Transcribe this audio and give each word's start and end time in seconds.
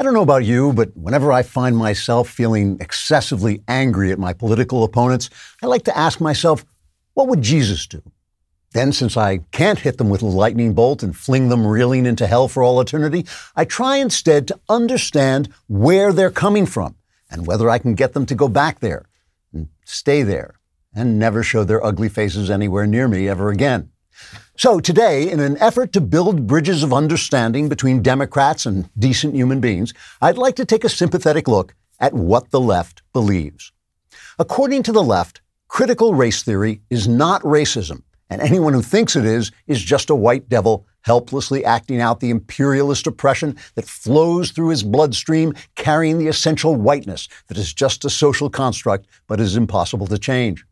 I 0.00 0.04
don't 0.04 0.14
know 0.14 0.22
about 0.22 0.44
you, 0.44 0.72
but 0.72 0.96
whenever 0.96 1.32
I 1.32 1.42
find 1.42 1.76
myself 1.76 2.28
feeling 2.28 2.78
excessively 2.80 3.64
angry 3.66 4.12
at 4.12 4.18
my 4.20 4.32
political 4.32 4.84
opponents, 4.84 5.28
I 5.60 5.66
like 5.66 5.82
to 5.84 5.98
ask 5.98 6.20
myself, 6.20 6.64
what 7.14 7.26
would 7.26 7.42
Jesus 7.42 7.84
do? 7.88 8.00
Then, 8.70 8.92
since 8.92 9.16
I 9.16 9.38
can't 9.50 9.80
hit 9.80 9.98
them 9.98 10.08
with 10.08 10.22
a 10.22 10.26
lightning 10.26 10.72
bolt 10.72 11.02
and 11.02 11.16
fling 11.16 11.48
them 11.48 11.66
reeling 11.66 12.06
into 12.06 12.28
hell 12.28 12.46
for 12.46 12.62
all 12.62 12.80
eternity, 12.80 13.26
I 13.56 13.64
try 13.64 13.96
instead 13.96 14.46
to 14.48 14.60
understand 14.68 15.48
where 15.66 16.12
they're 16.12 16.30
coming 16.30 16.66
from 16.66 16.94
and 17.28 17.44
whether 17.44 17.68
I 17.68 17.78
can 17.78 17.94
get 17.94 18.12
them 18.12 18.26
to 18.26 18.36
go 18.36 18.46
back 18.46 18.78
there 18.78 19.06
and 19.52 19.68
stay 19.84 20.22
there 20.22 20.60
and 20.94 21.18
never 21.18 21.42
show 21.42 21.64
their 21.64 21.84
ugly 21.84 22.08
faces 22.08 22.50
anywhere 22.50 22.86
near 22.86 23.08
me 23.08 23.28
ever 23.28 23.50
again. 23.50 23.90
So 24.56 24.80
today, 24.80 25.30
in 25.30 25.40
an 25.40 25.56
effort 25.58 25.92
to 25.92 26.00
build 26.00 26.46
bridges 26.46 26.82
of 26.82 26.92
understanding 26.92 27.68
between 27.68 28.02
Democrats 28.02 28.66
and 28.66 28.88
decent 28.98 29.34
human 29.34 29.60
beings, 29.60 29.94
I'd 30.20 30.38
like 30.38 30.56
to 30.56 30.64
take 30.64 30.84
a 30.84 30.88
sympathetic 30.88 31.46
look 31.46 31.74
at 32.00 32.12
what 32.12 32.50
the 32.50 32.60
left 32.60 33.02
believes. 33.12 33.72
According 34.38 34.82
to 34.84 34.92
the 34.92 35.02
left, 35.02 35.40
critical 35.68 36.14
race 36.14 36.42
theory 36.42 36.80
is 36.90 37.06
not 37.06 37.42
racism, 37.42 38.02
and 38.30 38.42
anyone 38.42 38.72
who 38.72 38.82
thinks 38.82 39.16
it 39.16 39.24
is 39.24 39.52
is 39.66 39.82
just 39.82 40.10
a 40.10 40.14
white 40.14 40.48
devil 40.48 40.86
helplessly 41.02 41.64
acting 41.64 42.00
out 42.00 42.20
the 42.20 42.30
imperialist 42.30 43.06
oppression 43.06 43.56
that 43.74 43.86
flows 43.86 44.50
through 44.50 44.68
his 44.68 44.82
bloodstream, 44.82 45.54
carrying 45.74 46.18
the 46.18 46.28
essential 46.28 46.74
whiteness 46.74 47.28
that 47.46 47.56
is 47.56 47.72
just 47.72 48.04
a 48.04 48.10
social 48.10 48.50
construct 48.50 49.06
but 49.26 49.40
is 49.40 49.56
impossible 49.56 50.06
to 50.06 50.18
change. 50.18 50.64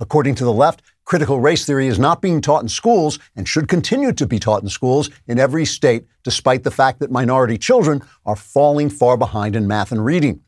According 0.00 0.36
to 0.36 0.44
the 0.44 0.52
left, 0.52 0.82
critical 1.04 1.40
race 1.40 1.64
theory 1.64 1.86
is 1.86 1.98
not 1.98 2.22
being 2.22 2.40
taught 2.40 2.62
in 2.62 2.68
schools 2.68 3.18
and 3.36 3.48
should 3.48 3.68
continue 3.68 4.12
to 4.12 4.26
be 4.26 4.38
taught 4.38 4.62
in 4.62 4.68
schools 4.68 5.10
in 5.26 5.38
every 5.38 5.64
state, 5.64 6.06
despite 6.22 6.64
the 6.64 6.70
fact 6.70 6.98
that 7.00 7.10
minority 7.10 7.58
children 7.58 8.02
are 8.26 8.36
falling 8.36 8.88
far 8.90 9.16
behind 9.16 9.56
in 9.56 9.66
math 9.66 9.92
and 9.92 10.04
reading. 10.04 10.40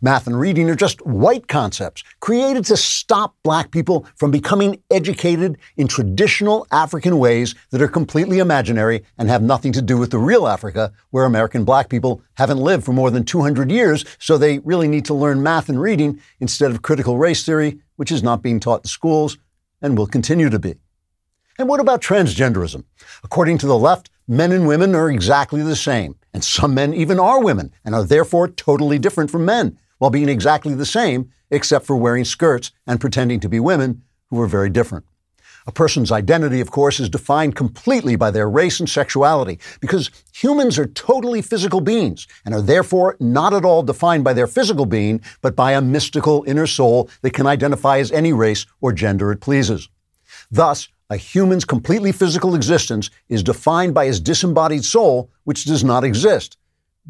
Math 0.00 0.26
and 0.26 0.38
reading 0.38 0.68
are 0.70 0.74
just 0.74 1.04
white 1.06 1.48
concepts 1.48 2.02
created 2.20 2.64
to 2.66 2.76
stop 2.76 3.36
black 3.42 3.70
people 3.70 4.06
from 4.16 4.30
becoming 4.30 4.82
educated 4.90 5.58
in 5.76 5.86
traditional 5.86 6.66
African 6.72 7.18
ways 7.18 7.54
that 7.70 7.82
are 7.82 7.88
completely 7.88 8.38
imaginary 8.38 9.04
and 9.18 9.28
have 9.28 9.42
nothing 9.42 9.72
to 9.72 9.82
do 9.82 9.98
with 9.98 10.10
the 10.10 10.18
real 10.18 10.46
Africa, 10.46 10.92
where 11.10 11.24
American 11.24 11.64
black 11.64 11.88
people 11.88 12.22
haven't 12.34 12.58
lived 12.58 12.84
for 12.84 12.92
more 12.92 13.10
than 13.10 13.24
200 13.24 13.70
years, 13.70 14.04
so 14.18 14.36
they 14.36 14.58
really 14.60 14.88
need 14.88 15.04
to 15.04 15.14
learn 15.14 15.42
math 15.42 15.68
and 15.68 15.80
reading 15.80 16.20
instead 16.40 16.70
of 16.70 16.82
critical 16.82 17.18
race 17.18 17.44
theory, 17.44 17.78
which 17.96 18.10
is 18.10 18.22
not 18.22 18.42
being 18.42 18.60
taught 18.60 18.84
in 18.84 18.88
schools 18.88 19.38
and 19.80 19.96
will 19.96 20.06
continue 20.06 20.50
to 20.50 20.58
be. 20.58 20.76
And 21.58 21.68
what 21.68 21.80
about 21.80 22.02
transgenderism? 22.02 22.84
According 23.24 23.58
to 23.58 23.66
the 23.66 23.78
left, 23.78 24.10
men 24.28 24.52
and 24.52 24.66
women 24.66 24.94
are 24.94 25.10
exactly 25.10 25.62
the 25.62 25.76
same, 25.76 26.16
and 26.34 26.44
some 26.44 26.74
men 26.74 26.92
even 26.92 27.18
are 27.18 27.42
women 27.42 27.72
and 27.84 27.94
are 27.94 28.04
therefore 28.04 28.48
totally 28.48 28.98
different 28.98 29.30
from 29.30 29.44
men, 29.44 29.78
while 29.98 30.10
being 30.10 30.28
exactly 30.28 30.74
the 30.74 30.84
same, 30.84 31.30
except 31.50 31.86
for 31.86 31.96
wearing 31.96 32.24
skirts 32.24 32.72
and 32.86 33.00
pretending 33.00 33.40
to 33.40 33.48
be 33.48 33.60
women 33.60 34.02
who 34.26 34.40
are 34.40 34.46
very 34.46 34.68
different. 34.68 35.06
A 35.68 35.72
person's 35.72 36.12
identity, 36.12 36.60
of 36.60 36.70
course, 36.70 37.00
is 37.00 37.08
defined 37.08 37.56
completely 37.56 38.14
by 38.14 38.30
their 38.30 38.48
race 38.48 38.78
and 38.78 38.88
sexuality, 38.88 39.58
because 39.80 40.10
humans 40.32 40.78
are 40.78 40.86
totally 40.86 41.42
physical 41.42 41.80
beings 41.80 42.28
and 42.44 42.54
are 42.54 42.62
therefore 42.62 43.16
not 43.18 43.52
at 43.52 43.64
all 43.64 43.82
defined 43.82 44.22
by 44.22 44.32
their 44.32 44.46
physical 44.46 44.86
being, 44.86 45.20
but 45.42 45.56
by 45.56 45.72
a 45.72 45.80
mystical 45.80 46.44
inner 46.46 46.68
soul 46.68 47.10
that 47.22 47.32
can 47.32 47.46
identify 47.46 47.98
as 47.98 48.12
any 48.12 48.32
race 48.32 48.64
or 48.80 48.92
gender 48.92 49.32
it 49.32 49.40
pleases. 49.40 49.88
Thus, 50.52 50.88
a 51.10 51.16
human's 51.16 51.64
completely 51.64 52.12
physical 52.12 52.54
existence 52.54 53.10
is 53.28 53.42
defined 53.42 53.94
by 53.94 54.06
his 54.06 54.20
disembodied 54.20 54.84
soul, 54.84 55.30
which 55.44 55.64
does 55.64 55.82
not 55.82 56.04
exist. 56.04 56.58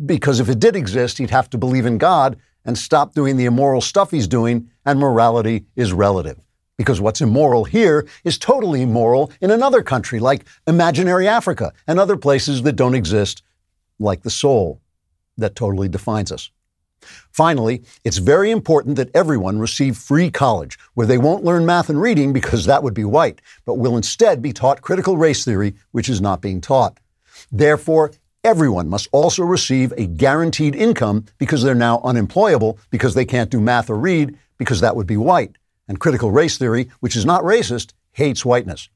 Because 0.04 0.40
if 0.40 0.48
it 0.48 0.58
did 0.58 0.76
exist, 0.76 1.18
he'd 1.18 1.30
have 1.30 1.50
to 1.50 1.58
believe 1.58 1.86
in 1.86 1.98
God 1.98 2.38
and 2.64 2.76
stop 2.76 3.14
doing 3.14 3.36
the 3.36 3.44
immoral 3.44 3.80
stuff 3.80 4.10
he's 4.10 4.28
doing, 4.28 4.70
and 4.84 4.98
morality 4.98 5.66
is 5.76 5.92
relative. 5.92 6.38
Because 6.76 7.00
what's 7.00 7.22
immoral 7.22 7.64
here 7.64 8.06
is 8.24 8.36
totally 8.36 8.82
immoral 8.82 9.32
in 9.40 9.50
another 9.50 9.82
country, 9.82 10.20
like 10.20 10.44
imaginary 10.66 11.26
Africa 11.26 11.72
and 11.86 11.98
other 11.98 12.16
places 12.16 12.62
that 12.62 12.76
don't 12.76 12.94
exist, 12.94 13.42
like 13.98 14.22
the 14.22 14.30
soul 14.30 14.80
that 15.38 15.54
totally 15.54 15.88
defines 15.88 16.30
us. 16.30 16.50
Finally, 17.32 17.82
it's 18.04 18.18
very 18.18 18.50
important 18.50 18.96
that 18.96 19.14
everyone 19.14 19.58
receive 19.58 19.96
free 19.96 20.30
college, 20.30 20.78
where 20.94 21.06
they 21.06 21.18
won't 21.18 21.44
learn 21.44 21.64
math 21.64 21.88
and 21.88 22.00
reading 22.00 22.32
because 22.32 22.66
that 22.66 22.82
would 22.82 22.94
be 22.94 23.04
white, 23.04 23.40
but 23.64 23.74
will 23.74 23.96
instead 23.96 24.42
be 24.42 24.52
taught 24.52 24.82
critical 24.82 25.16
race 25.16 25.44
theory, 25.44 25.74
which 25.92 26.08
is 26.08 26.20
not 26.20 26.42
being 26.42 26.60
taught. 26.60 26.98
Therefore, 27.52 28.12
everyone 28.44 28.88
must 28.88 29.08
also 29.12 29.44
receive 29.44 29.92
a 29.96 30.06
guaranteed 30.06 30.74
income 30.74 31.24
because 31.38 31.62
they're 31.62 31.74
now 31.74 32.00
unemployable 32.02 32.78
because 32.90 33.14
they 33.14 33.24
can't 33.24 33.50
do 33.50 33.60
math 33.60 33.88
or 33.88 33.98
read 33.98 34.36
because 34.58 34.80
that 34.80 34.96
would 34.96 35.06
be 35.06 35.16
white 35.16 35.56
and 35.88 36.00
critical 36.00 36.30
race 36.30 36.58
theory, 36.58 36.88
which 37.00 37.16
is 37.16 37.24
not 37.24 37.42
racist, 37.42 37.92
hates 38.12 38.44
whiteness. 38.44 38.88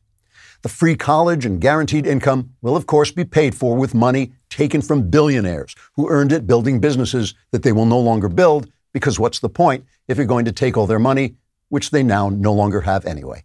The 0.63 0.69
free 0.69 0.95
college 0.95 1.47
and 1.47 1.61
guaranteed 1.61 2.07
income 2.07 2.51
will, 2.61 2.77
of 2.77 2.87
course, 2.87 3.11
be 3.11 3.25
paid 3.25 3.55
for 3.55 3.77
with 3.77 3.95
money 3.95 4.33
taken 4.51 4.83
from 4.83 5.09
billionaires 5.09 5.75
who 5.95 6.11
earned 6.11 6.33
it 6.33 6.47
building 6.47 6.81
businesses 6.81 7.35
that 7.51 7.63
they 7.63 7.73
will 7.73 7.87
no 7.87 7.99
longer 7.99 8.29
build 8.29 8.71
because 8.93 9.19
what's 9.19 9.39
the 9.39 9.49
point 9.49 9.85
if 10.09 10.17
you're 10.17 10.27
going 10.27 10.45
to 10.45 10.53
take 10.53 10.77
all 10.77 10.87
their 10.87 10.99
money, 10.99 11.37
which 11.69 11.91
they 11.91 12.03
now 12.03 12.29
no 12.29 12.53
longer 12.53 12.83
have 12.83 13.07
anyway? 13.07 13.45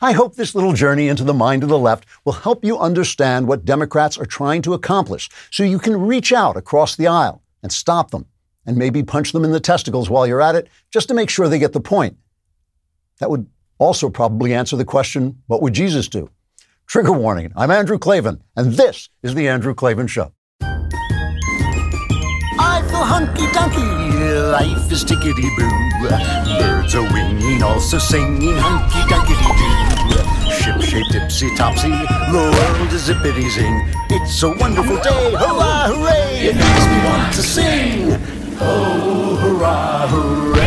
I 0.00 0.12
hope 0.12 0.34
this 0.34 0.54
little 0.54 0.72
journey 0.72 1.08
into 1.08 1.24
the 1.24 1.34
mind 1.34 1.62
of 1.62 1.68
the 1.68 1.78
left 1.78 2.06
will 2.24 2.32
help 2.32 2.64
you 2.64 2.78
understand 2.78 3.46
what 3.46 3.64
Democrats 3.64 4.18
are 4.18 4.26
trying 4.26 4.62
to 4.62 4.74
accomplish 4.74 5.28
so 5.50 5.62
you 5.62 5.78
can 5.78 6.00
reach 6.00 6.32
out 6.32 6.56
across 6.56 6.96
the 6.96 7.06
aisle 7.06 7.42
and 7.62 7.72
stop 7.72 8.10
them 8.10 8.26
and 8.66 8.76
maybe 8.76 9.02
punch 9.02 9.32
them 9.32 9.44
in 9.44 9.52
the 9.52 9.60
testicles 9.60 10.10
while 10.10 10.26
you're 10.26 10.42
at 10.42 10.54
it 10.54 10.68
just 10.90 11.08
to 11.08 11.14
make 11.14 11.30
sure 11.30 11.48
they 11.48 11.58
get 11.58 11.72
the 11.72 11.80
point. 11.80 12.16
That 13.22 13.30
would 13.30 13.46
also 13.78 14.10
probably 14.10 14.52
answer 14.52 14.74
the 14.74 14.84
question 14.84 15.40
what 15.46 15.62
would 15.62 15.74
Jesus 15.74 16.08
do? 16.08 16.28
Trigger 16.88 17.12
warning 17.12 17.52
I'm 17.54 17.70
Andrew 17.70 17.96
Klavan, 17.96 18.42
and 18.56 18.72
this 18.72 19.10
is 19.22 19.36
The 19.36 19.46
Andrew 19.46 19.76
Klavan 19.76 20.08
Show. 20.08 20.32
I 20.60 20.88
feel 22.88 23.04
hunky 23.14 23.46
dunky, 23.54 23.86
life 24.50 24.90
is 24.90 25.04
tickety 25.04 25.48
boo. 25.56 25.70
Birds 26.58 26.96
are 26.96 27.08
winging, 27.12 27.62
also 27.62 27.98
singing 27.98 28.56
hunky 28.56 28.98
dunky 29.06 29.36
doo. 29.38 29.52
Ship 30.50 30.82
shape 30.82 31.06
tipsy 31.12 31.54
topsy, 31.54 31.90
the 31.90 32.32
world 32.32 32.92
is 32.92 33.08
zippity 33.08 33.48
zing. 33.48 33.88
It's 34.10 34.42
a 34.42 34.48
wonderful 34.48 34.96
day, 34.96 35.30
hurrah, 35.30 35.92
hooray! 35.94 36.48
It 36.48 36.56
makes 36.56 36.86
me 36.90 36.98
want 37.04 37.32
to 37.34 37.42
sing. 37.42 38.18
Oh, 38.58 39.36
hurrah, 39.40 40.08
hooray! 40.08 40.61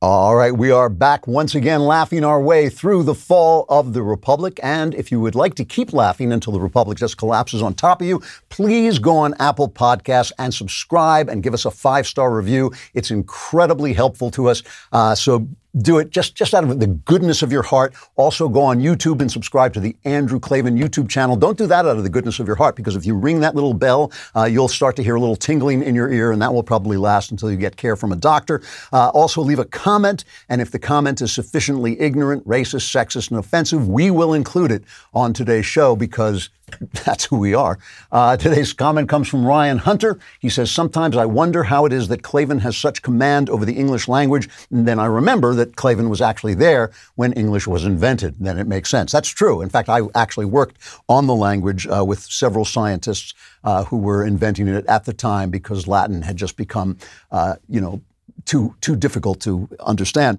All 0.00 0.36
right, 0.36 0.56
we 0.56 0.70
are 0.70 0.88
back 0.88 1.26
once 1.26 1.56
again 1.56 1.80
laughing 1.80 2.22
our 2.22 2.40
way 2.40 2.68
through 2.68 3.02
the 3.02 3.16
fall 3.16 3.66
of 3.68 3.94
the 3.94 4.02
Republic. 4.04 4.60
And 4.62 4.94
if 4.94 5.10
you 5.10 5.18
would 5.18 5.34
like 5.34 5.56
to 5.56 5.64
keep 5.64 5.92
laughing 5.92 6.32
until 6.32 6.52
the 6.52 6.60
Republic 6.60 6.98
just 6.98 7.16
collapses 7.16 7.62
on 7.62 7.74
top 7.74 8.00
of 8.00 8.06
you, 8.06 8.22
please 8.48 9.00
go 9.00 9.16
on 9.16 9.34
Apple 9.40 9.68
Podcasts 9.68 10.30
and 10.38 10.54
subscribe 10.54 11.28
and 11.28 11.42
give 11.42 11.52
us 11.52 11.64
a 11.64 11.72
five 11.72 12.06
star 12.06 12.32
review. 12.32 12.70
It's 12.94 13.10
incredibly 13.10 13.92
helpful 13.92 14.30
to 14.30 14.48
us. 14.48 14.62
Uh, 14.92 15.16
so 15.16 15.48
do 15.76 15.98
it 15.98 16.10
just, 16.10 16.34
just 16.34 16.54
out 16.54 16.64
of 16.64 16.80
the 16.80 16.86
goodness 16.86 17.42
of 17.42 17.52
your 17.52 17.62
heart. 17.62 17.94
Also, 18.16 18.48
go 18.48 18.62
on 18.62 18.80
YouTube 18.80 19.20
and 19.20 19.30
subscribe 19.30 19.72
to 19.74 19.80
the 19.80 19.96
Andrew 20.04 20.40
Klavan 20.40 20.76
YouTube 20.76 21.08
channel. 21.08 21.36
Don't 21.36 21.58
do 21.58 21.66
that 21.66 21.86
out 21.86 21.96
of 21.96 22.02
the 22.02 22.08
goodness 22.08 22.40
of 22.40 22.46
your 22.46 22.56
heart 22.56 22.74
because 22.76 22.96
if 22.96 23.04
you 23.04 23.14
ring 23.14 23.40
that 23.40 23.54
little 23.54 23.74
bell, 23.74 24.10
uh, 24.34 24.44
you'll 24.44 24.68
start 24.68 24.96
to 24.96 25.02
hear 25.02 25.16
a 25.16 25.20
little 25.20 25.36
tingling 25.36 25.82
in 25.82 25.94
your 25.94 26.10
ear, 26.10 26.32
and 26.32 26.40
that 26.40 26.52
will 26.52 26.62
probably 26.62 26.96
last 26.96 27.30
until 27.30 27.50
you 27.50 27.56
get 27.56 27.76
care 27.76 27.96
from 27.96 28.12
a 28.12 28.16
doctor. 28.16 28.62
Uh, 28.92 29.08
also, 29.10 29.42
leave 29.42 29.58
a 29.58 29.64
comment, 29.64 30.24
and 30.48 30.60
if 30.60 30.70
the 30.70 30.78
comment 30.78 31.20
is 31.20 31.32
sufficiently 31.32 32.00
ignorant, 32.00 32.46
racist, 32.46 32.92
sexist, 32.92 33.30
and 33.30 33.38
offensive, 33.38 33.88
we 33.88 34.10
will 34.10 34.34
include 34.34 34.72
it 34.72 34.84
on 35.12 35.32
today's 35.32 35.66
show 35.66 35.94
because 35.94 36.50
that's 37.04 37.24
who 37.24 37.38
we 37.38 37.54
are. 37.54 37.78
Uh, 38.10 38.36
today's 38.36 38.72
comment 38.72 39.08
comes 39.08 39.28
from 39.28 39.44
Ryan 39.44 39.78
Hunter. 39.78 40.18
He 40.38 40.48
says, 40.48 40.70
Sometimes 40.70 41.16
I 41.16 41.26
wonder 41.26 41.64
how 41.64 41.84
it 41.86 41.92
is 41.92 42.08
that 42.08 42.22
Klavan 42.22 42.60
has 42.60 42.76
such 42.76 43.02
command 43.02 43.50
over 43.50 43.64
the 43.64 43.74
English 43.74 44.08
language. 44.08 44.48
And 44.70 44.86
then 44.86 44.98
I 44.98 45.06
remember 45.06 45.54
that 45.54 45.76
Klavan 45.76 46.08
was 46.08 46.20
actually 46.20 46.54
there 46.54 46.90
when 47.16 47.32
English 47.32 47.66
was 47.66 47.84
invented. 47.84 48.36
Then 48.38 48.58
it 48.58 48.66
makes 48.66 48.90
sense. 48.90 49.12
That's 49.12 49.28
true. 49.28 49.62
In 49.62 49.68
fact, 49.68 49.88
I 49.88 50.00
actually 50.14 50.46
worked 50.46 50.78
on 51.08 51.26
the 51.26 51.34
language 51.34 51.86
uh, 51.86 52.04
with 52.04 52.20
several 52.20 52.64
scientists 52.64 53.34
uh, 53.64 53.84
who 53.84 53.98
were 53.98 54.24
inventing 54.24 54.68
it 54.68 54.86
at 54.86 55.04
the 55.04 55.12
time 55.12 55.50
because 55.50 55.86
Latin 55.86 56.22
had 56.22 56.36
just 56.36 56.56
become, 56.56 56.98
uh, 57.30 57.56
you 57.68 57.80
know, 57.80 58.00
too, 58.44 58.74
too 58.80 58.96
difficult 58.96 59.40
to 59.40 59.68
understand. 59.80 60.38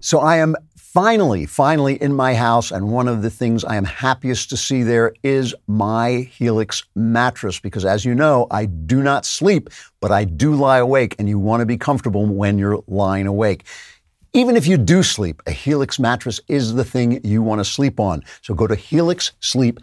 So 0.00 0.20
I 0.20 0.36
am 0.36 0.54
finally, 0.94 1.44
finally 1.44 2.00
in 2.00 2.14
my 2.14 2.34
house, 2.34 2.70
and 2.70 2.88
one 2.88 3.08
of 3.08 3.20
the 3.20 3.28
things 3.28 3.64
I 3.64 3.74
am 3.74 3.84
happiest 3.84 4.48
to 4.50 4.56
see 4.56 4.84
there 4.84 5.12
is 5.24 5.52
my 5.66 6.28
Helix 6.30 6.84
mattress 6.94 7.58
because, 7.58 7.84
as 7.84 8.04
you 8.04 8.14
know, 8.14 8.46
I 8.52 8.66
do 8.66 9.02
not 9.02 9.26
sleep, 9.26 9.70
but 10.00 10.12
I 10.12 10.22
do 10.22 10.54
lie 10.54 10.78
awake, 10.78 11.16
and 11.18 11.28
you 11.28 11.40
want 11.40 11.62
to 11.62 11.66
be 11.66 11.76
comfortable 11.76 12.24
when 12.24 12.58
you're 12.58 12.82
lying 12.86 13.26
awake. 13.26 13.64
Even 14.34 14.56
if 14.56 14.68
you 14.68 14.76
do 14.76 15.02
sleep, 15.02 15.42
a 15.46 15.50
Helix 15.50 15.98
mattress 15.98 16.40
is 16.46 16.74
the 16.74 16.84
thing 16.84 17.20
you 17.24 17.42
want 17.42 17.58
to 17.58 17.64
sleep 17.64 17.98
on. 17.98 18.22
So 18.42 18.54
go 18.54 18.68
to 18.68 18.76
helixsleep.com 18.76 19.82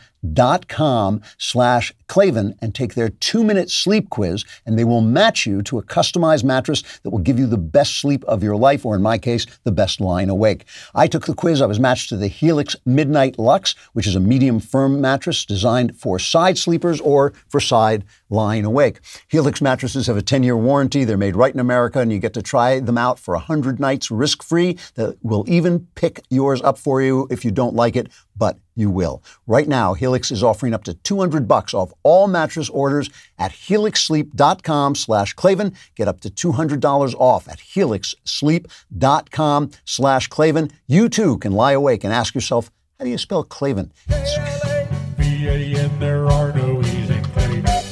slash 1.37 1.93
Klavan 2.07 2.55
and 2.61 2.75
take 2.75 2.93
their 2.93 3.09
two-minute 3.09 3.69
sleep 3.69 4.09
quiz, 4.09 4.43
and 4.65 4.77
they 4.77 4.83
will 4.83 5.01
match 5.01 5.45
you 5.45 5.61
to 5.61 5.77
a 5.77 5.83
customized 5.83 6.43
mattress 6.43 6.83
that 7.03 7.09
will 7.09 7.19
give 7.19 7.39
you 7.39 7.47
the 7.47 7.57
best 7.57 7.99
sleep 7.99 8.23
of 8.25 8.43
your 8.43 8.57
life, 8.57 8.85
or 8.85 8.95
in 8.95 9.01
my 9.01 9.17
case, 9.17 9.45
the 9.63 9.71
best 9.71 10.01
lying 10.01 10.29
awake. 10.29 10.65
I 10.93 11.07
took 11.07 11.25
the 11.25 11.33
quiz. 11.33 11.61
I 11.61 11.67
was 11.67 11.79
matched 11.79 12.09
to 12.09 12.17
the 12.17 12.27
Helix 12.27 12.75
Midnight 12.85 13.39
Lux, 13.39 13.75
which 13.93 14.07
is 14.07 14.15
a 14.15 14.19
medium 14.19 14.59
firm 14.59 14.99
mattress 14.99 15.45
designed 15.45 15.97
for 15.97 16.19
side 16.19 16.57
sleepers 16.57 16.99
or 16.99 17.33
for 17.47 17.59
side 17.59 18.03
lying 18.29 18.65
awake. 18.65 18.99
Helix 19.29 19.61
mattresses 19.61 20.07
have 20.07 20.17
a 20.17 20.21
10-year 20.21 20.57
warranty. 20.57 21.03
They're 21.03 21.17
made 21.17 21.35
right 21.35 21.53
in 21.53 21.59
America, 21.59 21.99
and 21.99 22.11
you 22.11 22.19
get 22.19 22.33
to 22.33 22.41
try 22.41 22.79
them 22.79 22.97
out 22.97 23.19
for 23.19 23.35
100 23.35 23.79
nights 23.79 24.11
risk-free. 24.11 24.77
That 24.95 25.17
will 25.23 25.45
even 25.47 25.87
pick 25.95 26.23
yours 26.29 26.61
up 26.61 26.77
for 26.77 27.01
you 27.01 27.27
if 27.29 27.45
you 27.45 27.51
don't 27.51 27.75
like 27.75 27.95
it, 27.95 28.09
but 28.41 28.57
you 28.75 28.89
will. 28.89 29.23
Right 29.45 29.67
now, 29.67 29.93
Helix 29.93 30.31
is 30.31 30.41
offering 30.41 30.73
up 30.73 30.83
to 30.85 30.95
200 30.95 31.47
bucks 31.47 31.75
off 31.75 31.93
all 32.01 32.27
mattress 32.27 32.69
orders 32.69 33.11
at 33.37 33.51
helixsleep.com 33.51 34.95
slash 34.95 35.33
Klavan. 35.33 35.75
Get 35.93 36.07
up 36.07 36.21
to 36.21 36.31
$200 36.31 37.13
off 37.19 37.47
at 37.47 37.59
helixsleep.com 37.59 39.71
slash 39.85 40.27
Klavan. 40.27 40.71
You 40.87 41.07
too 41.07 41.37
can 41.37 41.51
lie 41.51 41.73
awake 41.73 42.03
and 42.03 42.11
ask 42.11 42.33
yourself, 42.33 42.71
how 42.97 43.05
do 43.05 43.11
you 43.11 43.19
spell 43.19 43.43
Klavan. 43.43 43.91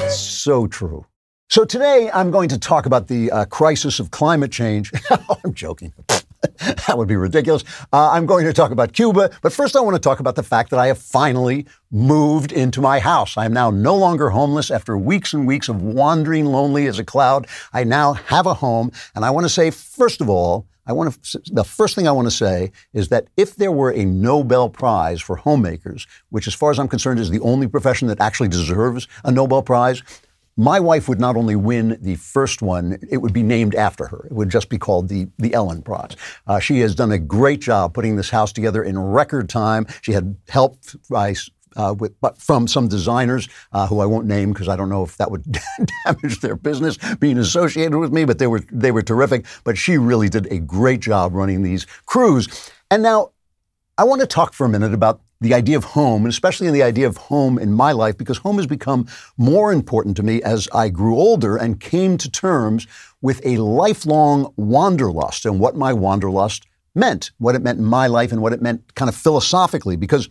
So 0.09 0.65
true. 0.65 1.05
So 1.49 1.63
today 1.63 2.09
I'm 2.11 2.31
going 2.31 2.49
to 2.49 2.57
talk 2.57 2.87
about 2.87 3.07
the 3.07 3.31
uh, 3.31 3.45
crisis 3.45 3.99
of 3.99 4.09
climate 4.09 4.51
change. 4.51 4.91
I'm 5.43 5.53
joking. 5.53 5.93
that 6.87 6.97
would 6.97 7.07
be 7.07 7.15
ridiculous. 7.15 7.63
Uh, 7.91 8.11
I'm 8.11 8.25
going 8.25 8.45
to 8.45 8.53
talk 8.53 8.71
about 8.71 8.93
Cuba, 8.93 9.31
but 9.41 9.51
first 9.51 9.75
I 9.75 9.81
want 9.81 9.95
to 9.95 9.99
talk 9.99 10.19
about 10.19 10.35
the 10.35 10.43
fact 10.43 10.69
that 10.69 10.79
I 10.79 10.87
have 10.87 10.97
finally 10.97 11.65
moved 11.91 12.51
into 12.51 12.81
my 12.81 12.99
house. 12.99 13.35
I 13.37 13.45
am 13.45 13.53
now 13.53 13.69
no 13.69 13.95
longer 13.95 14.29
homeless 14.29 14.71
after 14.71 14.97
weeks 14.97 15.33
and 15.33 15.45
weeks 15.45 15.67
of 15.67 15.81
wandering 15.81 16.45
lonely 16.45 16.87
as 16.87 16.99
a 16.99 17.03
cloud. 17.03 17.47
I 17.73 17.83
now 17.83 18.13
have 18.13 18.45
a 18.45 18.53
home, 18.53 18.91
and 19.15 19.25
I 19.25 19.31
want 19.31 19.45
to 19.45 19.49
say, 19.49 19.71
first 19.71 20.21
of 20.21 20.29
all, 20.29 20.65
I 20.89 20.93
want 20.93 21.23
to, 21.23 21.41
the 21.51 21.63
first 21.63 21.93
thing 21.93 22.07
I 22.07 22.11
want 22.11 22.27
to 22.27 22.35
say 22.35 22.71
is 22.93 23.09
that 23.09 23.27
if 23.37 23.55
there 23.55 23.71
were 23.71 23.93
a 23.93 24.05
Nobel 24.05 24.69
Prize 24.69 25.21
for 25.21 25.35
homemakers, 25.35 26.07
which 26.29 26.47
as 26.47 26.55
far 26.55 26.71
as 26.71 26.79
I'm 26.79 26.87
concerned 26.87 27.19
is 27.19 27.29
the 27.29 27.39
only 27.41 27.67
profession 27.67 28.07
that 28.07 28.19
actually 28.19 28.49
deserves 28.49 29.07
a 29.23 29.31
Nobel 29.31 29.61
Prize, 29.61 30.01
my 30.59 30.77
wife 30.77 31.07
would 31.07 31.21
not 31.21 31.37
only 31.37 31.55
win 31.55 31.97
the 32.01 32.15
first 32.15 32.61
one, 32.61 32.99
it 33.09 33.17
would 33.17 33.31
be 33.31 33.43
named 33.43 33.75
after 33.75 34.07
her. 34.07 34.27
It 34.29 34.33
would 34.33 34.49
just 34.49 34.67
be 34.67 34.77
called 34.77 35.07
the, 35.07 35.29
the 35.37 35.53
Ellen 35.53 35.81
Prize. 35.81 36.17
Uh, 36.47 36.59
she 36.59 36.81
has 36.81 36.93
done 36.93 37.13
a 37.13 37.17
great 37.17 37.61
job 37.61 37.93
putting 37.93 38.17
this 38.17 38.29
house 38.29 38.51
together 38.51 38.83
in 38.83 38.99
record 38.99 39.47
time. 39.47 39.87
She 40.01 40.11
had 40.11 40.35
help 40.49 40.77
by, 41.09 41.35
uh, 41.77 41.95
with, 41.97 42.19
but 42.19 42.41
from 42.41 42.67
some 42.67 42.89
designers 42.89 43.47
uh, 43.71 43.87
who 43.87 44.01
I 44.01 44.05
won't 44.05 44.27
name 44.27 44.51
because 44.51 44.67
I 44.67 44.75
don't 44.75 44.89
know 44.89 45.01
if 45.01 45.15
that 45.15 45.31
would 45.31 45.45
damage 46.05 46.41
their 46.41 46.57
business 46.57 46.97
being 47.21 47.37
associated 47.37 47.97
with 47.97 48.11
me, 48.11 48.25
but 48.25 48.37
they 48.37 48.47
were, 48.47 48.61
they 48.69 48.91
were 48.91 49.01
terrific. 49.01 49.45
But 49.63 49.77
she 49.77 49.97
really 49.97 50.27
did 50.27 50.45
a 50.51 50.59
great 50.59 50.99
job 50.99 51.35
running 51.35 51.63
these 51.63 51.85
crews. 52.05 52.49
And 52.91 53.01
now 53.01 53.31
I 53.99 54.03
want 54.03 54.21
to 54.21 54.27
talk 54.27 54.53
for 54.53 54.65
a 54.65 54.69
minute 54.69 54.93
about 54.93 55.19
the 55.41 55.53
idea 55.53 55.75
of 55.75 55.83
home, 55.83 56.23
and 56.23 56.31
especially 56.31 56.67
in 56.67 56.73
the 56.73 56.83
idea 56.83 57.05
of 57.05 57.17
home 57.17 57.59
in 57.59 57.73
my 57.73 57.91
life, 57.91 58.17
because 58.17 58.37
home 58.37 58.55
has 58.55 58.65
become 58.65 59.05
more 59.35 59.73
important 59.73 60.15
to 60.15 60.23
me 60.23 60.41
as 60.41 60.69
I 60.73 60.87
grew 60.87 61.17
older 61.17 61.57
and 61.57 61.81
came 61.81 62.17
to 62.19 62.31
terms 62.31 62.87
with 63.21 63.45
a 63.45 63.57
lifelong 63.57 64.53
wanderlust 64.55 65.45
and 65.45 65.59
what 65.59 65.75
my 65.75 65.91
wanderlust 65.91 66.65
meant, 66.95 67.31
what 67.39 67.55
it 67.55 67.61
meant 67.61 67.79
in 67.79 67.83
my 67.83 68.07
life, 68.07 68.31
and 68.31 68.41
what 68.41 68.53
it 68.53 68.61
meant 68.61 68.95
kind 68.95 69.09
of 69.09 69.15
philosophically. 69.15 69.97
Because 69.97 70.29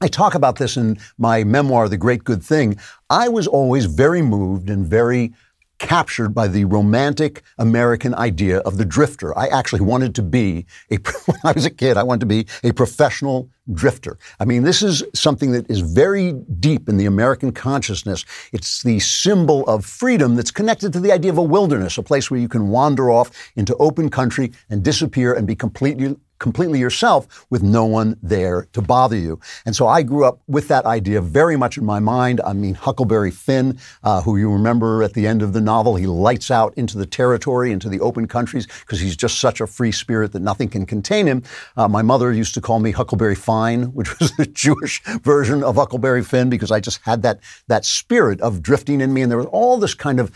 I 0.00 0.08
talk 0.08 0.34
about 0.34 0.56
this 0.56 0.78
in 0.78 0.96
my 1.18 1.44
memoir, 1.44 1.90
The 1.90 1.98
Great 1.98 2.24
Good 2.24 2.42
Thing. 2.42 2.78
I 3.10 3.28
was 3.28 3.46
always 3.46 3.84
very 3.84 4.22
moved 4.22 4.70
and 4.70 4.86
very 4.86 5.34
captured 5.78 6.30
by 6.30 6.48
the 6.48 6.64
romantic 6.64 7.42
American 7.58 8.14
idea 8.14 8.58
of 8.58 8.76
the 8.76 8.84
drifter. 8.84 9.36
I 9.38 9.46
actually 9.46 9.80
wanted 9.80 10.14
to 10.16 10.22
be 10.22 10.66
a, 10.90 10.96
when 11.26 11.38
I 11.44 11.52
was 11.52 11.64
a 11.64 11.70
kid, 11.70 11.96
I 11.96 12.02
wanted 12.02 12.20
to 12.20 12.26
be 12.26 12.46
a 12.64 12.72
professional 12.72 13.48
drifter. 13.72 14.18
I 14.40 14.44
mean, 14.44 14.62
this 14.62 14.82
is 14.82 15.04
something 15.14 15.52
that 15.52 15.70
is 15.70 15.80
very 15.80 16.32
deep 16.32 16.88
in 16.88 16.96
the 16.96 17.06
American 17.06 17.52
consciousness. 17.52 18.24
It's 18.52 18.82
the 18.82 18.98
symbol 19.00 19.66
of 19.68 19.84
freedom 19.84 20.36
that's 20.36 20.50
connected 20.50 20.92
to 20.94 21.00
the 21.00 21.12
idea 21.12 21.30
of 21.30 21.38
a 21.38 21.42
wilderness, 21.42 21.98
a 21.98 22.02
place 22.02 22.30
where 22.30 22.40
you 22.40 22.48
can 22.48 22.68
wander 22.68 23.10
off 23.10 23.30
into 23.56 23.76
open 23.76 24.08
country 24.08 24.52
and 24.70 24.82
disappear 24.82 25.34
and 25.34 25.46
be 25.46 25.54
completely 25.54 26.16
completely 26.38 26.78
yourself 26.78 27.46
with 27.50 27.62
no 27.62 27.84
one 27.84 28.16
there 28.22 28.68
to 28.72 28.82
bother 28.82 29.16
you. 29.16 29.40
And 29.66 29.74
so 29.74 29.86
I 29.86 30.02
grew 30.02 30.24
up 30.24 30.40
with 30.46 30.68
that 30.68 30.84
idea 30.86 31.20
very 31.20 31.56
much 31.56 31.76
in 31.76 31.84
my 31.84 32.00
mind. 32.00 32.40
I 32.44 32.52
mean, 32.52 32.74
Huckleberry 32.74 33.30
Finn, 33.30 33.78
uh, 34.02 34.22
who 34.22 34.36
you 34.36 34.50
remember 34.52 35.02
at 35.02 35.14
the 35.14 35.26
end 35.26 35.42
of 35.42 35.52
the 35.52 35.60
novel, 35.60 35.96
he 35.96 36.06
lights 36.06 36.50
out 36.50 36.72
into 36.76 36.98
the 36.98 37.06
territory, 37.06 37.72
into 37.72 37.88
the 37.88 38.00
open 38.00 38.26
countries, 38.28 38.66
because 38.80 39.00
he's 39.00 39.16
just 39.16 39.40
such 39.40 39.60
a 39.60 39.66
free 39.66 39.92
spirit 39.92 40.32
that 40.32 40.42
nothing 40.42 40.68
can 40.68 40.86
contain 40.86 41.26
him. 41.26 41.42
Uh, 41.76 41.88
my 41.88 42.02
mother 42.02 42.32
used 42.32 42.54
to 42.54 42.60
call 42.60 42.78
me 42.78 42.90
Huckleberry 42.90 43.34
Fine, 43.34 43.82
which 43.98 44.18
was 44.18 44.32
the 44.36 44.46
Jewish 44.46 45.02
version 45.22 45.62
of 45.62 45.76
Huckleberry 45.76 46.22
Finn, 46.22 46.48
because 46.48 46.70
I 46.70 46.80
just 46.80 47.00
had 47.02 47.22
that, 47.22 47.40
that 47.66 47.84
spirit 47.84 48.40
of 48.40 48.62
drifting 48.62 49.00
in 49.00 49.12
me. 49.12 49.22
And 49.22 49.30
there 49.30 49.38
was 49.38 49.46
all 49.46 49.78
this 49.78 49.94
kind 49.94 50.20
of 50.20 50.32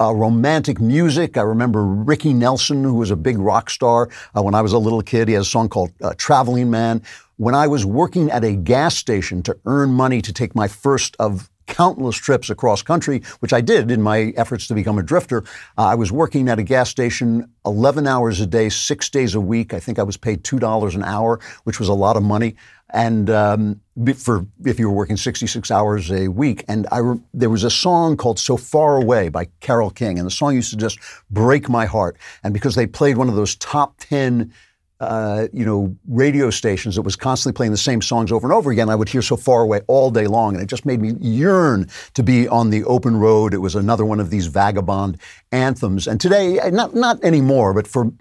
uh, 0.00 0.12
romantic 0.14 0.80
music. 0.80 1.36
I 1.36 1.42
remember 1.42 1.84
Ricky 1.84 2.32
Nelson, 2.32 2.82
who 2.82 2.94
was 2.94 3.10
a 3.10 3.16
big 3.16 3.38
rock 3.38 3.70
star 3.70 4.08
uh, 4.36 4.42
when 4.42 4.54
I 4.54 4.62
was 4.62 4.72
a 4.72 4.78
little 4.78 5.02
kid. 5.02 5.28
He 5.28 5.34
has 5.34 5.46
a 5.46 5.50
song 5.50 5.68
called 5.68 5.92
uh, 6.02 6.14
Traveling 6.16 6.70
Man. 6.70 7.02
When 7.36 7.54
I 7.54 7.66
was 7.66 7.84
working 7.84 8.30
at 8.30 8.44
a 8.44 8.54
gas 8.54 8.96
station 8.96 9.42
to 9.44 9.56
earn 9.66 9.92
money 9.92 10.20
to 10.22 10.32
take 10.32 10.54
my 10.54 10.68
first 10.68 11.16
of 11.18 11.50
countless 11.66 12.16
trips 12.16 12.50
across 12.50 12.82
country, 12.82 13.22
which 13.38 13.52
I 13.52 13.60
did 13.60 13.90
in 13.90 14.02
my 14.02 14.32
efforts 14.36 14.66
to 14.66 14.74
become 14.74 14.98
a 14.98 15.02
drifter. 15.02 15.44
Uh, 15.78 15.86
I 15.86 15.94
was 15.94 16.10
working 16.10 16.48
at 16.48 16.58
a 16.58 16.64
gas 16.64 16.90
station 16.90 17.48
11 17.64 18.08
hours 18.08 18.40
a 18.40 18.46
day, 18.46 18.68
six 18.68 19.08
days 19.08 19.36
a 19.36 19.40
week. 19.40 19.72
I 19.72 19.78
think 19.78 19.98
I 19.98 20.02
was 20.02 20.16
paid 20.16 20.42
$2 20.42 20.94
an 20.94 21.04
hour, 21.04 21.38
which 21.64 21.78
was 21.78 21.88
a 21.88 21.94
lot 21.94 22.16
of 22.16 22.24
money. 22.24 22.56
And 22.92 23.30
um, 23.30 23.80
for 24.16 24.46
if 24.64 24.78
you 24.78 24.88
were 24.88 24.94
working 24.94 25.16
66 25.16 25.70
hours 25.70 26.10
a 26.10 26.28
week, 26.28 26.64
and 26.68 26.86
I 26.90 26.98
re- 26.98 27.20
there 27.34 27.50
was 27.50 27.64
a 27.64 27.70
song 27.70 28.16
called 28.16 28.38
"So 28.38 28.56
Far 28.56 28.96
Away" 28.96 29.28
by 29.28 29.48
Carole 29.60 29.90
King, 29.90 30.18
and 30.18 30.26
the 30.26 30.30
song 30.30 30.54
used 30.54 30.70
to 30.70 30.76
just 30.76 30.98
break 31.30 31.68
my 31.68 31.86
heart. 31.86 32.16
And 32.42 32.54
because 32.54 32.74
they 32.74 32.86
played 32.86 33.16
one 33.16 33.28
of 33.28 33.34
those 33.34 33.56
top 33.56 33.94
10 33.98 34.52
uh, 35.00 35.48
you 35.52 35.64
know, 35.64 35.96
radio 36.08 36.50
stations 36.50 36.94
that 36.94 37.02
was 37.02 37.16
constantly 37.16 37.56
playing 37.56 37.72
the 37.72 37.78
same 37.78 38.02
songs 38.02 38.30
over 38.30 38.46
and 38.46 38.52
over 38.52 38.70
again. 38.70 38.90
I 38.90 38.94
would 38.94 39.08
hear 39.08 39.22
so 39.22 39.34
far 39.34 39.62
away 39.62 39.80
all 39.88 40.10
day 40.10 40.26
long, 40.26 40.54
and 40.54 40.62
it 40.62 40.66
just 40.66 40.84
made 40.84 41.00
me 41.00 41.14
yearn 41.20 41.88
to 42.14 42.22
be 42.22 42.46
on 42.46 42.68
the 42.68 42.84
open 42.84 43.16
road. 43.16 43.54
It 43.54 43.58
was 43.58 43.74
another 43.74 44.04
one 44.04 44.20
of 44.20 44.28
these 44.28 44.46
vagabond 44.46 45.18
anthems. 45.52 46.06
And 46.06 46.20
today, 46.20 46.60
not 46.70 46.94
not 46.94 47.22
anymore, 47.24 47.72
but 47.72 47.86
for 47.86 48.12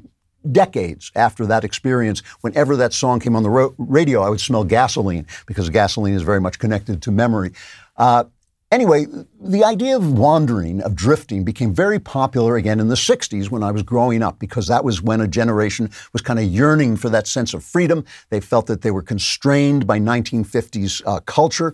decades 0.51 1.11
after 1.15 1.45
that 1.45 1.63
experience, 1.63 2.21
whenever 2.41 2.75
that 2.75 2.93
song 2.93 3.19
came 3.19 3.35
on 3.35 3.43
the 3.43 3.49
ro- 3.49 3.75
radio, 3.77 4.21
I 4.21 4.29
would 4.29 4.41
smell 4.41 4.63
gasoline 4.63 5.25
because 5.45 5.69
gasoline 5.69 6.13
is 6.13 6.21
very 6.21 6.41
much 6.41 6.59
connected 6.59 7.01
to 7.03 7.11
memory. 7.11 7.51
Uh, 7.97 8.25
Anyway, 8.71 9.07
the 9.41 9.63
idea 9.63 9.95
of 9.95 10.19
wandering, 10.19 10.79
of 10.83 10.95
drifting, 10.95 11.43
became 11.43 11.73
very 11.73 11.97
popular 11.97 12.55
again 12.55 12.79
in 12.79 12.87
the 12.87 12.93
60s 12.93 13.49
when 13.49 13.63
I 13.63 13.71
was 13.71 13.81
growing 13.81 14.21
up, 14.21 14.37
because 14.37 14.67
that 14.67 14.83
was 14.83 15.01
when 15.01 15.21
a 15.21 15.27
generation 15.27 15.89
was 16.13 16.21
kind 16.21 16.37
of 16.37 16.45
yearning 16.45 16.95
for 16.95 17.09
that 17.09 17.25
sense 17.25 17.55
of 17.55 17.63
freedom. 17.63 18.05
They 18.29 18.39
felt 18.39 18.67
that 18.67 18.83
they 18.83 18.91
were 18.91 19.01
constrained 19.01 19.87
by 19.87 19.99
1950s 19.99 21.01
uh, 21.07 21.19
culture. 21.21 21.73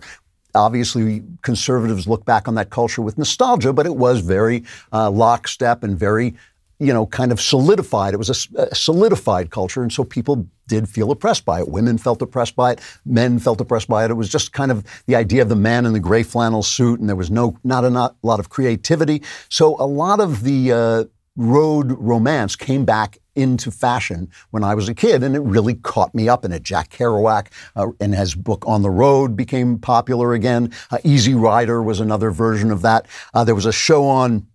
Obviously, 0.54 1.22
conservatives 1.42 2.08
look 2.08 2.24
back 2.24 2.48
on 2.48 2.54
that 2.54 2.70
culture 2.70 3.02
with 3.02 3.18
nostalgia, 3.18 3.74
but 3.74 3.84
it 3.84 3.96
was 3.96 4.20
very 4.20 4.64
uh, 4.90 5.10
lockstep 5.10 5.82
and 5.82 5.98
very 5.98 6.34
you 6.78 6.92
know, 6.92 7.06
kind 7.06 7.32
of 7.32 7.40
solidified. 7.40 8.14
It 8.14 8.18
was 8.18 8.48
a, 8.54 8.62
a, 8.62 8.74
solidified 8.74 9.50
culture, 9.50 9.82
and 9.82 9.92
so 9.92 10.04
people 10.04 10.46
did 10.68 10.88
feel 10.88 11.10
oppressed 11.10 11.44
by 11.44 11.60
it. 11.60 11.68
Women 11.68 11.96
felt 11.96 12.20
oppressed 12.20 12.56
by 12.56 12.72
it. 12.72 12.80
Men 13.04 13.38
felt 13.38 13.60
oppressed 13.60 13.88
by 13.88 14.04
it. 14.04 14.10
It 14.10 14.14
was 14.14 14.28
just 14.28 14.52
kind 14.52 14.70
of 14.70 14.84
the 15.06 15.16
idea 15.16 15.42
of 15.42 15.48
the 15.48 15.56
man 15.56 15.86
in 15.86 15.92
the 15.92 16.00
gray 16.00 16.22
flannel 16.22 16.62
suit, 16.62 17.00
and 17.00 17.08
there 17.08 17.16
was 17.16 17.30
no 17.30 17.56
not 17.64 17.84
a 17.84 17.90
not, 17.90 18.16
lot 18.22 18.40
of 18.40 18.48
creativity. 18.48 19.22
So 19.48 19.76
a 19.80 19.86
lot 19.86 20.20
of 20.20 20.42
the 20.42 20.72
uh, 20.72 21.04
road 21.36 21.92
romance 21.92 22.56
came 22.56 22.84
back 22.84 23.18
into 23.34 23.70
fashion 23.70 24.28
when 24.50 24.64
I 24.64 24.74
was 24.74 24.88
a 24.88 24.94
kid, 24.94 25.22
and 25.22 25.36
it 25.36 25.40
really 25.40 25.74
caught 25.74 26.14
me 26.14 26.28
up 26.28 26.44
in 26.44 26.52
it. 26.52 26.62
Jack 26.62 26.90
Kerouac 26.90 27.48
uh, 27.76 27.88
and 28.00 28.14
his 28.14 28.34
book 28.34 28.64
On 28.66 28.82
the 28.82 28.90
Road 28.90 29.36
became 29.36 29.78
popular 29.78 30.32
again. 30.32 30.72
Uh, 30.90 30.98
Easy 31.04 31.34
Rider 31.34 31.82
was 31.82 32.00
another 32.00 32.30
version 32.30 32.70
of 32.70 32.82
that. 32.82 33.06
Uh, 33.34 33.44
there 33.44 33.54
was 33.54 33.66
a 33.66 33.72
show 33.72 34.06
on 34.06 34.46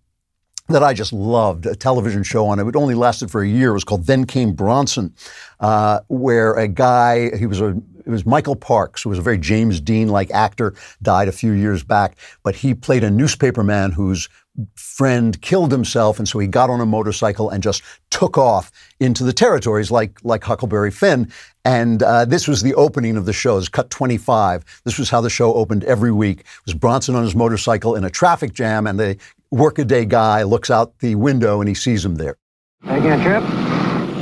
that 0.68 0.82
I 0.82 0.94
just 0.94 1.12
loved, 1.12 1.66
a 1.66 1.74
television 1.74 2.22
show 2.22 2.46
on 2.46 2.58
it. 2.58 2.66
It 2.66 2.76
only 2.76 2.94
lasted 2.94 3.30
for 3.30 3.42
a 3.42 3.48
year. 3.48 3.70
It 3.70 3.74
was 3.74 3.84
called 3.84 4.06
Then 4.06 4.24
Came 4.24 4.52
Bronson, 4.52 5.14
uh, 5.60 6.00
where 6.08 6.54
a 6.54 6.68
guy, 6.68 7.36
he 7.36 7.46
was 7.46 7.60
a, 7.60 7.76
it 8.04 8.10
was 8.10 8.26
Michael 8.26 8.56
Parks, 8.56 9.02
who 9.02 9.10
was 9.10 9.18
a 9.18 9.22
very 9.22 9.38
James 9.38 9.80
Dean 9.80 10.08
like 10.08 10.30
actor, 10.30 10.74
died 11.02 11.28
a 11.28 11.32
few 11.32 11.52
years 11.52 11.82
back, 11.84 12.16
but 12.42 12.54
he 12.54 12.74
played 12.74 13.04
a 13.04 13.10
newspaperman 13.10 13.92
whose 13.92 14.28
friend 14.74 15.40
killed 15.40 15.72
himself, 15.72 16.18
and 16.18 16.28
so 16.28 16.38
he 16.38 16.46
got 16.46 16.68
on 16.68 16.80
a 16.80 16.86
motorcycle 16.86 17.48
and 17.48 17.62
just 17.62 17.82
took 18.10 18.36
off 18.36 18.70
into 19.00 19.24
the 19.24 19.32
territories 19.32 19.90
like 19.90 20.18
like 20.24 20.44
Huckleberry 20.44 20.90
Finn. 20.90 21.32
And 21.64 22.02
uh, 22.02 22.24
this 22.24 22.48
was 22.48 22.62
the 22.62 22.74
opening 22.74 23.16
of 23.16 23.24
the 23.24 23.32
show. 23.32 23.56
It 23.56 23.70
cut 23.70 23.88
25. 23.88 24.82
This 24.84 24.98
was 24.98 25.08
how 25.08 25.20
the 25.20 25.30
show 25.30 25.54
opened 25.54 25.84
every 25.84 26.12
week. 26.12 26.40
It 26.40 26.66
was 26.66 26.74
Bronson 26.74 27.14
on 27.14 27.22
his 27.22 27.34
motorcycle 27.34 27.94
in 27.94 28.04
a 28.04 28.10
traffic 28.10 28.52
jam, 28.52 28.86
and 28.86 28.98
the 28.98 29.16
workaday 29.52 30.06
guy 30.06 30.42
looks 30.42 30.70
out 30.70 30.98
the 31.00 31.14
window 31.14 31.60
and 31.60 31.68
he 31.68 31.74
sees 31.74 32.04
him 32.04 32.14
there. 32.14 32.38
Taking 32.86 33.12
a 33.12 33.22
trip? 33.22 33.42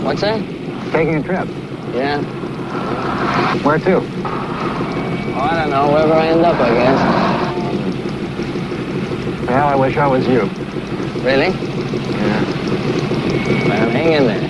What's 0.04 0.20
that? 0.22 0.40
Taking 0.92 1.14
a 1.14 1.22
trip. 1.22 1.48
Yeah. 1.94 2.20
Where 3.62 3.78
to? 3.78 3.96
Oh, 3.96 5.40
I 5.40 5.60
don't 5.60 5.70
know. 5.70 5.88
Wherever 5.92 6.14
I 6.14 6.26
end 6.26 6.44
up, 6.44 6.56
I 6.56 6.74
guess. 6.74 7.00
Well, 9.48 9.68
I 9.68 9.74
wish 9.76 9.96
I 9.96 10.06
was 10.06 10.26
you. 10.26 10.42
Really? 11.22 11.48
Yeah. 11.48 12.44
Well, 13.68 13.90
hang 13.90 14.12
in 14.12 14.26
there. 14.26 14.49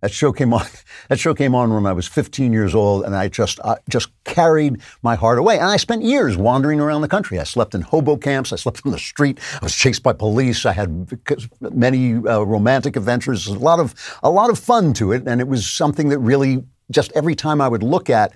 That 0.00 0.12
show 0.12 0.32
came 0.32 0.52
on. 0.52 0.66
That 1.08 1.18
show 1.18 1.34
came 1.34 1.56
on 1.56 1.74
when 1.74 1.86
I 1.86 1.92
was 1.92 2.06
15 2.06 2.52
years 2.52 2.72
old, 2.72 3.04
and 3.04 3.16
I 3.16 3.26
just 3.26 3.58
I 3.64 3.78
just 3.88 4.10
carried 4.22 4.80
my 5.02 5.16
heart 5.16 5.38
away. 5.38 5.58
And 5.58 5.66
I 5.66 5.76
spent 5.76 6.02
years 6.02 6.36
wandering 6.36 6.78
around 6.78 7.00
the 7.00 7.08
country. 7.08 7.40
I 7.40 7.42
slept 7.42 7.74
in 7.74 7.80
hobo 7.80 8.16
camps. 8.16 8.52
I 8.52 8.56
slept 8.56 8.82
on 8.86 8.92
the 8.92 8.98
street. 8.98 9.40
I 9.60 9.64
was 9.64 9.74
chased 9.74 10.04
by 10.04 10.12
police. 10.12 10.64
I 10.64 10.72
had 10.72 11.10
many 11.60 12.14
uh, 12.14 12.42
romantic 12.42 12.94
adventures. 12.94 13.48
A 13.48 13.58
lot 13.58 13.80
of 13.80 13.94
a 14.22 14.30
lot 14.30 14.50
of 14.50 14.58
fun 14.58 14.92
to 14.94 15.10
it, 15.10 15.26
and 15.26 15.40
it 15.40 15.48
was 15.48 15.68
something 15.68 16.10
that 16.10 16.20
really 16.20 16.62
just 16.92 17.10
every 17.16 17.34
time 17.34 17.60
I 17.60 17.66
would 17.66 17.82
look 17.82 18.08
at 18.08 18.32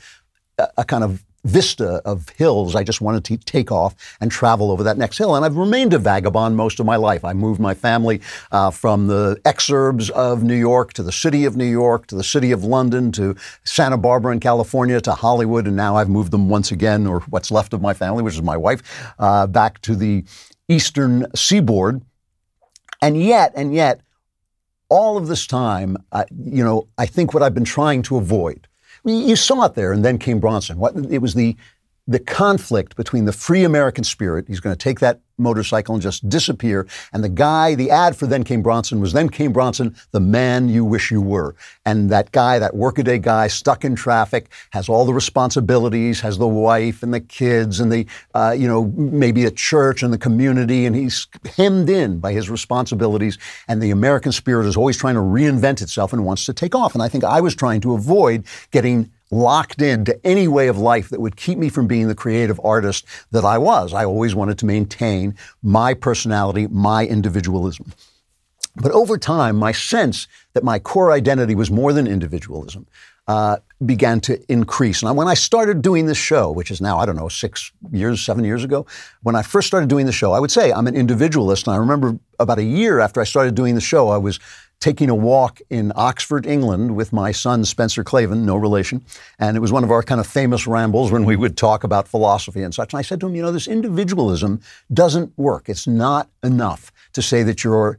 a, 0.59 0.69
a 0.79 0.85
kind 0.85 1.05
of 1.05 1.25
vista 1.45 2.01
of 2.05 2.29
hills. 2.31 2.75
I 2.75 2.83
just 2.83 3.01
wanted 3.01 3.25
to 3.25 3.37
take 3.37 3.71
off 3.71 3.95
and 4.21 4.31
travel 4.31 4.71
over 4.71 4.83
that 4.83 4.99
next 4.99 5.19
hill. 5.19 5.37
And 5.37 5.45
I've 5.45 5.57
remained 5.57 5.95
a 5.95 5.99
vagabond 5.99 6.57
most 6.57 6.81
of 6.81 6.87
my 6.87 6.97
life. 6.97 7.25
I 7.25 7.33
moved 7.33 7.61
my 7.61 7.75
family 7.75 8.21
uh, 8.51 8.71
from 8.71 9.07
the 9.07 9.41
exurbs 9.45 10.11
of 10.11 10.43
New 10.43 10.57
York 10.57 10.93
to 10.95 11.03
the 11.03 11.13
city 11.13 11.45
of 11.45 11.57
New 11.57 11.65
York 11.65 12.07
to 12.09 12.17
the 12.17 12.25
city 12.25 12.51
of 12.53 12.65
London 12.65 13.13
to 13.13 13.37
Santa 13.65 13.97
Barbara 13.97 14.33
in 14.33 14.41
California 14.41 15.01
to 15.03 15.13
Hollywood. 15.13 15.67
And 15.67 15.77
now 15.77 15.97
I've 15.97 16.09
moved 16.09 16.31
them 16.31 16.49
once 16.49 16.73
again, 16.73 17.07
or 17.07 17.21
what's 17.31 17.51
left 17.51 17.73
of 17.73 17.83
my 17.83 17.95
family, 17.95 18.23
which 18.23 18.35
is 18.35 18.43
my 18.43 18.57
wife, 18.57 18.83
uh, 19.19 19.47
back 19.47 19.81
to 19.83 19.95
the 19.95 20.25
eastern 20.69 21.27
seaboard. 21.35 22.03
And 23.03 23.23
yet, 23.23 23.53
and 23.55 23.75
yet, 23.75 24.01
all 24.89 25.17
of 25.17 25.27
this 25.27 25.47
time, 25.47 25.97
uh, 26.13 26.25
you 26.31 26.65
know, 26.65 26.89
I 26.97 27.07
think 27.07 27.35
what 27.35 27.43
I've 27.43 27.55
been 27.55 27.65
trying 27.65 28.03
to 28.03 28.17
avoid 28.17 28.69
you 29.05 29.37
saw 29.37 29.65
it 29.65 29.75
there, 29.75 29.93
and 29.93 30.05
then 30.05 30.19
came 30.19 30.41
Bronson. 30.41 30.79
What, 30.79 30.97
it 31.11 31.19
was 31.19 31.35
the 31.35 31.57
the 32.07 32.19
conflict 32.19 32.97
between 32.97 33.25
the 33.25 33.33
free 33.33 33.65
American 33.65 34.05
spirit, 34.05 34.45
he's 34.47 34.61
going 34.61 34.75
to 34.75 34.79
take 34.79 35.01
that 35.01 35.21
motorcycle 35.39 35.95
and 35.95 36.03
just 36.03 36.29
disappear, 36.29 36.87
and 37.13 37.25
the 37.25 37.29
guy, 37.29 37.75
the 37.75 37.91
ad 37.91 38.15
for 38.15 38.27
Then 38.27 38.45
Came 38.45 38.63
Bronson 38.63 39.01
was 39.01 39.13
Then 39.13 39.29
Came 39.29 39.53
Bronson, 39.53 39.97
the 40.13 40.21
man 40.21 40.69
you 40.69 40.85
wish 40.85 41.11
you 41.11 41.21
were. 41.21 41.57
And 41.85 42.11
that 42.11 42.31
guy, 42.31 42.59
that 42.59 42.77
workaday 42.77 43.19
guy 43.19 43.49
stuck 43.49 43.85
in 43.85 43.97
traffic, 43.97 44.49
has 44.71 44.89
all 44.89 45.05
the 45.05 45.15
responsibilities, 45.15 46.21
has 46.21 46.39
the 46.39 46.47
wife 46.47 47.03
and 47.03 47.13
the 47.13 47.21
kids 47.21 47.81
and 47.81 47.91
the, 47.91 48.07
uh, 48.35 48.55
you 48.57 48.69
know, 48.69 48.85
maybe 48.85 49.45
a 49.45 49.51
church 49.51 50.03
and 50.03 50.13
the 50.13 50.19
community, 50.19 50.87
and 50.87 50.95
he's 50.95 51.27
hemmed 51.57 51.91
in 51.91 52.21
by 52.21 52.33
his 52.33 52.49
responsibilities. 52.49 53.39
And 53.67 53.83
the 53.83 53.91
American 53.91 54.31
spirit 54.31 54.67
is 54.67 54.77
always 54.77 54.97
trying 54.97 55.15
to 55.15 55.21
reinvent 55.21 55.83
itself 55.83 56.13
and 56.13 56.25
wants 56.25 56.47
to 56.47 56.53
take 56.53 56.75
off. 56.75 56.95
And 56.95 57.03
I 57.03 57.09
think 57.09 57.25
I 57.25 57.41
was 57.41 57.57
trying 57.57 57.81
to 57.81 57.95
avoid 57.95 58.45
getting 58.71 59.11
locked 59.35 59.83
into 59.83 60.19
any 60.25 60.47
way 60.47 60.69
of 60.69 60.79
life 60.79 61.09
that 61.09 61.21
would 61.21 61.37
keep 61.37 61.59
me 61.59 61.69
from 61.69 61.87
being 61.87 62.09
the 62.09 62.15
creative 62.15 62.61
artist 62.63 63.05
that 63.33 63.45
I 63.45 63.59
was. 63.59 63.93
I 63.93 64.05
always 64.05 64.35
wanted 64.35 64.59
to 64.59 64.67
maintain 64.67 65.35
my 65.63 65.93
personality, 65.93 66.69
my 66.69 67.07
individualism. 67.07 67.93
But 68.77 68.93
over 68.93 69.19
time, 69.19 69.57
my 69.57 69.73
sense 69.73 70.29
that 70.53 70.65
my 70.65 70.79
core 70.79 71.13
identity 71.13 71.55
was 71.55 71.71
more 71.71 71.93
than 71.93 72.07
individualism 72.07 72.87
uh, 73.27 73.57
began 73.85 74.21
to 74.21 74.41
increase. 74.53 75.03
And 75.03 75.17
when 75.17 75.29
I 75.29 75.35
started 75.35 75.83
doing 75.83 76.07
this 76.07 76.19
show, 76.19 76.51
which 76.51 76.71
is 76.71 76.81
now, 76.81 76.99
I 76.99 77.07
don't 77.07 77.17
know, 77.17 77.29
six 77.29 77.73
years, 77.91 78.21
seven 78.21 78.45
years 78.45 78.65
ago, 78.65 78.87
when 79.23 79.35
I 79.35 79.43
first 79.43 79.67
started 79.67 79.89
doing 79.89 80.07
the 80.07 80.13
show, 80.13 80.33
I 80.33 80.41
would 80.41 80.51
say 80.51 80.73
I'm 80.73 80.87
an 80.87 80.95
individualist. 80.95 81.67
And 81.67 81.75
I 81.75 81.79
remember 81.79 82.19
about 82.39 82.59
a 82.59 82.65
year 82.65 83.01
after 83.01 83.21
I 83.21 83.25
started 83.25 83.55
doing 83.55 83.75
the 83.75 83.81
show, 83.81 84.09
I 84.09 84.19
was 84.19 84.39
taking 84.85 85.09
a 85.09 85.15
walk 85.15 85.63
in 85.71 85.91
Oxford, 85.97 86.45
England 86.45 86.95
with 86.95 87.11
my 87.11 87.33
son 87.33 87.65
Spencer 87.65 88.05
Klavan, 88.05 88.45
no 88.45 88.55
relation. 88.55 89.03
And 89.39 89.57
it 89.57 89.61
was 89.61 89.73
one 89.73 89.83
of 89.83 89.91
our 89.91 90.03
kind 90.03 90.21
of 90.21 90.27
famous 90.27 90.67
rambles 90.67 91.11
when 91.11 91.25
we 91.25 91.37
would 91.37 91.57
talk 91.57 91.85
about 91.85 92.07
philosophy 92.07 92.61
and 92.61 92.75
such. 92.75 92.93
And 92.93 92.99
I 92.99 93.03
said 93.03 93.19
to 93.21 93.27
him, 93.27 93.35
you 93.35 93.41
know, 93.41 93.51
this 93.51 93.67
individualism 93.67 94.61
doesn't 94.93 95.33
work. 95.39 95.71
It's 95.71 95.87
not 95.87 96.29
enough 96.43 96.93
to 97.15 97.23
say 97.23 97.43
that 97.45 97.65
you're 97.65 97.99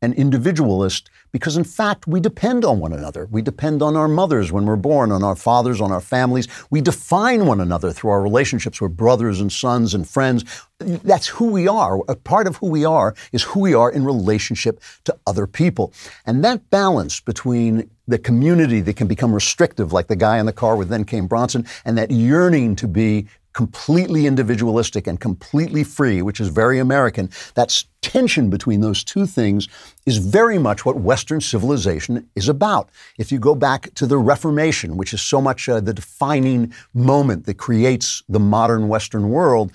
an 0.00 0.14
individualist 0.14 1.10
because 1.36 1.58
in 1.58 1.64
fact 1.64 2.06
we 2.06 2.18
depend 2.18 2.64
on 2.64 2.80
one 2.80 2.94
another. 2.94 3.28
We 3.30 3.42
depend 3.42 3.82
on 3.82 3.94
our 3.94 4.08
mothers 4.08 4.50
when 4.52 4.64
we're 4.64 4.76
born, 4.76 5.12
on 5.12 5.22
our 5.22 5.36
fathers, 5.36 5.82
on 5.82 5.92
our 5.92 6.00
families. 6.00 6.48
We 6.70 6.80
define 6.80 7.44
one 7.44 7.60
another 7.60 7.92
through 7.92 8.08
our 8.08 8.22
relationships 8.22 8.80
with 8.80 8.96
brothers 8.96 9.38
and 9.38 9.52
sons 9.52 9.92
and 9.92 10.08
friends. 10.08 10.44
That's 10.78 11.26
who 11.26 11.48
we 11.52 11.68
are. 11.68 12.00
A 12.08 12.16
part 12.16 12.46
of 12.46 12.56
who 12.56 12.68
we 12.68 12.86
are 12.86 13.14
is 13.32 13.42
who 13.42 13.60
we 13.60 13.74
are 13.74 13.90
in 13.90 14.02
relationship 14.02 14.80
to 15.04 15.14
other 15.26 15.46
people. 15.46 15.92
And 16.24 16.42
that 16.42 16.70
balance 16.70 17.20
between 17.20 17.90
the 18.08 18.18
community 18.18 18.80
that 18.80 18.96
can 18.96 19.06
become 19.06 19.34
restrictive, 19.34 19.92
like 19.92 20.06
the 20.06 20.16
guy 20.16 20.38
in 20.38 20.46
the 20.46 20.54
car 20.54 20.74
with 20.74 20.88
then 20.88 21.04
came 21.04 21.26
Bronson, 21.26 21.66
and 21.84 21.98
that 21.98 22.10
yearning 22.10 22.76
to 22.76 22.88
be 22.88 23.26
completely 23.56 24.26
individualistic 24.26 25.06
and 25.06 25.18
completely 25.18 25.82
free, 25.82 26.20
which 26.20 26.40
is 26.40 26.48
very 26.48 26.78
American, 26.78 27.30
that's 27.54 27.86
tension 28.02 28.50
between 28.50 28.82
those 28.82 29.02
two 29.02 29.24
things 29.24 29.66
is 30.04 30.18
very 30.18 30.58
much 30.58 30.84
what 30.84 30.96
Western 30.96 31.40
civilization 31.40 32.28
is 32.36 32.50
about. 32.50 32.90
If 33.16 33.32
you 33.32 33.38
go 33.38 33.54
back 33.54 33.94
to 33.94 34.06
the 34.06 34.18
Reformation, 34.18 34.98
which 34.98 35.14
is 35.14 35.22
so 35.22 35.40
much 35.40 35.70
uh, 35.70 35.80
the 35.80 35.94
defining 35.94 36.74
moment 36.92 37.46
that 37.46 37.56
creates 37.56 38.22
the 38.28 38.38
modern 38.38 38.88
Western 38.88 39.30
world, 39.30 39.72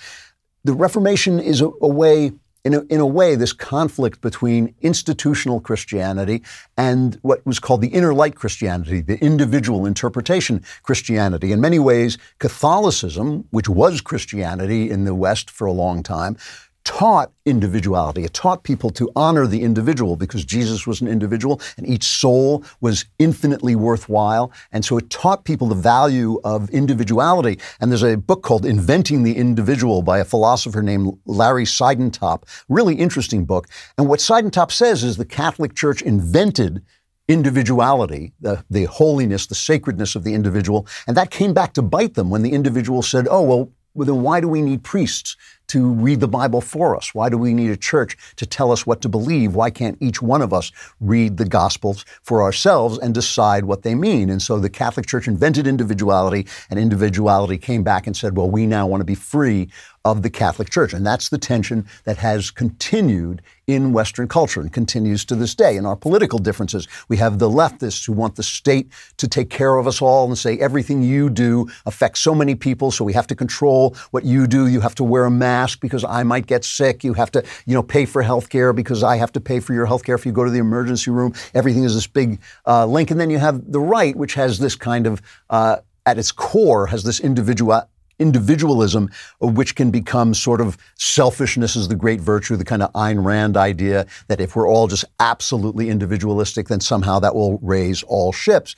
the 0.64 0.74
Reformation 0.74 1.40
is 1.40 1.60
a, 1.60 1.72
a 1.82 1.88
way 1.88 2.34
in 2.64 2.74
a, 2.74 2.82
in 2.90 3.00
a 3.00 3.06
way, 3.06 3.36
this 3.36 3.54
conflict 3.54 4.22
between 4.22 4.76
institutional 4.82 5.60
Christianity 5.60 6.44
and 6.78 7.18
what 7.22 7.46
was 7.46 7.60
called 7.60 7.82
the 7.82 7.88
inner 7.88 8.14
light 8.14 8.36
Christianity, 8.36 9.02
the 9.02 9.24
individual 9.24 9.86
interpretation 9.86 10.64
Christianity. 10.84 11.52
In 11.52 11.60
many 11.60 11.80
ways, 11.80 12.18
Catholicism, 12.40 13.46
which 13.50 13.68
was 13.68 14.02
Christianity 14.02 14.90
in 14.90 15.06
the 15.06 15.16
West 15.16 15.50
for 15.50 15.66
a 15.66 15.72
long 15.72 16.04
time, 16.04 16.38
taught 16.84 17.32
individuality. 17.46 18.24
It 18.24 18.34
taught 18.34 18.64
people 18.64 18.90
to 18.92 19.10
honor 19.16 19.48
the 19.48 19.62
individual 19.62 20.16
because 20.16 20.46
Jesus 20.46 20.88
was 20.88 21.02
an 21.02 21.08
individual 21.08 21.62
and 21.78 21.88
each 21.88 22.04
soul 22.04 22.64
was 22.80 23.06
infinitely 23.20 23.76
worthwhile. 23.76 24.52
And 24.72 24.84
so 24.84 24.98
it 24.98 25.10
taught 25.10 25.46
people 25.46 25.68
the 25.68 25.76
value 25.76 26.40
of 26.44 26.70
individuality. 26.70 27.60
And 27.80 27.92
there's 27.92 28.04
a 28.04 28.18
book 28.18 28.44
called 28.44 28.66
Inventing 28.66 29.24
the 29.24 29.36
Individual 29.36 30.02
by 30.02 30.20
a 30.20 30.26
philosopher 30.26 30.82
named 30.82 31.18
Larry 31.26 31.66
Siedentop. 31.66 32.44
Really 32.70 32.96
interesting 32.96 33.46
book. 33.46 33.68
And 33.98 34.08
what 34.08 34.20
Siedentop 34.20 34.72
says 34.72 35.04
is 35.04 35.18
the 35.18 35.26
Catholic 35.26 35.76
Church 35.76 36.02
invented 36.02 36.82
individuality, 37.28 38.34
the, 38.42 38.64
the 38.70 38.86
holiness, 38.86 39.48
the 39.48 39.56
sacredness 39.56 40.16
of 40.16 40.24
the 40.24 40.34
individual. 40.34 40.88
And 41.08 41.16
that 41.16 41.32
came 41.32 41.54
back 41.54 41.74
to 41.74 41.82
bite 41.82 42.16
them 42.16 42.30
when 42.30 42.42
the 42.42 42.52
individual 42.52 43.02
said, 43.02 43.28
oh, 43.30 43.42
well, 43.42 43.72
well, 43.94 44.06
then 44.06 44.22
why 44.22 44.40
do 44.40 44.48
we 44.48 44.62
need 44.62 44.84
priests 44.84 45.36
to 45.72 45.94
read 45.94 46.20
the 46.20 46.28
Bible 46.28 46.60
for 46.60 46.98
us? 46.98 47.16
Why 47.16 47.30
do 47.30 47.38
we 47.38 47.54
need 47.54 47.72
a 47.72 47.78
church 47.78 48.18
to 48.36 48.46
tell 48.46 48.74
us 48.74 48.86
what 48.86 49.02
to 49.02 49.10
believe? 49.10 49.56
Why 49.56 49.70
can't 49.70 49.98
each 50.02 50.22
one 50.22 50.42
of 50.42 50.52
us 50.52 50.70
read 51.00 51.38
the 51.38 51.46
Gospels 51.46 52.04
for 52.24 52.44
ourselves 52.44 52.98
and 52.98 53.14
decide 53.14 53.64
what 53.64 53.84
they 53.84 53.96
mean? 53.96 54.30
And 54.30 54.42
so 54.42 54.60
the 54.60 54.70
Catholic 54.70 55.06
Church 55.06 55.30
invented 55.30 55.68
individuality, 55.68 56.46
and 56.70 56.78
individuality 56.78 57.58
came 57.58 57.84
back 57.84 58.06
and 58.06 58.18
said, 58.18 58.36
well, 58.36 58.50
we 58.50 58.66
now 58.66 58.86
want 58.86 59.00
to 59.00 59.06
be 59.06 59.16
free 59.16 59.70
of 60.04 60.24
the 60.24 60.30
Catholic 60.30 60.70
Church. 60.70 60.94
And 60.94 61.06
that's 61.06 61.30
the 61.30 61.38
tension 61.38 61.88
that 62.06 62.18
has 62.18 62.50
continued 62.50 63.42
in 63.68 63.94
Western 63.94 64.28
culture 64.28 64.60
and 64.60 64.74
continues 64.74 65.24
to 65.26 65.36
this 65.36 65.54
day. 65.54 65.78
In 65.78 65.86
our 65.86 65.96
political 65.96 66.40
differences, 66.40 66.88
we 67.08 67.18
have 67.18 67.40
the 67.40 67.50
leftists 67.50 68.06
who 68.06 68.14
want 68.14 68.36
the 68.36 68.44
state 68.44 68.92
to 69.18 69.28
take 69.28 69.50
care 69.50 69.78
of 69.78 69.88
us 69.88 70.02
all 70.02 70.28
and 70.28 70.38
say 70.38 70.58
everything 70.58 71.04
you 71.04 71.30
do 71.30 71.68
affects 71.86 72.20
so 72.20 72.34
many 72.34 72.56
people, 72.56 72.92
so 72.92 73.06
we 73.06 73.14
have 73.14 73.28
to 73.28 73.36
control 73.36 73.96
what 74.10 74.26
you 74.26 74.48
do. 74.48 74.68
You 74.68 74.82
have 74.82 74.96
to 74.96 75.04
wear 75.04 75.26
a 75.26 75.32
mask 75.32 75.80
because 75.80 76.04
I 76.04 76.24
might 76.24 76.48
get 76.48 76.66
sick. 76.66 77.04
You 77.04 77.14
have 77.14 77.32
to, 77.32 77.44
you 77.66 77.76
know, 77.76 77.84
pay 77.84 78.06
for 78.06 78.22
health 78.22 78.50
care 78.50 78.74
because 78.74 79.04
I 79.04 79.18
have 79.18 79.32
to 79.34 79.40
pay 79.40 79.60
for 79.60 79.74
your 79.74 79.86
health 79.86 80.04
care 80.04 80.16
if 80.16 80.26
you 80.26 80.32
go 80.32 80.44
to 80.44 80.52
the 80.52 80.60
emergency 80.60 81.12
room. 81.12 81.34
Everything 81.54 81.84
is 81.84 81.94
this 81.94 82.08
big 82.08 82.42
uh, 82.66 82.86
link. 82.86 83.12
And 83.12 83.20
then 83.20 83.30
you 83.30 83.38
have 83.38 83.72
the 83.72 83.80
right, 83.80 84.16
which 84.16 84.34
has 84.34 84.60
this 84.60 84.76
kind 84.76 85.06
of, 85.06 85.22
uh, 85.50 85.78
at 86.06 86.18
its 86.18 86.32
core, 86.32 86.88
has 86.88 87.04
this 87.04 87.20
individual 87.20 87.84
individualism, 88.22 89.10
which 89.40 89.76
can 89.76 89.92
become 89.92 90.34
sort 90.34 90.62
of 90.62 90.78
selfishness 90.96 91.76
is 91.76 91.88
the 91.88 91.96
great 91.96 92.22
virtue, 92.22 92.56
the 92.56 92.64
kind 92.64 92.84
of 92.84 92.94
Ayn 92.94 93.24
Rand 93.26 93.58
idea 93.58 94.06
that 94.28 94.40
if 94.40 94.56
we're 94.56 94.68
all 94.68 94.88
just 94.88 95.06
absolutely 95.20 95.90
individualistic, 95.90 96.68
then 96.68 96.80
somehow 96.80 97.20
that 97.20 97.34
will 97.36 97.58
raise 97.60 98.04
all 98.04 98.32
ships. 98.32 98.76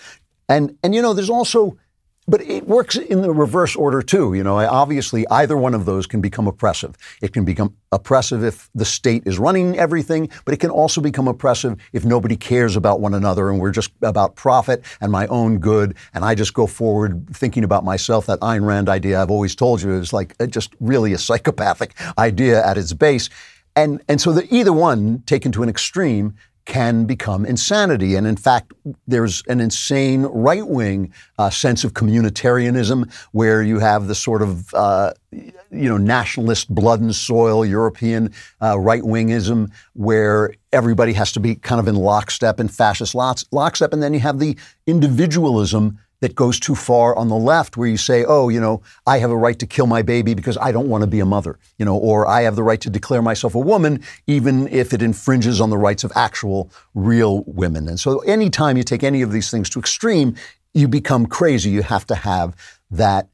And 0.49 0.77
and 0.83 0.95
you 0.95 1.01
know, 1.01 1.13
there's 1.13 1.29
also 1.29 1.77
but 2.27 2.41
it 2.41 2.67
works 2.67 2.95
in 2.95 3.21
the 3.21 3.31
reverse 3.31 3.75
order 3.75 4.01
too. 4.01 4.33
You 4.33 4.43
know, 4.43 4.57
obviously 4.57 5.27
either 5.29 5.57
one 5.57 5.73
of 5.73 5.85
those 5.85 6.07
can 6.07 6.21
become 6.21 6.47
oppressive. 6.47 6.95
It 7.21 7.33
can 7.33 7.45
become 7.45 7.75
oppressive 7.91 8.43
if 8.43 8.69
the 8.73 8.85
state 8.85 9.23
is 9.25 9.37
running 9.39 9.77
everything, 9.77 10.29
but 10.45 10.53
it 10.53 10.59
can 10.59 10.69
also 10.69 11.01
become 11.01 11.27
oppressive 11.27 11.79
if 11.91 12.05
nobody 12.05 12.35
cares 12.35 12.75
about 12.75 12.99
one 12.99 13.13
another 13.13 13.49
and 13.49 13.59
we're 13.59 13.71
just 13.71 13.91
about 14.01 14.35
profit 14.35 14.83
and 15.01 15.11
my 15.11 15.27
own 15.27 15.59
good. 15.59 15.95
And 16.13 16.23
I 16.23 16.35
just 16.35 16.53
go 16.53 16.67
forward 16.67 17.27
thinking 17.33 17.63
about 17.63 17.83
myself. 17.83 18.25
That 18.25 18.39
Ayn 18.39 18.65
Rand 18.65 18.89
idea 18.89 19.21
I've 19.21 19.31
always 19.31 19.55
told 19.55 19.81
you 19.81 19.93
is 19.93 20.13
like 20.13 20.35
uh, 20.39 20.45
just 20.45 20.73
really 20.79 21.13
a 21.13 21.17
psychopathic 21.17 21.93
idea 22.17 22.65
at 22.65 22.77
its 22.77 22.93
base. 22.93 23.29
And, 23.75 24.01
and 24.07 24.21
so 24.21 24.31
the, 24.31 24.53
either 24.53 24.71
one 24.71 25.23
taken 25.25 25.51
to 25.53 25.63
an 25.63 25.69
extreme 25.69 26.35
can 26.65 27.05
become 27.05 27.45
insanity. 27.45 28.15
And 28.15 28.25
in 28.25 28.37
fact, 28.37 28.71
there's 29.07 29.43
an 29.47 29.59
insane 29.59 30.23
right 30.23 30.65
wing 30.65 31.13
uh, 31.37 31.49
sense 31.49 31.83
of 31.83 31.93
communitarianism 31.93 33.11
where 33.31 33.61
you 33.61 33.79
have 33.79 34.07
the 34.07 34.15
sort 34.15 34.41
of 34.41 34.73
uh, 34.73 35.13
you 35.31 35.89
know 35.89 35.97
nationalist 35.97 36.73
blood 36.73 37.01
and 37.01 37.13
soil 37.13 37.65
European 37.65 38.33
uh, 38.61 38.79
right 38.79 39.03
wingism 39.03 39.71
where 39.93 40.53
everybody 40.71 41.13
has 41.13 41.31
to 41.33 41.39
be 41.39 41.55
kind 41.55 41.79
of 41.79 41.87
in 41.87 41.95
lockstep 41.95 42.59
and 42.59 42.73
fascist 42.73 43.13
locks 43.13 43.43
lockstep, 43.51 43.91
and 43.93 44.01
then 44.01 44.13
you 44.13 44.19
have 44.19 44.39
the 44.39 44.57
individualism 44.87 45.99
that 46.23 46.35
goes 46.35 46.57
too 46.57 46.73
far 46.73 47.13
on 47.17 47.27
the 47.27 47.35
left 47.35 47.75
where 47.75 47.85
you 47.85 47.97
say, 47.97 48.23
oh, 48.23 48.47
you 48.47 48.61
know, 48.61 48.81
I 49.05 49.17
have 49.17 49.29
a 49.29 49.35
right 49.35 49.59
to 49.59 49.67
kill 49.67 49.87
my 49.87 50.01
baby 50.01 50.33
because 50.33 50.57
I 50.57 50.71
don't 50.71 50.87
want 50.87 51.01
to 51.01 51.07
be 51.07 51.19
a 51.19 51.25
mother, 51.25 51.59
you 51.77 51.83
know, 51.83 51.97
or 51.97 52.25
I 52.25 52.43
have 52.43 52.55
the 52.55 52.63
right 52.63 52.79
to 52.79 52.89
declare 52.89 53.21
myself 53.21 53.55
a 53.55 53.59
woman 53.59 54.01
even 54.25 54.69
if 54.69 54.93
it 54.93 55.01
infringes 55.01 55.59
on 55.59 55.69
the 55.69 55.77
rights 55.77 56.05
of 56.05 56.13
actual 56.15 56.71
real 56.93 57.43
women. 57.45 57.89
And 57.89 57.99
so 57.99 58.19
anytime 58.19 58.77
you 58.77 58.83
take 58.83 59.03
any 59.03 59.21
of 59.21 59.33
these 59.33 59.51
things 59.51 59.69
to 59.71 59.79
extreme, 59.79 60.37
you 60.73 60.87
become 60.87 61.25
crazy. 61.25 61.71
You 61.71 61.81
have 61.81 62.07
to 62.07 62.15
have 62.15 62.55
that 62.89 63.27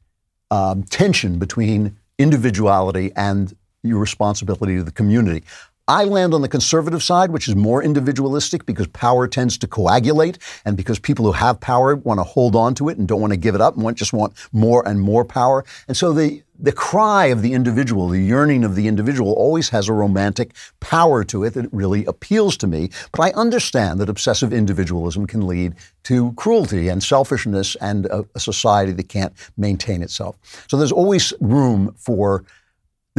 um, 0.50 0.82
tension 0.82 1.38
between 1.38 1.96
individuality 2.18 3.12
and 3.14 3.54
your 3.84 4.00
responsibility 4.00 4.78
to 4.78 4.82
the 4.82 4.90
community. 4.90 5.44
I 5.90 6.04
land 6.04 6.34
on 6.34 6.40
the 6.40 6.48
conservative 6.48 7.02
side, 7.02 7.32
which 7.32 7.48
is 7.48 7.56
more 7.56 7.82
individualistic 7.82 8.64
because 8.64 8.86
power 8.86 9.26
tends 9.26 9.58
to 9.58 9.66
coagulate 9.66 10.38
and 10.64 10.76
because 10.76 11.00
people 11.00 11.24
who 11.24 11.32
have 11.32 11.58
power 11.58 11.96
want 11.96 12.20
to 12.20 12.22
hold 12.22 12.54
on 12.54 12.76
to 12.76 12.88
it 12.90 12.96
and 12.96 13.08
don't 13.08 13.20
want 13.20 13.32
to 13.32 13.36
give 13.36 13.56
it 13.56 13.60
up 13.60 13.74
and 13.74 13.82
want, 13.82 13.98
just 13.98 14.12
want 14.12 14.32
more 14.52 14.86
and 14.86 15.00
more 15.00 15.24
power. 15.24 15.64
And 15.88 15.96
so 15.96 16.12
the, 16.12 16.44
the 16.60 16.70
cry 16.70 17.26
of 17.26 17.42
the 17.42 17.54
individual, 17.54 18.06
the 18.06 18.20
yearning 18.20 18.62
of 18.62 18.76
the 18.76 18.86
individual 18.86 19.32
always 19.32 19.70
has 19.70 19.88
a 19.88 19.92
romantic 19.92 20.54
power 20.78 21.24
to 21.24 21.42
it 21.42 21.54
that 21.54 21.68
really 21.72 22.04
appeals 22.04 22.56
to 22.58 22.68
me. 22.68 22.90
But 23.10 23.22
I 23.22 23.30
understand 23.32 23.98
that 23.98 24.08
obsessive 24.08 24.52
individualism 24.52 25.26
can 25.26 25.44
lead 25.44 25.74
to 26.04 26.32
cruelty 26.34 26.86
and 26.86 27.02
selfishness 27.02 27.74
and 27.80 28.06
a, 28.06 28.24
a 28.36 28.38
society 28.38 28.92
that 28.92 29.08
can't 29.08 29.32
maintain 29.56 30.02
itself. 30.04 30.36
So 30.68 30.76
there's 30.76 30.92
always 30.92 31.32
room 31.40 31.96
for 31.98 32.44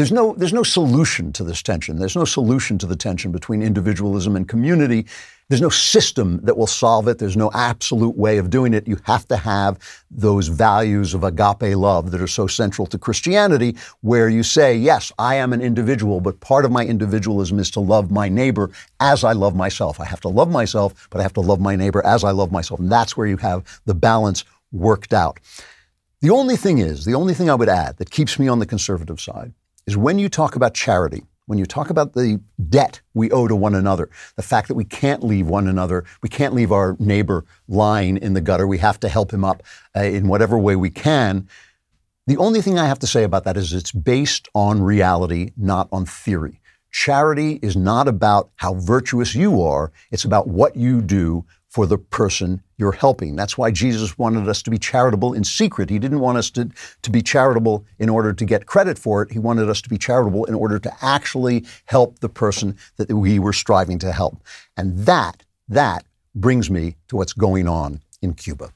there's 0.01 0.11
no, 0.11 0.33
there's 0.33 0.51
no 0.51 0.63
solution 0.63 1.31
to 1.33 1.43
this 1.43 1.61
tension. 1.61 1.97
There's 1.97 2.15
no 2.15 2.25
solution 2.25 2.79
to 2.79 2.87
the 2.87 2.95
tension 2.95 3.31
between 3.31 3.61
individualism 3.61 4.35
and 4.35 4.49
community. 4.49 5.05
There's 5.47 5.61
no 5.61 5.69
system 5.69 6.39
that 6.41 6.57
will 6.57 6.65
solve 6.65 7.07
it. 7.07 7.19
There's 7.19 7.37
no 7.37 7.51
absolute 7.53 8.17
way 8.17 8.39
of 8.39 8.49
doing 8.49 8.73
it. 8.73 8.87
You 8.87 8.97
have 9.03 9.27
to 9.27 9.37
have 9.37 9.77
those 10.09 10.47
values 10.47 11.13
of 11.13 11.23
agape 11.23 11.77
love 11.77 12.09
that 12.09 12.19
are 12.19 12.25
so 12.25 12.47
central 12.47 12.87
to 12.87 12.97
Christianity, 12.97 13.75
where 13.99 14.27
you 14.27 14.41
say, 14.41 14.75
yes, 14.75 15.11
I 15.19 15.35
am 15.35 15.53
an 15.53 15.61
individual, 15.61 16.19
but 16.19 16.39
part 16.39 16.65
of 16.65 16.71
my 16.71 16.83
individualism 16.83 17.59
is 17.59 17.69
to 17.69 17.79
love 17.79 18.09
my 18.09 18.27
neighbor 18.27 18.71
as 19.01 19.23
I 19.23 19.33
love 19.33 19.55
myself. 19.55 19.99
I 19.99 20.05
have 20.05 20.21
to 20.21 20.29
love 20.29 20.49
myself, 20.49 21.07
but 21.11 21.19
I 21.19 21.21
have 21.21 21.33
to 21.33 21.41
love 21.41 21.59
my 21.59 21.75
neighbor 21.75 22.03
as 22.03 22.23
I 22.23 22.31
love 22.31 22.51
myself. 22.51 22.79
And 22.79 22.91
that's 22.91 23.15
where 23.15 23.27
you 23.27 23.37
have 23.37 23.81
the 23.85 23.93
balance 23.93 24.45
worked 24.71 25.13
out. 25.13 25.39
The 26.21 26.31
only 26.31 26.55
thing 26.55 26.79
is, 26.79 27.05
the 27.05 27.13
only 27.13 27.35
thing 27.35 27.51
I 27.51 27.55
would 27.55 27.69
add 27.69 27.97
that 27.97 28.09
keeps 28.09 28.39
me 28.39 28.47
on 28.47 28.57
the 28.57 28.65
conservative 28.65 29.21
side 29.21 29.53
is 29.85 29.97
when 29.97 30.19
you 30.19 30.29
talk 30.29 30.55
about 30.55 30.73
charity, 30.73 31.23
when 31.45 31.57
you 31.57 31.65
talk 31.65 31.89
about 31.89 32.13
the 32.13 32.39
debt 32.69 33.01
we 33.13 33.29
owe 33.31 33.47
to 33.47 33.55
one 33.55 33.75
another, 33.75 34.09
the 34.35 34.41
fact 34.41 34.67
that 34.67 34.75
we 34.75 34.85
can't 34.85 35.23
leave 35.23 35.47
one 35.47 35.67
another, 35.67 36.05
we 36.21 36.29
can't 36.29 36.53
leave 36.53 36.71
our 36.71 36.95
neighbor 36.99 37.45
lying 37.67 38.17
in 38.17 38.33
the 38.33 38.41
gutter, 38.41 38.67
we 38.67 38.77
have 38.77 38.99
to 39.01 39.09
help 39.09 39.31
him 39.31 39.43
up 39.43 39.63
uh, 39.95 40.01
in 40.01 40.27
whatever 40.27 40.57
way 40.57 40.75
we 40.75 40.89
can. 40.89 41.47
The 42.27 42.37
only 42.37 42.61
thing 42.61 42.79
I 42.79 42.87
have 42.87 42.99
to 42.99 43.07
say 43.07 43.23
about 43.23 43.43
that 43.43 43.57
is 43.57 43.73
it's 43.73 43.91
based 43.91 44.47
on 44.53 44.81
reality, 44.81 45.51
not 45.57 45.89
on 45.91 46.05
theory. 46.05 46.61
Charity 46.91 47.59
is 47.61 47.75
not 47.75 48.07
about 48.07 48.51
how 48.55 48.75
virtuous 48.75 49.33
you 49.33 49.61
are, 49.61 49.91
it's 50.11 50.25
about 50.25 50.47
what 50.47 50.75
you 50.75 51.01
do 51.01 51.45
for 51.71 51.87
the 51.87 51.97
person 51.97 52.61
you're 52.77 52.91
helping. 52.91 53.37
That's 53.37 53.57
why 53.57 53.71
Jesus 53.71 54.17
wanted 54.17 54.47
us 54.49 54.61
to 54.63 54.69
be 54.69 54.77
charitable 54.77 55.33
in 55.33 55.45
secret. 55.45 55.89
He 55.89 55.99
didn't 55.99 56.19
want 56.19 56.37
us 56.37 56.49
to, 56.51 56.69
to 57.01 57.09
be 57.09 57.21
charitable 57.21 57.85
in 57.97 58.09
order 58.09 58.33
to 58.33 58.45
get 58.45 58.65
credit 58.65 58.99
for 58.99 59.21
it. 59.21 59.31
He 59.31 59.39
wanted 59.39 59.69
us 59.69 59.81
to 59.83 59.89
be 59.89 59.97
charitable 59.97 60.43
in 60.45 60.53
order 60.53 60.79
to 60.79 60.93
actually 61.01 61.65
help 61.85 62.19
the 62.19 62.27
person 62.27 62.77
that 62.97 63.11
we 63.13 63.39
were 63.39 63.53
striving 63.53 63.99
to 63.99 64.11
help. 64.11 64.43
And 64.75 64.97
that, 65.05 65.43
that 65.69 66.05
brings 66.35 66.69
me 66.69 66.97
to 67.07 67.15
what's 67.15 67.33
going 67.33 67.69
on 67.69 68.01
in 68.21 68.33
Cuba. 68.33 68.73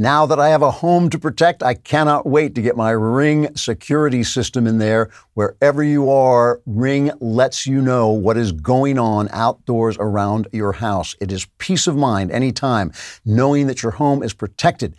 Now 0.00 0.26
that 0.26 0.38
I 0.38 0.50
have 0.50 0.62
a 0.62 0.70
home 0.70 1.10
to 1.10 1.18
protect, 1.18 1.60
I 1.60 1.74
cannot 1.74 2.24
wait 2.24 2.54
to 2.54 2.62
get 2.62 2.76
my 2.76 2.92
Ring 2.92 3.52
security 3.56 4.22
system 4.22 4.68
in 4.68 4.78
there. 4.78 5.10
Wherever 5.34 5.82
you 5.82 6.08
are, 6.08 6.60
Ring 6.66 7.10
lets 7.18 7.66
you 7.66 7.82
know 7.82 8.10
what 8.10 8.36
is 8.36 8.52
going 8.52 8.96
on 8.96 9.28
outdoors 9.32 9.96
around 9.98 10.46
your 10.52 10.74
house. 10.74 11.16
It 11.20 11.32
is 11.32 11.48
peace 11.58 11.88
of 11.88 11.96
mind 11.96 12.30
anytime 12.30 12.92
knowing 13.24 13.66
that 13.66 13.82
your 13.82 13.90
home 13.90 14.22
is 14.22 14.32
protected. 14.34 14.94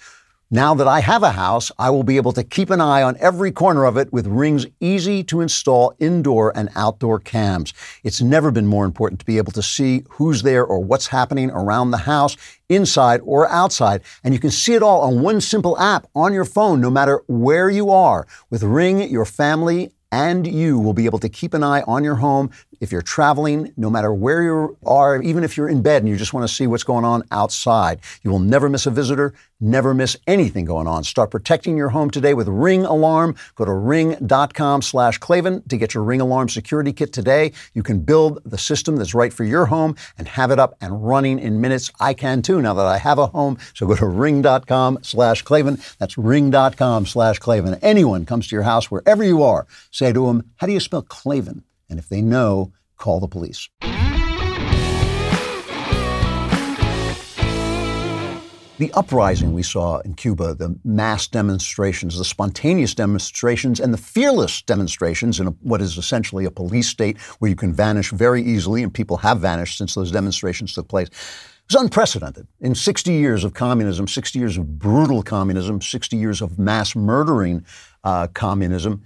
Now 0.52 0.74
that 0.74 0.88
I 0.88 1.02
have 1.02 1.22
a 1.22 1.34
house, 1.34 1.72
I 1.78 1.92
will 1.92 2.02
be 2.02 2.18
able 2.18 2.32
to 2.32 2.44
keep 2.44 2.72
an 2.72 2.82
eye 2.82 3.04
on 3.04 3.16
every 3.20 3.52
corner 3.52 3.86
of 3.86 3.98
it 3.98 4.12
with 4.12 4.26
Ring's 4.26 4.66
easy 4.80 5.24
to 5.26 5.42
install 5.42 5.94
indoor 6.00 6.52
and 6.58 6.70
outdoor 6.76 7.20
cams. 7.20 7.72
It's 8.04 8.20
never 8.20 8.50
been 8.50 8.66
more 8.66 8.84
important 8.84 9.20
to 9.20 9.28
be 9.28 9.38
able 9.38 9.52
to 9.52 9.62
see 9.62 10.06
who's 10.10 10.42
there 10.42 10.66
or 10.66 10.80
what's 10.80 11.06
happening 11.06 11.52
around 11.52 11.92
the 11.92 11.98
house, 11.98 12.36
inside 12.68 13.22
or 13.26 13.48
outside. 13.48 14.02
And 14.24 14.34
you 14.34 14.40
can 14.40 14.50
see 14.50 14.74
it 14.74 14.82
all 14.82 15.02
on 15.02 15.22
one 15.22 15.40
simple 15.40 15.78
app 15.78 16.08
on 16.16 16.34
your 16.34 16.46
phone, 16.46 16.82
no 16.82 16.90
matter 16.90 17.22
where 17.28 17.70
you 17.70 17.92
are. 17.92 18.26
With 18.50 18.64
Ring, 18.64 19.08
your 19.08 19.26
family 19.26 19.92
and 20.12 20.48
you 20.48 20.80
will 20.80 20.94
be 20.94 21.06
able 21.06 21.20
to 21.20 21.30
keep 21.30 21.54
an 21.54 21.64
eye 21.64 21.84
on 21.84 22.04
your 22.04 22.16
home 22.16 22.50
if 22.80 22.92
you're 22.92 23.02
traveling, 23.02 23.74
no 23.78 23.90
matter 23.90 24.14
where 24.14 24.44
you 24.44 24.78
are, 24.86 25.22
even 25.22 25.44
if 25.44 25.58
you're 25.58 25.70
in 25.70 25.82
bed 25.82 26.02
and 26.02 26.10
you 26.10 26.16
just 26.16 26.34
want 26.34 26.48
to 26.48 26.54
see 26.54 26.68
what's 26.68 26.84
going 26.84 27.06
on 27.06 27.24
outside. 27.32 28.00
You 28.24 28.32
will 28.32 28.40
never 28.40 28.70
miss 28.70 28.86
a 28.86 28.92
visitor, 28.92 29.34
never 29.60 29.94
miss 29.94 30.18
anything 30.28 30.66
going 30.66 30.88
on. 30.88 31.04
Start 31.04 31.32
protecting 31.32 31.78
your 31.78 31.90
home 31.90 32.10
today 32.10 32.34
with 32.34 32.48
Ring 32.48 32.86
Alarm. 32.86 33.36
Go 33.56 33.66
to 33.66 33.74
ring.com 33.74 34.82
slash 34.82 35.18
Klavan 35.18 35.62
to 35.64 35.78
get 35.78 35.94
your 35.94 36.04
Ring 36.04 36.22
Alarm 36.22 36.50
security 36.50 36.94
kit 36.94 37.14
today. 37.14 37.52
You 37.74 37.84
can 37.84 38.00
build 38.00 38.40
the 38.46 38.58
system 38.58 38.96
that's 38.96 39.14
right 39.14 39.34
for 39.34 39.44
your 39.44 39.66
home 39.66 39.96
and 40.18 40.28
have 40.28 40.52
it 40.52 40.60
up 40.60 40.76
and 40.82 41.06
running 41.06 41.40
in 41.40 41.62
minutes. 41.62 41.92
I 42.00 42.14
can 42.14 42.42
too 42.42 42.62
now 42.62 42.74
that 42.74 42.86
I 42.86 42.98
have 42.98 43.20
a 43.20 43.28
home. 43.28 43.58
So 43.74 43.88
go 43.88 43.96
to 43.96 44.08
ring.com 44.08 45.00
slash 45.02 45.42
Klavan. 45.42 45.80
That's 45.98 46.18
ring.com 46.18 47.06
slash 47.06 47.40
Klavan. 47.40 47.76
Anyone 47.82 48.26
comes 48.26 48.48
to 48.48 48.56
your 48.56 48.64
house, 48.64 48.90
wherever 48.90 49.24
you 49.24 49.44
are, 49.44 49.68
say 49.92 50.14
to 50.14 50.28
them, 50.28 50.52
how 50.58 50.68
do 50.68 50.74
you 50.74 50.80
spell 50.80 51.02
Klavan? 51.02 51.64
And 51.90 52.00
if 52.00 52.10
they 52.10 52.22
know, 52.22 52.74
call 52.98 53.20
the 53.20 53.28
police. 53.28 53.70
The 58.80 58.94
uprising 58.94 59.52
we 59.52 59.64
saw 59.64 60.00
in 60.00 60.14
Cuba, 60.14 60.56
the 60.56 60.80
mass 60.86 61.28
demonstrations, 61.28 62.18
the 62.18 62.24
spontaneous 62.24 62.96
demonstrations, 62.96 63.82
and 63.82 63.94
the 63.94 63.98
fearless 63.98 64.62
demonstrations 64.62 65.38
in 65.42 65.48
a, 65.48 65.52
what 65.62 65.82
is 65.82 65.98
essentially 65.98 66.46
a 66.46 66.52
police 66.52 66.88
state 66.88 67.18
where 67.40 67.50
you 67.50 67.58
can 67.58 67.74
vanish 67.74 68.12
very 68.12 68.42
easily, 68.42 68.82
and 68.82 68.94
people 68.94 69.18
have 69.18 69.42
vanished 69.42 69.78
since 69.78 69.96
those 69.96 70.14
demonstrations 70.14 70.74
took 70.74 70.88
place. 70.88 71.10
Was 71.70 71.82
unprecedented. 71.82 72.48
In 72.62 72.74
60 72.74 73.12
years 73.12 73.44
of 73.44 73.54
communism, 73.54 74.08
60 74.08 74.40
years 74.40 74.58
of 74.58 74.80
brutal 74.80 75.24
communism, 75.24 75.82
60 75.82 76.16
years 76.16 76.42
of 76.42 76.58
mass 76.58 76.96
murdering 76.96 77.66
uh, 78.06 78.28
communism, 78.28 79.04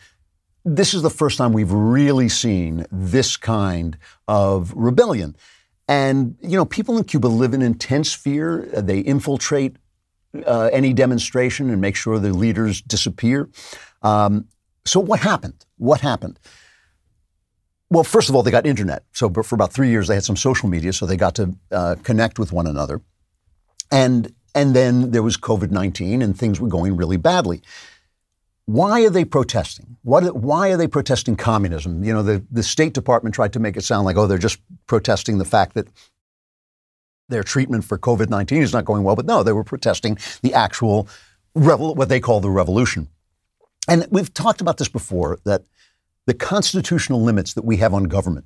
this 0.65 0.93
is 0.93 1.01
the 1.01 1.09
first 1.09 1.37
time 1.37 1.53
we've 1.53 1.71
really 1.71 2.29
seen 2.29 2.85
this 2.91 3.37
kind 3.37 3.97
of 4.27 4.73
rebellion. 4.75 5.35
And, 5.87 6.37
you 6.41 6.55
know, 6.55 6.65
people 6.65 6.97
in 6.97 7.03
Cuba 7.03 7.27
live 7.27 7.53
in 7.53 7.61
intense 7.61 8.13
fear. 8.13 8.69
They 8.73 8.99
infiltrate 8.99 9.75
uh, 10.45 10.69
any 10.71 10.93
demonstration 10.93 11.69
and 11.69 11.81
make 11.81 11.95
sure 11.95 12.19
the 12.19 12.33
leaders 12.33 12.81
disappear. 12.81 13.49
Um, 14.01 14.47
so, 14.85 14.99
what 14.99 15.19
happened? 15.19 15.65
What 15.77 16.01
happened? 16.01 16.39
Well, 17.89 18.03
first 18.03 18.29
of 18.29 18.35
all, 18.35 18.43
they 18.43 18.51
got 18.51 18.65
internet. 18.65 19.03
So, 19.11 19.29
for 19.29 19.55
about 19.55 19.73
three 19.73 19.89
years, 19.89 20.07
they 20.07 20.15
had 20.15 20.23
some 20.23 20.37
social 20.37 20.69
media, 20.69 20.93
so 20.93 21.05
they 21.05 21.17
got 21.17 21.35
to 21.35 21.55
uh, 21.71 21.95
connect 22.03 22.39
with 22.39 22.51
one 22.51 22.67
another. 22.67 23.01
And 23.91 24.33
and 24.55 24.75
then 24.75 25.11
there 25.11 25.23
was 25.23 25.37
COVID 25.37 25.71
19 25.71 26.21
and 26.21 26.37
things 26.37 26.59
were 26.59 26.67
going 26.67 26.95
really 26.95 27.17
badly. 27.17 27.61
Why 28.65 29.03
are 29.05 29.09
they 29.09 29.25
protesting? 29.25 29.97
What, 30.03 30.35
why 30.35 30.71
are 30.71 30.77
they 30.77 30.87
protesting 30.87 31.35
communism? 31.35 32.03
You 32.03 32.13
know, 32.13 32.23
the, 32.23 32.45
the 32.49 32.63
State 32.63 32.93
Department 32.93 33.35
tried 33.35 33.53
to 33.53 33.59
make 33.59 33.75
it 33.75 33.83
sound 33.83 34.05
like, 34.05 34.15
oh, 34.15 34.27
they're 34.27 34.37
just 34.37 34.59
protesting 34.87 35.37
the 35.37 35.45
fact 35.45 35.73
that 35.73 35.87
their 37.29 37.43
treatment 37.43 37.83
for 37.83 37.97
COVID 37.97 38.29
19 38.29 38.61
is 38.61 38.73
not 38.73 38.85
going 38.85 39.03
well. 39.03 39.15
But 39.15 39.25
no, 39.25 39.43
they 39.43 39.51
were 39.51 39.63
protesting 39.63 40.17
the 40.41 40.53
actual, 40.53 41.07
revol- 41.57 41.95
what 41.95 42.09
they 42.09 42.19
call 42.19 42.39
the 42.39 42.49
revolution. 42.49 43.09
And 43.87 44.07
we've 44.09 44.33
talked 44.33 44.61
about 44.61 44.77
this 44.77 44.89
before 44.89 45.39
that 45.43 45.63
the 46.25 46.33
constitutional 46.33 47.21
limits 47.21 47.53
that 47.53 47.65
we 47.65 47.77
have 47.77 47.93
on 47.93 48.05
government 48.05 48.45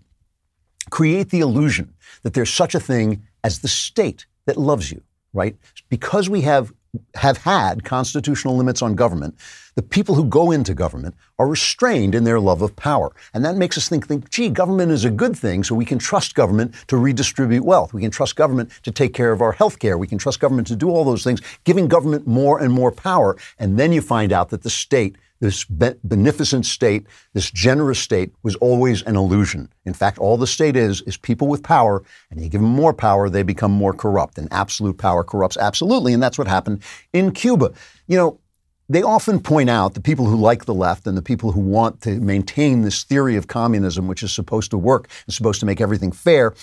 create 0.90 1.30
the 1.30 1.42
illusion 1.42 1.94
that 2.24 2.34
there's 2.34 2.52
such 2.52 2.74
a 2.74 2.80
thing 2.80 3.24
as 3.44 3.60
the 3.60 3.68
state 3.68 4.26
that 4.46 4.58
loves 4.58 4.92
you, 4.92 5.04
right? 5.34 5.56
Because 5.90 6.30
we 6.30 6.42
have 6.42 6.74
have 7.16 7.38
had 7.38 7.84
constitutional 7.84 8.56
limits 8.58 8.82
on 8.82 8.96
government, 8.96 9.36
the 9.78 9.84
people 9.84 10.16
who 10.16 10.26
go 10.26 10.50
into 10.50 10.74
government 10.74 11.14
are 11.38 11.48
restrained 11.48 12.16
in 12.16 12.24
their 12.24 12.40
love 12.40 12.64
of 12.64 12.76
power. 12.76 13.12
And 13.36 13.46
that 13.46 13.58
makes 13.58 13.78
us 13.78 13.88
think, 13.88 14.08
think, 14.08 14.28
gee, 14.32 14.50
government 14.50 14.92
is 14.92 15.06
a 15.06 15.12
good 15.12 15.38
thing, 15.38 15.64
so 15.64 15.76
we 15.76 15.86
can 15.86 16.00
trust 16.00 16.34
government 16.34 16.74
to 16.88 16.98
redistribute 16.98 17.64
wealth. 17.64 17.94
We 17.94 18.02
can 18.02 18.10
trust 18.10 18.36
government 18.36 18.72
to 18.82 18.92
take 18.92 19.14
care 19.14 19.32
of 19.32 19.40
our 19.40 19.52
health 19.52 19.78
care. 19.78 19.96
We 20.00 20.08
can 20.08 20.18
trust 20.18 20.40
government 20.40 20.68
to 20.70 20.76
do 20.76 20.90
all 20.90 21.06
those 21.06 21.24
things, 21.24 21.42
giving 21.64 21.88
government 21.88 22.26
more 22.26 22.60
and 22.60 22.74
more 22.74 22.92
power. 22.92 23.38
And 23.60 23.78
then 23.78 23.94
you 23.94 24.02
find 24.02 24.34
out 24.34 24.50
that 24.50 24.64
the 24.64 24.72
state 24.72 25.16
this 25.40 25.66
beneficent 25.66 26.66
state, 26.66 27.06
this 27.34 27.52
generous 27.52 28.00
state, 28.00 28.34
was 28.42 28.56
always 28.56 29.04
an 29.04 29.16
illusion. 29.16 29.72
In 29.86 29.94
fact, 29.94 30.18
all 30.18 30.36
the 30.36 30.48
state 30.48 30.76
is, 30.76 31.02
is 31.04 31.16
people 31.16 31.48
with 31.48 31.62
power, 31.62 32.04
and 32.32 32.42
you 32.42 32.50
give 32.50 32.62
them 32.62 32.72
more 32.72 32.92
power, 32.92 33.30
they 33.30 33.44
become 33.44 33.72
more 33.72 33.94
corrupt. 33.94 34.40
And 34.40 34.48
absolute 34.50 34.98
power 34.98 35.24
corrupts 35.24 35.56
absolutely, 35.56 36.14
and 36.14 36.24
that's 36.24 36.40
what 36.40 36.48
happened 36.48 36.82
in 37.14 37.34
Cuba. 37.34 37.72
You 38.08 38.18
know, 38.18 38.40
they 38.90 39.04
often 39.04 39.40
point 39.40 39.70
out 39.70 39.94
the 39.94 40.02
people 40.02 40.26
who 40.26 40.38
like 40.38 40.66
the 40.66 40.74
left 40.74 41.08
and 41.08 41.18
the 41.18 41.22
people 41.22 41.52
who 41.52 41.60
want 41.60 42.02
to 42.02 42.20
maintain 42.20 42.82
this 42.82 43.04
theory 43.04 43.36
of 43.36 43.48
communism, 43.48 44.08
which 44.08 44.24
is 44.24 44.32
supposed 44.32 44.72
to 44.72 44.78
work 44.78 45.10
and 45.26 45.34
supposed 45.34 45.60
to 45.60 45.66
make 45.66 45.82
everything 45.82 46.12
fair, 46.12 46.54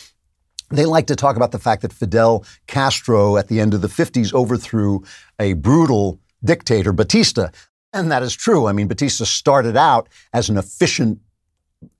they 0.70 0.86
like 0.86 1.06
to 1.06 1.16
talk 1.16 1.36
about 1.36 1.52
the 1.52 1.58
fact 1.58 1.82
that 1.82 1.92
Fidel 1.92 2.44
Castro 2.66 3.36
at 3.36 3.48
the 3.48 3.60
end 3.60 3.74
of 3.74 3.82
the 3.82 3.88
50s 3.88 4.32
overthrew 4.32 5.02
a 5.38 5.52
brutal 5.52 6.18
dictator, 6.42 6.92
Batista. 6.92 7.50
And 7.92 8.10
that 8.10 8.22
is 8.22 8.34
true. 8.34 8.66
I 8.66 8.72
mean, 8.72 8.88
Batista 8.88 9.24
started 9.24 9.76
out 9.76 10.08
as 10.32 10.48
an 10.48 10.56
efficient 10.56 11.20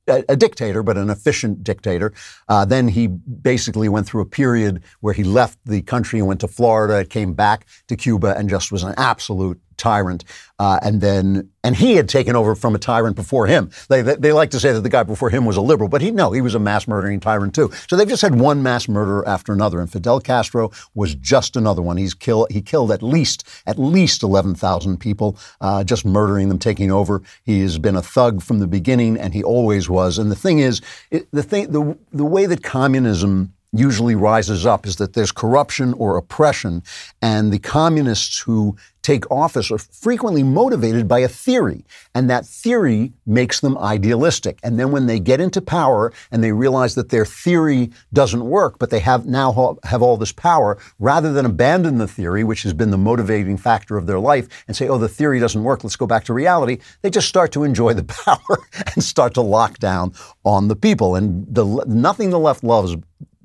a, 0.06 0.36
dictator, 0.36 0.82
but 0.82 0.98
an 0.98 1.08
efficient 1.08 1.64
dictator. 1.64 2.12
Uh, 2.48 2.64
then 2.64 2.88
he 2.88 3.06
basically 3.06 3.88
went 3.88 4.06
through 4.06 4.20
a 4.20 4.26
period 4.26 4.82
where 5.00 5.14
he 5.14 5.24
left 5.24 5.58
the 5.64 5.82
country 5.82 6.18
and 6.18 6.28
went 6.28 6.40
to 6.40 6.48
Florida, 6.48 7.04
came 7.04 7.32
back 7.32 7.66
to 7.88 7.96
Cuba, 7.96 8.36
and 8.36 8.50
just 8.50 8.70
was 8.70 8.82
an 8.82 8.94
absolute 8.98 9.60
tyrant. 9.84 10.24
Uh, 10.58 10.78
and 10.82 11.02
then, 11.02 11.50
and 11.62 11.76
he 11.76 11.96
had 11.96 12.08
taken 12.08 12.34
over 12.34 12.54
from 12.54 12.74
a 12.74 12.78
tyrant 12.78 13.16
before 13.16 13.46
him. 13.46 13.70
They, 13.90 14.00
they, 14.00 14.14
they, 14.14 14.32
like 14.32 14.50
to 14.52 14.60
say 14.60 14.72
that 14.72 14.80
the 14.80 14.88
guy 14.88 15.02
before 15.02 15.28
him 15.28 15.44
was 15.44 15.58
a 15.58 15.60
liberal, 15.60 15.90
but 15.90 16.00
he, 16.00 16.10
no, 16.10 16.32
he 16.32 16.40
was 16.40 16.54
a 16.54 16.58
mass 16.58 16.88
murdering 16.88 17.20
tyrant 17.20 17.54
too. 17.54 17.70
So 17.88 17.96
they've 17.96 18.08
just 18.08 18.22
had 18.22 18.40
one 18.40 18.62
mass 18.62 18.88
murderer 18.88 19.28
after 19.28 19.52
another. 19.52 19.80
And 19.80 19.92
Fidel 19.92 20.20
Castro 20.20 20.70
was 20.94 21.14
just 21.16 21.54
another 21.56 21.82
one. 21.82 21.98
He's 21.98 22.14
killed, 22.14 22.50
he 22.50 22.62
killed 22.62 22.92
at 22.92 23.02
least, 23.02 23.46
at 23.66 23.78
least 23.78 24.22
11,000 24.22 24.98
people, 24.98 25.36
uh, 25.60 25.84
just 25.84 26.06
murdering 26.06 26.48
them, 26.48 26.58
taking 26.58 26.90
over. 26.90 27.20
He 27.42 27.60
has 27.60 27.78
been 27.78 27.96
a 27.96 28.02
thug 28.02 28.40
from 28.40 28.60
the 28.60 28.66
beginning 28.66 29.18
and 29.18 29.34
he 29.34 29.44
always 29.44 29.90
was. 29.90 30.16
And 30.16 30.30
the 30.30 30.36
thing 30.36 30.60
is, 30.60 30.80
it, 31.10 31.28
the 31.30 31.42
thing, 31.42 31.72
the, 31.72 31.98
the 32.10 32.24
way 32.24 32.46
that 32.46 32.62
communism 32.62 33.52
usually 33.74 34.14
rises 34.14 34.64
up 34.64 34.86
is 34.86 34.96
that 34.96 35.14
there's 35.14 35.32
corruption 35.32 35.92
or 35.94 36.16
oppression, 36.16 36.82
and 37.20 37.52
the 37.52 37.58
communists 37.58 38.40
who 38.40 38.76
take 39.02 39.30
office 39.30 39.70
are 39.70 39.78
frequently 39.78 40.42
motivated 40.42 41.06
by 41.06 41.18
a 41.18 41.28
theory, 41.28 41.84
and 42.14 42.30
that 42.30 42.46
theory 42.46 43.12
makes 43.26 43.60
them 43.60 43.76
idealistic. 43.76 44.58
And 44.62 44.80
then 44.80 44.92
when 44.92 45.06
they 45.06 45.20
get 45.20 45.40
into 45.40 45.60
power 45.60 46.12
and 46.30 46.42
they 46.42 46.52
realize 46.52 46.94
that 46.94 47.10
their 47.10 47.26
theory 47.26 47.90
doesn't 48.14 48.44
work, 48.44 48.78
but 48.78 48.88
they 48.88 49.00
have 49.00 49.26
now 49.26 49.78
have 49.84 50.00
all 50.00 50.16
this 50.16 50.32
power, 50.32 50.78
rather 50.98 51.32
than 51.32 51.44
abandon 51.44 51.98
the 51.98 52.08
theory, 52.08 52.44
which 52.44 52.62
has 52.62 52.72
been 52.72 52.90
the 52.90 52.96
motivating 52.96 53.58
factor 53.58 53.98
of 53.98 54.06
their 54.06 54.18
life, 54.18 54.48
and 54.66 54.76
say, 54.76 54.88
"Oh, 54.88 54.98
the 54.98 55.08
theory 55.08 55.38
doesn't 55.38 55.62
work. 55.62 55.84
Let's 55.84 55.96
go 55.96 56.06
back 56.06 56.24
to 56.24 56.32
reality," 56.32 56.78
they 57.02 57.10
just 57.10 57.28
start 57.28 57.52
to 57.52 57.64
enjoy 57.64 57.92
the 57.92 58.04
power 58.24 58.58
and 58.94 59.04
start 59.04 59.34
to 59.34 59.42
lock 59.42 59.78
down 59.78 60.14
on 60.44 60.68
the 60.68 60.76
people. 60.76 61.14
And 61.14 61.46
the, 61.54 61.84
nothing 61.86 62.30
the 62.30 62.38
left 62.38 62.64
loves 62.64 62.96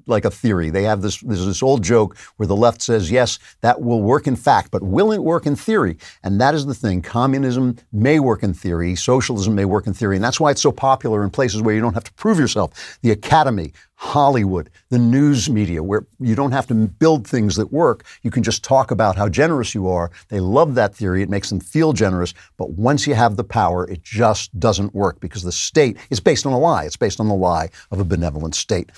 like 0.09 0.25
a 0.25 0.31
theory. 0.31 0.69
They 0.69 0.83
have 0.83 1.01
this, 1.01 1.19
there's 1.21 1.45
this 1.45 1.63
old 1.63 1.83
joke 1.83 2.17
where 2.37 2.47
the 2.47 2.55
left 2.55 2.81
says, 2.81 3.11
yes, 3.11 3.39
that 3.61 3.81
will 3.81 4.01
work 4.01 4.27
in 4.27 4.35
fact, 4.35 4.71
but 4.71 4.83
will 4.83 5.11
it 5.11 5.23
work 5.23 5.45
in 5.45 5.55
theory? 5.55 5.97
And 6.23 6.39
that 6.41 6.55
is 6.55 6.65
the 6.65 6.73
thing. 6.73 7.01
Communism 7.01 7.77
may 7.91 8.19
work 8.19 8.43
in 8.43 8.53
theory, 8.53 8.95
socialism 8.95 9.55
may 9.55 9.65
work 9.65 9.87
in 9.87 9.93
theory, 9.93 10.15
and 10.15 10.23
that's 10.23 10.39
why 10.39 10.51
it's 10.51 10.61
so 10.61 10.71
popular 10.71 11.23
in 11.23 11.29
places 11.29 11.61
where 11.61 11.75
you 11.75 11.81
don't 11.81 11.93
have 11.93 12.03
to 12.03 12.13
prove 12.13 12.39
yourself. 12.39 12.99
The 13.01 13.11
academy, 13.11 13.73
Hollywood, 13.95 14.69
the 14.89 14.97
news 14.97 15.49
media, 15.49 15.83
where 15.83 16.05
you 16.19 16.33
don't 16.33 16.53
have 16.53 16.67
to 16.67 16.73
build 16.73 17.27
things 17.27 17.57
that 17.57 17.73
work. 17.73 18.05
You 18.21 18.31
can 18.31 18.43
just 18.43 18.63
talk 18.63 18.91
about 18.91 19.17
how 19.17 19.27
generous 19.27 19.75
you 19.75 19.89
are. 19.89 20.09
They 20.29 20.39
love 20.39 20.75
that 20.75 20.95
theory. 20.95 21.21
It 21.21 21.29
makes 21.29 21.49
them 21.49 21.59
feel 21.59 21.91
generous. 21.91 22.33
But 22.55 22.71
once 22.71 23.05
you 23.05 23.13
have 23.13 23.35
the 23.35 23.43
power, 23.43 23.85
it 23.89 24.01
just 24.01 24.57
doesn't 24.57 24.95
work 24.95 25.19
because 25.19 25.43
the 25.43 25.51
state 25.51 25.97
is 26.09 26.21
based 26.21 26.45
on 26.45 26.53
a 26.53 26.57
lie. 26.57 26.85
It's 26.85 26.95
based 26.95 27.19
on 27.19 27.27
the 27.27 27.35
lie 27.35 27.69
of 27.91 27.99
a 27.99 28.05
benevolent 28.05 28.55
state. 28.55 28.89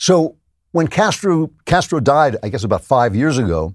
So 0.00 0.36
when 0.72 0.88
Castro, 0.88 1.50
Castro 1.66 2.00
died, 2.00 2.38
I 2.42 2.48
guess 2.48 2.64
about 2.64 2.82
five 2.82 3.14
years 3.14 3.36
ago, 3.36 3.74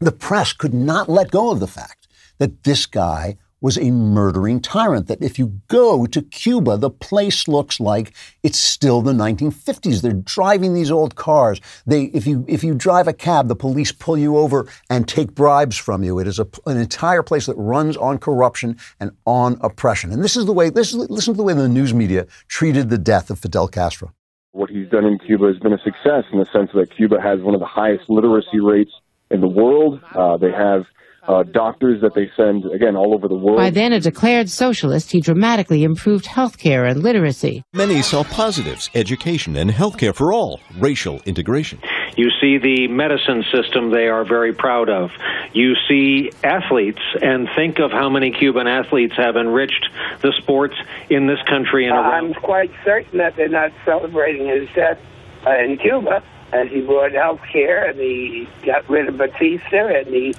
the 0.00 0.10
press 0.10 0.54
could 0.54 0.72
not 0.72 1.10
let 1.10 1.30
go 1.30 1.50
of 1.50 1.60
the 1.60 1.66
fact 1.66 2.08
that 2.38 2.64
this 2.64 2.86
guy 2.86 3.36
was 3.60 3.76
a 3.76 3.90
murdering 3.90 4.62
tyrant. 4.62 5.06
That 5.06 5.22
if 5.22 5.38
you 5.38 5.60
go 5.68 6.06
to 6.06 6.22
Cuba, 6.22 6.78
the 6.78 6.88
place 6.88 7.46
looks 7.46 7.78
like 7.78 8.14
it's 8.42 8.58
still 8.58 9.02
the 9.02 9.12
1950s. 9.12 10.00
They're 10.00 10.14
driving 10.14 10.72
these 10.72 10.90
old 10.90 11.14
cars. 11.14 11.60
They, 11.86 12.04
if 12.04 12.26
you 12.26 12.46
if 12.48 12.64
you 12.64 12.74
drive 12.74 13.06
a 13.06 13.12
cab, 13.12 13.48
the 13.48 13.54
police 13.54 13.92
pull 13.92 14.16
you 14.16 14.38
over 14.38 14.66
and 14.88 15.06
take 15.06 15.34
bribes 15.34 15.76
from 15.76 16.02
you. 16.02 16.18
It 16.20 16.26
is 16.26 16.38
a, 16.38 16.48
an 16.64 16.78
entire 16.78 17.22
place 17.22 17.44
that 17.46 17.56
runs 17.56 17.98
on 17.98 18.16
corruption 18.16 18.78
and 18.98 19.10
on 19.26 19.58
oppression. 19.60 20.10
And 20.10 20.24
this 20.24 20.38
is 20.38 20.46
the 20.46 20.54
way. 20.54 20.70
This 20.70 20.94
is, 20.94 21.10
listen 21.10 21.34
to 21.34 21.36
the 21.36 21.42
way 21.42 21.52
the 21.52 21.68
news 21.68 21.92
media 21.92 22.26
treated 22.48 22.88
the 22.88 22.98
death 22.98 23.28
of 23.28 23.38
Fidel 23.38 23.68
Castro 23.68 24.14
what 24.54 24.70
he's 24.70 24.88
done 24.88 25.04
in 25.04 25.18
Cuba 25.18 25.46
has 25.48 25.58
been 25.58 25.72
a 25.72 25.78
success 25.78 26.24
in 26.32 26.38
the 26.38 26.46
sense 26.52 26.70
that 26.74 26.94
Cuba 26.96 27.20
has 27.20 27.40
one 27.40 27.54
of 27.54 27.60
the 27.60 27.66
highest 27.66 28.04
literacy 28.08 28.60
rates 28.60 28.92
in 29.30 29.40
the 29.40 29.48
world. 29.48 30.00
Uh, 30.14 30.36
they 30.36 30.52
have 30.52 30.84
uh, 31.26 31.42
doctors 31.42 32.00
that 32.02 32.14
they 32.14 32.30
send, 32.36 32.64
again, 32.66 32.94
all 32.94 33.14
over 33.14 33.26
the 33.26 33.34
world. 33.34 33.58
By 33.58 33.70
then 33.70 33.92
a 33.92 33.98
declared 33.98 34.48
socialist, 34.48 35.10
he 35.10 35.20
dramatically 35.20 35.82
improved 35.82 36.26
health 36.26 36.58
care 36.58 36.84
and 36.84 37.02
literacy. 37.02 37.64
Many 37.72 38.00
saw 38.02 38.22
positives, 38.22 38.90
education 38.94 39.56
and 39.56 39.70
health 39.70 39.98
care 39.98 40.12
for 40.12 40.32
all, 40.32 40.60
racial 40.78 41.20
integration. 41.24 41.80
You 42.16 42.30
see 42.40 42.58
the 42.58 42.88
medicine 42.88 43.44
system 43.52 43.90
they 43.90 44.08
are 44.08 44.24
very 44.24 44.52
proud 44.52 44.88
of. 44.88 45.10
You 45.52 45.74
see 45.88 46.30
athletes, 46.42 47.02
and 47.20 47.48
think 47.56 47.78
of 47.78 47.90
how 47.90 48.08
many 48.08 48.30
Cuban 48.30 48.66
athletes 48.66 49.14
have 49.16 49.36
enriched 49.36 49.88
the 50.20 50.32
sports 50.38 50.74
in 51.10 51.26
this 51.26 51.40
country 51.48 51.86
and 51.86 51.94
around. 51.96 52.14
I'm 52.14 52.34
quite 52.34 52.70
certain 52.84 53.18
that 53.18 53.36
they're 53.36 53.48
not 53.48 53.72
celebrating 53.84 54.48
his 54.48 54.68
death 54.74 54.98
uh, 55.46 55.56
in 55.58 55.76
Cuba, 55.78 56.22
as 56.52 56.68
he 56.70 56.80
brought 56.80 57.12
health 57.12 57.40
care 57.52 57.88
and 57.90 57.98
he 57.98 58.48
got 58.64 58.88
rid 58.88 59.08
of 59.08 59.18
Batista 59.18 59.86
and 59.86 60.06
he 60.06 60.34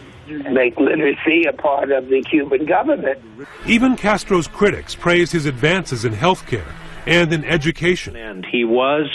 make 0.49 0.78
literacy 0.80 1.43
a 1.45 1.54
part 1.54 1.91
of 1.91 2.08
the 2.08 2.21
Cuban 2.23 2.65
government. 2.65 3.19
Even 3.67 3.95
Castro's 3.95 4.47
critics 4.47 4.95
praised 4.95 5.34
his 5.34 5.45
advances 5.45 6.06
in 6.06 6.13
health 6.13 6.47
care 6.47 6.65
and 7.06 7.32
in 7.32 7.46
education. 7.46 8.15
And 8.15 8.46
he 8.46 8.65
was 8.65 9.10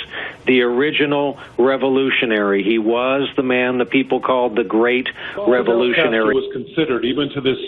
the 0.47 0.63
original 0.63 1.39
revolutionary. 1.59 2.63
He 2.63 2.79
was 2.79 3.29
the 3.37 3.43
man 3.43 3.79
the 3.79 3.85
people 3.85 4.21
called 4.21 4.57
the 4.57 4.65
great 4.65 5.09
well, 5.37 5.51
revolutionary. 5.51 6.35
was 6.35 6.53
considered, 6.53 7.05
even 7.05 7.31
to 7.31 7.41
this 7.41 7.59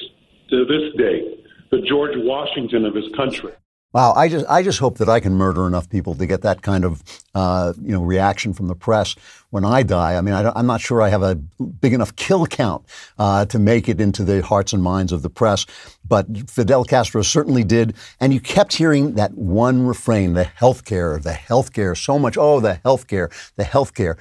to 0.51 0.65
this 0.65 0.95
day, 0.97 1.39
the 1.71 1.81
George 1.83 2.13
Washington 2.15 2.85
of 2.85 2.95
his 2.95 3.09
country. 3.15 3.53
Wow, 3.93 4.15
I 4.15 4.29
just 4.29 4.47
I 4.49 4.63
just 4.63 4.79
hope 4.79 4.97
that 4.99 5.11
I 5.11 5.21
can 5.21 5.35
murder 5.35 5.67
enough 5.67 5.91
people 5.91 6.15
to 6.15 6.27
get 6.27 6.41
that 6.43 6.63
kind 6.63 6.85
of 6.85 7.03
uh, 7.35 7.75
you 7.83 7.93
know 7.93 8.03
reaction 8.03 8.55
from 8.55 8.69
the 8.69 8.75
press 8.75 9.15
when 9.51 9.67
I 9.67 9.83
die. 9.83 10.17
I 10.17 10.23
mean, 10.23 10.33
I 10.33 10.59
am 10.59 10.67
not 10.67 10.81
sure 10.81 11.03
I 11.03 11.11
have 11.11 11.23
a 11.23 11.35
big 11.35 11.93
enough 11.93 12.17
kill 12.17 12.47
count 12.47 12.87
uh, 13.19 13.45
to 13.47 13.59
make 13.59 13.91
it 13.91 14.01
into 14.01 14.25
the 14.25 14.41
hearts 14.43 14.73
and 14.73 14.83
minds 14.83 15.13
of 15.13 15.21
the 15.21 15.29
press, 15.29 15.67
but 16.09 16.27
Fidel 16.49 16.85
Castro 16.85 17.21
certainly 17.21 17.65
did. 17.65 17.95
And 18.19 18.33
you 18.33 18.41
kept 18.41 18.73
hearing 18.73 19.15
that 19.15 19.33
one 19.35 19.87
refrain: 19.87 20.33
the 20.33 20.45
healthcare, 20.45 21.23
the 21.23 21.33
healthcare, 21.33 21.95
so 21.97 22.19
much. 22.19 22.39
Oh, 22.39 22.61
the 22.61 22.81
healthcare, 22.87 23.31
the 23.57 23.65
healthcare. 23.65 24.17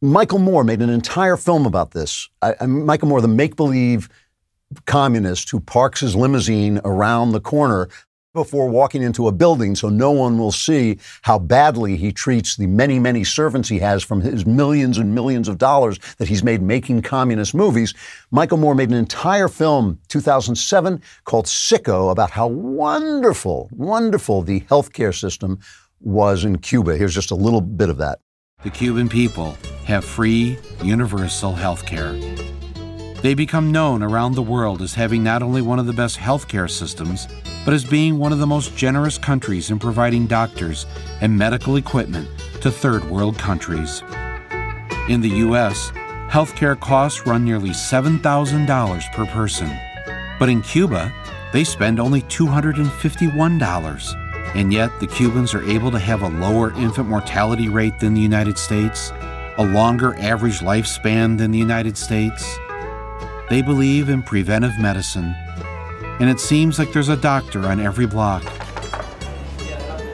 Michael 0.00 0.38
Moore 0.38 0.64
made 0.64 0.80
an 0.80 0.90
entire 0.90 1.36
film 1.36 1.66
about 1.66 1.90
this. 1.90 2.28
I, 2.40 2.64
Michael 2.64 3.08
Moore, 3.08 3.20
the 3.20 3.28
make 3.28 3.56
believe 3.56 4.08
communist 4.86 5.50
who 5.50 5.60
parks 5.60 6.00
his 6.00 6.16
limousine 6.16 6.80
around 6.84 7.32
the 7.32 7.40
corner 7.40 7.88
before 8.34 8.68
walking 8.68 9.00
into 9.00 9.28
a 9.28 9.32
building 9.32 9.76
so 9.76 9.88
no 9.88 10.10
one 10.10 10.36
will 10.36 10.52
see 10.52 10.98
how 11.22 11.38
badly 11.38 11.96
he 11.96 12.10
treats 12.10 12.56
the 12.56 12.66
many, 12.66 12.98
many 12.98 13.22
servants 13.22 13.68
he 13.68 13.78
has 13.78 14.02
from 14.02 14.20
his 14.20 14.44
millions 14.44 14.98
and 14.98 15.14
millions 15.14 15.48
of 15.48 15.56
dollars 15.56 15.98
that 16.18 16.26
he's 16.26 16.42
made 16.42 16.60
making 16.60 17.00
communist 17.00 17.54
movies. 17.54 17.94
Michael 18.32 18.58
Moore 18.58 18.74
made 18.74 18.90
an 18.90 18.96
entire 18.96 19.46
film, 19.46 20.00
2007, 20.08 21.00
called 21.24 21.46
Sicko, 21.46 22.10
about 22.10 22.30
how 22.30 22.48
wonderful, 22.48 23.68
wonderful 23.72 24.42
the 24.42 24.60
healthcare 24.62 25.16
system 25.16 25.60
was 26.00 26.44
in 26.44 26.58
Cuba. 26.58 26.96
Here's 26.96 27.14
just 27.14 27.30
a 27.30 27.36
little 27.36 27.60
bit 27.60 27.88
of 27.88 27.98
that. 27.98 28.18
The 28.64 28.70
Cuban 28.70 29.08
people 29.08 29.56
have 29.84 30.04
free, 30.04 30.58
universal 30.82 31.52
health 31.52 31.86
care. 31.86 32.18
They 33.24 33.32
become 33.32 33.72
known 33.72 34.02
around 34.02 34.34
the 34.34 34.42
world 34.42 34.82
as 34.82 34.92
having 34.92 35.24
not 35.24 35.42
only 35.42 35.62
one 35.62 35.78
of 35.78 35.86
the 35.86 35.94
best 35.94 36.18
healthcare 36.18 36.70
systems, 36.70 37.26
but 37.64 37.72
as 37.72 37.82
being 37.82 38.18
one 38.18 38.34
of 38.34 38.38
the 38.38 38.46
most 38.46 38.76
generous 38.76 39.16
countries 39.16 39.70
in 39.70 39.78
providing 39.78 40.26
doctors 40.26 40.84
and 41.22 41.34
medical 41.34 41.76
equipment 41.76 42.28
to 42.60 42.70
third 42.70 43.02
world 43.08 43.38
countries. 43.38 44.02
In 45.08 45.22
the 45.22 45.36
U.S., 45.36 45.90
healthcare 46.28 46.78
costs 46.78 47.26
run 47.26 47.46
nearly 47.46 47.70
$7,000 47.70 49.12
per 49.14 49.24
person. 49.24 49.74
But 50.38 50.50
in 50.50 50.60
Cuba, 50.60 51.10
they 51.50 51.64
spend 51.64 51.98
only 51.98 52.20
$251. 52.24 54.54
And 54.54 54.70
yet, 54.70 55.00
the 55.00 55.06
Cubans 55.06 55.54
are 55.54 55.64
able 55.64 55.90
to 55.92 55.98
have 55.98 56.20
a 56.20 56.28
lower 56.28 56.74
infant 56.74 57.08
mortality 57.08 57.70
rate 57.70 57.98
than 58.00 58.12
the 58.12 58.20
United 58.20 58.58
States, 58.58 59.12
a 59.56 59.64
longer 59.64 60.14
average 60.18 60.58
lifespan 60.58 61.38
than 61.38 61.52
the 61.52 61.58
United 61.58 61.96
States. 61.96 62.58
They 63.50 63.60
believe 63.60 64.08
in 64.08 64.22
preventive 64.22 64.78
medicine, 64.78 65.34
and 66.18 66.30
it 66.30 66.40
seems 66.40 66.78
like 66.78 66.92
there's 66.92 67.10
a 67.10 67.16
doctor 67.16 67.66
on 67.66 67.78
every 67.78 68.06
block. 68.06 68.42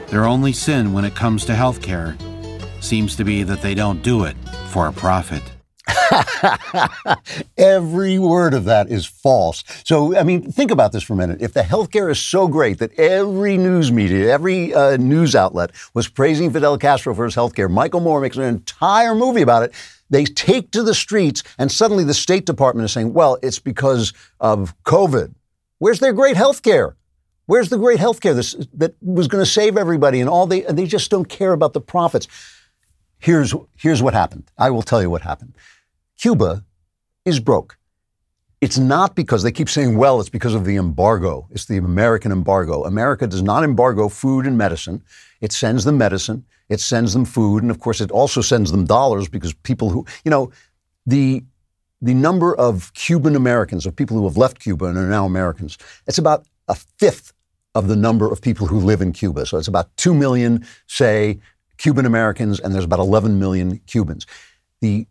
Their 0.07 0.25
only 0.25 0.51
sin 0.51 0.91
when 0.91 1.05
it 1.05 1.15
comes 1.15 1.45
to 1.45 1.53
healthcare 1.53 2.17
seems 2.83 3.15
to 3.15 3.23
be 3.23 3.43
that 3.43 3.61
they 3.61 3.73
don't 3.73 4.01
do 4.01 4.25
it 4.25 4.35
for 4.67 4.87
a 4.87 4.91
profit. 4.93 5.43
Every 7.57 8.19
word 8.19 8.53
of 8.53 8.65
that 8.65 8.89
is 8.89 9.05
false. 9.05 9.63
So, 9.85 10.15
I 10.17 10.23
mean, 10.23 10.51
think 10.51 10.71
about 10.71 10.91
this 10.91 11.03
for 11.03 11.13
a 11.13 11.15
minute. 11.15 11.41
If 11.41 11.53
the 11.53 11.61
healthcare 11.61 12.11
is 12.11 12.19
so 12.19 12.47
great 12.47 12.79
that 12.79 12.97
every 12.99 13.57
news 13.57 13.91
media, 13.91 14.31
every 14.31 14.73
uh, 14.73 14.97
news 14.97 15.35
outlet 15.35 15.71
was 15.93 16.07
praising 16.07 16.51
Fidel 16.51 16.77
Castro 16.77 17.13
for 17.13 17.25
his 17.25 17.35
healthcare, 17.35 17.69
Michael 17.69 18.01
Moore 18.01 18.21
makes 18.21 18.37
an 18.37 18.43
entire 18.43 19.15
movie 19.15 19.41
about 19.41 19.63
it. 19.63 19.73
They 20.11 20.25
take 20.25 20.69
to 20.71 20.83
the 20.83 20.93
streets, 20.93 21.41
and 21.57 21.71
suddenly 21.71 22.03
the 22.03 22.13
State 22.13 22.45
Department 22.45 22.85
is 22.85 22.91
saying, 22.91 23.13
well, 23.13 23.39
it's 23.41 23.59
because 23.59 24.13
of 24.39 24.75
COVID. 24.83 25.33
Where's 25.79 25.99
their 25.99 26.13
great 26.13 26.37
health 26.37 26.61
care? 26.61 26.95
Where's 27.47 27.69
the 27.69 27.77
great 27.77 27.99
health 27.99 28.21
care 28.21 28.35
that 28.35 28.93
was 29.01 29.27
going 29.27 29.43
to 29.43 29.49
save 29.49 29.77
everybody? 29.77 30.19
And 30.19 30.29
all 30.29 30.45
they, 30.45 30.61
they 30.61 30.85
just 30.85 31.09
don't 31.09 31.27
care 31.27 31.53
about 31.53 31.73
the 31.73 31.81
profits. 31.81 32.27
Here's, 33.17 33.55
here's 33.77 34.03
what 34.03 34.13
happened. 34.13 34.51
I 34.57 34.69
will 34.69 34.83
tell 34.83 35.01
you 35.01 35.09
what 35.09 35.21
happened. 35.21 35.55
Cuba 36.19 36.63
is 37.25 37.39
broke. 37.39 37.77
It's 38.61 38.77
not 38.77 39.15
because 39.15 39.41
they 39.41 39.51
keep 39.51 39.69
saying, 39.69 39.97
well, 39.97 40.19
it's 40.19 40.29
because 40.29 40.53
of 40.53 40.65
the 40.65 40.75
embargo. 40.75 41.47
It's 41.49 41.65
the 41.65 41.77
American 41.77 42.31
embargo. 42.31 42.83
America 42.83 43.25
does 43.25 43.41
not 43.41 43.63
embargo 43.63 44.07
food 44.07 44.45
and 44.45 44.57
medicine. 44.57 45.03
It 45.39 45.51
sends 45.51 45.83
them 45.83 45.97
medicine, 45.97 46.45
it 46.71 46.79
sends 46.79 47.13
them 47.13 47.25
food, 47.25 47.63
and 47.63 47.69
of 47.69 47.79
course, 47.79 47.99
it 47.99 48.09
also 48.11 48.41
sends 48.41 48.71
them 48.71 48.85
dollars 48.85 49.27
because 49.27 49.53
people 49.53 49.89
who, 49.89 50.05
you 50.23 50.31
know, 50.31 50.51
the 51.05 51.43
the 52.03 52.13
number 52.15 52.55
of 52.55 52.91
Cuban 52.95 53.35
Americans, 53.35 53.85
of 53.85 53.95
people 53.95 54.17
who 54.17 54.23
have 54.23 54.37
left 54.37 54.59
Cuba 54.59 54.85
and 54.85 54.97
are 54.97 55.07
now 55.07 55.25
Americans, 55.25 55.77
it's 56.07 56.17
about 56.17 56.47
a 56.67 56.73
fifth 56.73 57.31
of 57.75 57.87
the 57.87 57.95
number 57.95 58.31
of 58.31 58.41
people 58.41 58.65
who 58.65 58.79
live 58.79 59.01
in 59.01 59.11
Cuba. 59.11 59.45
So 59.45 59.57
it's 59.59 59.67
about 59.67 59.95
2 59.97 60.15
million, 60.15 60.65
say, 60.87 61.39
Cuban 61.77 62.07
Americans, 62.07 62.59
and 62.59 62.73
there's 62.73 62.85
about 62.85 62.99
11 62.99 63.37
million 63.37 63.77
Cubans. 63.85 64.25
The 64.79 65.05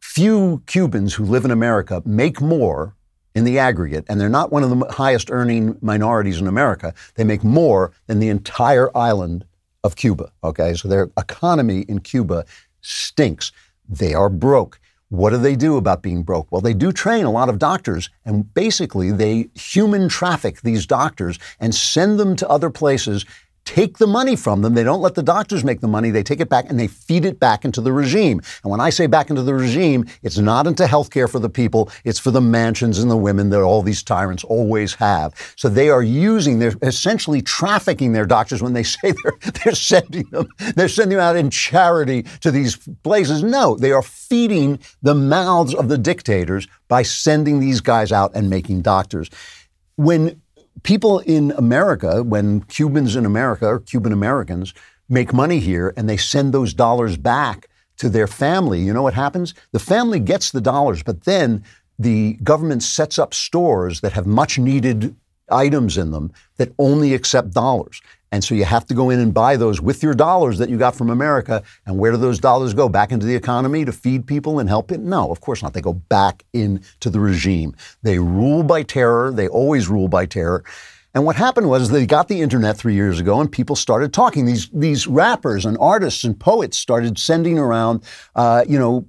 few 0.00 0.62
Cubans 0.66 1.14
who 1.14 1.24
live 1.24 1.44
in 1.44 1.52
America 1.52 2.02
make 2.04 2.40
more 2.40 2.96
in 3.36 3.44
the 3.44 3.58
aggregate, 3.60 4.04
and 4.08 4.20
they're 4.20 4.28
not 4.28 4.50
one 4.50 4.64
of 4.64 4.70
the 4.70 4.92
highest 4.92 5.30
earning 5.30 5.78
minorities 5.80 6.40
in 6.40 6.48
America. 6.48 6.92
They 7.14 7.24
make 7.24 7.44
more 7.44 7.92
than 8.08 8.18
the 8.18 8.30
entire 8.30 8.96
island 8.96 9.44
of 9.86 9.96
Cuba. 9.96 10.30
Okay, 10.44 10.74
so 10.74 10.88
their 10.88 11.10
economy 11.16 11.80
in 11.88 12.00
Cuba 12.00 12.44
stinks. 12.82 13.52
They 13.88 14.12
are 14.12 14.28
broke. 14.28 14.78
What 15.08 15.30
do 15.30 15.38
they 15.38 15.54
do 15.54 15.76
about 15.76 16.02
being 16.02 16.24
broke? 16.24 16.50
Well, 16.50 16.60
they 16.60 16.74
do 16.74 16.90
train 16.90 17.24
a 17.24 17.30
lot 17.30 17.48
of 17.48 17.60
doctors, 17.60 18.10
and 18.24 18.52
basically 18.52 19.12
they 19.12 19.48
human 19.54 20.08
traffic 20.08 20.62
these 20.62 20.84
doctors 20.84 21.38
and 21.60 21.72
send 21.72 22.18
them 22.18 22.34
to 22.36 22.48
other 22.48 22.70
places 22.70 23.24
take 23.66 23.98
the 23.98 24.06
money 24.06 24.36
from 24.36 24.62
them. 24.62 24.72
They 24.72 24.84
don't 24.84 25.02
let 25.02 25.14
the 25.14 25.22
doctors 25.22 25.64
make 25.64 25.80
the 25.80 25.88
money. 25.88 26.10
They 26.10 26.22
take 26.22 26.40
it 26.40 26.48
back 26.48 26.70
and 26.70 26.80
they 26.80 26.86
feed 26.86 27.24
it 27.24 27.38
back 27.38 27.64
into 27.64 27.80
the 27.80 27.92
regime. 27.92 28.40
And 28.62 28.70
when 28.70 28.80
I 28.80 28.90
say 28.90 29.06
back 29.06 29.28
into 29.28 29.42
the 29.42 29.54
regime, 29.54 30.06
it's 30.22 30.38
not 30.38 30.66
into 30.66 30.86
health 30.86 31.10
care 31.10 31.28
for 31.28 31.40
the 31.40 31.50
people. 31.50 31.90
It's 32.04 32.18
for 32.18 32.30
the 32.30 32.40
mansions 32.40 33.00
and 33.00 33.10
the 33.10 33.16
women 33.16 33.50
that 33.50 33.60
all 33.60 33.82
these 33.82 34.02
tyrants 34.02 34.44
always 34.44 34.94
have. 34.94 35.34
So 35.56 35.68
they 35.68 35.90
are 35.90 36.02
using, 36.02 36.60
they're 36.60 36.74
essentially 36.80 37.42
trafficking 37.42 38.12
their 38.12 38.24
doctors 38.24 38.62
when 38.62 38.72
they 38.72 38.82
say 38.84 39.12
they're, 39.22 39.52
they're 39.64 39.74
sending 39.74 40.24
them, 40.30 40.48
they're 40.76 40.88
sending 40.88 41.18
them 41.18 41.26
out 41.26 41.36
in 41.36 41.50
charity 41.50 42.22
to 42.40 42.50
these 42.50 42.76
places. 43.02 43.42
No, 43.42 43.76
they 43.76 43.90
are 43.90 44.02
feeding 44.02 44.78
the 45.02 45.14
mouths 45.14 45.74
of 45.74 45.88
the 45.88 45.98
dictators 45.98 46.68
by 46.88 47.02
sending 47.02 47.58
these 47.58 47.80
guys 47.80 48.12
out 48.12 48.30
and 48.34 48.48
making 48.48 48.82
doctors. 48.82 49.28
When 49.96 50.40
people 50.82 51.20
in 51.20 51.52
America, 51.52 52.22
when 52.22 52.62
Cubans 52.62 53.16
in 53.16 53.26
America 53.26 53.66
or 53.66 53.80
Cuban 53.80 54.12
Americans 54.12 54.74
make 55.08 55.32
money 55.32 55.58
here 55.58 55.92
and 55.96 56.08
they 56.08 56.16
send 56.16 56.52
those 56.52 56.74
dollars 56.74 57.16
back 57.16 57.68
to 57.98 58.08
their 58.08 58.26
family, 58.26 58.80
you 58.80 58.92
know 58.92 59.02
what 59.02 59.14
happens? 59.14 59.54
The 59.72 59.78
family 59.78 60.20
gets 60.20 60.50
the 60.50 60.60
dollars, 60.60 61.02
but 61.02 61.24
then 61.24 61.64
the 61.98 62.34
government 62.42 62.82
sets 62.82 63.18
up 63.18 63.32
stores 63.32 64.00
that 64.02 64.12
have 64.12 64.26
much 64.26 64.58
needed 64.58 65.16
items 65.50 65.96
in 65.98 66.10
them 66.10 66.32
that 66.56 66.72
only 66.78 67.14
accept 67.14 67.52
dollars. 67.52 68.00
And 68.32 68.42
so 68.42 68.54
you 68.54 68.64
have 68.64 68.84
to 68.86 68.94
go 68.94 69.10
in 69.10 69.20
and 69.20 69.32
buy 69.32 69.56
those 69.56 69.80
with 69.80 70.02
your 70.02 70.14
dollars 70.14 70.58
that 70.58 70.68
you 70.68 70.76
got 70.76 70.96
from 70.96 71.10
America. 71.10 71.62
And 71.86 71.98
where 71.98 72.10
do 72.10 72.18
those 72.18 72.38
dollars 72.38 72.74
go? 72.74 72.88
Back 72.88 73.12
into 73.12 73.24
the 73.24 73.34
economy 73.34 73.84
to 73.84 73.92
feed 73.92 74.26
people 74.26 74.58
and 74.58 74.68
help 74.68 74.90
it? 74.90 75.00
No, 75.00 75.30
of 75.30 75.40
course 75.40 75.62
not. 75.62 75.74
They 75.74 75.80
go 75.80 75.94
back 75.94 76.44
into 76.52 77.08
the 77.08 77.20
regime. 77.20 77.74
They 78.02 78.18
rule 78.18 78.62
by 78.62 78.82
terror. 78.82 79.32
They 79.32 79.48
always 79.48 79.88
rule 79.88 80.08
by 80.08 80.26
terror. 80.26 80.64
And 81.14 81.24
what 81.24 81.36
happened 81.36 81.70
was 81.70 81.88
they 81.88 82.04
got 82.04 82.28
the 82.28 82.42
internet 82.42 82.76
three 82.76 82.92
years 82.92 83.18
ago, 83.18 83.40
and 83.40 83.50
people 83.50 83.74
started 83.74 84.12
talking. 84.12 84.44
These 84.44 84.68
these 84.68 85.06
rappers 85.06 85.64
and 85.64 85.78
artists 85.80 86.24
and 86.24 86.38
poets 86.38 86.76
started 86.76 87.18
sending 87.18 87.58
around, 87.58 88.02
uh, 88.34 88.66
you 88.68 88.78
know, 88.78 89.06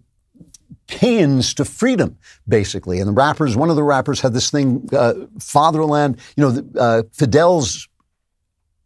paeans 0.87 1.53
to 1.55 1.65
freedom, 1.65 2.17
basically. 2.47 2.99
And 2.99 3.07
the 3.07 3.13
rappers, 3.13 3.55
one 3.55 3.69
of 3.69 3.75
the 3.75 3.83
rappers 3.83 4.21
had 4.21 4.33
this 4.33 4.49
thing, 4.49 4.87
uh, 4.93 5.13
fatherland. 5.39 6.19
You 6.35 6.49
know, 6.49 6.63
uh, 6.79 7.03
Fidel's 7.11 7.87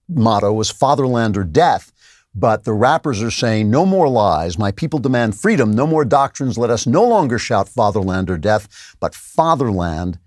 motto 0.10 0.52
was 0.52 0.72
fatherland 0.72 1.38
or 1.38 1.44
death. 1.44 1.92
But 2.34 2.64
the 2.64 2.74
rappers 2.74 3.22
are 3.22 3.32
saying, 3.32 3.70
no 3.70 3.86
more 3.86 4.08
lies. 4.08 4.58
My 4.58 4.72
people 4.72 5.00
demand 5.00 5.38
freedom. 5.38 5.72
No 5.72 5.86
more 5.86 6.06
doctrines. 6.06 6.58
Let 6.58 6.70
us 6.70 6.88
no 6.88 7.04
longer 7.04 7.38
shout 7.38 7.68
fatherland 7.68 8.30
or 8.30 8.38
death, 8.38 8.96
but 9.00 9.14
fatherland 9.14 10.18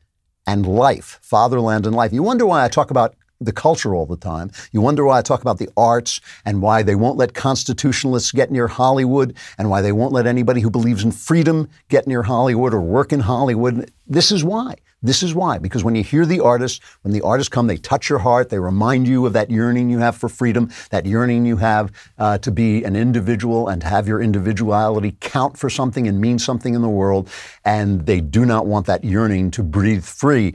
and 0.47 0.67
life. 0.67 1.19
Fatherland 1.23 1.87
and 1.87 1.97
life. 1.97 2.13
You 2.13 2.23
wonder 2.23 2.45
why 2.45 2.63
I 2.63 2.69
talk 2.69 2.91
about 2.91 3.15
the 3.45 3.53
culture 3.53 3.95
all 3.95 4.07
the 4.07 4.17
time. 4.17 4.51
You 4.73 4.81
wonder 4.81 5.05
why 5.05 5.19
I 5.19 5.23
talk 5.23 5.43
about 5.43 5.59
the 5.59 5.69
arts 5.77 6.21
and 6.45 6.63
why 6.63 6.83
they 6.83 6.95
won't 6.95 7.17
let 7.17 7.35
constitutionalists 7.35 8.33
get 8.33 8.51
near 8.51 8.69
Hollywood 8.69 9.37
and 9.59 9.71
why 9.71 9.81
they 9.81 9.93
won't 9.93 10.13
let 10.13 10.27
anybody 10.27 10.61
who 10.61 10.71
believes 10.71 11.05
in 11.05 11.13
freedom 11.13 11.69
get 11.89 12.07
near 12.07 12.23
Hollywood 12.23 12.75
or 12.75 12.81
work 12.81 13.13
in 13.13 13.21
Hollywood. 13.21 13.91
This 14.07 14.33
is 14.33 14.45
why. 14.45 14.77
This 15.05 15.23
is 15.23 15.35
why, 15.35 15.59
because 15.59 15.85
when 15.85 15.95
you 15.95 16.03
hear 16.03 16.25
the 16.25 16.41
artists, 16.41 16.81
when 17.03 17.13
the 17.13 17.21
artists 17.21 17.51
come, 17.51 17.67
they 17.67 17.77
touch 17.77 18.09
your 18.09 18.21
heart. 18.21 18.49
They 18.49 18.59
remind 18.59 19.07
you 19.07 19.27
of 19.27 19.35
that 19.35 19.51
yearning 19.51 19.91
you 19.91 19.99
have 19.99 20.17
for 20.17 20.31
freedom, 20.31 20.71
that 20.89 21.05
yearning 21.05 21.45
you 21.45 21.59
have 21.59 21.93
uh, 22.17 22.39
to 22.39 22.51
be 22.51 22.83
an 22.85 22.97
individual 22.97 23.69
and 23.69 23.83
have 23.83 24.09
your 24.09 24.23
individuality 24.23 25.15
count 25.21 25.59
for 25.59 25.69
something 25.69 26.09
and 26.09 26.23
mean 26.23 26.39
something 26.39 26.73
in 26.73 26.81
the 26.81 26.89
world. 26.89 27.29
And 27.67 28.07
they 28.07 28.23
do 28.23 28.47
not 28.47 28.65
want 28.65 28.87
that 28.87 29.05
yearning 29.05 29.51
to 29.51 29.63
breathe 29.63 30.05
free. 30.05 30.55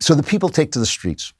So 0.00 0.14
the 0.14 0.22
people 0.22 0.50
take 0.50 0.72
to 0.72 0.78
the 0.78 0.84
streets 0.84 1.32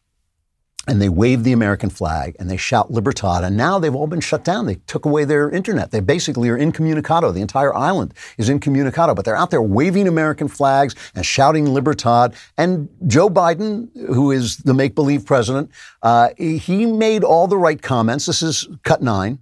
and 0.87 1.01
they 1.01 1.09
wave 1.09 1.45
the 1.45 1.53
American 1.53 1.91
flag 1.91 2.37
and 2.39 2.51
they 2.51 2.57
shout 2.57 2.91
Libertad. 2.91 3.45
And 3.45 3.57
now 3.57 3.79
they've 3.79 3.95
all 3.95 4.07
been 4.07 4.21
shut 4.21 4.45
down. 4.45 4.67
They 4.67 4.77
took 4.87 5.05
away 5.05 5.25
their 5.25 5.51
internet. 5.51 5.91
They 5.91 6.01
basically 6.01 6.49
are 6.49 6.57
incommunicado. 6.57 7.33
The 7.33 7.41
entire 7.41 7.75
island 7.75 8.15
is 8.39 8.49
incommunicado, 8.49 9.15
but 9.15 9.25
they're 9.25 9.37
out 9.37 9.51
there 9.51 9.63
waving 9.63 10.09
American 10.09 10.49
flags 10.49 10.95
and 11.15 11.25
shouting 11.25 11.67
Libertad. 11.67 12.35
And 12.59 12.89
Joe 13.07 13.31
Biden, 13.31 13.89
who 14.09 14.31
is 14.31 14.59
the 14.59 14.75
make 14.75 14.95
believe 14.95 15.25
president, 15.25 15.71
uh, 16.03 16.31
he 16.37 16.87
made 16.87 17.25
all 17.25 17.47
the 17.47 17.59
right 17.59 17.81
comments. 17.81 18.27
This 18.27 18.43
is 18.43 18.69
cut 18.83 19.03
nine. 19.03 19.39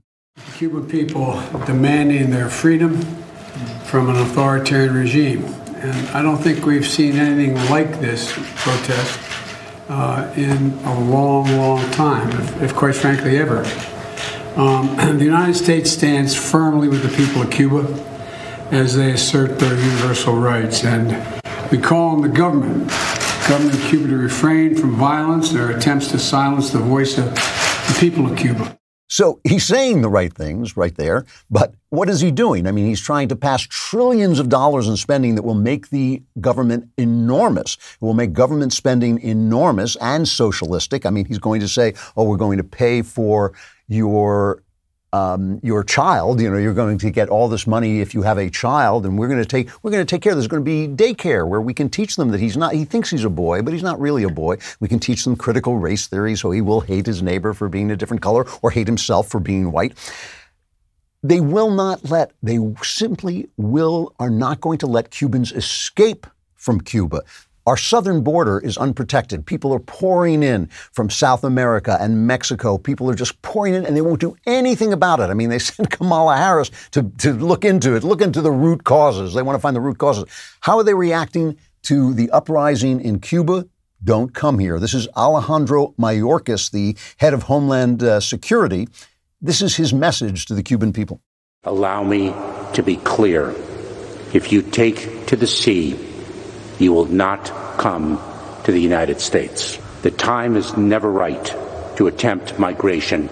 Cuban 0.54 0.88
people 0.88 1.42
demanding 1.66 2.30
their 2.30 2.48
freedom 2.48 3.00
from 3.84 4.08
an 4.08 4.16
authoritarian 4.16 4.94
regime. 4.94 5.44
And 5.76 6.08
I 6.10 6.22
don't 6.22 6.38
think 6.38 6.64
we've 6.64 6.86
seen 6.86 7.16
anything 7.16 7.54
like 7.68 8.00
this 8.00 8.32
protest 8.56 9.41
uh, 9.92 10.32
in 10.36 10.72
a 10.84 11.00
long, 11.00 11.44
long 11.58 11.90
time, 11.90 12.30
if, 12.40 12.62
if 12.62 12.74
quite 12.74 12.94
frankly 12.94 13.36
ever. 13.36 13.58
Um, 14.56 14.96
the 15.18 15.24
United 15.24 15.54
States 15.54 15.90
stands 15.90 16.34
firmly 16.34 16.88
with 16.88 17.02
the 17.02 17.14
people 17.14 17.42
of 17.42 17.50
Cuba 17.50 17.86
as 18.70 18.96
they 18.96 19.10
assert 19.12 19.58
their 19.58 19.74
universal 19.78 20.34
rights, 20.34 20.82
and 20.82 21.10
we 21.70 21.76
call 21.76 22.16
on 22.16 22.22
the 22.22 22.28
government, 22.28 22.88
government 23.46 23.74
of 23.74 23.84
Cuba, 23.90 24.08
to 24.08 24.16
refrain 24.16 24.74
from 24.74 24.96
violence, 24.96 25.50
and 25.50 25.60
their 25.60 25.76
attempts 25.76 26.08
to 26.08 26.18
silence 26.18 26.70
the 26.70 26.78
voice 26.78 27.18
of 27.18 27.26
the 27.26 27.96
people 28.00 28.26
of 28.26 28.36
Cuba. 28.38 28.78
So 29.12 29.40
he's 29.44 29.66
saying 29.66 30.00
the 30.00 30.08
right 30.08 30.32
things 30.32 30.74
right 30.74 30.96
there, 30.96 31.26
but 31.50 31.74
what 31.90 32.08
is 32.08 32.22
he 32.22 32.30
doing? 32.30 32.66
I 32.66 32.72
mean, 32.72 32.86
he's 32.86 33.02
trying 33.02 33.28
to 33.28 33.36
pass 33.36 33.60
trillions 33.60 34.38
of 34.38 34.48
dollars 34.48 34.88
in 34.88 34.96
spending 34.96 35.34
that 35.34 35.42
will 35.42 35.52
make 35.52 35.90
the 35.90 36.22
government 36.40 36.88
enormous. 36.96 37.74
It 37.74 38.00
will 38.00 38.14
make 38.14 38.32
government 38.32 38.72
spending 38.72 39.20
enormous 39.20 39.96
and 39.96 40.26
socialistic. 40.26 41.04
I 41.04 41.10
mean, 41.10 41.26
he's 41.26 41.38
going 41.38 41.60
to 41.60 41.68
say, 41.68 41.92
oh, 42.16 42.24
we're 42.24 42.38
going 42.38 42.56
to 42.56 42.64
pay 42.64 43.02
for 43.02 43.52
your 43.86 44.62
um, 45.12 45.60
your 45.62 45.84
child, 45.84 46.40
you 46.40 46.50
know, 46.50 46.56
you're 46.56 46.72
going 46.72 46.96
to 46.98 47.10
get 47.10 47.28
all 47.28 47.48
this 47.48 47.66
money 47.66 48.00
if 48.00 48.14
you 48.14 48.22
have 48.22 48.38
a 48.38 48.48
child, 48.48 49.04
and 49.04 49.18
we're 49.18 49.28
going 49.28 49.42
to 49.42 49.48
take 49.48 49.68
we're 49.82 49.90
going 49.90 50.04
to 50.04 50.10
take 50.10 50.22
care. 50.22 50.34
There's 50.34 50.48
going 50.48 50.64
to 50.64 50.64
be 50.64 50.88
daycare 50.88 51.46
where 51.46 51.60
we 51.60 51.74
can 51.74 51.90
teach 51.90 52.16
them 52.16 52.30
that 52.30 52.40
he's 52.40 52.56
not. 52.56 52.72
He 52.72 52.84
thinks 52.84 53.10
he's 53.10 53.24
a 53.24 53.30
boy, 53.30 53.62
but 53.62 53.72
he's 53.72 53.82
not 53.82 54.00
really 54.00 54.22
a 54.22 54.30
boy. 54.30 54.56
We 54.80 54.88
can 54.88 54.98
teach 54.98 55.24
them 55.24 55.36
critical 55.36 55.76
race 55.76 56.06
theory, 56.06 56.34
so 56.34 56.50
he 56.50 56.62
will 56.62 56.80
hate 56.80 57.06
his 57.06 57.22
neighbor 57.22 57.52
for 57.52 57.68
being 57.68 57.90
a 57.90 57.96
different 57.96 58.22
color 58.22 58.46
or 58.62 58.70
hate 58.70 58.86
himself 58.86 59.28
for 59.28 59.38
being 59.38 59.70
white. 59.70 59.92
They 61.22 61.40
will 61.40 61.70
not 61.70 62.08
let. 62.10 62.32
They 62.42 62.58
simply 62.82 63.48
will 63.58 64.14
are 64.18 64.30
not 64.30 64.60
going 64.60 64.78
to 64.78 64.86
let 64.86 65.10
Cubans 65.10 65.52
escape 65.52 66.26
from 66.54 66.80
Cuba. 66.80 67.22
Our 67.66 67.76
southern 67.76 68.22
border 68.22 68.58
is 68.58 68.76
unprotected. 68.76 69.46
People 69.46 69.72
are 69.72 69.78
pouring 69.78 70.42
in 70.42 70.66
from 70.66 71.10
South 71.10 71.44
America 71.44 71.96
and 72.00 72.26
Mexico. 72.26 72.76
People 72.76 73.08
are 73.08 73.14
just 73.14 73.40
pouring 73.42 73.74
in 73.74 73.86
and 73.86 73.96
they 73.96 74.00
won't 74.00 74.20
do 74.20 74.36
anything 74.46 74.92
about 74.92 75.20
it. 75.20 75.30
I 75.30 75.34
mean, 75.34 75.48
they 75.48 75.58
sent 75.60 75.90
Kamala 75.90 76.36
Harris 76.36 76.70
to, 76.90 77.04
to 77.18 77.32
look 77.32 77.64
into 77.64 77.94
it, 77.94 78.02
look 78.02 78.20
into 78.20 78.40
the 78.40 78.50
root 78.50 78.84
causes. 78.84 79.34
They 79.34 79.42
want 79.42 79.56
to 79.56 79.60
find 79.60 79.76
the 79.76 79.80
root 79.80 79.98
causes. 79.98 80.24
How 80.60 80.78
are 80.78 80.84
they 80.84 80.94
reacting 80.94 81.56
to 81.82 82.12
the 82.14 82.30
uprising 82.30 83.00
in 83.00 83.20
Cuba? 83.20 83.66
Don't 84.04 84.34
come 84.34 84.58
here. 84.58 84.80
This 84.80 84.94
is 84.94 85.06
Alejandro 85.16 85.94
Mayorkas, 85.96 86.72
the 86.72 86.96
head 87.18 87.34
of 87.34 87.44
Homeland 87.44 88.02
uh, 88.02 88.18
Security. 88.18 88.88
This 89.40 89.62
is 89.62 89.76
his 89.76 89.94
message 89.94 90.46
to 90.46 90.54
the 90.54 90.62
Cuban 90.64 90.92
people. 90.92 91.20
Allow 91.62 92.02
me 92.02 92.34
to 92.74 92.82
be 92.82 92.96
clear. 92.96 93.54
If 94.32 94.50
you 94.50 94.62
take 94.62 95.26
to 95.26 95.36
the 95.36 95.46
sea, 95.46 95.96
you 96.78 96.92
will 96.92 97.06
not 97.06 97.46
come 97.78 98.20
to 98.64 98.72
the 98.72 98.80
United 98.80 99.20
States. 99.20 99.78
The 100.02 100.10
time 100.10 100.56
is 100.56 100.76
never 100.76 101.10
right 101.10 101.44
to 101.96 102.06
attempt 102.06 102.58
migration 102.58 103.28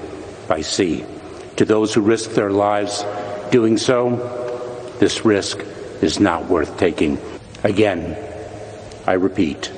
by 0.46 0.60
sea. 0.60 1.04
To 1.56 1.64
those 1.64 1.94
who 1.94 2.00
risk 2.00 2.32
their 2.32 2.50
lives 2.50 3.04
doing 3.50 3.76
so, 3.76 4.16
this 5.00 5.24
risk 5.24 5.58
is 6.02 6.20
not 6.20 6.48
worth 6.48 6.78
taking. 6.78 7.18
Again, 7.64 8.16
I 9.06 9.14
repeat, 9.14 9.72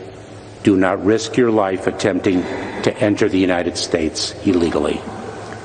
do 0.63 0.77
not 0.77 1.05
risk 1.05 1.37
your 1.37 1.51
life 1.51 1.87
attempting 1.87 2.43
to 2.83 2.95
enter 2.99 3.29
the 3.29 3.39
United 3.39 3.77
States 3.79 4.35
illegally. 4.45 5.01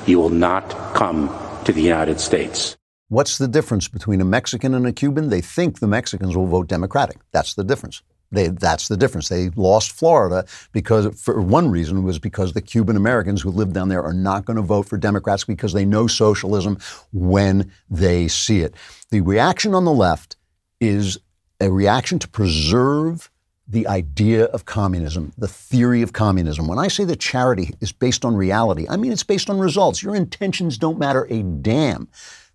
You 0.06 0.18
will 0.18 0.30
not 0.30 0.94
come 0.94 1.28
to 1.64 1.72
the 1.72 1.82
United 1.82 2.20
States. 2.20 2.77
What's 3.08 3.38
the 3.38 3.48
difference 3.48 3.88
between 3.88 4.20
a 4.20 4.24
Mexican 4.24 4.74
and 4.74 4.86
a 4.86 4.92
Cuban? 4.92 5.30
They 5.30 5.40
think 5.40 5.78
the 5.78 5.86
Mexicans 5.86 6.36
will 6.36 6.46
vote 6.46 6.66
Democratic. 6.66 7.18
That's 7.32 7.54
the 7.54 7.64
difference. 7.64 8.02
They, 8.30 8.48
that's 8.48 8.88
the 8.88 8.96
difference. 8.98 9.30
They 9.30 9.48
lost 9.50 9.92
Florida 9.92 10.46
because, 10.72 11.18
for 11.18 11.40
one 11.40 11.70
reason, 11.70 12.02
was 12.02 12.18
because 12.18 12.52
the 12.52 12.60
Cuban 12.60 12.96
Americans 12.96 13.40
who 13.40 13.50
live 13.50 13.72
down 13.72 13.88
there 13.88 14.02
are 14.02 14.12
not 14.12 14.44
going 14.44 14.56
to 14.56 14.62
vote 14.62 14.86
for 14.86 14.98
Democrats 14.98 15.44
because 15.44 15.72
they 15.72 15.86
know 15.86 16.06
socialism 16.06 16.78
when 17.12 17.72
they 17.88 18.28
see 18.28 18.60
it. 18.60 18.74
The 19.10 19.22
reaction 19.22 19.74
on 19.74 19.86
the 19.86 19.92
left 19.92 20.36
is 20.78 21.18
a 21.60 21.70
reaction 21.70 22.18
to 22.18 22.28
preserve 22.28 23.30
the 23.66 23.86
idea 23.86 24.44
of 24.44 24.64
communism, 24.64 25.32
the 25.36 25.48
theory 25.48 26.02
of 26.02 26.12
communism. 26.12 26.66
When 26.66 26.78
I 26.78 26.88
say 26.88 27.04
that 27.04 27.20
charity 27.20 27.74
is 27.80 27.92
based 27.92 28.24
on 28.24 28.34
reality, 28.34 28.86
I 28.88 28.96
mean 28.96 29.12
it's 29.12 29.22
based 29.22 29.50
on 29.50 29.58
results. 29.58 30.02
Your 30.02 30.14
intentions 30.14 30.78
don't 30.78 30.98
matter 30.98 31.26
a 31.30 31.42
damn. 31.42 32.08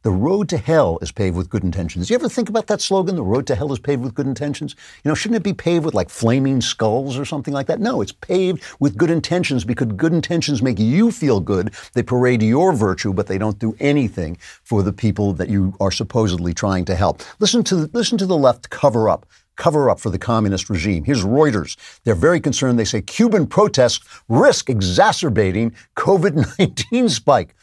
The 0.03 0.11
road 0.11 0.49
to 0.49 0.57
hell 0.57 0.99
is 1.01 1.13
paved 1.13 1.37
with 1.37 1.49
good 1.49 1.63
intentions. 1.63 2.09
You 2.09 2.15
ever 2.15 2.27
think 2.27 2.49
about 2.49 2.67
that 2.67 2.81
slogan? 2.81 3.15
The 3.15 3.23
road 3.23 3.47
to 3.47 3.55
hell 3.55 3.71
is 3.71 3.79
paved 3.79 4.03
with 4.03 4.13
good 4.13 4.27
intentions. 4.27 4.75
You 5.01 5.09
know, 5.09 5.15
shouldn't 5.15 5.37
it 5.37 5.43
be 5.43 5.53
paved 5.53 5.85
with 5.85 5.93
like 5.93 6.09
flaming 6.09 6.59
skulls 6.59 7.17
or 7.17 7.23
something 7.23 7.53
like 7.53 7.67
that? 7.67 7.79
No, 7.79 8.01
it's 8.01 8.11
paved 8.11 8.61
with 8.81 8.97
good 8.97 9.09
intentions 9.09 9.63
because 9.63 9.87
good 9.95 10.11
intentions 10.11 10.61
make 10.61 10.77
you 10.77 11.09
feel 11.09 11.39
good. 11.39 11.73
They 11.93 12.03
parade 12.03 12.41
your 12.41 12.73
virtue, 12.73 13.13
but 13.13 13.27
they 13.27 13.37
don't 13.37 13.59
do 13.59 13.77
anything 13.79 14.37
for 14.63 14.83
the 14.83 14.91
people 14.91 15.31
that 15.35 15.47
you 15.47 15.73
are 15.79 15.91
supposedly 15.91 16.53
trying 16.53 16.83
to 16.85 16.95
help. 16.95 17.21
Listen 17.39 17.63
to 17.63 17.75
the, 17.77 17.97
listen 17.97 18.17
to 18.17 18.25
the 18.25 18.37
left 18.37 18.69
cover 18.69 19.09
up 19.09 19.25
cover 19.55 19.87
up 19.87 19.99
for 19.99 20.09
the 20.09 20.17
communist 20.17 20.67
regime. 20.67 21.03
Here's 21.03 21.23
Reuters. 21.23 21.77
They're 22.03 22.15
very 22.15 22.41
concerned. 22.41 22.79
They 22.79 22.85
say 22.85 23.01
Cuban 23.01 23.45
protests 23.45 24.03
risk 24.27 24.67
exacerbating 24.67 25.75
COVID 25.95 26.57
19 26.59 27.07
spike. 27.07 27.55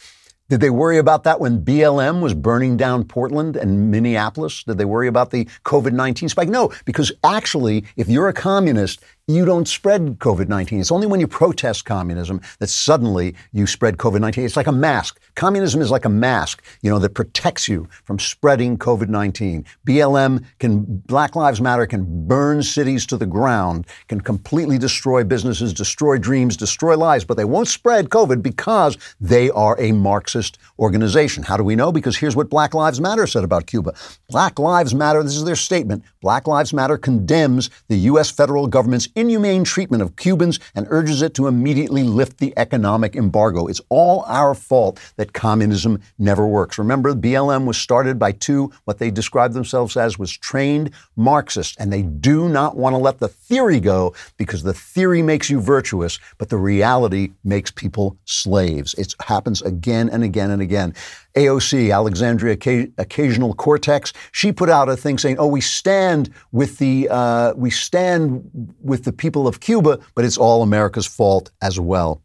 Did 0.50 0.60
they 0.60 0.70
worry 0.70 0.98
about 0.98 1.22
that 1.22 1.38
when 1.38 1.64
BLM 1.64 2.20
was 2.20 2.34
burning 2.34 2.76
down 2.76 3.04
Portland 3.04 3.54
and 3.54 3.88
Minneapolis? 3.92 4.64
Did 4.64 4.78
they 4.78 4.84
worry 4.84 5.06
about 5.06 5.30
the 5.30 5.44
COVID 5.64 5.92
19 5.92 6.28
spike? 6.28 6.48
No, 6.48 6.72
because 6.84 7.12
actually, 7.22 7.84
if 7.94 8.08
you're 8.08 8.26
a 8.26 8.32
communist, 8.32 9.00
you 9.34 9.44
don't 9.44 9.66
spread 9.66 10.18
COVID 10.18 10.48
19. 10.48 10.80
It's 10.80 10.92
only 10.92 11.06
when 11.06 11.20
you 11.20 11.28
protest 11.28 11.84
communism 11.84 12.40
that 12.58 12.68
suddenly 12.68 13.34
you 13.52 13.66
spread 13.66 13.96
COVID 13.96 14.20
19. 14.20 14.44
It's 14.44 14.56
like 14.56 14.66
a 14.66 14.72
mask. 14.72 15.20
Communism 15.34 15.80
is 15.80 15.90
like 15.90 16.04
a 16.04 16.10
mask, 16.10 16.62
you 16.82 16.90
know, 16.90 16.98
that 16.98 17.14
protects 17.14 17.68
you 17.68 17.88
from 18.04 18.18
spreading 18.18 18.76
COVID 18.78 19.08
19. 19.08 19.64
BLM 19.86 20.44
can, 20.58 20.84
Black 21.06 21.36
Lives 21.36 21.60
Matter 21.60 21.86
can 21.86 22.26
burn 22.26 22.62
cities 22.62 23.06
to 23.06 23.16
the 23.16 23.26
ground, 23.26 23.86
can 24.08 24.20
completely 24.20 24.78
destroy 24.78 25.24
businesses, 25.24 25.72
destroy 25.72 26.18
dreams, 26.18 26.56
destroy 26.56 26.96
lives, 26.96 27.24
but 27.24 27.36
they 27.36 27.44
won't 27.44 27.68
spread 27.68 28.08
COVID 28.10 28.42
because 28.42 28.96
they 29.20 29.50
are 29.50 29.78
a 29.80 29.92
Marxist 29.92 30.58
organization. 30.78 31.42
How 31.42 31.56
do 31.56 31.64
we 31.64 31.76
know? 31.76 31.92
Because 31.92 32.16
here's 32.16 32.36
what 32.36 32.50
Black 32.50 32.74
Lives 32.74 33.00
Matter 33.00 33.26
said 33.26 33.44
about 33.44 33.66
Cuba. 33.66 33.94
Black 34.28 34.58
Lives 34.58 34.94
Matter, 34.94 35.22
this 35.22 35.36
is 35.36 35.44
their 35.44 35.56
statement 35.56 36.04
Black 36.20 36.46
Lives 36.46 36.72
Matter 36.72 36.98
condemns 36.98 37.70
the 37.88 37.96
U.S. 37.96 38.30
federal 38.30 38.66
government's 38.66 39.08
inhumane 39.20 39.64
treatment 39.64 40.02
of 40.02 40.16
Cubans 40.16 40.58
and 40.74 40.86
urges 40.90 41.22
it 41.22 41.34
to 41.34 41.46
immediately 41.46 42.02
lift 42.02 42.38
the 42.38 42.52
economic 42.56 43.14
embargo. 43.14 43.66
It's 43.66 43.80
all 43.90 44.24
our 44.26 44.54
fault 44.54 44.98
that 45.16 45.32
communism 45.32 46.00
never 46.18 46.46
works. 46.46 46.78
Remember, 46.78 47.14
BLM 47.14 47.66
was 47.66 47.76
started 47.76 48.18
by 48.18 48.32
two, 48.32 48.72
what 48.84 48.98
they 48.98 49.10
described 49.10 49.54
themselves 49.54 49.96
as 49.96 50.18
was 50.18 50.32
trained 50.32 50.90
Marxists, 51.16 51.76
and 51.78 51.92
they 51.92 52.02
do 52.02 52.48
not 52.48 52.76
want 52.76 52.94
to 52.94 52.98
let 52.98 53.18
the 53.18 53.28
theory 53.28 53.80
go 53.80 54.14
because 54.38 54.62
the 54.62 54.74
theory 54.74 55.22
makes 55.22 55.50
you 55.50 55.60
virtuous, 55.60 56.18
but 56.38 56.48
the 56.48 56.56
reality 56.56 57.32
makes 57.44 57.70
people 57.70 58.16
slaves. 58.24 58.94
It 58.94 59.14
happens 59.20 59.60
again 59.62 60.08
and 60.08 60.24
again 60.24 60.50
and 60.50 60.62
again. 60.62 60.94
AOC, 61.34 61.94
Alexandria 61.94 62.54
Occasional 62.98 63.54
Cortex, 63.54 64.12
she 64.32 64.52
put 64.52 64.68
out 64.68 64.88
a 64.88 64.96
thing 64.96 65.18
saying, 65.18 65.36
"Oh, 65.38 65.46
we 65.46 65.60
stand 65.60 66.30
with 66.52 66.78
the 66.78 67.08
uh, 67.10 67.54
we 67.54 67.70
stand 67.70 68.74
with 68.82 69.04
the 69.04 69.12
people 69.12 69.46
of 69.46 69.60
Cuba, 69.60 69.98
but 70.14 70.24
it's 70.24 70.36
all 70.36 70.62
America's 70.62 71.06
fault 71.06 71.50
as 71.62 71.78
well." 71.78 72.22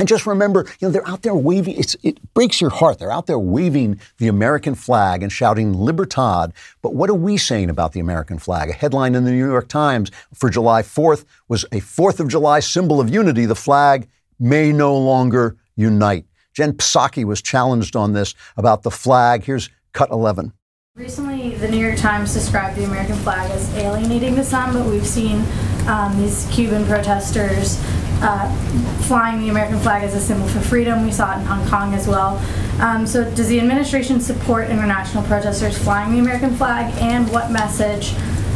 And 0.00 0.08
just 0.08 0.26
remember, 0.26 0.64
you 0.80 0.88
know, 0.88 0.92
they're 0.92 1.06
out 1.06 1.20
there 1.20 1.34
waving, 1.34 1.76
it 1.78 2.32
breaks 2.32 2.58
your 2.58 2.70
heart. 2.70 2.98
They're 2.98 3.12
out 3.12 3.26
there 3.26 3.38
waving 3.38 4.00
the 4.16 4.28
American 4.28 4.74
flag 4.74 5.22
and 5.22 5.30
shouting 5.30 5.74
Libertad. 5.74 6.54
But 6.80 6.94
what 6.94 7.10
are 7.10 7.14
we 7.14 7.36
saying 7.36 7.68
about 7.68 7.92
the 7.92 8.00
American 8.00 8.38
flag? 8.38 8.70
A 8.70 8.72
headline 8.72 9.14
in 9.14 9.24
the 9.24 9.30
New 9.30 9.46
York 9.46 9.68
Times 9.68 10.10
for 10.32 10.48
July 10.48 10.80
4th 10.80 11.26
was 11.48 11.64
a 11.64 11.80
4th 11.80 12.18
of 12.18 12.28
July 12.28 12.60
symbol 12.60 12.98
of 12.98 13.10
unity. 13.10 13.44
The 13.44 13.54
flag 13.54 14.08
may 14.38 14.72
no 14.72 14.96
longer 14.96 15.58
unite. 15.76 16.24
Jen 16.60 16.74
Psaki 16.74 17.24
was 17.24 17.40
challenged 17.40 17.96
on 17.96 18.12
this 18.12 18.34
about 18.54 18.82
the 18.82 18.90
flag. 18.90 19.44
Here's 19.44 19.70
cut 19.94 20.10
11. 20.10 20.52
Recently, 20.94 21.54
the 21.54 21.66
New 21.66 21.78
York 21.78 21.96
Times 21.96 22.34
described 22.34 22.76
the 22.76 22.84
American 22.84 23.16
flag 23.16 23.50
as 23.52 23.74
alienating 23.76 24.34
to 24.34 24.44
some, 24.44 24.74
but 24.74 24.84
we've 24.84 25.06
seen 25.06 25.42
um, 25.88 26.14
these 26.18 26.46
Cuban 26.52 26.84
protesters 26.84 27.82
uh, 28.20 28.54
flying 29.04 29.40
the 29.40 29.48
American 29.48 29.78
flag 29.78 30.02
as 30.02 30.14
a 30.14 30.20
symbol 30.20 30.46
for 30.48 30.60
freedom. 30.60 31.02
We 31.02 31.12
saw 31.12 31.34
it 31.34 31.40
in 31.40 31.46
Hong 31.46 31.66
Kong 31.66 31.94
as 31.94 32.06
well. 32.06 32.36
Um, 32.78 33.06
so, 33.06 33.24
does 33.34 33.48
the 33.48 33.58
administration 33.58 34.20
support 34.20 34.68
international 34.68 35.22
protesters 35.22 35.78
flying 35.78 36.12
the 36.12 36.18
American 36.18 36.54
flag, 36.56 36.94
and 37.00 37.26
what 37.30 37.50
message 37.50 38.12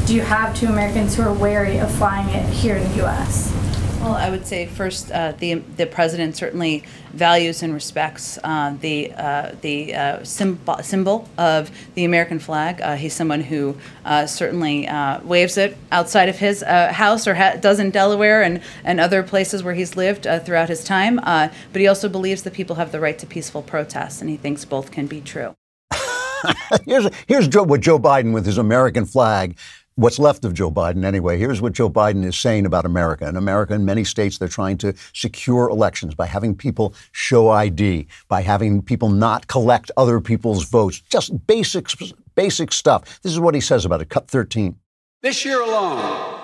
do 0.07 0.15
you 0.15 0.21
have 0.21 0.55
to 0.57 0.67
Americans 0.67 1.17
who 1.17 1.23
are 1.23 1.33
wary 1.33 1.79
of 1.79 1.91
flying 1.95 2.29
it 2.35 2.47
here 2.53 2.77
in 2.77 2.87
the 2.91 2.97
U.S.? 2.97 3.64
Well, 4.05 4.17
I 4.17 4.29
would 4.29 4.47
say 4.47 4.67
first, 4.67 5.11
uh, 5.11 5.33
the 5.39 5.55
the 5.55 5.87
president 5.87 6.37
certainly 6.37 6.83
values 7.15 7.63
and 7.63 7.73
respects 7.73 8.39
uh, 8.45 8.77
the 8.79 9.11
uh, 9.15 9.55
the 9.63 9.95
uh, 9.95 10.25
symbol, 10.25 10.77
symbol 10.83 11.27
of 11.39 11.71
the 11.95 12.05
American 12.05 12.39
flag. 12.39 12.83
Uh, 12.83 12.97
he's 12.97 13.15
someone 13.15 13.41
who 13.41 13.79
uh, 14.05 14.27
certainly 14.27 14.87
waves 15.25 15.57
it 15.57 15.79
outside 15.91 16.29
of 16.29 16.37
his 16.37 16.63
house 16.63 17.27
or 17.27 17.35
ha- 17.35 17.57
does 17.59 17.81
in 17.81 17.91
Delaware 17.91 18.43
and, 18.43 18.61
and 18.85 19.01
other 19.01 19.23
places 19.23 19.63
where 19.63 19.73
he's 19.73 19.97
lived 19.97 20.25
throughout 20.45 20.69
his 20.69 20.85
time. 20.85 21.17
but 21.17 21.81
he 21.81 21.87
also 21.87 22.07
believes 22.07 22.43
that 22.43 22.53
people 22.53 22.77
have 22.77 22.93
the 22.93 23.01
right 23.01 23.19
to 23.19 23.27
peaceful 23.27 23.63
protest, 23.63 24.21
and 24.21 24.29
he 24.29 24.37
thinks 24.37 24.67
both 24.67 24.91
can 24.91 25.07
be 25.07 25.23
true. 25.23 25.55
here's 26.85 27.09
here's 27.27 27.49
Joe, 27.49 27.63
what 27.63 27.81
Joe 27.81 27.99
Biden 27.99 28.35
with 28.35 28.45
his 28.45 28.59
American 28.59 29.07
flag 29.07 29.57
what's 29.97 30.19
left 30.19 30.45
of 30.45 30.55
Joe 30.55 30.71
Biden 30.71 31.05
anyway. 31.05 31.39
Here's 31.39 31.61
what 31.61 31.73
Joe 31.73 31.89
Biden 31.89 32.25
is 32.25 32.37
saying 32.39 32.67
about 32.67 32.85
America. 32.85 33.29
In 33.29 33.37
America, 33.37 33.75
in 33.75 33.85
many 33.85 34.05
states, 34.05 34.39
they're 34.39 34.49
trying 34.49 34.79
to 34.79 34.95
secure 35.13 35.69
elections 35.69 36.15
by 36.15 36.27
having 36.27 36.55
people 36.55 36.95
show 37.13 37.51
ID, 37.51 38.07
by 38.29 38.43
having 38.43 38.83
people 38.83 39.11
not 39.11 39.47
collect 39.47 39.91
other 39.97 40.21
people's 40.21 40.65
votes. 40.65 41.01
Just 41.01 41.47
basic, 41.47 41.89
basic 42.35 42.73
stuff. 42.73 43.21
This 43.23 43.33
is 43.33 43.41
what 43.41 43.55
he 43.55 43.61
says 43.61 43.85
about 43.85 44.01
it. 44.01 44.09
Cut 44.09 44.29
13. 44.29 44.77
This 45.23 45.45
year 45.45 45.63
alone, 45.63 46.41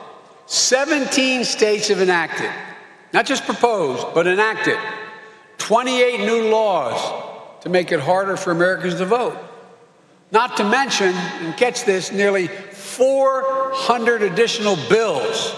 17 0.46 1.44
states 1.44 1.88
have 1.88 2.00
enacted, 2.00 2.50
not 3.12 3.26
just 3.26 3.44
proposed, 3.44 4.06
but 4.14 4.26
enacted 4.26 4.78
28 5.58 6.20
new 6.20 6.50
laws 6.50 7.62
to 7.62 7.68
make 7.68 7.92
it 7.92 8.00
harder 8.00 8.36
for 8.36 8.52
Americans 8.52 8.94
to 8.96 9.04
vote. 9.04 9.36
Not 10.32 10.56
to 10.58 10.64
mention, 10.64 11.08
and 11.08 11.56
catch 11.56 11.84
this, 11.84 12.12
nearly 12.12 12.48
400 13.00 14.20
additional 14.20 14.76
bills 14.90 15.54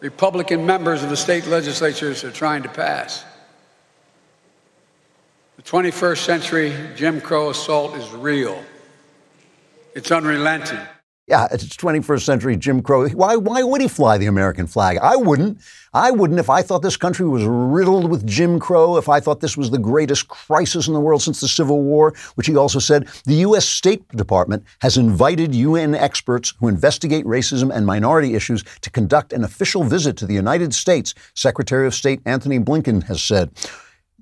Republican 0.00 0.66
members 0.66 1.04
of 1.04 1.08
the 1.08 1.16
state 1.16 1.46
legislatures 1.46 2.24
are 2.24 2.32
trying 2.32 2.64
to 2.64 2.68
pass. 2.68 3.24
The 5.58 5.62
21st 5.62 6.18
century 6.18 6.74
Jim 6.96 7.20
Crow 7.20 7.50
assault 7.50 7.94
is 7.94 8.10
real. 8.10 8.60
It's 9.94 10.10
unrelenting. 10.10 10.80
Yeah, 11.30 11.46
it's 11.52 11.64
21st 11.76 12.22
century 12.22 12.56
Jim 12.56 12.82
Crow. 12.82 13.08
Why, 13.10 13.36
why 13.36 13.62
would 13.62 13.80
he 13.80 13.86
fly 13.86 14.18
the 14.18 14.26
American 14.26 14.66
flag? 14.66 14.98
I 15.00 15.14
wouldn't. 15.14 15.60
I 15.94 16.10
wouldn't 16.10 16.40
if 16.40 16.50
I 16.50 16.60
thought 16.60 16.82
this 16.82 16.96
country 16.96 17.24
was 17.24 17.44
riddled 17.44 18.10
with 18.10 18.26
Jim 18.26 18.58
Crow, 18.58 18.96
if 18.96 19.08
I 19.08 19.20
thought 19.20 19.38
this 19.38 19.56
was 19.56 19.70
the 19.70 19.78
greatest 19.78 20.26
crisis 20.26 20.88
in 20.88 20.92
the 20.92 20.98
world 20.98 21.22
since 21.22 21.40
the 21.40 21.46
Civil 21.46 21.82
War, 21.82 22.14
which 22.34 22.48
he 22.48 22.56
also 22.56 22.80
said 22.80 23.06
the 23.26 23.34
U.S. 23.46 23.68
State 23.68 24.08
Department 24.08 24.64
has 24.80 24.96
invited 24.96 25.54
UN 25.54 25.94
experts 25.94 26.52
who 26.58 26.66
investigate 26.66 27.24
racism 27.24 27.72
and 27.72 27.86
minority 27.86 28.34
issues 28.34 28.64
to 28.80 28.90
conduct 28.90 29.32
an 29.32 29.44
official 29.44 29.84
visit 29.84 30.16
to 30.16 30.26
the 30.26 30.34
United 30.34 30.74
States, 30.74 31.14
Secretary 31.34 31.86
of 31.86 31.94
State 31.94 32.20
Antony 32.26 32.58
Blinken 32.58 33.04
has 33.04 33.22
said. 33.22 33.54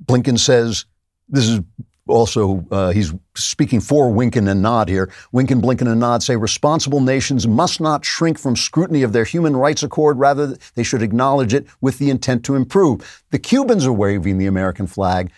Blinken 0.04 0.38
says, 0.38 0.84
this 1.30 1.48
is 1.48 1.60
also, 2.08 2.66
uh, 2.70 2.90
he's 2.90 3.12
speaking 3.34 3.80
for 3.80 4.10
Winken 4.10 4.48
and 4.50 4.62
Nod 4.62 4.88
here. 4.88 5.06
Winken, 5.32 5.60
Blinken, 5.60 5.90
and 5.90 6.00
Nod 6.00 6.22
say 6.22 6.36
responsible 6.36 7.00
nations 7.00 7.46
must 7.46 7.80
not 7.80 8.04
shrink 8.04 8.38
from 8.38 8.56
scrutiny 8.56 9.02
of 9.02 9.12
their 9.12 9.24
human 9.24 9.56
rights 9.56 9.82
accord. 9.82 10.18
Rather, 10.18 10.56
they 10.74 10.82
should 10.82 11.02
acknowledge 11.02 11.54
it 11.54 11.66
with 11.80 11.98
the 11.98 12.10
intent 12.10 12.44
to 12.44 12.54
improve. 12.54 13.22
The 13.30 13.38
Cubans 13.38 13.86
are 13.86 13.92
waving 13.92 14.38
the 14.38 14.46
American 14.46 14.86
flag, 14.86 15.30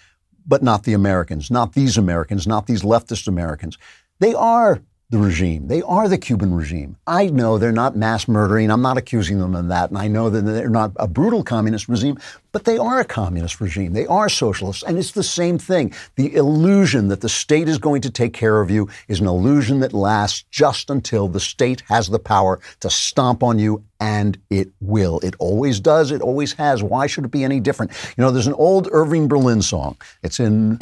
but 0.47 0.63
not 0.63 0.85
the 0.85 0.95
Americans, 0.95 1.51
not 1.51 1.75
these 1.75 1.97
Americans, 1.99 2.47
not 2.47 2.67
these 2.67 2.83
leftist 2.83 3.29
Americans. 3.29 3.77
They 4.21 4.35
are 4.35 4.81
the 5.11 5.19
regime. 5.19 5.67
They 5.67 5.83
are 5.83 6.09
the 6.09 6.19
Cuban 6.19 6.55
regime. 6.55 6.97
I 7.05 7.27
know 7.27 7.59
they're 7.59 7.73
not 7.73 7.97
mass 7.97 8.29
murdering. 8.29 8.71
I'm 8.71 8.81
not 8.81 8.97
accusing 8.97 9.41
them 9.41 9.57
of 9.57 9.67
that. 9.67 9.91
And 9.91 9.99
I 9.99 10.07
know 10.07 10.31
that 10.31 10.43
they're 10.43 10.71
not 10.71 10.93
a 10.97 11.09
brutal 11.09 11.43
communist 11.43 11.89
regime, 11.89 12.17
but 12.53 12.65
they 12.65 12.79
are 12.79 13.01
a 13.01 13.05
communist 13.05 13.61
regime. 13.61 13.93
They 13.93 14.07
are 14.07 14.29
socialists. 14.29 14.85
And 14.85 14.97
it's 14.97 15.11
the 15.11 15.25
same 15.25 15.59
thing. 15.59 15.93
The 16.15 16.33
illusion 16.37 17.09
that 17.09 17.23
the 17.23 17.29
state 17.29 17.69
is 17.69 17.77
going 17.77 18.03
to 18.03 18.11
take 18.11 18.33
care 18.33 18.61
of 18.61 18.71
you 18.71 18.89
is 19.09 19.19
an 19.19 19.27
illusion 19.27 19.81
that 19.81 19.93
lasts 19.93 20.45
just 20.49 20.91
until 20.91 21.27
the 21.27 21.41
state 21.41 21.83
has 21.89 22.09
the 22.09 22.21
power 22.21 22.61
to 22.79 22.89
stomp 22.89 23.43
on 23.43 23.59
you, 23.59 23.83
and 23.99 24.39
it 24.49 24.71
will. 24.81 25.19
It 25.21 25.35
always 25.41 25.81
does. 25.81 26.13
It 26.13 26.23
always 26.23 26.53
has. 26.53 26.85
Why 26.85 27.09
should 27.09 27.25
it 27.25 27.33
be 27.33 27.43
any 27.43 27.59
different? 27.59 27.91
You 28.17 28.23
know, 28.23 28.31
there's 28.31 28.47
an 28.47 28.55
old 28.55 28.89
Irving 28.93 29.27
Berlin 29.27 29.61
song. 29.61 29.97
It's 30.23 30.39
in, 30.39 30.79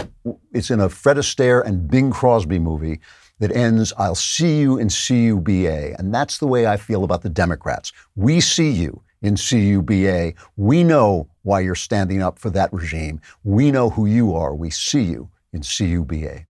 it's 0.52 0.70
in 0.70 0.80
a 0.80 0.90
Fred 0.90 1.16
Astaire 1.16 1.64
and 1.64 1.88
Bing 1.88 2.10
Crosby 2.10 2.58
movie 2.58 3.00
that 3.39 3.55
ends, 3.55 3.93
I'll 3.97 4.14
see 4.14 4.59
you 4.59 4.78
in 4.78 4.89
CUBA. 4.89 5.99
And 5.99 6.12
that's 6.12 6.39
the 6.39 6.47
way 6.47 6.66
I 6.66 6.76
feel 6.76 7.05
about 7.05 7.22
the 7.22 7.28
Democrats. 7.28 7.93
We 8.16 8.41
see 8.41 8.70
you 8.70 9.03
in 9.22 9.34
CUBA. 9.34 10.34
We 10.57 10.84
know 10.84 11.28
why 11.43 11.61
you're 11.61 11.74
standing 11.74 12.22
up 12.22 12.39
for 12.39 12.51
that 12.51 12.72
regime. 12.72 13.20
We 13.45 13.70
know 13.70 13.91
who 13.91 14.07
you 14.07 14.34
are. 14.34 14.55
We 14.55 14.70
see 14.70 15.03
you 15.03 15.30
in 15.53 15.61
CUBA. 15.62 16.45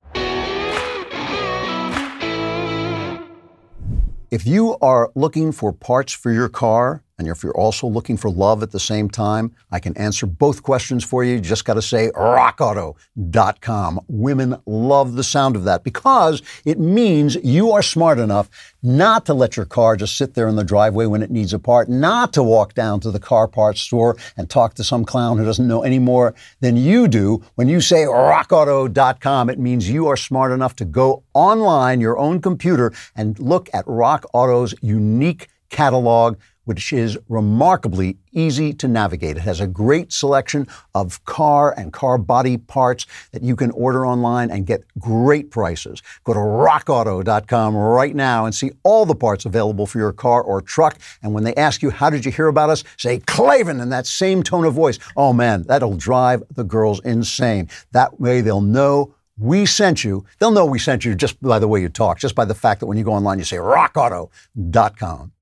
If 4.31 4.47
you 4.47 4.77
are 4.83 5.11
looking 5.15 5.53
for 5.53 5.73
parts 5.73 6.13
for 6.13 6.31
your 6.31 6.51
car, 6.51 7.03
and 7.19 7.27
if 7.27 7.43
you're 7.43 7.57
also 7.57 7.89
looking 7.89 8.17
for 8.17 8.31
love 8.31 8.63
at 8.63 8.71
the 8.71 8.79
same 8.79 9.11
time, 9.11 9.53
I 9.73 9.81
can 9.81 9.97
answer 9.97 10.25
both 10.25 10.63
questions 10.63 11.03
for 11.03 11.25
you. 11.25 11.35
You 11.35 11.41
just 11.41 11.65
got 11.65 11.75
to 11.75 11.83
say 11.83 12.11
rockauto.com. 12.15 14.01
Women 14.07 14.57
love 14.67 15.15
the 15.15 15.25
sound 15.25 15.57
of 15.57 15.65
that 15.65 15.83
because 15.83 16.43
it 16.65 16.79
means 16.79 17.37
you 17.43 17.73
are 17.73 17.83
smart 17.83 18.21
enough 18.21 18.49
not 18.85 19.27
to 19.27 19.35
let 19.35 19.57
your 19.57 19.67
car 19.67 19.97
just 19.97 20.17
sit 20.17 20.35
there 20.35 20.47
in 20.47 20.55
the 20.55 20.63
driveway 20.63 21.07
when 21.07 21.23
it 21.23 21.31
needs 21.31 21.53
a 21.53 21.59
part, 21.59 21.89
not 21.89 22.33
to 22.35 22.43
walk 22.43 22.75
down 22.75 23.01
to 23.01 23.11
the 23.11 23.19
car 23.19 23.49
parts 23.49 23.81
store 23.81 24.17
and 24.37 24.49
talk 24.49 24.75
to 24.75 24.85
some 24.85 25.05
clown 25.05 25.39
who 25.39 25.45
doesn't 25.45 25.67
know 25.67 25.83
any 25.83 25.99
more 25.99 26.37
than 26.61 26.77
you 26.77 27.09
do. 27.09 27.43
When 27.57 27.69
you 27.69 27.81
say 27.81 28.05
rockauto.com, 28.05 29.51
it 29.51 29.59
means 29.59 29.91
you 29.91 30.07
are 30.07 30.17
smart 30.17 30.53
enough 30.53 30.77
to 30.77 30.85
go 30.85 31.25
online, 31.35 32.01
your 32.01 32.17
own 32.17 32.41
computer, 32.41 32.93
and 33.17 33.37
look 33.41 33.69
at 33.75 33.85
Rock 33.89 34.25
Auto's 34.33 34.73
unique 34.81 35.49
catalog 35.71 36.39
which 36.69 36.93
is 36.93 37.17
remarkably 37.31 38.19
easy 38.33 38.75
to 38.75 38.87
navigate. 38.87 39.39
It 39.39 39.41
has 39.41 39.59
a 39.59 39.67
great 39.67 40.13
selection 40.13 40.67
of 40.95 41.25
car 41.25 41.73
and 41.79 41.95
car 41.95 42.19
body 42.19 42.59
parts 42.59 43.07
that 43.33 43.43
you 43.43 43.57
can 43.57 43.71
order 43.71 44.05
online 44.07 44.51
and 44.51 44.67
get 44.67 44.83
great 44.99 45.51
prices. 45.51 46.03
Go 46.25 46.35
to 46.35 46.39
rockauto.com 46.39 47.75
right 47.75 48.15
now 48.15 48.45
and 48.45 48.55
see 48.55 48.73
all 48.83 49.07
the 49.07 49.15
parts 49.15 49.47
available 49.47 49.87
for 49.87 49.97
your 49.97 50.13
car 50.13 50.43
or 50.43 50.61
truck. 50.61 50.99
And 51.23 51.33
when 51.33 51.43
they 51.45 51.55
ask 51.55 51.81
you, 51.81 51.89
How 51.89 52.11
did 52.11 52.27
you 52.27 52.33
hear 52.33 52.49
about 52.49 52.69
us? 52.69 52.85
say 52.99 53.21
Klavan 53.21 53.81
in 53.81 53.89
that 53.89 54.07
same 54.07 54.43
tone 54.43 54.67
of 54.67 54.75
voice. 54.75 54.99
Oh 55.17 55.33
man, 55.33 55.63
that'll 55.63 55.97
drive 55.97 56.43
the 56.55 56.65
girls 56.65 57.01
insane. 57.03 57.71
That 57.93 58.21
way 58.21 58.43
they'll 58.43 58.61
know 58.61 59.15
we 59.39 59.65
sent 59.65 60.05
you. 60.05 60.27
They'll 60.39 60.51
know 60.51 60.67
we 60.67 60.79
sent 60.79 61.07
you 61.07 61.15
just 61.15 61.41
by 61.41 61.59
the 61.59 61.69
way 61.69 61.81
you 61.81 61.89
talk, 61.89 62.19
just 62.19 62.35
by 62.35 62.45
the 62.45 62.55
fact 62.55 62.81
that 62.81 62.87
when 62.87 62.99
you 62.99 63.05
go 63.05 63.15
online, 63.15 63.39
you 63.39 63.45
say 63.47 63.57
rockauto.com. 63.57 65.33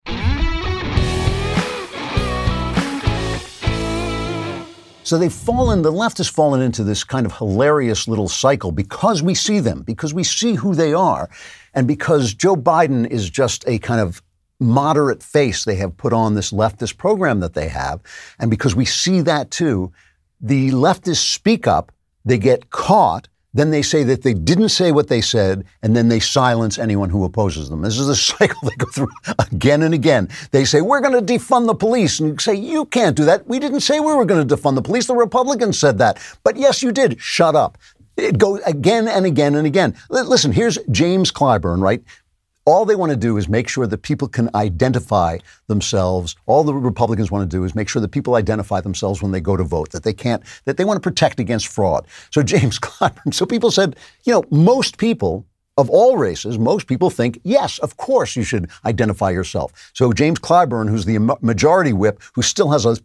So 5.06 5.18
they've 5.18 5.32
fallen, 5.32 5.82
the 5.82 5.92
left 5.92 6.18
has 6.18 6.26
fallen 6.26 6.60
into 6.60 6.82
this 6.82 7.04
kind 7.04 7.26
of 7.26 7.38
hilarious 7.38 8.08
little 8.08 8.26
cycle 8.26 8.72
because 8.72 9.22
we 9.22 9.36
see 9.36 9.60
them, 9.60 9.82
because 9.82 10.12
we 10.12 10.24
see 10.24 10.54
who 10.54 10.74
they 10.74 10.92
are, 10.92 11.30
and 11.74 11.86
because 11.86 12.34
Joe 12.34 12.56
Biden 12.56 13.08
is 13.08 13.30
just 13.30 13.62
a 13.68 13.78
kind 13.78 14.00
of 14.00 14.20
moderate 14.58 15.22
face 15.22 15.64
they 15.64 15.76
have 15.76 15.96
put 15.96 16.12
on 16.12 16.34
this 16.34 16.50
leftist 16.50 16.96
program 16.96 17.38
that 17.38 17.54
they 17.54 17.68
have. 17.68 18.00
And 18.40 18.50
because 18.50 18.74
we 18.74 18.84
see 18.84 19.20
that 19.20 19.52
too, 19.52 19.92
the 20.40 20.72
leftists 20.72 21.18
speak 21.18 21.68
up, 21.68 21.92
they 22.24 22.36
get 22.36 22.70
caught, 22.70 23.28
then 23.56 23.70
they 23.70 23.82
say 23.82 24.02
that 24.04 24.22
they 24.22 24.34
didn't 24.34 24.68
say 24.68 24.92
what 24.92 25.08
they 25.08 25.20
said, 25.20 25.64
and 25.82 25.96
then 25.96 26.08
they 26.08 26.20
silence 26.20 26.78
anyone 26.78 27.10
who 27.10 27.24
opposes 27.24 27.70
them. 27.70 27.82
This 27.82 27.98
is 27.98 28.08
a 28.08 28.16
cycle 28.30 28.60
they 28.68 28.76
go 28.76 28.86
through 28.86 29.08
again 29.38 29.82
and 29.82 29.94
again. 29.94 30.28
They 30.50 30.64
say, 30.64 30.80
We're 30.80 31.00
going 31.00 31.24
to 31.24 31.34
defund 31.34 31.66
the 31.66 31.74
police. 31.74 32.20
And 32.20 32.40
say, 32.40 32.54
You 32.54 32.84
can't 32.86 33.16
do 33.16 33.24
that. 33.24 33.46
We 33.46 33.58
didn't 33.58 33.80
say 33.80 34.00
we 34.00 34.14
were 34.14 34.24
going 34.24 34.46
to 34.46 34.56
defund 34.56 34.74
the 34.74 34.82
police. 34.82 35.06
The 35.06 35.14
Republicans 35.14 35.78
said 35.78 35.98
that. 35.98 36.18
But 36.44 36.56
yes, 36.56 36.82
you 36.82 36.92
did. 36.92 37.20
Shut 37.20 37.54
up. 37.54 37.78
It 38.16 38.38
goes 38.38 38.60
again 38.64 39.08
and 39.08 39.26
again 39.26 39.54
and 39.54 39.66
again. 39.66 39.94
L- 40.10 40.24
listen, 40.24 40.52
here's 40.52 40.78
James 40.90 41.30
Clyburn, 41.30 41.82
right? 41.82 42.02
All 42.66 42.84
they 42.84 42.96
want 42.96 43.10
to 43.10 43.16
do 43.16 43.36
is 43.36 43.48
make 43.48 43.68
sure 43.68 43.86
that 43.86 44.02
people 44.02 44.26
can 44.26 44.50
identify 44.54 45.38
themselves. 45.68 46.34
All 46.46 46.64
the 46.64 46.74
Republicans 46.74 47.30
want 47.30 47.48
to 47.48 47.56
do 47.56 47.62
is 47.62 47.76
make 47.76 47.88
sure 47.88 48.02
that 48.02 48.10
people 48.10 48.34
identify 48.34 48.80
themselves 48.80 49.22
when 49.22 49.30
they 49.30 49.40
go 49.40 49.56
to 49.56 49.62
vote, 49.62 49.92
that 49.92 50.02
they 50.02 50.12
can't, 50.12 50.42
that 50.64 50.76
they 50.76 50.84
want 50.84 50.96
to 50.96 51.00
protect 51.00 51.38
against 51.38 51.68
fraud. 51.68 52.06
So 52.30 52.42
James 52.54 52.78
Clyburn, 52.78 53.32
so 53.32 53.46
people 53.46 53.70
said, 53.70 53.96
you 54.24 54.32
know, 54.32 54.44
most 54.50 54.98
people 54.98 55.46
of 55.78 55.90
all 55.90 56.16
races, 56.16 56.58
most 56.58 56.86
people 56.86 57.10
think, 57.10 57.38
yes, 57.44 57.78
of 57.80 57.96
course 57.98 58.34
you 58.34 58.42
should 58.42 58.70
identify 58.84 59.30
yourself. 59.30 59.72
So 59.92 60.12
James 60.12 60.38
Clyburn, 60.38 60.88
who's 60.88 61.04
the 61.04 61.18
majority 61.42 61.92
whip, 61.92 62.20
who 62.34 62.42
still 62.42 62.70
has 62.70 62.86
a 62.86 62.96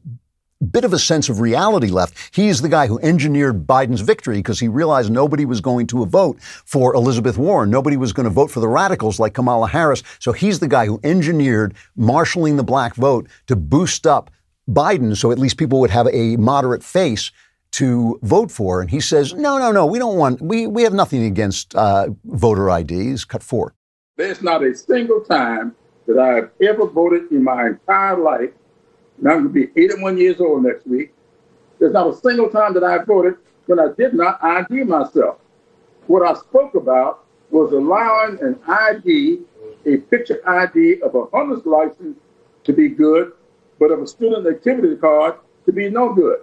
bit 0.62 0.84
of 0.84 0.94
a 0.94 1.00
sense 1.00 1.30
of 1.30 1.40
reality 1.40 1.88
left. 1.88 2.36
He's 2.36 2.62
the 2.62 2.70
guy 2.70 2.88
who 2.88 3.00
engineered 3.00 3.66
Biden's 3.66 4.02
victory 4.02 4.38
because 4.38 4.60
he 4.60 4.68
realized 4.68 5.12
nobody 5.12 5.46
was 5.46 5.62
going 5.62 5.88
to 5.88 6.06
vote 6.06 6.42
for 6.42 6.94
Elizabeth 6.94 7.38
Warren. 7.38 7.70
Nobody 7.70 7.98
was 7.98 8.14
going 8.14 8.26
to 8.26 8.30
vote 8.30 8.52
for 8.52 8.60
the 8.60 8.68
radicals 8.68 9.20
like 9.20 9.34
Kamala 9.34 9.68
Harris. 9.68 10.04
So 10.20 10.32
he's 10.32 10.60
the 10.60 10.68
guy 10.68 10.86
who 10.86 11.00
engineered 11.04 11.74
marshaling 11.96 12.58
the 12.58 12.64
black 12.64 12.96
vote 12.96 13.28
to 13.48 13.56
boost 13.56 14.06
up 14.06 14.32
Biden 14.70 15.18
so 15.18 15.32
at 15.32 15.40
least 15.40 15.58
people 15.58 15.80
would 15.80 15.90
have 15.90 16.08
a 16.08 16.38
moderate 16.38 16.84
face 16.84 17.32
to 17.72 18.20
vote 18.22 18.52
for. 18.52 18.82
And 18.82 18.90
he 18.90 19.00
says, 19.00 19.34
no, 19.34 19.58
no, 19.58 19.72
no, 19.72 19.86
we 19.86 19.98
don't 19.98 20.18
want, 20.18 20.42
we, 20.42 20.68
we 20.68 20.84
have 20.84 20.94
nothing 20.94 21.24
against 21.24 21.74
uh, 21.76 22.10
voter 22.26 22.70
IDs. 22.70 23.26
Cut 23.26 23.44
four. 23.44 23.74
There's 24.18 24.42
not 24.42 24.64
a 24.64 24.76
single 24.76 25.22
time 25.22 25.76
that 26.06 26.20
I 26.20 26.36
have 26.36 26.52
ever 26.62 26.86
voted 26.86 27.32
in 27.32 27.44
my 27.44 27.68
entire 27.68 28.18
life. 28.18 28.52
And 29.22 29.30
I'm 29.32 29.44
going 29.44 29.54
to 29.54 29.74
be 29.74 29.82
81 29.82 30.18
years 30.18 30.42
old 30.42 30.64
next 30.64 30.88
week. 30.88 31.14
There's 31.80 31.94
not 31.94 32.08
a 32.08 32.16
single 32.18 32.50
time 32.50 32.74
that 32.74 32.84
I 32.84 33.04
voted 33.04 33.36
when 33.68 33.80
I 33.80 33.90
did 33.98 34.14
not 34.16 34.44
ID 34.44 34.84
myself. 34.84 35.38
What 36.08 36.28
I 36.28 36.34
spoke 36.34 36.74
about 36.74 37.24
was 37.52 37.72
allowing 37.72 38.40
an 38.42 38.60
ID, 38.68 39.42
a 39.86 39.98
picture 39.98 40.42
ID 40.48 41.02
of 41.02 41.14
a 41.16 41.26
hunter's 41.28 41.66
license 41.66 42.18
to 42.64 42.74
be 42.74 42.90
good, 42.90 43.34
but 43.80 43.92
of 43.92 44.02
a 44.02 44.08
student 44.08 44.48
activity 44.48 44.96
card 44.96 45.36
to 45.66 45.72
be 45.72 45.90
no 45.90 46.14
good. 46.14 46.40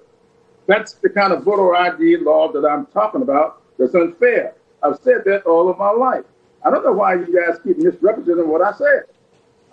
That's 0.67 0.95
the 0.95 1.09
kind 1.09 1.33
of 1.33 1.43
voter 1.43 1.75
ID 1.75 2.19
law 2.19 2.53
that 2.53 2.65
I'm 2.65 2.87
talking 2.87 3.23
about 3.23 3.63
that's 3.79 3.95
unfair. 3.95 4.55
I've 4.83 4.99
said 4.99 5.25
that 5.25 5.47
all 5.47 5.69
of 5.69 5.79
my 5.79 5.91
life. 5.91 6.25
I 6.65 6.71
don't 6.71 6.85
know 6.85 6.93
why 6.93 7.15
you 7.15 7.27
guys 7.27 7.59
keep 7.65 7.79
misrepresenting 7.79 8.49
what 8.49 8.63
I 8.63 8.73
said. 8.73 9.05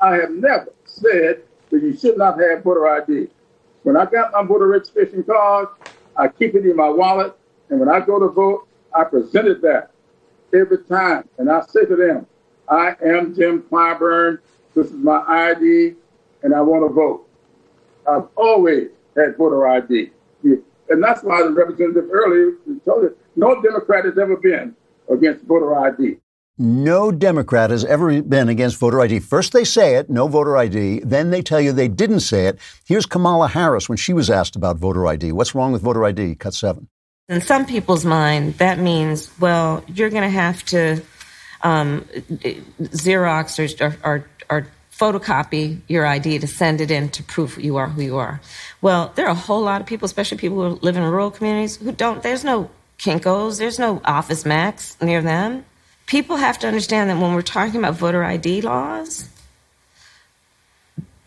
I 0.02 0.16
have 0.16 0.32
never 0.32 0.74
said 0.86 1.44
that 1.76 1.86
you 1.86 1.96
should 1.98 2.18
not 2.18 2.40
have 2.40 2.64
voter 2.64 2.88
ID. 2.88 3.28
When 3.84 3.98
I 3.98 4.06
got 4.06 4.32
my 4.32 4.44
voter 4.44 4.68
registration 4.68 5.24
card, 5.24 5.68
I 6.16 6.28
keep 6.30 6.56
it 6.56 6.66
in 6.66 6.76
my 6.76 6.90
wallet, 6.90 7.38
and 7.70 7.80
when 7.80 7.90
I 7.90 8.00
go 8.00 8.20
to 8.20 8.30
vote, 8.30 8.68
I 8.96 9.04
presented 9.04 9.62
that 9.62 9.92
every 10.54 10.84
time, 10.86 11.28
and 11.38 11.52
I 11.52 11.62
say 11.62 11.86
to 11.86 11.96
them, 11.96 12.26
I 12.70 12.96
am 13.06 13.36
Jim 13.36 13.62
Clyburn. 13.64 14.40
This 14.74 14.88
is 14.88 14.94
my 14.94 15.22
ID, 15.28 15.96
and 16.44 16.56
I 16.56 16.62
want 16.62 16.88
to 16.88 16.94
vote. 16.94 17.28
I've 18.10 18.28
always 18.36 18.90
had 19.16 19.38
voter 19.38 19.68
ID. 19.68 20.12
And 20.44 21.04
that's 21.04 21.24
why 21.24 21.42
the 21.44 21.52
representative 21.52 22.10
earlier 22.12 22.54
told 22.86 23.04
you 23.04 23.18
no 23.36 23.62
Democrat 23.62 24.06
has 24.06 24.18
ever 24.18 24.38
been 24.38 24.76
against 25.10 25.44
voter 25.46 25.76
ID. 25.76 26.18
No 26.58 27.12
Democrat 27.12 27.70
has 27.70 27.84
ever 27.84 28.22
been 28.22 28.48
against 28.48 28.78
voter 28.78 29.02
ID. 29.02 29.20
First, 29.20 29.52
they 29.52 29.66
say 29.66 29.96
it, 29.96 30.10
no 30.10 30.30
voter 30.30 30.56
ID. 30.56 31.02
Then 31.04 31.30
they 31.30 31.42
tell 31.42 31.60
you 31.60 31.74
they 31.74 31.90
didn't 31.90 32.22
say 32.22 32.48
it. 32.48 32.60
Here's 32.86 33.06
Kamala 33.06 33.50
Harris 33.50 33.90
when 33.90 33.98
she 33.98 34.14
was 34.14 34.30
asked 34.30 34.56
about 34.56 34.78
voter 34.78 35.06
ID. 35.06 35.34
What's 35.34 35.54
wrong 35.54 35.74
with 35.74 35.82
voter 35.82 36.06
ID? 36.06 36.36
Cut 36.36 36.54
seven. 36.54 36.88
In 37.28 37.42
some 37.42 37.66
people's 37.66 38.06
mind, 38.06 38.54
that 38.60 38.80
means, 38.80 39.30
well, 39.38 39.84
you're 39.88 40.10
going 40.10 40.24
to 40.24 40.30
have 40.30 40.64
to 40.66 41.02
um, 41.62 42.02
Xerox 42.82 43.82
or, 43.82 43.98
or, 44.04 44.26
or 44.50 44.68
photocopy 44.94 45.82
your 45.90 46.06
ID 46.06 46.40
to 46.40 46.48
send 46.48 46.80
it 46.80 46.90
in 46.90 47.10
to 47.10 47.24
prove 47.24 47.58
you 47.58 47.76
are 47.76 47.90
who 47.90 48.02
you 48.02 48.18
are. 48.18 48.40
Well, 48.82 49.12
there 49.16 49.26
are 49.26 49.32
a 49.32 49.36
whole 49.36 49.62
lot 49.62 49.82
of 49.82 49.88
people, 49.88 50.06
especially 50.06 50.38
people 50.38 50.70
who 50.70 50.80
live 50.82 50.96
in 50.96 51.04
rural 51.04 51.32
communities, 51.32 51.76
who 51.76 51.92
don't, 51.92 52.24
there's 52.24 52.46
no 52.46 52.70
Kinkos, 52.98 53.60
there's 53.60 53.78
no 53.78 54.02
Office 54.06 54.46
Max 54.46 54.96
near 55.02 55.22
them. 55.22 55.66
People 56.08 56.38
have 56.38 56.60
to 56.60 56.68
understand 56.68 57.10
that 57.10 57.20
when 57.20 57.34
we're 57.34 57.42
talking 57.42 57.80
about 57.80 57.96
voter 57.96 58.24
ID 58.24 58.62
laws, 58.62 59.28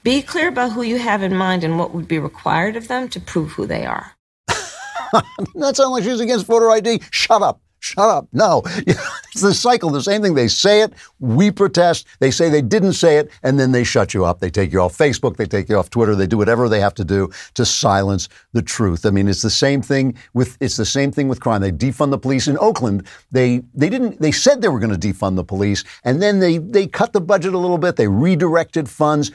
be 0.05 0.23
clear 0.23 0.49
about 0.49 0.73
who 0.73 0.83
you 0.83 0.99
have 0.99 1.23
in 1.23 1.35
mind 1.35 1.65
and 1.65 1.79
what 1.79 1.93
would 1.93 2.07
be 2.07 2.19
required 2.19 2.77
of 2.77 2.89
them 2.89 3.09
to 3.09 3.21
prove 3.21 3.53
who 3.53 3.67
they 3.67 3.85
are. 3.85 4.13
that 4.47 5.75
sounds 5.75 5.91
like 5.91 6.05
she's 6.05 6.21
against 6.21 6.47
voter 6.47 6.71
ID. 6.71 7.03
Shut 7.11 7.43
up. 7.43 7.61
Shut 7.81 8.09
up. 8.09 8.29
No. 8.33 8.63
it's 9.39 9.47
the 9.47 9.55
cycle, 9.55 9.91
the 9.91 10.03
same 10.03 10.21
thing. 10.21 10.35
They 10.35 10.49
say 10.49 10.83
it, 10.83 10.93
we 11.21 11.53
protest, 11.53 12.07
they 12.19 12.33
say 12.33 12.51
they 12.51 12.63
didn't 12.63 12.95
say 12.95 13.19
it, 13.19 13.31
and 13.45 13.59
then 13.59 13.71
they 13.71 13.85
shut 13.85 14.13
you 14.13 14.25
up. 14.25 14.41
They 14.41 14.51
take 14.51 14.73
you 14.73 14.81
off 14.81 14.99
Facebook, 14.99 15.37
they 15.37 15.47
take 15.47 15.69
you 15.69 15.77
off 15.77 15.91
Twitter, 15.91 16.17
they 16.17 16.27
do 16.27 16.37
whatever 16.37 16.69
they 16.69 16.81
have 16.81 16.95
to 16.95 17.05
do 17.05 17.31
to 17.55 17.65
silence 17.65 18.29
the 18.53 18.63
truth. 18.63 19.07
I 19.07 19.11
mean, 19.11 19.29
it's 19.29 19.43
the 19.43 19.51
same 19.51 19.81
thing 19.81 20.17
with 20.35 20.57
it's 20.61 20.77
the 20.77 20.85
same 20.85 21.13
thing 21.13 21.29
with 21.29 21.41
crime. 21.41 21.61
They 21.61 21.71
defund 21.71 22.11
the 22.11 22.19
police 22.19 22.49
in 22.49 22.59
Oakland. 22.59 23.07
They 23.31 23.63
they 23.75 23.89
didn't 23.89 24.21
they 24.21 24.33
said 24.33 24.61
they 24.61 24.69
were 24.69 24.81
going 24.81 24.99
to 24.99 25.09
defund 25.09 25.37
the 25.37 25.45
police, 25.45 25.85
and 26.03 26.21
then 26.21 26.41
they 26.41 26.59
they 26.59 26.89
cut 26.89 27.13
the 27.13 27.21
budget 27.21 27.55
a 27.55 27.59
little 27.59 27.79
bit, 27.79 27.97
they 27.97 28.09
redirected 28.09 28.89
funds 28.89 29.31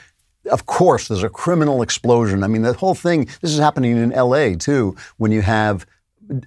of 0.51 0.65
course, 0.65 1.07
there's 1.07 1.23
a 1.23 1.29
criminal 1.29 1.81
explosion. 1.81 2.43
I 2.43 2.47
mean, 2.47 2.63
the 2.63 2.73
whole 2.73 2.95
thing, 2.95 3.29
this 3.39 3.53
is 3.53 3.59
happening 3.59 3.95
in 3.95 4.09
LA 4.09 4.55
too, 4.55 4.93
when 5.15 5.31
you 5.31 5.41
have 5.41 5.85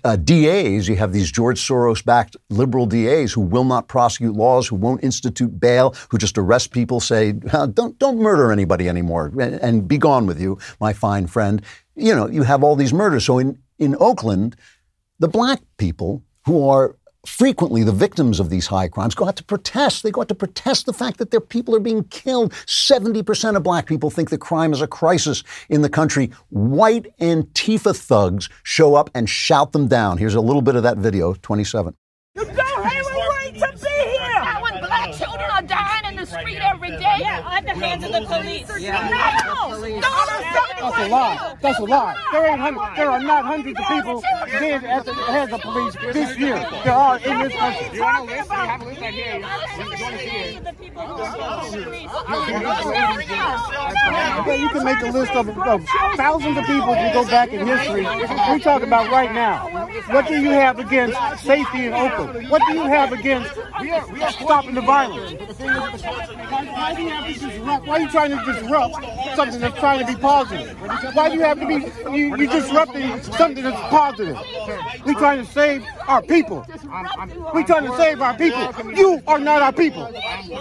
uh, 0.04 0.16
DAs, 0.16 0.88
you 0.88 0.96
have 0.96 1.12
these 1.12 1.30
George 1.30 1.60
Soros 1.60 2.04
backed 2.04 2.36
liberal 2.50 2.86
DAs 2.86 3.32
who 3.32 3.40
will 3.40 3.64
not 3.64 3.88
prosecute 3.88 4.34
laws, 4.34 4.66
who 4.66 4.76
won't 4.76 5.02
institute 5.04 5.58
bail, 5.60 5.94
who 6.08 6.18
just 6.18 6.38
arrest 6.38 6.70
people, 6.70 7.00
say, 7.00 7.32
don't, 7.32 7.98
don't 7.98 8.18
murder 8.18 8.52
anybody 8.52 8.88
anymore, 8.88 9.32
and, 9.38 9.54
and 9.56 9.88
be 9.88 9.98
gone 9.98 10.26
with 10.26 10.40
you, 10.40 10.58
my 10.80 10.92
fine 10.92 11.26
friend. 11.26 11.62
You 11.94 12.14
know, 12.14 12.28
you 12.28 12.42
have 12.42 12.62
all 12.62 12.76
these 12.76 12.92
murders. 12.92 13.24
So 13.24 13.38
in, 13.38 13.58
in 13.78 13.96
Oakland, 14.00 14.56
the 15.18 15.28
black 15.28 15.60
people 15.76 16.22
who 16.44 16.68
are 16.68 16.96
frequently 17.26 17.82
the 17.82 17.92
victims 17.92 18.40
of 18.40 18.50
these 18.50 18.66
high 18.66 18.88
crimes 18.88 19.14
go 19.14 19.26
out 19.26 19.36
to 19.36 19.44
protest. 19.44 20.02
They 20.02 20.10
go 20.10 20.20
out 20.20 20.28
to 20.28 20.34
protest 20.34 20.86
the 20.86 20.92
fact 20.92 21.18
that 21.18 21.30
their 21.30 21.40
people 21.40 21.74
are 21.74 21.80
being 21.80 22.04
killed. 22.04 22.52
70% 22.52 23.56
of 23.56 23.62
black 23.62 23.86
people 23.86 24.10
think 24.10 24.30
that 24.30 24.38
crime 24.38 24.72
is 24.72 24.80
a 24.80 24.86
crisis 24.86 25.42
in 25.68 25.82
the 25.82 25.88
country. 25.88 26.30
White 26.50 27.06
Antifa 27.18 27.96
thugs 27.96 28.48
show 28.62 28.94
up 28.94 29.10
and 29.14 29.28
shout 29.28 29.72
them 29.72 29.88
down. 29.88 30.18
Here's 30.18 30.34
a 30.34 30.40
little 30.40 30.62
bit 30.62 30.76
of 30.76 30.82
that 30.82 30.98
video, 30.98 31.34
27. 31.34 31.94
You 32.34 32.44
don't 32.44 32.56
have 32.84 33.06
a 33.06 33.10
right 33.10 33.54
to 33.54 33.78
be 33.82 33.88
here! 33.88 34.40
Not 34.44 34.62
when 34.62 34.78
black 34.80 35.14
children 35.14 35.50
are 35.50 35.62
dying 35.62 36.04
in 36.04 36.16
the 36.16 36.26
street 36.26 36.58
every 36.58 36.90
day. 36.90 37.16
Yeah, 37.20 37.42
at 37.50 37.55
the 37.55 37.55
hands 37.76 38.04
of 38.04 38.12
the 38.12 38.20
police. 38.26 38.68
Yeah. 38.80 39.08
No! 39.40 39.76
That's 40.80 40.98
a 40.98 41.08
lie. 41.08 41.56
That's 41.62 41.78
a 41.78 41.84
lie. 41.84 42.16
There 42.32 42.46
ain't 42.46 42.60
hundred, 42.60 42.96
there 42.96 43.10
are 43.10 43.20
not 43.20 43.44
hundreds 43.44 43.78
of 43.78 43.86
people 43.86 44.22
dead 44.46 44.84
at 44.84 45.04
the 45.04 45.14
hands 45.14 45.52
of 45.52 45.60
police 45.60 45.94
this 46.12 46.38
year. 46.38 46.56
There 46.84 46.94
are 46.94 47.18
in 47.18 47.38
this 47.40 47.52
country. 47.54 47.96
You 47.96 48.02
want 48.02 48.16
to 48.18 48.24
list? 48.36 48.50
You 48.50 48.56
have 48.56 48.82
a 48.82 48.84
list 48.84 49.00
right 49.00 49.14
here. 49.14 49.44
Okay, 54.40 54.60
you 54.60 54.68
can 54.68 54.84
make 54.84 55.00
a 55.00 55.10
list 55.10 55.32
of, 55.32 55.48
of 55.48 55.84
thousands 56.16 56.56
of 56.56 56.64
people 56.64 56.92
if 56.92 57.00
you 57.06 57.12
go 57.12 57.24
back 57.26 57.52
in 57.52 57.66
history. 57.66 58.06
We 58.52 58.60
talk 58.60 58.82
about 58.82 59.10
right 59.10 59.32
now. 59.32 59.68
What 60.10 60.28
do 60.28 60.40
you 60.40 60.50
have 60.50 60.78
against 60.78 61.18
safety 61.44 61.86
in 61.86 61.92
Oakland? 61.92 62.48
What 62.48 62.62
do 62.66 62.74
you 62.74 62.84
have 62.84 63.12
against 63.12 63.52
stopping 64.38 64.74
the 64.74 64.82
violence? 64.82 65.32
Why 65.58 66.94
do 66.94 67.02
you 67.02 67.08
have 67.10 67.26
to 67.26 67.65
disrupt? 67.66 67.86
Why 67.86 67.94
are 67.94 68.00
you 68.00 68.10
trying 68.10 68.30
to 68.30 68.52
disrupt 68.52 68.94
something 69.36 69.60
that's 69.60 69.78
trying 69.78 70.06
to 70.06 70.12
be 70.12 70.20
positive? 70.20 70.76
Why 71.14 71.28
do 71.28 71.34
you 71.36 71.42
have 71.42 71.60
to 71.60 71.66
be 71.66 71.74
you, 72.16 72.36
you 72.36 72.46
disrupting 72.48 73.22
something 73.22 73.62
that's 73.62 73.80
positive? 73.90 74.38
We 75.04 75.14
trying 75.14 75.44
to 75.44 75.52
save 75.52 75.84
our 76.06 76.22
people. 76.22 76.66
We 77.54 77.64
trying 77.64 77.84
to 77.84 77.96
save 77.96 78.20
our 78.20 78.36
people. 78.36 78.72
You 78.94 79.22
are 79.26 79.38
not 79.38 79.62
our 79.62 79.72
people. 79.72 80.10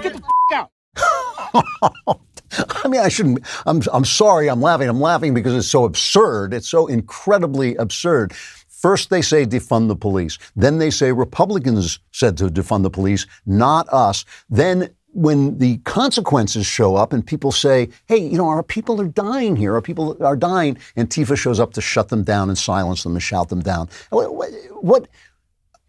Get 0.01 0.13
the 0.13 0.21
f- 0.53 0.69
out. 0.93 2.21
I 2.85 2.87
mean, 2.87 3.01
I 3.01 3.09
shouldn't. 3.09 3.39
I'm, 3.65 3.81
I'm 3.91 4.05
sorry. 4.05 4.49
I'm 4.49 4.61
laughing. 4.61 4.87
I'm 4.87 5.01
laughing 5.01 5.33
because 5.33 5.53
it's 5.55 5.67
so 5.67 5.83
absurd. 5.83 6.53
It's 6.53 6.69
so 6.69 6.87
incredibly 6.87 7.75
absurd. 7.75 8.33
First, 8.69 9.09
they 9.09 9.21
say 9.21 9.45
defund 9.45 9.87
the 9.87 9.95
police. 9.95 10.37
Then 10.55 10.77
they 10.77 10.91
say 10.91 11.11
Republicans 11.11 11.99
said 12.11 12.37
to 12.37 12.49
defund 12.49 12.83
the 12.83 12.89
police, 12.89 13.25
not 13.45 13.91
us. 13.91 14.25
Then 14.49 14.89
when 15.15 15.57
the 15.59 15.77
consequences 15.79 16.65
show 16.65 16.97
up 16.97 17.13
and 17.13 17.25
people 17.25 17.53
say, 17.53 17.87
hey, 18.07 18.17
you 18.17 18.37
know, 18.37 18.49
our 18.49 18.61
people 18.61 18.99
are 18.99 19.07
dying 19.07 19.55
here, 19.55 19.73
our 19.73 19.81
people 19.81 20.21
are 20.21 20.35
dying, 20.35 20.77
and 20.97 21.09
Antifa 21.09 21.37
shows 21.37 21.57
up 21.57 21.71
to 21.73 21.81
shut 21.81 22.09
them 22.09 22.23
down 22.23 22.49
and 22.49 22.57
silence 22.57 23.03
them 23.03 23.13
and 23.13 23.23
shout 23.23 23.47
them 23.47 23.61
down. 23.61 23.87
What, 24.09 24.35
what, 24.81 25.07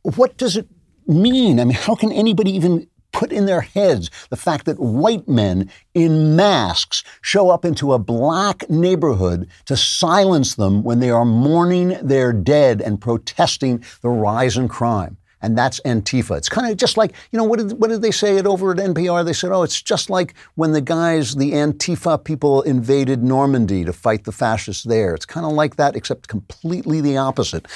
what 0.02 0.36
does 0.36 0.56
it 0.56 0.68
mean? 1.08 1.58
I 1.58 1.64
mean, 1.64 1.74
how 1.74 1.96
can 1.96 2.12
anybody 2.12 2.52
even 2.52 2.86
put 3.12 3.32
in 3.32 3.46
their 3.46 3.62
heads 3.62 4.10
the 4.30 4.36
fact 4.36 4.64
that 4.66 4.78
white 4.78 5.26
men 5.26 5.70
in 5.94 6.36
masks 6.36 7.02
show 7.20 7.50
up 7.50 7.64
into 7.64 7.92
a 7.92 7.98
black 7.98 8.70
neighborhood 8.70 9.48
to 9.64 9.76
silence 9.76 10.54
them 10.54 10.84
when 10.84 11.00
they 11.00 11.10
are 11.10 11.24
mourning 11.24 11.98
their 12.00 12.32
dead 12.32 12.80
and 12.80 13.00
protesting 13.00 13.82
the 14.02 14.08
rise 14.08 14.56
in 14.56 14.68
crime? 14.68 15.16
And 15.46 15.56
that's 15.56 15.78
Antifa. 15.82 16.36
It's 16.36 16.48
kind 16.48 16.68
of 16.68 16.76
just 16.76 16.96
like, 16.96 17.14
you 17.30 17.38
know, 17.38 17.44
what 17.44 17.60
did, 17.60 17.80
what 17.80 17.88
did 17.88 18.02
they 18.02 18.10
say 18.10 18.36
it 18.36 18.46
over 18.46 18.72
at 18.72 18.78
NPR? 18.78 19.24
They 19.24 19.32
said, 19.32 19.52
oh, 19.52 19.62
it's 19.62 19.80
just 19.80 20.10
like 20.10 20.34
when 20.56 20.72
the 20.72 20.80
guys, 20.80 21.36
the 21.36 21.52
Antifa 21.52 22.22
people 22.22 22.62
invaded 22.62 23.22
Normandy 23.22 23.84
to 23.84 23.92
fight 23.92 24.24
the 24.24 24.32
fascists 24.32 24.82
there. 24.82 25.14
It's 25.14 25.24
kind 25.24 25.46
of 25.46 25.52
like 25.52 25.76
that, 25.76 25.94
except 25.94 26.26
completely 26.26 27.00
the 27.00 27.16
opposite. 27.16 27.68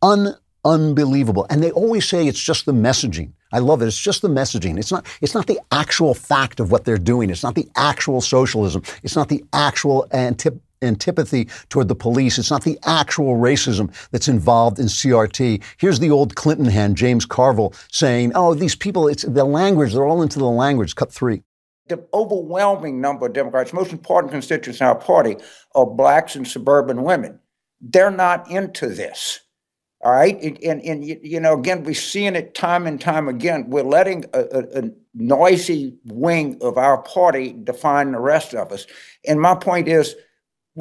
Un- 0.00 0.36
unbelievable. 0.64 1.46
And 1.50 1.62
they 1.62 1.70
always 1.70 2.08
say 2.08 2.26
it's 2.26 2.42
just 2.42 2.64
the 2.64 2.72
messaging. 2.72 3.32
I 3.52 3.58
love 3.58 3.82
it. 3.82 3.88
It's 3.88 4.00
just 4.00 4.22
the 4.22 4.28
messaging. 4.28 4.78
It's 4.78 4.90
not, 4.90 5.06
it's 5.20 5.34
not 5.34 5.46
the 5.46 5.60
actual 5.70 6.14
fact 6.14 6.60
of 6.60 6.70
what 6.70 6.86
they're 6.86 6.96
doing. 6.96 7.28
It's 7.28 7.42
not 7.42 7.56
the 7.56 7.68
actual 7.76 8.22
socialism. 8.22 8.82
It's 9.02 9.16
not 9.16 9.28
the 9.28 9.44
actual 9.52 10.06
antip- 10.12 10.62
antipathy 10.82 11.48
toward 11.68 11.88
the 11.88 11.94
police. 11.94 12.38
It's 12.38 12.50
not 12.50 12.64
the 12.64 12.78
actual 12.84 13.36
racism 13.36 13.92
that's 14.10 14.28
involved 14.28 14.78
in 14.78 14.86
CRT. 14.86 15.62
Here's 15.78 16.00
the 16.00 16.10
old 16.10 16.34
Clinton 16.34 16.66
hand, 16.66 16.96
James 16.96 17.26
Carville, 17.26 17.74
saying, 17.90 18.32
oh, 18.34 18.54
these 18.54 18.74
people, 18.74 19.08
it's 19.08 19.22
the 19.22 19.44
language, 19.44 19.92
they're 19.92 20.06
all 20.06 20.22
into 20.22 20.38
the 20.38 20.46
language. 20.46 20.94
Cut 20.94 21.12
three. 21.12 21.42
The 21.88 22.06
overwhelming 22.12 23.00
number 23.00 23.26
of 23.26 23.32
Democrats, 23.32 23.72
most 23.72 23.92
important 23.92 24.30
constituents 24.30 24.80
in 24.80 24.86
our 24.86 24.94
party, 24.94 25.36
are 25.74 25.86
blacks 25.86 26.36
and 26.36 26.46
suburban 26.46 27.02
women. 27.02 27.40
They're 27.80 28.10
not 28.10 28.50
into 28.50 28.88
this. 28.88 29.40
All 30.00 30.12
right. 30.12 30.40
And, 30.40 30.62
and, 30.62 30.80
and 30.82 31.04
you 31.04 31.40
know, 31.40 31.58
again, 31.58 31.82
we're 31.82 31.94
seeing 31.94 32.36
it 32.36 32.54
time 32.54 32.86
and 32.86 33.00
time 33.00 33.26
again. 33.28 33.68
We're 33.68 33.82
letting 33.82 34.26
a, 34.32 34.40
a, 34.40 34.82
a, 34.82 34.90
noisy 35.20 35.98
wing 36.04 36.56
of 36.60 36.78
our 36.78 37.02
party 37.02 37.52
define 37.64 38.12
the 38.12 38.20
rest 38.20 38.54
of 38.54 38.70
us. 38.70 38.86
And 39.26 39.40
my 39.40 39.56
point 39.56 39.88
is, 39.88 40.14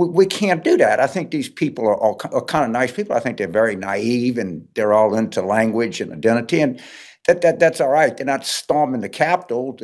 we, 0.06 0.26
can't 0.26 0.64
do 0.64 0.78
that. 0.78 1.00
I 1.00 1.08
think 1.08 1.32
these 1.32 1.50
people 1.50 1.88
are, 1.88 1.98
all, 1.98 2.20
are 2.32 2.44
kind 2.44 2.66
of 2.66 2.72
nice 2.72 2.92
people. 2.92 3.16
I 3.16 3.20
think 3.20 3.38
they're 3.38 3.48
very 3.48 3.76
naive 3.76 4.38
and 4.38 4.68
they're 4.76 4.94
all 4.94 5.16
into 5.16 5.42
language 5.42 6.00
and 6.02 6.14
identity. 6.14 6.62
And 6.62 6.80
that, 7.28 7.42
that 7.42 7.60
that's 7.60 7.82
all 7.82 7.90
right. 7.90 8.16
They're 8.16 8.26
not 8.26 8.46
storming 8.46 9.02
the 9.02 9.10
Capitol, 9.10 9.78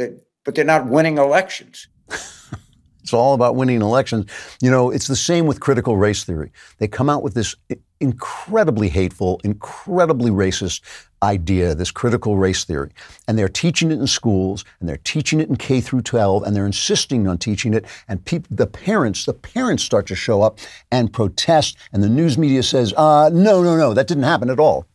but 0.45 0.55
they're 0.55 0.65
not 0.65 0.87
winning 0.87 1.17
elections. 1.17 1.87
It's 3.03 3.13
all 3.13 3.33
about 3.33 3.57
winning 3.57 3.81
elections. 3.81 4.31
You 4.61 4.71
know, 4.71 4.89
it's 4.89 5.07
the 5.07 5.15
same 5.17 5.45
with 5.45 5.59
critical 5.59 5.97
race 5.97 6.23
theory. 6.23 6.51
They 6.77 6.87
come 6.87 7.09
out 7.09 7.21
with 7.21 7.33
this 7.33 7.53
incredibly 7.99 8.87
hateful, 8.87 9.41
incredibly 9.43 10.31
racist 10.31 10.81
idea, 11.23 11.73
this 11.73 11.89
critical 11.89 12.37
race 12.37 12.63
theory. 12.65 12.91
And 13.27 13.39
they're 13.39 13.49
teaching 13.49 13.91
it 13.91 13.99
in 13.99 14.07
schools, 14.07 14.65
and 14.79 14.87
they're 14.87 14.97
teaching 14.97 15.39
it 15.39 15.49
in 15.49 15.55
K 15.55 15.81
through 15.81 16.01
12, 16.01 16.43
and 16.43 16.55
they're 16.55 16.65
insisting 16.65 17.27
on 17.27 17.37
teaching 17.37 17.73
it. 17.73 17.85
And 18.07 18.23
the 18.51 18.67
parents, 18.67 19.25
the 19.25 19.33
parents 19.33 19.83
start 19.83 20.05
to 20.07 20.15
show 20.15 20.41
up 20.41 20.59
and 20.91 21.11
protest, 21.11 21.77
and 21.91 22.03
the 22.03 22.09
news 22.09 22.37
media 22.37 22.61
says, 22.61 22.93
uh, 22.97 23.29
no, 23.33 23.63
no, 23.63 23.75
no, 23.75 23.93
that 23.93 24.07
didn't 24.07 24.23
happen 24.23 24.49
at 24.49 24.59
all. 24.59 24.85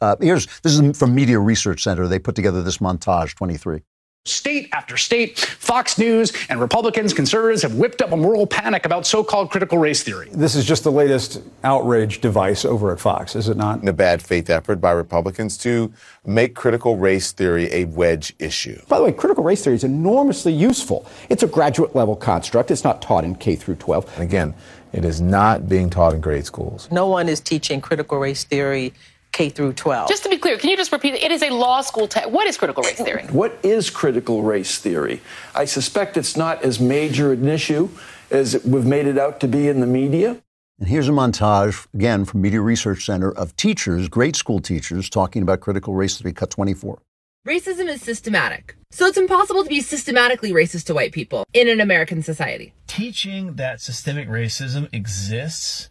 Uh, 0.00 0.16
here's 0.20 0.46
this 0.60 0.78
is 0.78 0.98
from 0.98 1.14
Media 1.14 1.38
Research 1.38 1.82
Center. 1.82 2.08
They 2.08 2.18
put 2.18 2.34
together 2.34 2.62
this 2.62 2.78
montage 2.78 3.34
23. 3.36 3.82
State 4.26 4.70
after 4.72 4.96
state, 4.96 5.38
Fox 5.38 5.98
News 5.98 6.32
and 6.48 6.58
Republicans, 6.58 7.12
conservatives 7.12 7.60
have 7.60 7.74
whipped 7.74 8.00
up 8.00 8.10
a 8.10 8.16
moral 8.16 8.46
panic 8.46 8.86
about 8.86 9.06
so 9.06 9.22
called 9.22 9.50
critical 9.50 9.76
race 9.76 10.02
theory. 10.02 10.30
This 10.32 10.54
is 10.54 10.64
just 10.64 10.82
the 10.82 10.90
latest 10.90 11.42
outrage 11.62 12.22
device 12.22 12.64
over 12.64 12.90
at 12.90 12.98
Fox, 12.98 13.36
is 13.36 13.50
it 13.50 13.58
not? 13.58 13.86
A 13.86 13.92
bad 13.92 14.22
faith 14.22 14.48
effort 14.48 14.76
by 14.76 14.92
Republicans 14.92 15.58
to 15.58 15.92
make 16.24 16.54
critical 16.54 16.96
race 16.96 17.32
theory 17.32 17.70
a 17.70 17.84
wedge 17.84 18.32
issue. 18.38 18.80
By 18.88 18.96
the 18.96 19.04
way, 19.04 19.12
critical 19.12 19.44
race 19.44 19.62
theory 19.62 19.76
is 19.76 19.84
enormously 19.84 20.54
useful. 20.54 21.04
It's 21.28 21.42
a 21.42 21.46
graduate 21.46 21.94
level 21.94 22.16
construct, 22.16 22.70
it's 22.70 22.82
not 22.82 23.02
taught 23.02 23.24
in 23.24 23.34
K 23.34 23.56
through 23.56 23.76
12. 23.76 24.10
And 24.14 24.22
again, 24.22 24.54
it 24.94 25.04
is 25.04 25.20
not 25.20 25.68
being 25.68 25.90
taught 25.90 26.14
in 26.14 26.22
grade 26.22 26.46
schools. 26.46 26.88
No 26.90 27.08
one 27.08 27.28
is 27.28 27.40
teaching 27.40 27.82
critical 27.82 28.16
race 28.16 28.44
theory 28.44 28.94
K 29.34 29.48
through 29.50 29.72
12. 29.72 30.08
Just 30.08 30.22
to 30.22 30.28
be 30.28 30.38
clear, 30.38 30.56
can 30.56 30.70
you 30.70 30.76
just 30.76 30.92
repeat? 30.92 31.14
It 31.14 31.32
is 31.32 31.42
a 31.42 31.50
law 31.50 31.80
school 31.80 32.06
test. 32.06 32.30
What 32.30 32.46
is 32.46 32.56
critical 32.56 32.84
race 32.84 33.00
theory? 33.00 33.24
What 33.24 33.58
is 33.64 33.90
critical 33.90 34.42
race 34.42 34.78
theory? 34.78 35.20
I 35.54 35.64
suspect 35.64 36.16
it's 36.16 36.36
not 36.36 36.62
as 36.62 36.78
major 36.78 37.32
an 37.32 37.48
issue 37.48 37.88
as 38.30 38.64
we've 38.64 38.86
made 38.86 39.06
it 39.06 39.18
out 39.18 39.40
to 39.40 39.48
be 39.48 39.68
in 39.68 39.80
the 39.80 39.86
media. 39.86 40.40
And 40.78 40.88
here's 40.88 41.08
a 41.08 41.12
montage, 41.12 41.86
again, 41.94 42.24
from 42.24 42.42
Media 42.42 42.60
Research 42.60 43.04
Center 43.04 43.30
of 43.30 43.56
teachers, 43.56 44.08
grade 44.08 44.36
school 44.36 44.60
teachers, 44.60 45.10
talking 45.10 45.42
about 45.42 45.60
critical 45.60 45.94
race 45.94 46.16
theory, 46.18 46.32
cut 46.32 46.50
24. 46.50 46.98
Racism 47.46 47.88
is 47.88 48.00
systematic. 48.00 48.76
So 48.90 49.06
it's 49.06 49.18
impossible 49.18 49.64
to 49.64 49.68
be 49.68 49.80
systematically 49.80 50.52
racist 50.52 50.86
to 50.86 50.94
white 50.94 51.12
people 51.12 51.44
in 51.52 51.68
an 51.68 51.80
American 51.80 52.22
society. 52.22 52.72
Teaching 52.86 53.54
that 53.54 53.80
systemic 53.80 54.28
racism 54.28 54.88
exists 54.94 55.88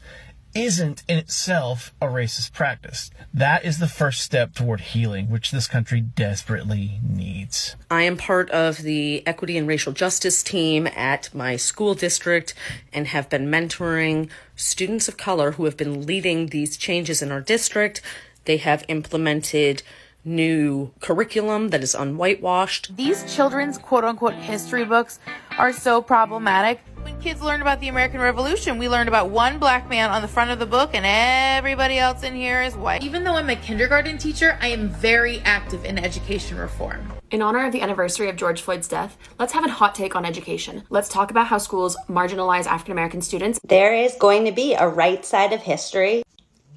isn't 0.55 1.03
in 1.07 1.17
itself 1.17 1.93
a 2.01 2.05
racist 2.05 2.53
practice. 2.53 3.11
That 3.33 3.65
is 3.65 3.79
the 3.79 3.87
first 3.87 4.21
step 4.21 4.53
toward 4.53 4.81
healing, 4.81 5.29
which 5.29 5.51
this 5.51 5.67
country 5.67 6.01
desperately 6.01 6.99
needs. 7.07 7.75
I 7.89 8.03
am 8.03 8.17
part 8.17 8.49
of 8.51 8.77
the 8.77 9.25
equity 9.25 9.57
and 9.57 9.67
racial 9.67 9.93
justice 9.93 10.43
team 10.43 10.87
at 10.87 11.33
my 11.33 11.55
school 11.55 11.95
district 11.95 12.53
and 12.91 13.07
have 13.07 13.29
been 13.29 13.47
mentoring 13.47 14.29
students 14.55 15.07
of 15.07 15.17
color 15.17 15.53
who 15.53 15.65
have 15.65 15.77
been 15.77 16.05
leading 16.05 16.47
these 16.47 16.77
changes 16.77 17.21
in 17.21 17.31
our 17.31 17.41
district. 17.41 18.01
They 18.45 18.57
have 18.57 18.85
implemented 18.87 19.83
new 20.25 20.91
curriculum 20.99 21.69
that 21.69 21.83
is 21.83 21.95
unwhitewashed. 21.95 22.95
These 22.95 23.33
children's 23.33 23.77
quote 23.77 24.03
unquote 24.03 24.35
history 24.35 24.85
books 24.85 25.19
are 25.57 25.73
so 25.73 26.01
problematic. 26.01 26.79
When 27.03 27.19
kids 27.19 27.41
learned 27.41 27.61
about 27.61 27.81
the 27.81 27.89
American 27.89 28.21
Revolution, 28.21 28.77
we 28.77 28.87
learned 28.87 29.09
about 29.09 29.29
one 29.29 29.59
black 29.59 29.89
man 29.89 30.09
on 30.09 30.21
the 30.21 30.27
front 30.27 30.51
of 30.51 30.59
the 30.59 30.65
book 30.65 30.91
and 30.93 31.05
everybody 31.05 31.99
else 31.99 32.23
in 32.23 32.33
here 32.33 32.61
is 32.61 32.77
white. 32.77 33.03
Even 33.03 33.25
though 33.25 33.33
I'm 33.33 33.49
a 33.49 33.57
kindergarten 33.57 34.17
teacher, 34.17 34.57
I 34.61 34.69
am 34.69 34.87
very 34.87 35.39
active 35.41 35.83
in 35.83 35.97
education 35.99 36.57
reform. 36.57 37.11
In 37.31 37.41
honor 37.41 37.65
of 37.65 37.73
the 37.73 37.81
anniversary 37.81 38.29
of 38.29 38.37
George 38.37 38.61
Floyd's 38.61 38.87
death, 38.87 39.17
let's 39.37 39.51
have 39.51 39.65
a 39.65 39.69
hot 39.69 39.95
take 39.95 40.15
on 40.15 40.23
education. 40.23 40.83
Let's 40.89 41.09
talk 41.09 41.29
about 41.29 41.47
how 41.47 41.57
schools 41.57 41.97
marginalize 42.07 42.67
African 42.67 42.93
American 42.93 43.21
students. 43.21 43.59
There 43.65 43.93
is 43.93 44.15
going 44.15 44.45
to 44.45 44.53
be 44.53 44.73
a 44.73 44.87
right 44.87 45.25
side 45.25 45.51
of 45.51 45.59
history 45.59 46.23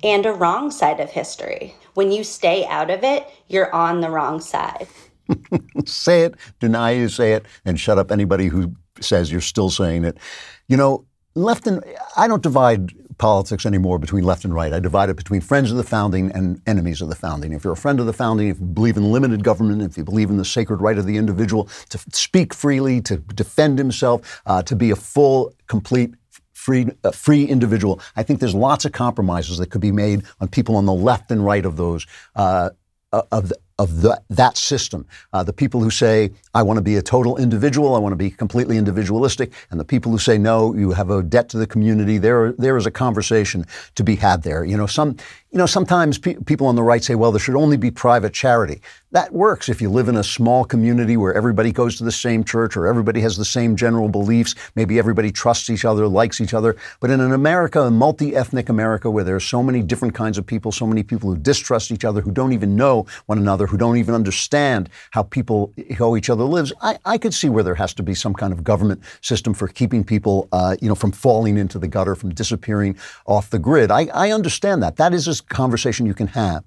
and 0.03 0.27
a 0.27 0.33
wrong 0.33 0.72
side 0.72 0.99
of 0.99 1.09
history. 1.09 1.77
When 1.95 2.11
you 2.11 2.24
stay 2.24 2.66
out 2.66 2.91
of 2.91 3.05
it, 3.05 3.29
you're 3.47 3.72
on 3.72 4.01
the 4.01 4.11
wrong 4.11 4.41
side. 4.41 4.89
say 5.87 6.22
it, 6.22 6.35
deny 6.59 6.91
you 6.91 7.09
say 7.09 7.35
it, 7.35 7.47
and 7.64 7.79
shut 7.79 7.99
up 7.99 8.11
anybody 8.11 8.49
who 8.49 8.74
says 9.05 9.30
you're 9.30 9.40
still 9.40 9.70
saying 9.70 10.05
it. 10.05 10.18
You 10.68 10.76
know, 10.76 11.07
left 11.34 11.66
and 11.66 11.82
I 12.16 12.28
don't 12.28 12.42
divide 12.42 12.92
politics 13.18 13.64
anymore 13.64 13.99
between 13.99 14.24
left 14.24 14.44
and 14.44 14.55
right. 14.55 14.72
I 14.72 14.80
divide 14.80 15.09
it 15.09 15.16
between 15.16 15.40
friends 15.40 15.70
of 15.70 15.76
the 15.76 15.84
founding 15.84 16.30
and 16.32 16.61
enemies 16.66 17.01
of 17.01 17.09
the 17.09 17.14
founding. 17.14 17.53
If 17.53 17.64
you're 17.64 17.72
a 17.72 17.76
friend 17.76 17.99
of 18.01 18.07
the 18.07 18.12
founding, 18.12 18.49
if 18.49 18.61
you 18.61 18.66
believe 18.66 18.97
in 18.97 19.11
limited 19.11 19.42
government, 19.42 19.82
if 19.82 19.97
you 19.97 20.05
believe 20.05 20.30
in 20.30 20.36
the 20.36 20.44
sacred 20.44 20.80
right 20.80 20.99
of 20.99 21.07
the 21.07 21.16
individual 21.16 21.68
to 21.88 21.99
speak 22.12 22.53
freely, 22.53 23.01
to 23.03 23.16
defend 23.16 23.78
himself, 23.78 24.42
uh, 24.47 24.62
to 24.62 24.76
be 24.76 24.90
a 24.90 24.97
full, 24.97 25.55
complete 25.66 26.14
free, 26.53 26.88
uh, 27.05 27.11
free 27.11 27.44
individual. 27.44 28.01
I 28.16 28.22
think 28.22 28.40
there's 28.40 28.55
lots 28.55 28.84
of 28.84 28.92
compromises 28.92 29.59
that 29.59 29.70
could 29.70 29.80
be 29.80 29.92
made 29.92 30.24
on 30.40 30.49
people 30.49 30.76
on 30.76 30.84
the 30.84 30.92
left 30.92 31.30
and 31.30 31.44
right 31.44 31.64
of 31.64 31.76
those. 31.76 32.07
Uh, 32.34 32.70
of 33.30 33.49
the, 33.49 33.59
of 33.79 34.01
the, 34.03 34.20
that 34.31 34.57
system. 34.57 35.07
Uh, 35.33 35.43
the 35.43 35.53
people 35.53 35.81
who 35.81 35.91
say, 35.91 36.31
I 36.55 36.62
want 36.62 36.79
to 36.79 36.83
be 36.83 36.97
a 36.97 37.03
total 37.03 37.37
individual, 37.37 37.95
I 37.95 37.99
want 37.99 38.12
to 38.12 38.16
be 38.16 38.31
completely 38.31 38.79
individualistic, 38.79 39.53
and 39.70 39.79
the 39.79 39.85
people 39.85 40.11
who 40.11 40.18
say, 40.18 40.39
no, 40.39 40.74
you 40.74 40.93
have 40.93 41.11
a 41.11 41.22
debt 41.22 41.49
to 41.51 41.59
the 41.59 41.66
community, 41.66 42.18
there, 42.18 42.53
there 42.53 42.77
is 42.77 42.87
a 42.87 42.91
conversation 42.91 43.66
to 43.95 44.03
be 44.03 44.16
had 44.16 44.43
there. 44.43 44.64
You 44.64 44.77
know, 44.77 44.87
some, 44.87 45.16
you 45.57 45.59
know, 45.59 45.64
sometimes 45.64 46.18
pe- 46.18 46.34
people 46.34 46.66
on 46.66 46.76
the 46.76 46.82
right 46.82 47.02
say, 47.02 47.14
well, 47.14 47.32
there 47.32 47.40
should 47.40 47.57
only 47.57 47.78
be 47.78 47.90
private 47.90 48.34
charity. 48.34 48.82
That 49.12 49.32
works 49.32 49.70
if 49.70 49.80
you 49.80 49.88
live 49.88 50.09
in 50.09 50.16
a 50.16 50.22
small 50.22 50.66
community 50.66 51.16
where 51.16 51.32
everybody 51.32 51.72
goes 51.72 51.96
to 51.96 52.04
the 52.04 52.12
same 52.12 52.44
church 52.44 52.76
or 52.76 52.86
everybody 52.86 53.22
has 53.22 53.38
the 53.38 53.44
same 53.46 53.74
general 53.74 54.11
beliefs. 54.11 54.54
Maybe 54.74 54.98
everybody 54.98 55.32
trusts 55.32 55.70
each 55.70 55.86
other, 55.86 56.07
likes 56.07 56.42
each 56.42 56.52
other. 56.52 56.76
But 57.00 57.09
in 57.09 57.20
an 57.20 57.32
America, 57.32 57.80
a 57.80 57.90
multi 57.90 58.36
ethnic 58.36 58.68
America, 58.68 59.11
where 59.11 59.24
there 59.24 59.34
are 59.34 59.40
so 59.40 59.62
many 59.62 59.80
different 59.80 60.12
kinds 60.12 60.36
of 60.36 60.44
people, 60.44 60.72
so 60.72 60.86
many 60.86 61.02
people 61.02 61.30
who 61.30 61.38
distrust 61.38 61.90
each 61.90 62.04
other, 62.04 62.20
who 62.20 62.30
don't 62.30 62.52
even 62.52 62.76
know 62.76 63.07
one 63.24 63.38
another, 63.38 63.66
who 63.66 63.78
don't 63.78 63.96
even 63.96 64.14
understand 64.14 64.90
how 65.12 65.22
people, 65.22 65.72
how 65.96 66.16
each 66.16 66.28
other 66.28 66.44
lives, 66.44 66.74
I, 66.82 66.98
I 67.07 67.16
could 67.16 67.32
see 67.32 67.48
where 67.48 67.64
there 67.64 67.76
has 67.76 67.94
to 67.94 68.02
be 68.02 68.14
some 68.14 68.34
kind 68.34 68.52
of 68.52 68.62
government 68.62 69.00
system 69.22 69.54
for 69.54 69.68
keeping 69.68 70.04
people, 70.04 70.48
uh, 70.52 70.76
you 70.82 70.88
know, 70.88 70.94
from 70.94 71.12
falling 71.12 71.57
into 71.57 71.78
the 71.78 71.88
gutter, 71.88 72.14
from 72.14 72.34
disappearing 72.34 72.98
off 73.24 73.48
the 73.48 73.59
grid. 73.59 73.90
I, 73.90 74.09
I 74.12 74.32
understand 74.32 74.82
that. 74.82 74.96
That 74.96 75.14
is 75.14 75.26
a 75.26 75.34
conversation 75.49 76.07
you 76.07 76.14
can 76.14 76.28
have. 76.28 76.64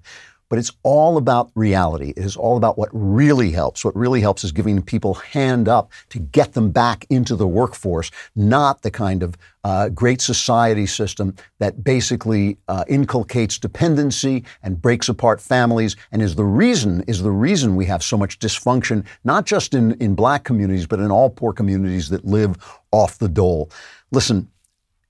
But 0.50 0.58
it's 0.58 0.72
all 0.82 1.16
about 1.16 1.52
reality. 1.54 2.10
It 2.16 2.24
is 2.24 2.36
all 2.36 2.56
about 2.56 2.76
what 2.76 2.88
really 2.92 3.52
helps. 3.52 3.84
What 3.84 3.94
really 3.94 4.20
helps 4.20 4.42
is 4.42 4.50
giving 4.50 4.82
people 4.82 5.14
hand 5.14 5.68
up 5.68 5.92
to 6.08 6.18
get 6.18 6.54
them 6.54 6.72
back 6.72 7.06
into 7.08 7.36
the 7.36 7.46
workforce, 7.46 8.10
not 8.34 8.82
the 8.82 8.90
kind 8.90 9.22
of 9.22 9.36
uh, 9.62 9.90
great 9.90 10.20
society 10.20 10.86
system 10.86 11.36
that 11.60 11.84
basically 11.84 12.58
uh, 12.66 12.84
inculcates 12.88 13.58
dependency 13.58 14.42
and 14.64 14.82
breaks 14.82 15.08
apart 15.08 15.40
families 15.40 15.94
and 16.10 16.20
is 16.20 16.34
the 16.34 16.44
reason 16.44 17.04
is 17.06 17.22
the 17.22 17.30
reason 17.30 17.76
we 17.76 17.86
have 17.86 18.02
so 18.02 18.16
much 18.16 18.40
dysfunction, 18.40 19.06
not 19.22 19.46
just 19.46 19.72
in, 19.72 19.92
in 20.00 20.16
black 20.16 20.42
communities, 20.42 20.86
but 20.86 20.98
in 20.98 21.12
all 21.12 21.30
poor 21.30 21.52
communities 21.52 22.08
that 22.08 22.24
live 22.24 22.56
off 22.90 23.18
the 23.18 23.28
dole. 23.28 23.70
Listen, 24.10 24.48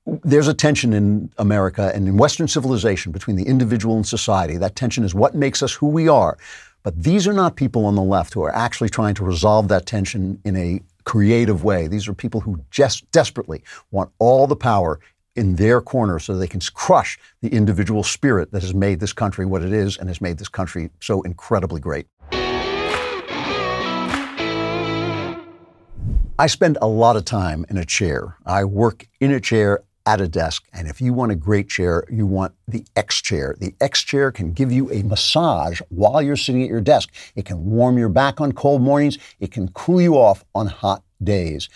there's 0.06 0.48
a 0.48 0.54
tension 0.54 0.92
in 0.92 1.30
America 1.38 1.92
and 1.94 2.08
in 2.08 2.16
Western 2.16 2.48
civilization 2.48 3.12
between 3.12 3.36
the 3.36 3.44
individual 3.44 3.96
and 3.96 4.06
society. 4.06 4.56
That 4.56 4.74
tension 4.74 5.04
is 5.04 5.14
what 5.14 5.34
makes 5.34 5.62
us 5.62 5.72
who 5.72 5.88
we 5.88 6.08
are. 6.08 6.38
But 6.82 7.02
these 7.02 7.28
are 7.28 7.34
not 7.34 7.56
people 7.56 7.84
on 7.84 7.94
the 7.94 8.02
left 8.02 8.32
who 8.32 8.42
are 8.42 8.54
actually 8.54 8.88
trying 8.88 9.14
to 9.16 9.24
resolve 9.24 9.68
that 9.68 9.84
tension 9.84 10.40
in 10.44 10.56
a 10.56 10.80
creative 11.04 11.62
way. 11.62 11.86
These 11.86 12.08
are 12.08 12.14
people 12.14 12.40
who 12.40 12.64
just 12.70 13.10
desperately 13.10 13.62
want 13.90 14.10
all 14.18 14.46
the 14.46 14.56
power 14.56 14.98
in 15.36 15.56
their 15.56 15.80
corner 15.80 16.18
so 16.18 16.36
they 16.36 16.48
can 16.48 16.60
crush 16.72 17.18
the 17.42 17.48
individual 17.48 18.02
spirit 18.02 18.50
that 18.52 18.62
has 18.62 18.74
made 18.74 19.00
this 19.00 19.12
country 19.12 19.44
what 19.44 19.62
it 19.62 19.72
is 19.72 19.96
and 19.98 20.08
has 20.08 20.20
made 20.20 20.38
this 20.38 20.48
country 20.48 20.90
so 21.00 21.22
incredibly 21.22 21.80
great. 21.80 22.06
I 26.38 26.46
spend 26.46 26.78
a 26.80 26.88
lot 26.88 27.16
of 27.16 27.26
time 27.26 27.66
in 27.68 27.76
a 27.76 27.84
chair. 27.84 28.38
I 28.46 28.64
work 28.64 29.06
in 29.20 29.30
a 29.30 29.40
chair 29.40 29.82
at 30.10 30.20
a 30.20 30.26
desk. 30.26 30.66
And 30.72 30.88
if 30.88 31.00
you 31.00 31.14
want 31.14 31.30
a 31.30 31.36
great 31.36 31.68
chair, 31.68 32.04
you 32.10 32.26
want 32.26 32.52
the 32.66 32.84
X 32.96 33.22
chair. 33.22 33.54
The 33.60 33.76
X 33.80 34.02
chair 34.02 34.32
can 34.32 34.52
give 34.52 34.72
you 34.72 34.90
a 34.90 35.04
massage 35.04 35.80
while 35.88 36.20
you're 36.20 36.34
sitting 36.34 36.64
at 36.64 36.68
your 36.68 36.80
desk. 36.80 37.10
It 37.36 37.44
can 37.44 37.64
warm 37.64 37.96
your 37.96 38.08
back 38.08 38.40
on 38.40 38.50
cold 38.50 38.82
mornings. 38.82 39.18
It 39.38 39.52
can 39.52 39.68
cool 39.68 40.00
you 40.00 40.14
off 40.14 40.44
on 40.52 40.66
hot 40.66 41.04
days. 41.22 41.68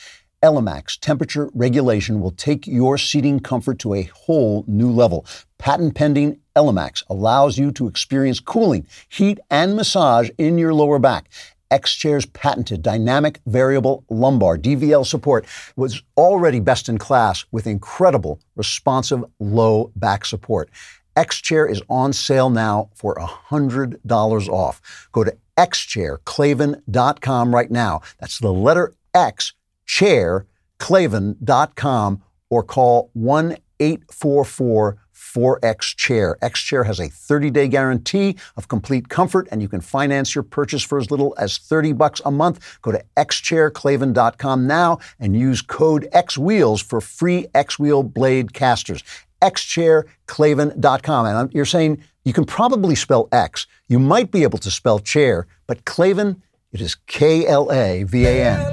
Elemax 0.43 0.99
temperature 0.99 1.49
regulation 1.55 2.21
will 2.21 2.33
take 2.33 2.67
your 2.67 2.99
seating 2.99 3.39
comfort 3.39 3.79
to 3.79 3.95
a 3.95 4.03
whole 4.03 4.65
new 4.67 4.91
level. 4.91 5.25
Patent 5.59 5.95
pending 5.95 6.41
Elemax 6.57 7.05
allows 7.09 7.57
you 7.57 7.71
to 7.73 7.87
experience 7.87 8.41
cooling, 8.41 8.87
heat, 9.09 9.39
and 9.49 9.77
massage 9.77 10.29
in 10.39 10.59
your 10.59 10.75
lower 10.75 10.99
back. 10.99 11.31
X 11.71 11.95
Chair's 11.95 12.27
patented 12.27 12.83
dynamic 12.83 13.41
variable 13.47 14.05
lumbar 14.09 14.59
DVL 14.59 15.07
support 15.07 15.47
was 15.77 16.03
already 16.17 16.59
best 16.61 16.89
in 16.89 16.97
class 16.99 17.45
with 17.51 17.67
incredible 17.67 18.41
responsive 18.57 19.25
low 19.39 19.93
back 19.97 20.25
support. 20.25 20.71
X 21.17 21.41
Chair 21.41 21.67
is 21.67 21.83
on 21.89 22.13
sale 22.13 22.51
now 22.51 22.91
for 22.95 23.17
$100 23.17 24.49
off. 24.49 25.09
Go 25.13 25.25
to 25.25 25.37
xchairklavan.com 25.57 27.55
right 27.55 27.71
now. 27.71 28.01
That's 28.19 28.39
the 28.39 28.53
letter 28.53 28.93
X 29.15 29.53
chairklavan.com 29.87 32.23
or 32.51 32.63
call 32.63 33.09
1 33.13 33.57
844 33.81 34.99
4X 35.35 35.97
Chair. 35.97 36.39
X 36.41 36.61
Chair 36.61 36.85
has 36.85 37.01
a 37.01 37.09
30 37.09 37.51
day 37.51 37.67
guarantee 37.69 38.37
of 38.57 38.69
complete 38.69 39.09
comfort, 39.09 39.49
and 39.51 39.61
you 39.61 39.69
can 39.69 39.81
finance 39.81 40.35
your 40.35 40.45
purchase 40.45 40.83
for 40.83 40.99
as 40.99 41.11
little 41.11 41.35
as 41.39 41.59
30 41.59 41.93
bucks 41.95 42.21
a 42.25 42.31
month. 42.31 42.79
Go 42.83 42.93
to 42.93 43.03
xchairklavan.com 43.17 44.67
now 44.67 44.99
and 45.19 45.37
use 45.37 45.61
code 45.63 46.09
XWheels 46.15 46.83
for 46.83 47.01
free 47.01 47.47
X 47.55 47.79
Wheel 47.79 48.03
blade 48.03 48.53
casters. 48.53 49.03
xchairklavan.com. 49.43 51.27
And 51.27 51.53
you're 51.53 51.65
saying 51.65 52.03
you 52.25 52.33
can 52.33 52.45
probably 52.45 52.95
spell 52.95 53.29
X. 53.33 53.67
You 53.89 53.99
might 53.99 54.31
be 54.31 54.45
able 54.45 54.59
to 54.59 54.71
spell 54.71 54.99
chair, 55.01 55.47
but 55.67 55.85
Klavan, 55.85 56.43
it 56.73 56.81
is 56.81 56.95
K 57.07 57.47
L 57.47 57.71
A 57.73 58.05
V 58.05 58.25
A 58.27 58.51
N. 58.51 58.73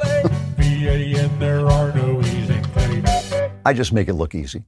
there 1.39 1.66
are 1.68 1.91
no 1.93 2.20
easy 2.22 2.62
I 3.66 3.74
just 3.74 3.93
make 3.93 4.07
it 4.07 4.14
look 4.14 4.34
easy. 4.34 4.64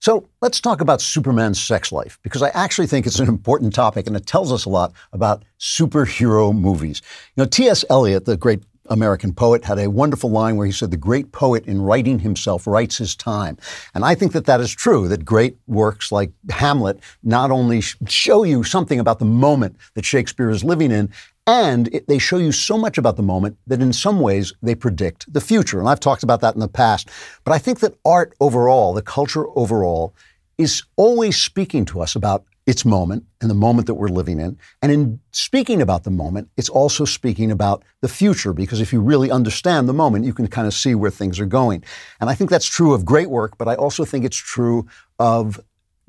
So 0.00 0.28
let's 0.40 0.60
talk 0.60 0.80
about 0.80 1.00
Superman's 1.00 1.60
sex 1.60 1.90
life, 1.90 2.18
because 2.22 2.42
I 2.42 2.50
actually 2.50 2.86
think 2.86 3.06
it's 3.06 3.18
an 3.18 3.28
important 3.28 3.74
topic 3.74 4.06
and 4.06 4.16
it 4.16 4.26
tells 4.26 4.52
us 4.52 4.64
a 4.64 4.70
lot 4.70 4.92
about 5.12 5.44
superhero 5.58 6.56
movies. 6.56 7.02
You 7.36 7.42
know, 7.42 7.48
T.S. 7.48 7.84
Eliot, 7.90 8.24
the 8.24 8.36
great 8.36 8.62
American 8.90 9.34
poet, 9.34 9.64
had 9.64 9.78
a 9.78 9.90
wonderful 9.90 10.30
line 10.30 10.56
where 10.56 10.66
he 10.66 10.72
said, 10.72 10.90
The 10.92 10.96
great 10.96 11.32
poet 11.32 11.66
in 11.66 11.82
writing 11.82 12.20
himself 12.20 12.66
writes 12.66 12.96
his 12.96 13.16
time. 13.16 13.58
And 13.92 14.04
I 14.04 14.14
think 14.14 14.32
that 14.32 14.46
that 14.46 14.60
is 14.60 14.72
true, 14.72 15.08
that 15.08 15.24
great 15.24 15.56
works 15.66 16.12
like 16.12 16.30
Hamlet 16.48 17.00
not 17.22 17.50
only 17.50 17.80
show 17.80 18.44
you 18.44 18.62
something 18.62 19.00
about 19.00 19.18
the 19.18 19.24
moment 19.24 19.76
that 19.94 20.04
Shakespeare 20.04 20.48
is 20.48 20.62
living 20.62 20.92
in, 20.92 21.10
and 21.48 21.88
it, 21.94 22.06
they 22.08 22.18
show 22.18 22.36
you 22.36 22.52
so 22.52 22.76
much 22.76 22.98
about 22.98 23.16
the 23.16 23.22
moment 23.22 23.56
that 23.66 23.80
in 23.80 23.94
some 23.94 24.20
ways 24.20 24.52
they 24.62 24.74
predict 24.74 25.32
the 25.32 25.40
future. 25.40 25.80
And 25.80 25.88
I've 25.88 25.98
talked 25.98 26.22
about 26.22 26.42
that 26.42 26.52
in 26.52 26.60
the 26.60 26.68
past. 26.68 27.08
But 27.42 27.52
I 27.52 27.58
think 27.58 27.80
that 27.80 27.94
art 28.04 28.34
overall, 28.38 28.92
the 28.92 29.00
culture 29.00 29.46
overall, 29.56 30.14
is 30.58 30.82
always 30.96 31.38
speaking 31.38 31.86
to 31.86 32.02
us 32.02 32.14
about 32.14 32.44
its 32.66 32.84
moment 32.84 33.24
and 33.40 33.48
the 33.48 33.54
moment 33.54 33.86
that 33.86 33.94
we're 33.94 34.08
living 34.08 34.38
in. 34.38 34.58
And 34.82 34.92
in 34.92 35.20
speaking 35.32 35.80
about 35.80 36.04
the 36.04 36.10
moment, 36.10 36.50
it's 36.58 36.68
also 36.68 37.06
speaking 37.06 37.50
about 37.50 37.82
the 38.02 38.08
future 38.08 38.52
because 38.52 38.82
if 38.82 38.92
you 38.92 39.00
really 39.00 39.30
understand 39.30 39.88
the 39.88 39.94
moment, 39.94 40.26
you 40.26 40.34
can 40.34 40.48
kind 40.48 40.66
of 40.66 40.74
see 40.74 40.94
where 40.94 41.10
things 41.10 41.40
are 41.40 41.46
going. 41.46 41.82
And 42.20 42.28
I 42.28 42.34
think 42.34 42.50
that's 42.50 42.66
true 42.66 42.92
of 42.92 43.06
great 43.06 43.30
work, 43.30 43.56
but 43.56 43.68
I 43.68 43.74
also 43.74 44.04
think 44.04 44.26
it's 44.26 44.36
true 44.36 44.86
of 45.18 45.58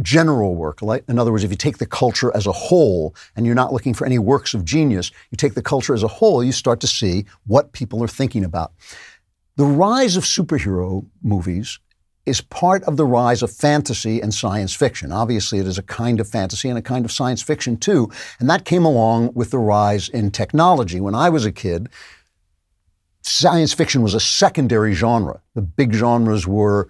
general 0.01 0.55
work. 0.55 0.81
In 0.81 1.19
other 1.19 1.31
words, 1.31 1.43
if 1.43 1.51
you 1.51 1.57
take 1.57 1.77
the 1.77 1.85
culture 1.85 2.35
as 2.35 2.47
a 2.47 2.51
whole 2.51 3.15
and 3.35 3.45
you're 3.45 3.55
not 3.55 3.73
looking 3.73 3.93
for 3.93 4.05
any 4.05 4.19
works 4.19 4.53
of 4.53 4.63
genius, 4.63 5.11
you 5.31 5.35
take 5.35 5.55
the 5.55 5.61
culture 5.61 5.93
as 5.93 6.03
a 6.03 6.07
whole, 6.07 6.43
you 6.43 6.51
start 6.51 6.79
to 6.81 6.87
see 6.87 7.25
what 7.45 7.73
people 7.73 8.03
are 8.03 8.07
thinking 8.07 8.45
about. 8.45 8.71
The 9.57 9.65
rise 9.65 10.15
of 10.15 10.23
superhero 10.23 11.05
movies 11.21 11.79
is 12.25 12.41
part 12.41 12.83
of 12.83 12.95
the 12.95 13.05
rise 13.05 13.41
of 13.41 13.51
fantasy 13.51 14.21
and 14.21 14.33
science 14.33 14.73
fiction. 14.73 15.11
Obviously, 15.11 15.59
it 15.59 15.67
is 15.67 15.77
a 15.77 15.83
kind 15.83 16.19
of 16.19 16.29
fantasy 16.29 16.69
and 16.69 16.77
a 16.77 16.81
kind 16.81 17.03
of 17.03 17.11
science 17.11 17.41
fiction 17.41 17.75
too. 17.75 18.09
And 18.39 18.49
that 18.49 18.65
came 18.65 18.85
along 18.85 19.33
with 19.33 19.51
the 19.51 19.57
rise 19.57 20.09
in 20.09 20.31
technology. 20.31 21.01
When 21.01 21.15
I 21.15 21.29
was 21.29 21.45
a 21.45 21.51
kid, 21.51 21.89
science 23.23 23.73
fiction 23.73 24.01
was 24.01 24.13
a 24.13 24.19
secondary 24.19 24.93
genre. 24.93 25.41
The 25.55 25.61
big 25.61 25.93
genres 25.93 26.47
were 26.47 26.87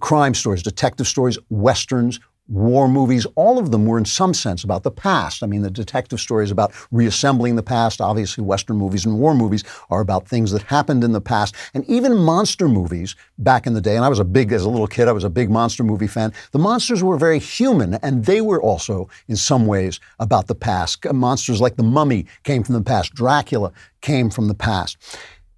crime 0.00 0.34
stories, 0.34 0.62
detective 0.62 1.06
stories, 1.06 1.38
westerns, 1.50 2.18
war 2.48 2.88
movies, 2.88 3.26
all 3.36 3.58
of 3.58 3.70
them 3.70 3.86
were 3.86 3.98
in 3.98 4.04
some 4.04 4.34
sense 4.34 4.64
about 4.64 4.82
the 4.82 4.90
past. 4.90 5.42
I 5.42 5.46
mean, 5.46 5.62
the 5.62 5.70
detective 5.70 6.20
stories 6.20 6.50
about 6.50 6.72
reassembling 6.90 7.56
the 7.56 7.62
past. 7.62 8.00
Obviously, 8.00 8.44
Western 8.44 8.76
movies 8.76 9.06
and 9.06 9.18
war 9.18 9.34
movies 9.34 9.64
are 9.90 10.00
about 10.00 10.28
things 10.28 10.50
that 10.50 10.62
happened 10.62 11.04
in 11.04 11.12
the 11.12 11.20
past. 11.20 11.54
And 11.72 11.84
even 11.88 12.16
monster 12.16 12.68
movies 12.68 13.14
back 13.38 13.66
in 13.66 13.74
the 13.74 13.80
day, 13.80 13.96
and 13.96 14.04
I 14.04 14.08
was 14.08 14.18
a 14.18 14.24
big, 14.24 14.52
as 14.52 14.64
a 14.64 14.68
little 14.68 14.86
kid, 14.86 15.08
I 15.08 15.12
was 15.12 15.24
a 15.24 15.30
big 15.30 15.50
monster 15.50 15.84
movie 15.84 16.06
fan. 16.06 16.32
The 16.50 16.58
monsters 16.58 17.02
were 17.02 17.16
very 17.16 17.38
human, 17.38 17.94
and 17.94 18.24
they 18.24 18.40
were 18.40 18.60
also, 18.60 19.08
in 19.28 19.36
some 19.36 19.66
ways, 19.66 20.00
about 20.18 20.46
the 20.46 20.54
past. 20.54 21.04
Monsters 21.12 21.60
like 21.60 21.76
the 21.76 21.82
mummy 21.82 22.26
came 22.42 22.64
from 22.64 22.74
the 22.74 22.82
past, 22.82 23.14
Dracula 23.14 23.72
came 24.00 24.30
from 24.30 24.48
the 24.48 24.54
past. 24.54 24.98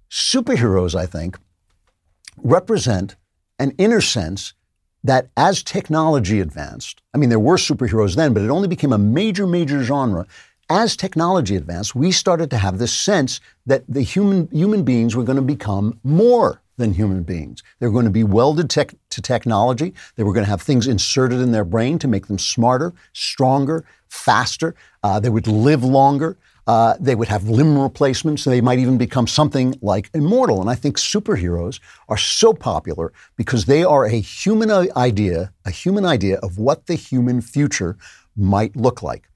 Superheroes, 0.09 0.95
I 0.95 1.07
think, 1.07 1.37
represent 2.37 3.15
an 3.57 3.71
inner 3.77 4.01
sense 4.01 4.53
that 5.05 5.27
as 5.37 5.61
technology 5.61 6.39
advanced, 6.39 7.01
I 7.13 7.17
mean, 7.17 7.29
there 7.29 7.39
were 7.39 7.57
superheroes 7.57 8.15
then, 8.15 8.33
but 8.33 8.43
it 8.43 8.49
only 8.49 8.67
became 8.67 8.91
a 8.91 8.97
major, 8.97 9.45
major 9.45 9.83
genre. 9.83 10.25
As 10.67 10.97
technology 10.97 11.55
advanced, 11.55 11.93
we 11.93 12.11
started 12.11 12.49
to 12.49 12.57
have 12.57 12.79
this 12.79 12.91
sense 12.91 13.39
that 13.67 13.83
the 13.87 14.01
human, 14.01 14.49
human 14.51 14.83
beings 14.83 15.15
were 15.15 15.23
going 15.23 15.35
to 15.35 15.43
become 15.43 15.99
more 16.03 16.61
than 16.77 16.93
human 16.93 17.21
beings. 17.21 17.61
They 17.79 17.85
were 17.85 17.93
going 17.93 18.05
to 18.05 18.11
be 18.11 18.23
welded 18.23 18.69
tech, 18.69 18.95
to 19.11 19.21
technology. 19.21 19.93
They 20.15 20.23
were 20.23 20.33
going 20.33 20.43
to 20.43 20.49
have 20.49 20.63
things 20.63 20.87
inserted 20.87 21.39
in 21.39 21.51
their 21.51 21.63
brain 21.63 21.99
to 21.99 22.07
make 22.07 22.25
them 22.25 22.39
smarter, 22.39 22.91
stronger, 23.13 23.85
faster. 24.09 24.75
Uh, 25.03 25.19
they 25.19 25.29
would 25.29 25.47
live 25.47 25.83
longer. 25.83 26.35
Uh, 26.67 26.95
they 26.99 27.13
would 27.13 27.27
have 27.27 27.47
limb 27.47 27.77
replacements. 27.77 28.43
They 28.43 28.61
might 28.61 28.79
even 28.79 28.97
become 28.97 29.27
something 29.27 29.77
like 29.81 30.09
immortal. 30.13 30.61
And 30.61 30.69
I 30.69 30.75
think 30.75 30.97
superheroes 30.97 31.79
are 32.09 32.17
so 32.17 32.53
popular 32.53 33.13
because 33.35 33.65
they 33.65 33.83
are 33.83 34.05
a 34.05 34.19
human 34.19 34.71
idea, 34.71 35.53
a 35.63 35.71
human 35.71 36.05
idea 36.05 36.37
of 36.39 36.57
what 36.57 36.87
the 36.87 36.95
human 36.95 37.41
future 37.41 37.97
might 38.35 38.75
look 38.75 39.03
like. 39.03 39.29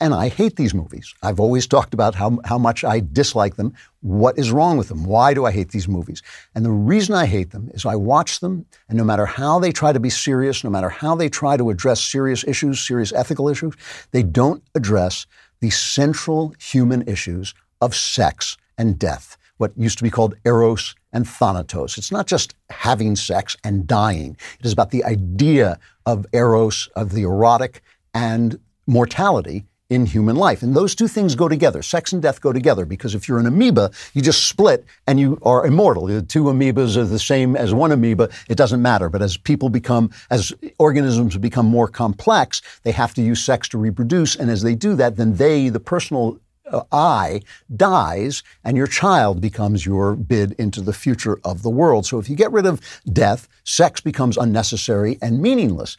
And 0.00 0.14
I 0.14 0.28
hate 0.28 0.54
these 0.54 0.74
movies. 0.74 1.12
I've 1.24 1.40
always 1.40 1.66
talked 1.66 1.92
about 1.92 2.14
how, 2.14 2.38
how 2.44 2.56
much 2.56 2.84
I 2.84 3.00
dislike 3.00 3.56
them. 3.56 3.74
What 4.00 4.38
is 4.38 4.52
wrong 4.52 4.78
with 4.78 4.88
them? 4.88 5.04
Why 5.04 5.34
do 5.34 5.44
I 5.44 5.50
hate 5.50 5.70
these 5.70 5.88
movies? 5.88 6.22
And 6.54 6.64
the 6.64 6.70
reason 6.70 7.16
I 7.16 7.26
hate 7.26 7.50
them 7.50 7.68
is 7.74 7.84
I 7.84 7.96
watch 7.96 8.38
them, 8.38 8.64
and 8.88 8.96
no 8.96 9.02
matter 9.02 9.26
how 9.26 9.58
they 9.58 9.72
try 9.72 9.92
to 9.92 9.98
be 9.98 10.10
serious, 10.10 10.62
no 10.62 10.70
matter 10.70 10.88
how 10.88 11.16
they 11.16 11.28
try 11.28 11.56
to 11.56 11.70
address 11.70 12.00
serious 12.00 12.44
issues, 12.44 12.78
serious 12.78 13.12
ethical 13.12 13.48
issues, 13.48 13.74
they 14.12 14.22
don't 14.22 14.62
address 14.76 15.26
the 15.60 15.70
central 15.70 16.54
human 16.58 17.06
issues 17.08 17.54
of 17.80 17.94
sex 17.94 18.56
and 18.76 18.98
death, 18.98 19.36
what 19.56 19.72
used 19.76 19.98
to 19.98 20.04
be 20.04 20.10
called 20.10 20.36
eros 20.44 20.94
and 21.12 21.28
thanatos. 21.28 21.98
It's 21.98 22.12
not 22.12 22.26
just 22.26 22.54
having 22.70 23.16
sex 23.16 23.56
and 23.64 23.86
dying, 23.86 24.36
it 24.60 24.66
is 24.66 24.72
about 24.72 24.90
the 24.90 25.04
idea 25.04 25.78
of 26.06 26.26
eros, 26.32 26.88
of 26.94 27.12
the 27.12 27.22
erotic, 27.22 27.82
and 28.14 28.58
mortality 28.86 29.64
in 29.90 30.04
human 30.04 30.36
life. 30.36 30.62
And 30.62 30.74
those 30.74 30.94
two 30.94 31.08
things 31.08 31.34
go 31.34 31.48
together. 31.48 31.82
Sex 31.82 32.12
and 32.12 32.20
death 32.20 32.40
go 32.40 32.52
together 32.52 32.84
because 32.84 33.14
if 33.14 33.26
you're 33.26 33.38
an 33.38 33.46
amoeba, 33.46 33.90
you 34.12 34.20
just 34.20 34.46
split 34.46 34.84
and 35.06 35.18
you 35.18 35.38
are 35.42 35.66
immortal. 35.66 36.06
The 36.06 36.22
two 36.22 36.44
amoebas 36.44 36.96
are 36.96 37.04
the 37.04 37.18
same 37.18 37.56
as 37.56 37.72
one 37.72 37.92
amoeba. 37.92 38.28
It 38.48 38.56
doesn't 38.56 38.82
matter. 38.82 39.08
But 39.08 39.22
as 39.22 39.36
people 39.36 39.70
become, 39.70 40.10
as 40.30 40.52
organisms 40.78 41.36
become 41.38 41.66
more 41.66 41.88
complex, 41.88 42.60
they 42.82 42.92
have 42.92 43.14
to 43.14 43.22
use 43.22 43.42
sex 43.42 43.68
to 43.70 43.78
reproduce. 43.78 44.36
And 44.36 44.50
as 44.50 44.62
they 44.62 44.74
do 44.74 44.94
that, 44.96 45.16
then 45.16 45.36
they, 45.36 45.70
the 45.70 45.80
personal 45.80 46.38
uh, 46.70 46.82
I 46.92 47.40
dies 47.74 48.42
and 48.64 48.76
your 48.76 48.86
child 48.86 49.40
becomes 49.40 49.86
your 49.86 50.16
bid 50.16 50.52
into 50.58 50.82
the 50.82 50.92
future 50.92 51.40
of 51.44 51.62
the 51.62 51.70
world. 51.70 52.04
So 52.04 52.18
if 52.18 52.28
you 52.28 52.36
get 52.36 52.52
rid 52.52 52.66
of 52.66 52.82
death, 53.10 53.48
sex 53.64 54.02
becomes 54.02 54.36
unnecessary 54.36 55.16
and 55.22 55.40
meaningless. 55.40 55.96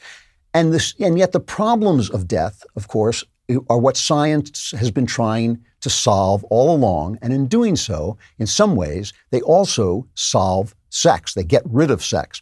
And 0.54 0.72
this, 0.72 0.94
and 1.00 1.18
yet 1.18 1.32
the 1.32 1.40
problems 1.40 2.12
of 2.12 2.28
death, 2.28 2.64
of 2.76 2.88
course, 2.88 3.24
are 3.70 3.80
what 3.80 3.98
science 3.98 4.72
has 4.72 4.92
been 4.92 5.06
trying 5.06 5.64
to 5.82 5.90
solve 5.90 6.44
all 6.46 6.76
along. 6.76 7.18
And 7.22 7.34
in 7.34 7.48
doing 7.48 7.76
so, 7.76 8.18
in 8.38 8.48
some 8.48 8.76
ways, 8.76 9.14
they 9.32 9.42
also 9.42 10.08
solve 10.16 10.76
sex. 10.90 11.34
They 11.34 11.44
get 11.44 11.64
rid 11.66 11.92
of 11.92 12.04
sex. 12.04 12.42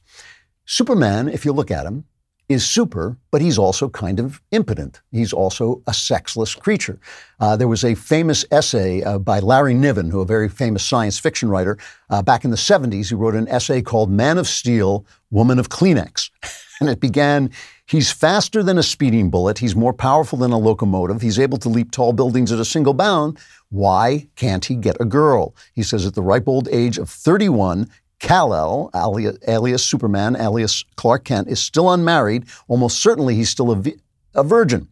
Superman, 0.66 1.30
if 1.30 1.46
you 1.46 1.54
look 1.54 1.72
at 1.72 1.86
him, 1.86 2.06
is 2.50 2.66
super, 2.66 3.18
but 3.30 3.42
he's 3.42 3.58
also 3.58 3.90
kind 3.90 4.20
of 4.20 4.42
impotent. 4.52 5.02
He's 5.12 5.34
also 5.34 5.82
a 5.86 5.94
sexless 5.94 6.56
creature. 6.56 7.00
Uh, 7.42 7.58
there 7.58 7.68
was 7.68 7.84
a 7.84 7.94
famous 7.94 8.46
essay 8.52 9.04
uh, 9.04 9.20
by 9.20 9.40
Larry 9.40 9.74
Niven, 9.74 10.10
who 10.10 10.22
a 10.22 10.26
very 10.26 10.48
famous 10.48 10.86
science 10.86 11.20
fiction 11.20 11.50
writer, 11.50 11.78
uh, 12.10 12.22
back 12.22 12.46
in 12.46 12.52
the 12.52 12.58
70s. 12.58 13.10
He 13.10 13.16
wrote 13.16 13.36
an 13.36 13.50
essay 13.50 13.82
called 13.82 14.10
Man 14.10 14.38
of 14.38 14.48
Steel, 14.48 15.06
Woman 15.30 15.60
of 15.60 15.68
Kleenex. 15.68 16.30
and 16.80 16.90
it 16.90 17.00
began 17.00 17.52
He's 17.88 18.12
faster 18.12 18.62
than 18.62 18.78
a 18.78 18.84
speeding 18.84 19.30
bullet. 19.30 19.60
He's 19.60 19.74
more 19.74 19.94
powerful 19.94 20.38
than 20.38 20.52
a 20.52 20.58
locomotive. 20.58 21.22
He's 21.22 21.40
able 21.40 21.58
to 21.60 21.70
leap 21.70 21.90
tall 21.92 22.12
buildings 22.12 22.52
at 22.52 22.60
a 22.60 22.66
single 22.66 22.94
bound. 22.94 23.40
Why 23.70 24.28
can't 24.36 24.66
he 24.66 24.76
get 24.76 24.98
a 25.00 25.06
girl? 25.06 25.56
He 25.74 25.84
says 25.84 26.06
at 26.06 26.14
the 26.14 26.22
ripe 26.22 26.50
old 26.50 26.68
age 26.70 26.98
of 26.98 27.10
31, 27.10 27.90
Kal-El, 28.20 28.90
alias, 28.94 29.38
alias 29.48 29.86
Superman, 29.86 30.36
alias 30.36 30.84
Clark 30.98 31.24
Kent, 31.24 31.48
is 31.48 31.62
still 31.62 31.90
unmarried. 31.90 32.44
Almost 32.68 33.00
certainly 33.00 33.36
he's 33.36 33.50
still 33.50 33.72
a, 33.72 33.78
vi- 33.78 33.96
a 34.36 34.44
virgin. 34.44 34.90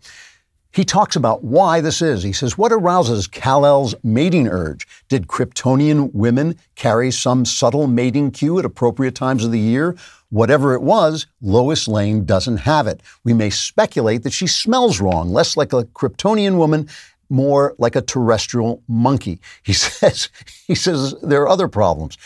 He 0.76 0.84
talks 0.84 1.16
about 1.16 1.42
why 1.42 1.80
this 1.80 2.02
is. 2.02 2.22
He 2.22 2.34
says, 2.34 2.58
What 2.58 2.74
arouses 2.74 3.28
Kal-El's 3.28 3.96
mating 4.04 4.50
urge? 4.50 4.86
Did 5.08 5.28
Kryptonian 5.28 6.14
women 6.14 6.58
carry 6.76 7.12
some 7.12 7.46
subtle 7.46 7.88
mating 7.88 8.32
cue 8.32 8.60
at 8.60 8.66
appropriate 8.66 9.16
times 9.16 9.46
of 9.46 9.52
the 9.52 9.60
year? 9.60 9.96
Whatever 10.32 10.74
it 10.74 10.82
was, 10.82 11.28
Lois 11.42 11.88
Lane 11.88 12.26
doesn't 12.26 12.58
have 12.58 12.88
it. 12.88 13.00
We 13.24 13.34
may 13.34 13.50
speculate 13.52 14.24
that 14.24 14.34
she 14.34 14.48
smells 14.48 15.00
wrong, 15.00 15.32
less 15.32 15.56
like 15.56 15.72
a 15.72 15.86
Kryptonian 15.86 16.58
woman, 16.58 16.90
more 17.30 17.74
like 17.78 17.96
a 17.96 18.02
terrestrial 18.02 18.84
monkey. 18.90 19.40
He 19.64 19.72
says, 19.74 20.28
he 20.68 20.76
says 20.76 21.16
there 21.22 21.42
are 21.44 21.48
other 21.48 21.70
problems. 21.70 22.18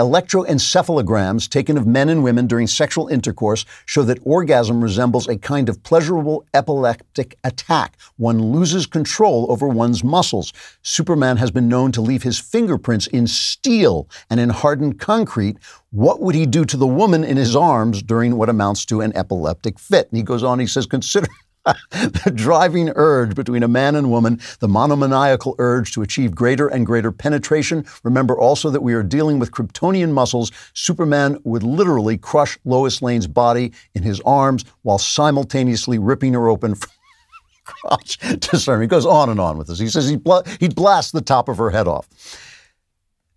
Electroencephalograms 0.00 1.46
taken 1.46 1.76
of 1.76 1.86
men 1.86 2.08
and 2.08 2.24
women 2.24 2.46
during 2.46 2.66
sexual 2.66 3.08
intercourse 3.08 3.66
show 3.84 4.02
that 4.02 4.18
orgasm 4.22 4.82
resembles 4.82 5.28
a 5.28 5.36
kind 5.36 5.68
of 5.68 5.82
pleasurable 5.82 6.46
epileptic 6.54 7.36
attack. 7.44 7.98
One 8.16 8.40
loses 8.40 8.86
control 8.86 9.46
over 9.50 9.68
one's 9.68 10.02
muscles. 10.02 10.54
Superman 10.80 11.36
has 11.36 11.50
been 11.50 11.68
known 11.68 11.92
to 11.92 12.00
leave 12.00 12.22
his 12.22 12.40
fingerprints 12.40 13.08
in 13.08 13.26
steel 13.26 14.08
and 14.30 14.40
in 14.40 14.48
hardened 14.48 14.98
concrete. 14.98 15.58
What 15.90 16.22
would 16.22 16.34
he 16.34 16.46
do 16.46 16.64
to 16.64 16.78
the 16.78 16.86
woman 16.86 17.22
in 17.22 17.36
his 17.36 17.54
arms 17.54 18.02
during 18.02 18.38
what 18.38 18.48
amounts 18.48 18.86
to 18.86 19.02
an 19.02 19.14
epileptic 19.14 19.78
fit? 19.78 20.08
And 20.10 20.16
he 20.16 20.22
goes 20.22 20.42
on, 20.42 20.60
he 20.60 20.66
says, 20.66 20.86
consider. 20.86 21.28
the 21.90 22.32
driving 22.34 22.90
urge 22.96 23.34
between 23.34 23.62
a 23.62 23.68
man 23.68 23.94
and 23.94 24.10
woman, 24.10 24.40
the 24.60 24.68
monomaniacal 24.68 25.54
urge 25.58 25.92
to 25.92 26.02
achieve 26.02 26.34
greater 26.34 26.68
and 26.68 26.86
greater 26.86 27.12
penetration. 27.12 27.84
Remember 28.02 28.38
also 28.38 28.70
that 28.70 28.82
we 28.82 28.94
are 28.94 29.02
dealing 29.02 29.38
with 29.38 29.50
Kryptonian 29.52 30.12
muscles. 30.12 30.50
Superman 30.74 31.38
would 31.44 31.62
literally 31.62 32.16
crush 32.16 32.58
Lois 32.64 33.02
Lane's 33.02 33.26
body 33.26 33.72
in 33.94 34.02
his 34.02 34.20
arms 34.22 34.64
while 34.82 34.98
simultaneously 34.98 35.98
ripping 35.98 36.32
her 36.32 36.48
open 36.48 36.74
from 36.74 36.90
crotch 37.64 38.18
to 38.18 38.58
sternum. 38.58 38.80
He 38.80 38.88
goes 38.88 39.06
on 39.06 39.28
and 39.28 39.38
on 39.38 39.58
with 39.58 39.66
this. 39.66 39.78
He 39.78 39.88
says 39.88 40.08
he'd, 40.08 40.24
bl- 40.24 40.48
he'd 40.58 40.74
blast 40.74 41.12
the 41.12 41.20
top 41.20 41.48
of 41.48 41.58
her 41.58 41.70
head 41.70 41.86
off. 41.86 42.08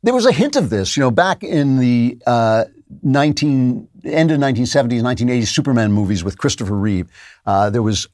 There 0.04 0.14
was 0.14 0.26
a 0.26 0.34
hint 0.34 0.58
of 0.58 0.70
this, 0.70 0.98
you 0.98 1.02
know, 1.02 1.12
back 1.12 1.44
in 1.44 1.80
the 1.80 2.22
uh, 2.28 2.66
19 3.04 3.88
end 4.04 4.32
of 4.32 4.40
1970s, 4.40 5.02
1980s 5.02 5.48
Superman 5.48 5.94
movies 5.94 6.24
with 6.24 6.38
Christopher 6.38 6.76
Reeve. 6.76 7.10
Uh, 7.46 7.70
there 7.70 7.82
was 7.82 8.08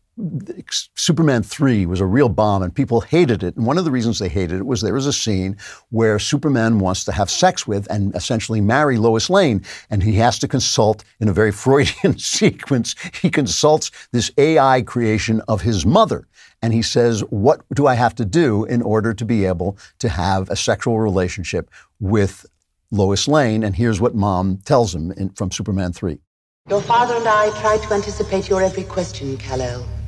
Superman 0.96 1.44
3 1.44 1.86
was 1.86 2.02
a 2.02 2.06
real 2.06 2.30
bomb 2.30 2.62
and 2.62 2.76
people 2.76 3.02
hated 3.02 3.42
it. 3.42 3.56
And 3.56 3.66
one 3.66 3.78
of 3.78 3.86
the 3.86 3.92
reasons 3.92 4.20
they 4.20 4.28
hated 4.28 4.60
it 4.60 4.66
was 4.66 4.82
there 4.82 4.94
was 4.94 5.06
a 5.06 5.14
scene 5.14 5.56
where 5.90 6.20
Superman 6.20 6.80
wants 6.80 7.06
to 7.06 7.12
have 7.14 7.30
sex 7.30 7.66
with 7.66 7.90
and 7.90 8.14
essentially 8.16 8.60
marry 8.60 8.98
Lois 8.98 9.30
Lane. 9.30 9.64
And 9.90 10.04
he 10.04 10.14
has 10.16 10.38
to 10.40 10.48
consult 10.48 11.04
in 11.20 11.30
a 11.30 11.34
very 11.34 11.52
Freudian 11.64 12.18
sequence. 12.18 12.96
He 13.22 13.30
consults 13.30 13.92
this 14.12 14.32
AI 14.38 14.82
creation 14.82 15.42
of 15.48 15.62
his 15.62 15.86
mother. 15.86 16.28
And 16.62 16.74
he 16.74 16.82
says, 16.82 17.22
What 17.30 17.62
do 17.74 17.88
I 17.88 17.94
have 17.94 18.16
to 18.16 18.26
do 18.26 18.66
in 18.66 18.82
order 18.82 19.14
to 19.14 19.24
be 19.26 19.46
able 19.46 19.78
to 20.00 20.10
have 20.10 20.50
a 20.50 20.56
sexual 20.56 21.00
relationship 21.00 21.70
with 22.02 22.46
Lois 22.92 23.28
Lane? 23.28 23.64
And 23.64 23.76
here's 23.76 24.02
what 24.02 24.16
mom 24.16 24.58
tells 24.66 24.94
him 24.94 25.12
in, 25.14 25.30
from 25.30 25.52
Superman 25.52 25.94
3. 25.94 26.20
Your 26.68 26.82
father 26.82 27.16
and 27.16 27.28
I 27.28 27.50
tried 27.62 27.82
to 27.84 27.94
anticipate 27.94 28.50
your 28.50 28.62
every 28.62 28.84
question, 28.84 29.38
Kal-El. 29.38 29.99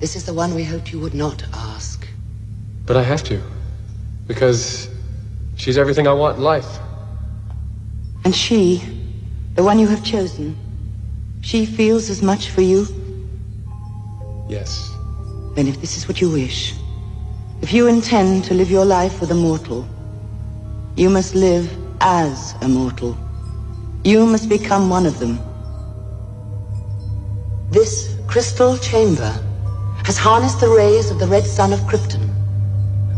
This 0.00 0.14
is 0.14 0.24
the 0.24 0.32
one 0.32 0.54
we 0.54 0.62
hoped 0.62 0.92
you 0.92 1.00
would 1.00 1.14
not 1.14 1.44
ask. 1.52 2.06
But 2.86 2.96
I 2.96 3.02
have 3.02 3.24
to. 3.24 3.42
Because 4.28 4.88
she's 5.56 5.76
everything 5.76 6.06
I 6.06 6.12
want 6.12 6.36
in 6.36 6.44
life. 6.44 6.78
And 8.24 8.34
she, 8.34 8.82
the 9.54 9.64
one 9.64 9.78
you 9.78 9.88
have 9.88 10.04
chosen, 10.04 10.56
she 11.40 11.66
feels 11.66 12.10
as 12.10 12.22
much 12.22 12.50
for 12.50 12.60
you? 12.60 12.86
Yes. 14.48 14.94
Then 15.56 15.66
if 15.66 15.80
this 15.80 15.96
is 15.96 16.06
what 16.06 16.20
you 16.20 16.30
wish, 16.30 16.74
if 17.60 17.72
you 17.72 17.88
intend 17.88 18.44
to 18.44 18.54
live 18.54 18.70
your 18.70 18.84
life 18.84 19.20
with 19.20 19.32
a 19.32 19.34
mortal, 19.34 19.86
you 20.94 21.10
must 21.10 21.34
live 21.34 21.76
as 22.00 22.54
a 22.60 22.68
mortal. 22.68 23.18
You 24.04 24.26
must 24.26 24.48
become 24.48 24.88
one 24.88 25.06
of 25.06 25.18
them. 25.18 25.40
This 27.70 28.14
crystal 28.28 28.78
chamber 28.78 29.34
has 30.08 30.16
harnessed 30.16 30.58
the 30.58 30.68
rays 30.70 31.10
of 31.10 31.18
the 31.18 31.26
red 31.26 31.44
sun 31.44 31.70
of 31.70 31.80
Krypton. 31.80 32.30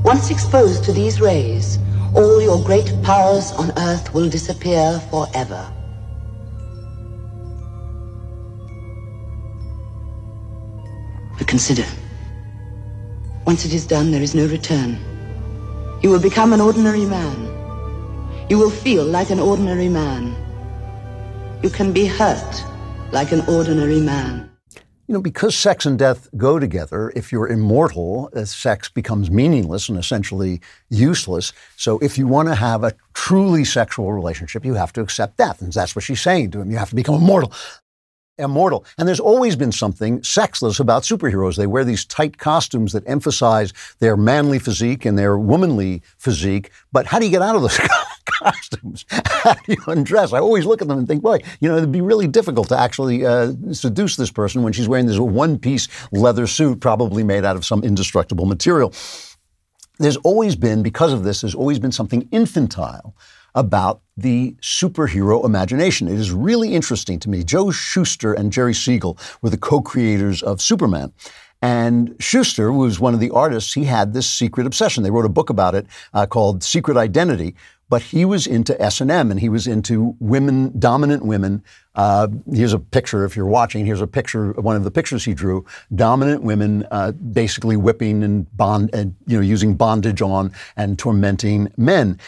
Once 0.03 0.29
exposed 0.29 0.83
to 0.83 0.93
these 0.93 1.21
rays, 1.21 1.79
all 2.17 2.43
your 2.43 2.61
great 2.65 2.93
powers 3.05 3.53
on 3.53 3.71
Earth 3.79 4.13
will 4.13 4.29
disappear 4.29 4.99
forever. 5.09 5.73
But 11.39 11.47
consider, 11.47 11.87
once 13.47 13.65
it 13.65 13.73
is 13.73 13.87
done, 13.87 14.11
there 14.11 14.21
is 14.21 14.35
no 14.35 14.49
return. 14.49 14.99
You 16.03 16.11
will 16.11 16.19
become 16.21 16.53
an 16.53 16.61
ordinary 16.61 17.05
man. 17.05 17.39
You 18.51 18.59
will 18.59 18.69
feel 18.69 19.05
like 19.05 19.31
an 19.31 19.39
ordinary 19.39 19.89
man. 19.89 20.35
You 21.63 21.71
can 21.71 21.93
be 21.93 22.07
hurt 22.07 22.65
like 23.13 23.31
an 23.31 23.43
ordinary 23.43 24.01
man. 24.01 24.50
You 25.11 25.15
know, 25.15 25.21
because 25.21 25.57
sex 25.57 25.87
and 25.87 25.99
death 25.99 26.29
go 26.37 26.61
together, 26.61 27.13
if 27.17 27.33
you're 27.33 27.49
immortal, 27.49 28.31
uh, 28.33 28.45
sex 28.45 28.89
becomes 28.89 29.29
meaningless 29.29 29.89
and 29.89 29.99
essentially 29.99 30.61
useless. 30.89 31.53
So 31.75 31.99
if 31.99 32.17
you 32.17 32.29
want 32.29 32.47
to 32.47 32.55
have 32.55 32.85
a 32.85 32.95
truly 33.13 33.65
sexual 33.65 34.13
relationship, 34.13 34.65
you 34.65 34.75
have 34.75 34.93
to 34.93 35.01
accept 35.01 35.37
death. 35.37 35.63
And 35.63 35.73
that's 35.73 35.97
what 35.97 36.05
she's 36.05 36.21
saying 36.21 36.53
to 36.53 36.61
him. 36.61 36.71
You 36.71 36.77
have 36.77 36.91
to 36.91 36.95
become 36.95 37.17
immortal 37.17 37.53
immortal. 38.39 38.85
And 38.97 39.07
there's 39.07 39.21
always 39.21 39.57
been 39.57 39.73
something 39.73 40.23
sexless 40.23 40.81
about 40.81 41.03
superheroes. 41.03 41.57
They 41.57 41.67
wear 41.67 41.85
these 41.85 42.05
tight 42.05 42.39
costumes 42.39 42.93
that 42.93 43.07
emphasize 43.07 43.73
their 43.99 44.17
manly 44.17 44.59
physique 44.59 45.05
and 45.05 45.19
their 45.19 45.37
womanly 45.37 46.03
physique. 46.19 46.71
But 46.93 47.07
how 47.07 47.19
do 47.19 47.27
you 47.27 47.31
get 47.31 47.43
out 47.43 47.57
of 47.57 47.63
those 47.63 47.79
costumes? 48.41 49.05
How 49.11 49.55
do 49.55 49.73
you 49.73 49.83
undress? 49.87 50.33
I 50.33 50.39
always 50.39 50.65
look 50.67 50.83
at 50.83 50.89
them 50.89 50.99
and 50.99 51.07
think, 51.07 51.23
boy, 51.23 51.39
you 51.61 51.69
know, 51.69 51.77
it'd 51.77 51.93
be 51.93 52.01
really 52.01 52.27
difficult 52.27 52.69
to 52.69 52.79
actually 52.79 53.25
uh, 53.25 53.53
seduce 53.73 54.17
this 54.17 54.31
person 54.31 54.63
when 54.63 54.73
she's 54.73 54.89
wearing 54.89 55.07
this 55.07 55.19
one 55.19 55.59
piece 55.59 55.89
leather 56.11 56.47
suit, 56.47 56.81
probably 56.81 57.23
made 57.23 57.45
out 57.45 57.57
of 57.57 57.65
some 57.65 57.85
indestructible 57.85 58.47
material. 58.47 58.93
There's 59.99 60.17
always 60.19 60.57
been, 60.57 60.83
because 60.83 61.13
of 61.13 61.25
this, 61.25 61.43
there's 61.43 61.55
always 61.55 61.79
been 61.79 61.93
something 61.93 62.27
infantile 62.33 63.15
about 63.55 64.01
the 64.17 64.57
superhero 64.63 65.45
imagination. 65.45 66.09
It 66.09 66.19
is 66.19 66.31
really 66.33 66.75
interesting 66.75 67.19
to 67.21 67.29
me. 67.29 67.45
Joe 67.45 67.71
Shuster 67.71 68.33
and 68.33 68.53
Jerry 68.53 68.75
Siegel 68.75 69.19
were 69.43 69.51
the 69.51 69.59
co-creators 69.59 70.43
of 70.43 70.63
Superman. 70.63 71.13
And 71.63 72.17
Shuster 72.19 72.73
was 72.73 73.01
one 73.01 73.13
of 73.13 73.21
the 73.21 73.31
artists. 73.31 73.75
He 73.75 73.85
had 73.85 74.15
this 74.15 74.27
secret 74.31 74.67
obsession. 74.67 75.03
They 75.03 75.11
wrote 75.11 75.27
a 75.27 75.37
book 75.39 75.51
about 75.51 75.75
it 75.75 75.87
uh, 76.15 76.27
called 76.27 76.63
Secret 76.63 76.97
Identity. 76.97 77.55
But 77.91 78.03
he 78.03 78.25
was 78.25 78.47
into 78.47 78.81
S 78.81 79.01
and 79.01 79.11
M, 79.11 79.31
and 79.31 79.41
he 79.41 79.49
was 79.49 79.67
into 79.67 80.17
women, 80.21 80.79
dominant 80.79 81.25
women. 81.27 81.63
Uh, 81.97 82.29
here's 82.51 82.73
a 82.73 82.79
picture. 82.79 83.25
If 83.25 83.37
you're 83.37 83.47
watching, 83.47 83.85
here's 83.85 84.01
a 84.01 84.07
picture. 84.07 84.53
One 84.53 84.77
of 84.77 84.85
the 84.85 84.93
pictures 84.93 85.25
he 85.25 85.35
drew: 85.35 85.67
dominant 85.95 86.43
women, 86.43 86.87
uh, 86.93 87.11
basically 87.13 87.77
whipping 87.77 88.23
and 88.23 88.47
bond, 88.57 88.91
and 88.95 89.17
you 89.27 89.37
know, 89.37 89.43
using 89.43 89.75
bondage 89.75 90.23
on 90.23 90.53
and 90.77 90.99
tormenting 90.99 91.73
men. 91.77 92.19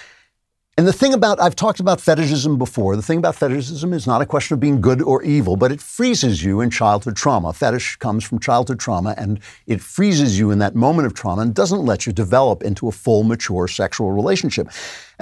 And 0.78 0.88
the 0.88 0.92
thing 0.92 1.12
about, 1.12 1.38
I've 1.38 1.54
talked 1.54 1.80
about 1.80 2.00
fetishism 2.00 2.56
before. 2.56 2.96
The 2.96 3.02
thing 3.02 3.18
about 3.18 3.36
fetishism 3.36 3.92
is 3.92 4.06
not 4.06 4.22
a 4.22 4.26
question 4.26 4.54
of 4.54 4.60
being 4.60 4.80
good 4.80 5.02
or 5.02 5.22
evil, 5.22 5.54
but 5.54 5.70
it 5.70 5.82
freezes 5.82 6.42
you 6.42 6.62
in 6.62 6.70
childhood 6.70 7.14
trauma. 7.14 7.52
Fetish 7.52 7.96
comes 7.96 8.24
from 8.24 8.38
childhood 8.38 8.80
trauma 8.80 9.14
and 9.18 9.38
it 9.66 9.82
freezes 9.82 10.38
you 10.38 10.50
in 10.50 10.60
that 10.60 10.74
moment 10.74 11.04
of 11.04 11.12
trauma 11.12 11.42
and 11.42 11.54
doesn't 11.54 11.84
let 11.84 12.06
you 12.06 12.12
develop 12.12 12.62
into 12.62 12.88
a 12.88 12.92
full, 12.92 13.22
mature 13.22 13.68
sexual 13.68 14.12
relationship. 14.12 14.70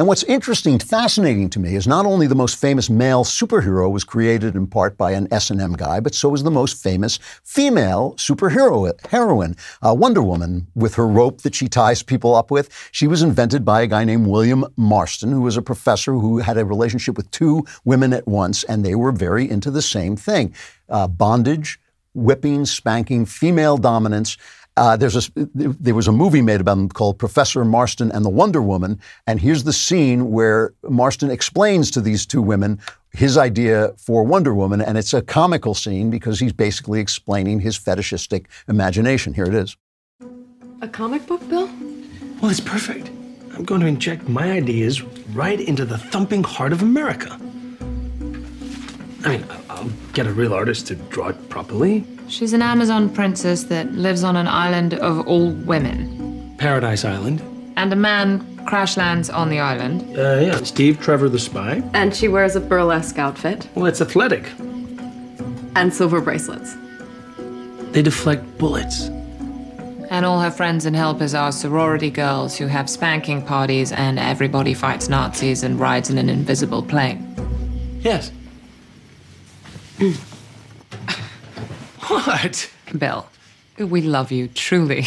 And 0.01 0.09
what's 0.09 0.22
interesting, 0.22 0.78
fascinating 0.78 1.51
to 1.51 1.61
me 1.61 1.74
is 1.74 1.86
not 1.86 2.07
only 2.07 2.26
the 2.26 2.34
most 2.34 2.59
famous 2.59 2.88
male 2.88 3.22
superhero 3.22 3.92
was 3.92 4.03
created 4.03 4.57
in 4.57 4.66
part 4.66 4.96
by 4.96 5.11
an 5.11 5.28
S&M 5.30 5.74
guy, 5.74 6.01
but 6.01 6.14
so 6.14 6.30
was 6.30 6.42
the 6.42 6.51
most 6.51 6.82
famous 6.82 7.18
female 7.44 8.14
superhero 8.16 8.98
heroine, 9.11 9.57
uh, 9.86 9.92
Wonder 9.92 10.22
Woman, 10.22 10.68
with 10.74 10.94
her 10.94 11.07
rope 11.07 11.42
that 11.42 11.55
she 11.55 11.68
ties 11.68 12.03
people 12.03 12.34
up 12.34 12.51
with. 12.51 12.70
She 12.92 13.07
was 13.07 13.20
invented 13.20 13.62
by 13.62 13.82
a 13.82 13.86
guy 13.86 14.05
named 14.05 14.26
William 14.26 14.64
Marston, 14.78 15.32
who 15.32 15.42
was 15.42 15.59
a 15.59 15.61
professor 15.61 16.14
who 16.14 16.38
had 16.38 16.57
a 16.57 16.64
relationship 16.64 17.18
with 17.18 17.30
two 17.30 17.66
women 17.84 18.14
at 18.14 18.26
once, 18.26 18.64
and 18.64 18.82
they 18.82 18.94
were 18.94 19.12
very 19.12 19.51
into 19.51 19.70
the 19.70 19.82
same 19.82 20.16
thing: 20.16 20.55
uh, 20.88 21.09
bondage, 21.09 21.78
whipping, 22.14 22.64
spanking, 22.64 23.26
female 23.26 23.76
dominance. 23.76 24.38
Uh, 24.76 24.96
there's 24.96 25.16
a, 25.16 25.30
there 25.34 25.94
was 25.94 26.08
a 26.08 26.12
movie 26.12 26.40
made 26.40 26.60
about 26.60 26.78
him 26.78 26.88
called 26.88 27.18
Professor 27.18 27.64
Marston 27.64 28.10
and 28.12 28.24
the 28.24 28.30
Wonder 28.30 28.62
Woman, 28.62 28.98
and 29.26 29.40
here's 29.40 29.64
the 29.64 29.72
scene 29.72 30.30
where 30.30 30.72
Marston 30.88 31.30
explains 31.30 31.90
to 31.90 32.00
these 32.00 32.24
two 32.24 32.40
women 32.40 32.78
his 33.12 33.36
idea 33.36 33.92
for 33.98 34.22
Wonder 34.24 34.54
Woman, 34.54 34.80
and 34.80 34.96
it's 34.96 35.12
a 35.12 35.20
comical 35.20 35.74
scene 35.74 36.08
because 36.10 36.38
he's 36.38 36.52
basically 36.52 37.00
explaining 37.00 37.58
his 37.60 37.76
fetishistic 37.76 38.48
imagination. 38.68 39.34
Here 39.34 39.46
it 39.46 39.54
is. 39.54 39.76
A 40.80 40.88
comic 40.88 41.26
book, 41.26 41.46
Bill? 41.48 41.68
Well, 42.40 42.50
it's 42.50 42.60
perfect. 42.60 43.08
I'm 43.52 43.64
going 43.64 43.80
to 43.80 43.86
inject 43.88 44.28
my 44.28 44.52
ideas 44.52 45.02
right 45.34 45.60
into 45.60 45.84
the 45.84 45.98
thumping 45.98 46.44
heart 46.44 46.72
of 46.72 46.82
America. 46.82 47.36
I 49.24 49.28
mean, 49.28 49.44
I- 49.50 49.60
I'll 49.68 49.90
get 50.12 50.26
a 50.26 50.32
real 50.32 50.54
artist 50.54 50.86
to 50.86 50.94
draw 50.94 51.28
it 51.28 51.48
properly. 51.48 52.04
She's 52.31 52.53
an 52.53 52.62
Amazon 52.62 53.11
princess 53.11 53.64
that 53.64 53.93
lives 53.93 54.22
on 54.24 54.37
an 54.37 54.47
island 54.47 54.95
of 54.95 55.26
all 55.26 55.51
women. 55.51 56.55
Paradise 56.59 57.05
Island. 57.05 57.43
And 57.76 57.93
a 57.93 57.97
man 57.97 58.47
crash 58.66 58.97
lands 58.97 59.28
on 59.28 59.49
the 59.51 59.59
island. 59.59 60.03
Uh, 60.16 60.37
yeah, 60.41 60.57
Steve 60.62 61.01
Trevor 61.01 61.28
the 61.28 61.39
spy. 61.41 61.83
And 61.93 62.14
she 62.14 62.28
wears 62.28 62.55
a 62.57 62.61
burlesque 62.61 63.18
outfit 63.18 63.68
Well, 63.74 63.87
it's 63.87 64.01
athletic. 64.01 64.49
and 65.74 65.93
silver 65.93 66.20
bracelets. 66.20 66.76
They 67.93 68.03
deflect 68.03 68.59
bullets. 68.59 69.09
And 70.11 70.24
all 70.26 70.41
her 70.41 70.51
friends 70.51 70.87
and 70.87 70.95
helpers 70.95 71.35
are 71.35 71.51
sorority 71.53 72.11
girls 72.11 72.57
who 72.57 72.66
have 72.66 72.89
spanking 72.91 73.43
parties 73.45 73.93
and 73.93 74.18
everybody 74.18 74.74
fights 74.74 75.09
Nazis 75.09 75.62
and 75.64 75.78
rides 75.81 76.11
in 76.11 76.18
an 76.18 76.28
invisible 76.28 76.83
plane. 76.83 77.26
Yes. 78.03 78.31
what? 82.11 82.68
Bill, 82.98 83.28
we 83.78 84.02
love 84.02 84.32
you, 84.32 84.48
truly. 84.48 85.04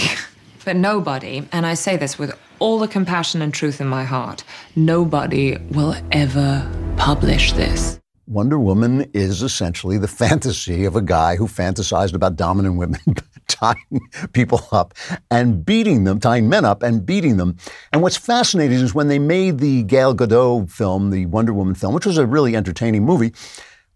But 0.66 0.78
nobody, 0.78 1.46
and 1.52 1.66
I 1.66 1.74
say 1.74 1.98
this 1.98 2.18
with 2.18 2.34
all 2.60 2.80
the 2.80 2.88
compassion 2.88 3.42
and 3.42 3.54
truth 3.54 3.82
in 3.82 3.88
my 3.88 4.06
heart, 4.06 4.46
nobody 4.78 5.58
will 5.72 5.96
ever 6.14 6.72
publish 6.96 7.52
this. 7.52 8.00
Wonder 8.28 8.58
Woman 8.58 9.06
is 9.14 9.42
essentially 9.42 9.98
the 9.98 10.08
fantasy 10.08 10.86
of 10.86 10.96
a 10.96 11.02
guy 11.02 11.36
who 11.36 11.48
fantasized 11.48 12.14
about 12.14 12.38
dominant 12.38 12.78
women 12.78 13.02
tying 13.50 14.00
people 14.32 14.66
up 14.72 14.94
and 15.30 15.66
beating 15.66 16.06
them, 16.06 16.22
tying 16.22 16.48
men 16.48 16.64
up 16.64 16.82
and 16.82 17.06
beating 17.06 17.36
them. 17.36 17.58
And 17.92 18.02
what's 18.02 18.16
fascinating 18.16 18.78
is 18.78 18.96
when 18.96 19.10
they 19.10 19.20
made 19.20 19.58
the 19.58 19.84
Gal 19.84 20.16
Gadot 20.16 20.72
film, 20.72 21.10
the 21.10 21.26
Wonder 21.26 21.52
Woman 21.52 21.76
film, 21.76 21.94
which 21.94 22.06
was 22.06 22.18
a 22.18 22.26
really 22.26 22.56
entertaining 22.56 23.04
movie, 23.04 23.34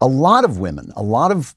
a 0.01 0.08
lot 0.08 0.43
of 0.43 0.60
women, 0.60 0.91
a 0.97 1.01
lot 1.01 1.32
of 1.32 1.55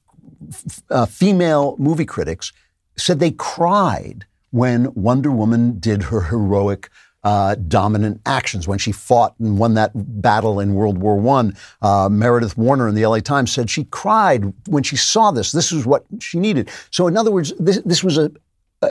uh, 0.89 1.05
female 1.05 1.75
movie 1.77 2.05
critics 2.05 2.51
said 2.97 3.19
they 3.19 3.31
cried 3.31 4.25
when 4.51 4.93
Wonder 4.93 5.31
Woman 5.31 5.79
did 5.79 6.03
her 6.03 6.21
heroic 6.21 6.89
uh, 7.23 7.55
dominant 7.55 8.19
actions. 8.25 8.67
When 8.67 8.79
she 8.79 8.91
fought 8.91 9.35
and 9.39 9.57
won 9.57 9.75
that 9.75 9.91
battle 9.95 10.59
in 10.59 10.73
World 10.73 10.97
War 10.97 11.17
One, 11.17 11.55
uh, 11.81 12.09
Meredith 12.09 12.57
Woerner 12.57 12.89
in 12.89 12.95
the 12.95 13.05
LA 13.05 13.19
Times 13.19 13.51
said 13.51 13.69
she 13.69 13.85
cried 13.85 14.51
when 14.67 14.83
she 14.83 14.95
saw 14.95 15.31
this. 15.31 15.51
This 15.51 15.71
is 15.71 15.85
what 15.85 16.05
she 16.19 16.39
needed. 16.39 16.69
So, 16.89 17.07
in 17.07 17.17
other 17.17 17.31
words, 17.31 17.53
this, 17.59 17.79
this 17.85 18.03
was 18.03 18.17
a, 18.17 18.31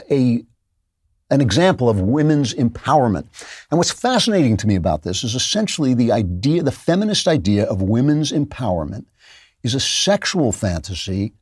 a 0.09 0.43
an 1.29 1.39
example 1.39 1.89
of 1.89 2.01
women's 2.01 2.53
empowerment. 2.53 3.25
And 3.71 3.77
what's 3.77 3.91
fascinating 3.91 4.57
to 4.57 4.67
me 4.67 4.75
about 4.75 5.03
this 5.03 5.23
is 5.23 5.33
essentially 5.33 5.93
the 5.93 6.11
idea, 6.11 6.61
the 6.61 6.73
feminist 6.73 7.25
idea 7.25 7.65
of 7.65 7.81
women's 7.81 8.33
empowerment 8.33 9.05
is 9.63 9.73
a 9.73 9.79
sexual 9.79 10.51
fantasy 10.51 11.33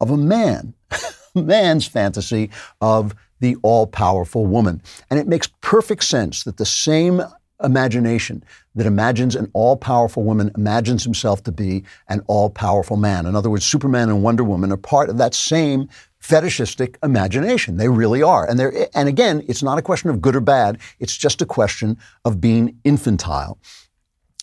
of 0.00 0.10
a 0.10 0.16
man, 0.16 0.74
man's 1.34 1.86
fantasy 1.86 2.50
of 2.80 3.14
the 3.40 3.56
all 3.62 3.86
powerful 3.86 4.46
woman. 4.46 4.82
And 5.10 5.18
it 5.18 5.28
makes 5.28 5.48
perfect 5.60 6.04
sense 6.04 6.44
that 6.44 6.56
the 6.56 6.66
same 6.66 7.22
imagination 7.62 8.44
that 8.74 8.86
imagines 8.86 9.36
an 9.36 9.50
all 9.52 9.76
powerful 9.76 10.22
woman 10.22 10.50
imagines 10.56 11.04
himself 11.04 11.42
to 11.44 11.52
be 11.52 11.84
an 12.08 12.20
all 12.26 12.50
powerful 12.50 12.96
man. 12.96 13.26
In 13.26 13.36
other 13.36 13.50
words, 13.50 13.64
Superman 13.64 14.08
and 14.08 14.22
Wonder 14.22 14.44
Woman 14.44 14.72
are 14.72 14.76
part 14.76 15.08
of 15.08 15.18
that 15.18 15.34
same 15.34 15.88
fetishistic 16.18 16.98
imagination. 17.02 17.76
They 17.76 17.88
really 17.88 18.22
are. 18.22 18.48
And 18.48 18.60
and 18.94 19.08
again, 19.08 19.44
it's 19.46 19.62
not 19.62 19.78
a 19.78 19.82
question 19.82 20.10
of 20.10 20.20
good 20.20 20.34
or 20.34 20.40
bad. 20.40 20.78
It's 20.98 21.16
just 21.16 21.42
a 21.42 21.46
question 21.46 21.98
of 22.24 22.40
being 22.40 22.78
infantile. 22.84 23.58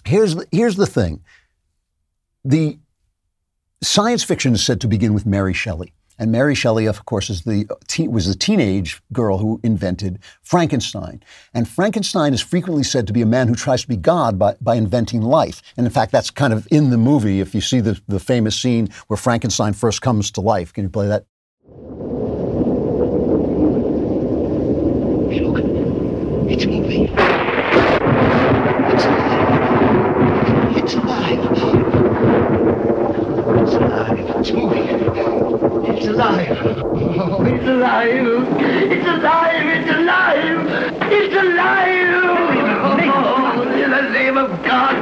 Here's 0.05 0.35
the, 0.35 0.45
here's 0.51 0.75
the 0.75 0.87
thing. 0.87 1.21
The 2.45 2.79
science 3.83 4.23
fiction 4.23 4.53
is 4.53 4.63
said 4.63 4.79
to 4.81 4.87
begin 4.87 5.13
with 5.13 5.25
Mary 5.25 5.53
Shelley. 5.53 5.93
And 6.19 6.31
Mary 6.31 6.53
Shelley, 6.53 6.85
of 6.85 7.05
course, 7.05 7.31
is 7.31 7.41
the 7.43 7.67
teen, 7.87 8.11
was 8.11 8.27
the 8.27 8.35
teenage 8.35 9.01
girl 9.11 9.39
who 9.39 9.59
invented 9.63 10.19
Frankenstein. 10.43 11.23
And 11.51 11.67
Frankenstein 11.67 12.31
is 12.31 12.41
frequently 12.41 12.83
said 12.83 13.07
to 13.07 13.13
be 13.13 13.23
a 13.23 13.25
man 13.25 13.47
who 13.47 13.55
tries 13.55 13.81
to 13.81 13.87
be 13.87 13.97
God 13.97 14.37
by, 14.37 14.55
by 14.61 14.75
inventing 14.75 15.21
life. 15.21 15.63
And 15.77 15.87
in 15.87 15.91
fact, 15.91 16.11
that's 16.11 16.29
kind 16.29 16.53
of 16.53 16.67
in 16.69 16.91
the 16.91 16.97
movie. 16.97 17.39
If 17.39 17.55
you 17.55 17.61
see 17.61 17.79
the, 17.79 17.99
the 18.07 18.19
famous 18.19 18.55
scene 18.55 18.89
where 19.07 19.17
Frankenstein 19.17 19.73
first 19.73 20.03
comes 20.03 20.29
to 20.31 20.41
life, 20.41 20.71
can 20.73 20.83
you 20.83 20.89
play 20.91 21.07
that? 21.07 21.25
Look, 25.41 25.57
it's 26.51 26.65
moving. 26.67 27.07
It's 28.93 29.05
alive. 29.05 30.77
It's 30.77 30.93
alive. 30.93 31.39
It's 33.61 33.73
alive. 33.73 34.30
It's 34.41 34.51
moving. 34.53 34.87
It's 35.95 36.07
alive. 36.07 36.57
Oh, 36.65 37.45
it's 37.45 37.63
alive. 37.63 38.25
It's 38.59 39.07
alive. 39.07 39.65
It's 39.67 39.91
alive. 39.91 40.67
It's 41.11 41.35
alive. 41.35 42.07
Oh, 43.13 43.61
in 43.71 43.91
the 43.91 44.09
name 44.09 44.37
of 44.37 44.49
God. 44.63 44.99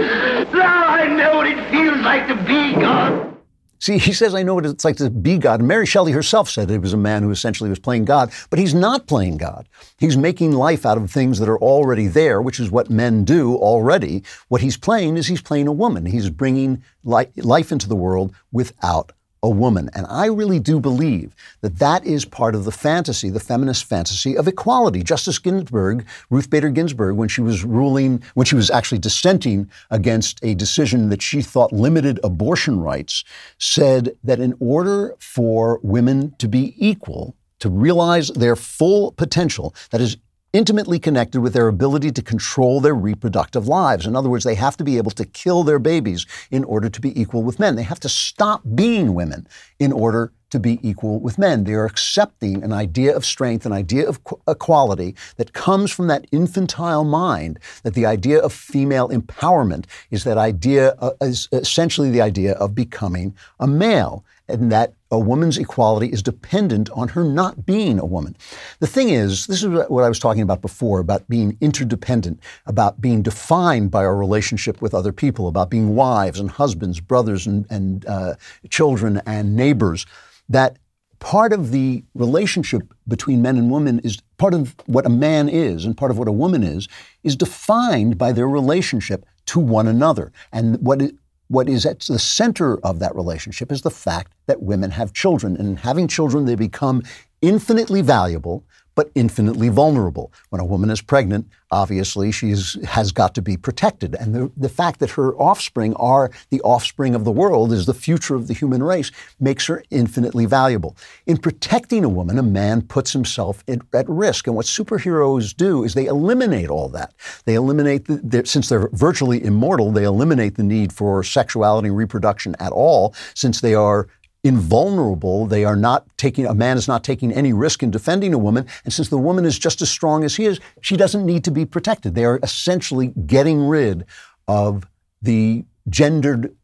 Now 0.52 0.88
I 0.90 1.08
know 1.08 1.38
what 1.38 1.48
it 1.48 1.72
feels 1.72 2.00
like 2.00 2.28
to 2.28 2.36
be 2.36 2.74
God. 2.82 3.34
See, 3.82 3.98
he 3.98 4.12
says, 4.12 4.36
I 4.36 4.44
know 4.44 4.56
what 4.56 4.66
it's 4.66 4.84
like 4.84 4.98
to 4.98 5.10
be 5.10 5.38
God. 5.38 5.62
And 5.62 5.70
Mary 5.70 5.86
Shelley 5.86 6.12
herself 6.12 6.50
said 6.50 6.70
it 6.70 6.82
was 6.82 6.92
a 6.92 6.98
man 6.98 7.24
who 7.24 7.32
essentially 7.32 7.70
was 7.70 7.80
playing 7.80 8.04
God, 8.04 8.34
but 8.50 8.60
he's 8.60 8.74
not 8.74 9.08
playing 9.08 9.38
God. 9.38 9.70
He's 10.00 10.18
making 10.18 10.52
life 10.52 10.86
out 10.86 10.98
of 10.98 11.10
things 11.10 11.40
that 11.40 11.48
are 11.48 11.60
already 11.60 12.08
there, 12.08 12.42
which 12.42 12.60
is 12.60 12.72
what 12.72 12.90
men 12.90 13.24
do 13.24 13.56
already. 13.56 14.24
What 14.50 14.60
he's 14.60 14.76
playing 14.76 15.16
is 15.16 15.28
he's 15.28 15.42
playing 15.42 15.70
a 15.70 15.72
woman. 15.72 16.06
He's 16.06 16.30
bringing 16.30 16.84
life 17.06 17.72
into 17.72 17.88
the 17.88 17.96
world 17.96 18.36
without 18.52 19.14
a 19.42 19.50
woman. 19.50 19.90
And 19.94 20.06
I 20.10 20.26
really 20.26 20.60
do 20.60 20.80
believe 20.80 21.34
that 21.62 21.80
that 21.80 22.06
is 22.06 22.26
part 22.26 22.56
of 22.56 22.66
the 22.66 22.72
fantasy, 22.72 23.30
the 23.30 23.40
feminist 23.40 23.86
fantasy 23.86 24.38
of 24.38 24.48
equality. 24.48 25.04
Justice 25.04 25.40
Ginsburg, 25.40 26.06
Ruth 26.30 26.50
Bader 26.50 26.70
Ginsburg, 26.70 27.16
when 27.16 27.30
she 27.30 27.42
was 27.42 27.64
ruling, 27.64 28.22
when 28.34 28.46
she 28.46 28.56
was 28.56 28.70
actually 28.70 29.00
dissenting 29.00 29.70
against 29.92 30.40
a 30.44 30.56
decision 30.56 31.10
that 31.10 31.22
she 31.22 31.42
thought 31.42 31.72
limited 31.72 32.20
abortion 32.24 32.80
rights, 32.80 33.24
said 33.58 34.16
that 34.24 34.40
in 34.40 34.56
order 34.60 35.16
for 35.20 35.80
women 35.84 36.34
to 36.40 36.48
be 36.48 36.76
equal, 36.78 37.36
to 37.60 37.70
realize 37.70 38.30
their 38.30 38.56
full 38.56 39.12
potential, 39.14 39.74
that 39.92 40.02
is 40.02 40.18
intimately 40.54 41.00
connected 41.00 41.41
with 41.41 41.54
their 41.54 41.68
ability 41.68 42.12
to 42.12 42.22
control 42.22 42.82
their 42.82 42.95
reproductive 42.95 43.68
lives. 43.68 44.06
In 44.06 44.16
other 44.16 44.30
words, 44.30 44.43
they 44.43 44.56
have 44.56 44.78
to 44.78 44.84
be 44.84 44.97
able 44.97 45.12
to 45.12 45.26
kill 45.26 45.64
their 45.64 45.80
babies 45.80 46.26
in 46.50 46.64
order 46.64 46.89
to 46.89 47.02
be 47.02 47.20
equal 47.20 47.43
with 47.43 47.60
men. 47.60 47.76
They 47.76 47.84
have 47.84 48.00
to 48.02 48.10
stop 48.10 48.62
being 48.76 49.14
women 49.14 49.47
in 49.80 49.91
order 49.91 50.32
to 50.50 50.60
be 50.60 50.80
equal 50.82 51.20
with 51.20 51.38
men. 51.38 51.64
They 51.64 51.74
are 51.74 51.86
accepting 51.86 52.64
an 52.64 52.74
idea 52.74 53.16
of 53.16 53.26
strength, 53.26 53.66
an 53.66 53.72
idea 53.72 54.08
of 54.08 54.20
equality 54.47 55.16
that 55.38 55.54
comes 55.54 55.91
from 55.91 56.08
that 56.08 56.26
infantile 56.32 57.04
mind, 57.04 57.60
that 57.84 57.93
the 57.93 58.08
idea 58.08 58.39
of 58.39 58.52
female 58.52 59.10
empowerment 59.10 59.86
is 60.10 60.24
that 60.24 60.38
idea, 60.38 60.95
uh, 61.00 61.12
is 61.22 61.47
essentially 61.52 62.10
the 62.10 62.22
idea 62.22 62.54
of 62.54 62.74
becoming 62.74 63.36
a 63.60 63.68
male, 63.68 64.26
and 64.50 64.72
that 64.72 64.93
a 65.12 65.20
woman's 65.20 65.58
equality 65.58 66.08
is 66.08 66.22
dependent 66.22 66.89
on 66.91 67.10
her 67.10 67.24
not 67.24 67.66
being 67.66 68.00
a 68.00 68.06
woman. 68.06 68.36
The 68.80 68.88
thing 68.88 69.10
is, 69.10 69.47
this 69.47 69.64
is 69.64 69.70
what 69.89 70.04
I 70.04 70.10
was 70.10 70.20
talking 70.20 70.41
about 70.41 70.62
before 70.62 71.00
about 71.00 71.28
being 71.28 71.58
interdependent, 71.62 72.39
about 72.66 73.02
being 73.02 73.22
defined 73.22 73.91
by 73.91 74.06
our 74.06 74.16
relationship 74.16 74.82
with 74.82 74.93
other 74.93 75.12
people, 75.12 75.47
about 75.47 75.70
being 75.70 75.95
wives 75.95 76.39
and 76.39 76.52
husbands, 76.52 77.00
brothers 77.00 77.47
and, 77.47 77.66
and 77.70 78.06
uh, 78.06 78.36
children 78.70 79.22
and 79.26 79.56
neighbors. 79.56 80.06
That 80.47 80.78
part 81.20 81.54
of 81.54 81.72
the 81.72 82.04
relationship 82.14 82.82
between 83.08 83.41
men 83.41 83.58
and 83.58 83.70
women 83.70 84.00
is 84.00 84.22
part 84.38 84.54
of 84.54 84.76
what 84.86 85.06
a 85.06 85.10
man 85.10 85.50
is 85.50 85.86
and 85.86 85.97
part 85.97 86.12
of 86.12 86.18
what 86.18 86.28
a 86.28 86.32
woman 86.32 86.64
is, 86.64 86.88
is 87.24 87.36
defined 87.36 88.18
by 88.18 88.32
their 88.32 88.47
relationship 88.47 89.26
to 89.45 89.60
one 89.60 89.88
another. 89.88 90.32
And 90.52 90.80
what 90.80 91.02
what 91.50 91.68
is 91.68 91.86
at 91.86 92.00
the 92.02 92.20
center 92.20 92.78
of 92.86 93.00
that 93.00 93.16
relationship 93.16 93.72
is 93.72 93.82
the 93.82 93.91
fact 93.91 94.32
that 94.45 94.62
women 94.62 94.91
have 94.91 95.14
children. 95.14 95.58
And 95.58 95.80
having 95.80 96.08
children, 96.08 96.45
they 96.45 96.56
become 96.56 97.04
infinitely 97.41 98.02
valuable, 98.02 98.64
but 99.00 99.10
infinitely 99.16 99.70
vulnerable. 99.70 100.30
When 100.50 100.60
a 100.60 100.66
woman 100.66 100.89
is 100.89 101.02
pregnant, 101.02 101.47
obviously 101.72 102.34
she 102.34 102.50
has 102.50 103.14
got 103.14 103.34
to 103.36 103.41
be 103.41 103.56
protected. 103.56 104.14
And 104.14 104.36
the, 104.36 104.52
the 104.58 104.68
fact 104.68 105.00
that 105.00 105.12
her 105.12 105.34
offspring 105.36 105.93
are 105.93 106.32
the 106.50 106.60
offspring 106.64 107.16
of 107.16 107.24
the 107.24 107.32
world, 107.32 107.72
is 107.72 107.86
the 107.86 107.93
future 107.93 108.36
of 108.36 108.47
the 108.47 108.54
human 108.54 108.84
race, 108.84 109.10
makes 109.39 109.68
her 109.68 109.82
infinitely 109.89 110.45
valuable. 110.45 110.97
In 111.28 111.38
protecting 111.38 112.04
a 112.04 112.10
woman, 112.10 112.38
a 112.38 112.43
man 112.43 112.82
puts 112.82 113.14
himself 113.14 113.64
at, 113.70 114.10
risk. 114.10 114.47
And 114.47 114.56
what 114.58 114.66
superheroes 114.66 115.56
do 115.56 115.86
is 115.86 115.93
they 115.93 116.08
eliminate 116.08 116.70
all 116.70 116.89
that. 116.89 117.14
They 117.45 117.54
eliminate, 117.54 118.04
the, 118.04 118.18
the, 118.18 118.45
since 118.45 118.68
they're 118.68 118.89
virtually 118.91 119.41
immortal, 119.41 119.93
they 119.93 120.04
eliminate 120.04 120.58
the 120.58 120.64
need 120.64 120.91
for 120.91 121.24
sexuality 121.24 121.88
and 121.88 121.95
reproduction 121.95 122.54
at 122.60 122.74
all, 122.74 123.16
since 123.34 123.62
they 123.62 123.76
are 123.76 124.10
invulnerable. 124.44 125.46
They 125.46 125.66
are 125.66 125.76
not 125.76 126.06
taking, 126.18 126.46
a 126.46 126.54
man 126.54 126.78
is 126.78 126.88
not 126.88 127.04
taking 127.04 127.32
any 127.32 127.54
risk 127.54 127.84
in 127.84 127.92
defending 127.92 128.34
a 128.34 128.38
woman. 128.38 128.66
And 128.84 128.94
since 128.94 129.10
the 129.10 129.18
woman 129.18 129.46
is 129.46 129.60
just 129.60 129.82
as 129.82 129.90
strong 129.90 130.24
as 130.24 130.36
he 130.36 130.46
is, 130.46 130.60
she 130.82 130.98
doesn't 130.98 131.26
need 131.26 131.44
to 131.44 131.52
be 131.52 131.66
protected. 131.66 132.16
They 132.16 132.26
are 132.26 132.40
essentially 132.42 133.08
getting 133.26 133.68
rid 133.68 134.06
of 134.48 134.88
the 135.22 135.66
gendered 135.90 136.56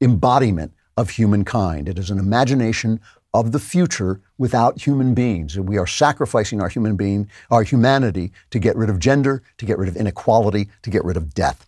embodiment 0.00 0.72
of 0.96 1.10
humankind. 1.10 1.88
It 1.88 1.98
is 1.98 2.10
an 2.10 2.18
imagination 2.18 3.00
of 3.34 3.52
the 3.52 3.58
future 3.58 4.20
without 4.36 4.80
human 4.80 5.14
beings. 5.14 5.58
We 5.58 5.78
are 5.78 5.86
sacrificing 5.86 6.60
our 6.60 6.68
human 6.68 6.96
being, 6.96 7.30
our 7.50 7.62
humanity 7.62 8.32
to 8.50 8.58
get 8.58 8.76
rid 8.76 8.90
of 8.90 8.98
gender, 8.98 9.42
to 9.58 9.64
get 9.64 9.78
rid 9.78 9.88
of 9.88 9.96
inequality, 9.96 10.68
to 10.82 10.90
get 10.90 11.04
rid 11.04 11.16
of 11.16 11.32
death. 11.32 11.66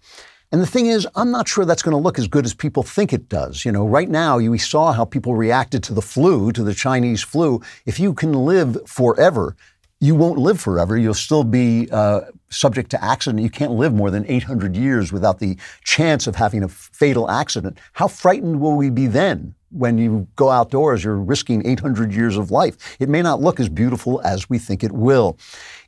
And 0.54 0.62
the 0.62 0.68
thing 0.68 0.86
is, 0.86 1.04
I'm 1.16 1.32
not 1.32 1.48
sure 1.48 1.64
that's 1.64 1.82
going 1.82 1.96
to 1.96 2.00
look 2.00 2.16
as 2.16 2.28
good 2.28 2.44
as 2.44 2.54
people 2.54 2.84
think 2.84 3.12
it 3.12 3.28
does. 3.28 3.64
You 3.64 3.72
know, 3.72 3.88
right 3.88 4.08
now, 4.08 4.38
we 4.38 4.56
saw 4.56 4.92
how 4.92 5.04
people 5.04 5.34
reacted 5.34 5.82
to 5.82 5.92
the 5.92 6.00
flu, 6.00 6.52
to 6.52 6.62
the 6.62 6.72
Chinese 6.72 7.24
flu. 7.24 7.60
If 7.86 7.98
you 7.98 8.14
can 8.14 8.32
live 8.32 8.78
forever, 8.86 9.56
you 9.98 10.14
won't 10.14 10.38
live 10.38 10.60
forever. 10.60 10.96
You'll 10.96 11.12
still 11.12 11.42
be 11.42 11.88
uh, 11.90 12.20
subject 12.50 12.92
to 12.92 13.04
accident. 13.04 13.42
You 13.42 13.50
can't 13.50 13.72
live 13.72 13.92
more 13.92 14.12
than 14.12 14.24
800 14.28 14.76
years 14.76 15.12
without 15.12 15.40
the 15.40 15.58
chance 15.82 16.28
of 16.28 16.36
having 16.36 16.62
a 16.62 16.68
fatal 16.68 17.28
accident. 17.28 17.76
How 17.94 18.06
frightened 18.06 18.60
will 18.60 18.76
we 18.76 18.90
be 18.90 19.08
then? 19.08 19.56
When 19.72 19.98
you 19.98 20.28
go 20.36 20.50
outdoors, 20.50 21.02
you're 21.02 21.16
risking 21.16 21.66
800 21.66 22.12
years 22.12 22.36
of 22.36 22.52
life. 22.52 22.96
It 23.00 23.08
may 23.08 23.22
not 23.22 23.40
look 23.40 23.58
as 23.58 23.68
beautiful 23.68 24.22
as 24.22 24.48
we 24.48 24.60
think 24.60 24.84
it 24.84 24.92
will. 24.92 25.36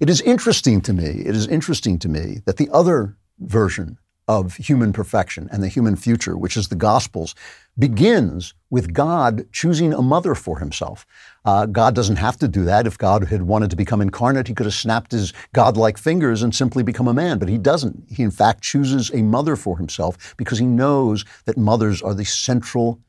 It 0.01 0.11
is 0.11 0.21
interesting 0.23 0.81
to 0.81 0.93
me, 0.93 1.23
it 1.25 1.37
is 1.37 1.47
interesting 1.47 2.01
to 2.01 2.09
me 2.09 2.41
that 2.47 2.57
the 2.57 2.69
other 2.73 3.17
version 3.39 3.97
of 4.29 4.57
human 4.57 4.93
perfection 4.93 5.49
and 5.53 5.62
the 5.62 5.68
human 5.68 5.95
future, 5.95 6.37
which 6.37 6.57
is 6.57 6.68
the 6.68 6.74
Gospels, 6.74 7.35
begins 7.79 8.55
with 8.70 8.93
God 8.93 9.47
choosing 9.53 9.93
a 9.93 10.03
mother 10.03 10.35
for 10.35 10.59
himself. 10.59 11.07
Uh, 11.45 11.66
God 11.66 11.95
doesn't 11.95 12.16
have 12.16 12.37
to 12.39 12.49
do 12.49 12.64
that. 12.64 12.87
If 12.87 12.99
God 12.99 13.29
had 13.29 13.43
wanted 13.43 13.70
to 13.70 13.77
become 13.77 14.01
incarnate, 14.01 14.49
he 14.49 14.55
could 14.55 14.66
have 14.66 14.74
snapped 14.74 15.12
his 15.12 15.33
godlike 15.53 15.97
fingers 15.97 16.43
and 16.43 16.55
simply 16.55 16.83
become 16.83 17.07
a 17.07 17.14
man, 17.14 17.39
but 17.39 17.49
he 17.49 17.59
doesn't. 17.59 18.05
He, 18.11 18.24
in 18.24 18.33
fact, 18.33 18.62
chooses 18.62 19.11
a 19.14 19.22
mother 19.22 19.55
for 19.55 19.79
himself 19.79 20.35
because 20.37 20.59
he 20.59 20.66
knows 20.66 21.24
that 21.45 21.57
mothers 21.57 22.03
are 22.03 22.14
the 22.14 22.24
central 22.24 23.01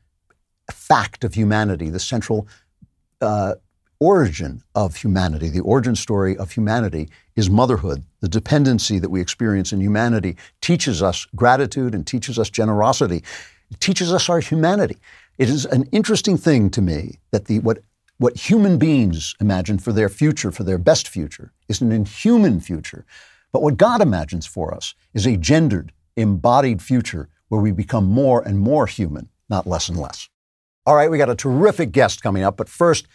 fact 0.70 1.24
of 1.24 1.34
humanity, 1.34 1.90
the 1.90 1.98
central 1.98 2.46
uh, 3.20 3.54
origin 4.00 4.62
of 4.74 4.96
humanity, 4.96 5.48
the 5.48 5.60
origin 5.60 5.96
story 5.96 6.36
of 6.36 6.52
humanity 6.52 7.08
is 7.36 7.50
motherhood. 7.50 8.04
The 8.20 8.28
dependency 8.28 8.98
that 8.98 9.10
we 9.10 9.20
experience 9.20 9.72
in 9.72 9.80
humanity 9.80 10.36
teaches 10.60 11.02
us 11.02 11.26
gratitude 11.34 11.94
and 11.94 12.06
teaches 12.06 12.38
us 12.38 12.50
generosity. 12.50 13.24
It 13.70 13.80
teaches 13.80 14.12
us 14.12 14.28
our 14.28 14.40
humanity. 14.40 14.96
It 15.36 15.48
is 15.48 15.64
an 15.66 15.88
interesting 15.92 16.36
thing 16.36 16.70
to 16.70 16.82
me 16.82 17.18
that 17.32 17.46
the 17.46 17.58
what 17.60 17.78
what 18.20 18.36
human 18.36 18.78
beings 18.78 19.36
imagine 19.40 19.78
for 19.78 19.92
their 19.92 20.08
future, 20.08 20.50
for 20.50 20.64
their 20.64 20.78
best 20.78 21.06
future, 21.06 21.52
is 21.68 21.80
an 21.80 21.92
inhuman 21.92 22.58
future. 22.60 23.06
But 23.52 23.62
what 23.62 23.76
God 23.76 24.00
imagines 24.00 24.44
for 24.44 24.74
us 24.74 24.94
is 25.14 25.24
a 25.24 25.36
gendered, 25.36 25.92
embodied 26.16 26.82
future 26.82 27.28
where 27.48 27.60
we 27.60 27.70
become 27.70 28.06
more 28.06 28.42
and 28.42 28.58
more 28.58 28.88
human, 28.88 29.28
not 29.48 29.68
less 29.68 29.88
and 29.88 29.96
less. 29.96 30.28
All 30.84 30.96
right, 30.96 31.10
we 31.10 31.18
got 31.18 31.30
a 31.30 31.36
terrific 31.36 31.92
guest 31.92 32.22
coming 32.22 32.42
up, 32.42 32.56
but 32.56 32.68
first, 32.68 33.06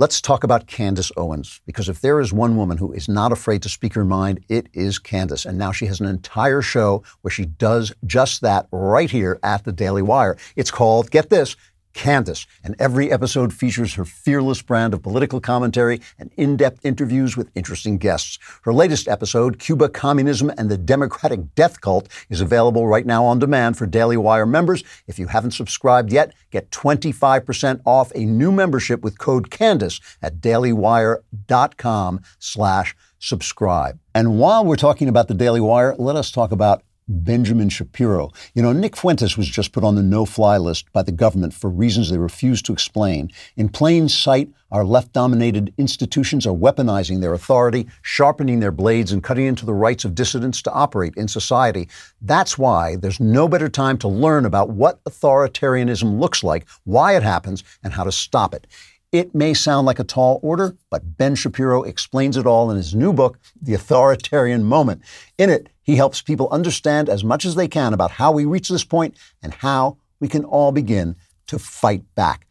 Let's 0.00 0.20
talk 0.20 0.44
about 0.44 0.68
Candace 0.68 1.10
Owens, 1.16 1.60
because 1.66 1.88
if 1.88 2.00
there 2.00 2.20
is 2.20 2.32
one 2.32 2.56
woman 2.56 2.78
who 2.78 2.92
is 2.92 3.08
not 3.08 3.32
afraid 3.32 3.62
to 3.62 3.68
speak 3.68 3.94
her 3.94 4.04
mind, 4.04 4.44
it 4.48 4.68
is 4.72 4.96
Candace. 4.96 5.44
And 5.44 5.58
now 5.58 5.72
she 5.72 5.86
has 5.86 5.98
an 5.98 6.06
entire 6.06 6.62
show 6.62 7.02
where 7.22 7.32
she 7.32 7.46
does 7.46 7.92
just 8.06 8.40
that 8.42 8.68
right 8.70 9.10
here 9.10 9.40
at 9.42 9.64
the 9.64 9.72
Daily 9.72 10.02
Wire. 10.02 10.36
It's 10.54 10.70
called, 10.70 11.10
get 11.10 11.30
this, 11.30 11.56
Candace, 11.92 12.46
and 12.62 12.74
every 12.78 13.10
episode 13.10 13.52
features 13.52 13.94
her 13.94 14.04
fearless 14.04 14.62
brand 14.62 14.94
of 14.94 15.02
political 15.02 15.40
commentary 15.40 16.00
and 16.18 16.30
in 16.36 16.56
depth 16.56 16.84
interviews 16.84 17.36
with 17.36 17.50
interesting 17.54 17.98
guests. 17.98 18.38
Her 18.62 18.72
latest 18.72 19.08
episode, 19.08 19.58
Cuba 19.58 19.88
Communism 19.88 20.50
and 20.56 20.70
the 20.70 20.78
Democratic 20.78 21.54
Death 21.54 21.80
Cult, 21.80 22.08
is 22.30 22.40
available 22.40 22.86
right 22.86 23.06
now 23.06 23.24
on 23.24 23.38
demand 23.38 23.76
for 23.76 23.86
Daily 23.86 24.16
Wire 24.16 24.46
members. 24.46 24.84
If 25.06 25.18
you 25.18 25.26
haven't 25.28 25.52
subscribed 25.52 26.12
yet, 26.12 26.32
get 26.50 26.70
25% 26.70 27.80
off 27.84 28.12
a 28.14 28.24
new 28.24 28.52
membership 28.52 29.02
with 29.02 29.18
code 29.18 29.50
CANDACE 29.50 30.00
at 30.22 30.40
dailywire.com 30.40 32.20
slash 32.38 32.96
subscribe. 33.18 33.98
And 34.14 34.38
while 34.38 34.64
we're 34.64 34.76
talking 34.76 35.08
about 35.08 35.28
the 35.28 35.34
Daily 35.34 35.60
Wire, 35.60 35.94
let 35.98 36.16
us 36.16 36.30
talk 36.30 36.52
about 36.52 36.82
Benjamin 37.08 37.68
Shapiro. 37.68 38.30
You 38.54 38.62
know, 38.62 38.72
Nick 38.72 38.96
Fuentes 38.96 39.36
was 39.36 39.48
just 39.48 39.72
put 39.72 39.84
on 39.84 39.94
the 39.94 40.02
no 40.02 40.24
fly 40.24 40.58
list 40.58 40.92
by 40.92 41.02
the 41.02 41.12
government 41.12 41.54
for 41.54 41.70
reasons 41.70 42.10
they 42.10 42.18
refuse 42.18 42.62
to 42.62 42.72
explain. 42.72 43.30
In 43.56 43.68
plain 43.68 44.08
sight, 44.08 44.50
our 44.70 44.84
left 44.84 45.14
dominated 45.14 45.72
institutions 45.78 46.46
are 46.46 46.54
weaponizing 46.54 47.20
their 47.20 47.32
authority, 47.32 47.88
sharpening 48.02 48.60
their 48.60 48.70
blades, 48.70 49.12
and 49.12 49.24
cutting 49.24 49.46
into 49.46 49.64
the 49.64 49.72
rights 49.72 50.04
of 50.04 50.14
dissidents 50.14 50.60
to 50.62 50.72
operate 50.72 51.14
in 51.16 51.26
society. 51.26 51.88
That's 52.20 52.58
why 52.58 52.96
there's 52.96 53.20
no 53.20 53.48
better 53.48 53.70
time 53.70 53.96
to 53.98 54.08
learn 54.08 54.44
about 54.44 54.70
what 54.70 55.02
authoritarianism 55.04 56.20
looks 56.20 56.44
like, 56.44 56.68
why 56.84 57.16
it 57.16 57.22
happens, 57.22 57.64
and 57.82 57.94
how 57.94 58.04
to 58.04 58.12
stop 58.12 58.54
it. 58.54 58.66
It 59.10 59.34
may 59.34 59.54
sound 59.54 59.86
like 59.86 59.98
a 59.98 60.04
tall 60.04 60.38
order, 60.42 60.76
but 60.90 61.16
Ben 61.16 61.34
Shapiro 61.34 61.82
explains 61.82 62.36
it 62.36 62.44
all 62.44 62.70
in 62.70 62.76
his 62.76 62.94
new 62.94 63.14
book, 63.14 63.38
The 63.60 63.72
Authoritarian 63.72 64.64
Moment. 64.64 65.00
In 65.38 65.48
it, 65.48 65.70
he 65.82 65.96
helps 65.96 66.20
people 66.20 66.50
understand 66.50 67.08
as 67.08 67.24
much 67.24 67.46
as 67.46 67.54
they 67.54 67.68
can 67.68 67.94
about 67.94 68.10
how 68.10 68.32
we 68.32 68.44
reach 68.44 68.68
this 68.68 68.84
point 68.84 69.16
and 69.42 69.54
how 69.54 69.96
we 70.20 70.28
can 70.28 70.44
all 70.44 70.72
begin 70.72 71.16
to 71.46 71.58
fight 71.58 72.02
back. 72.16 72.46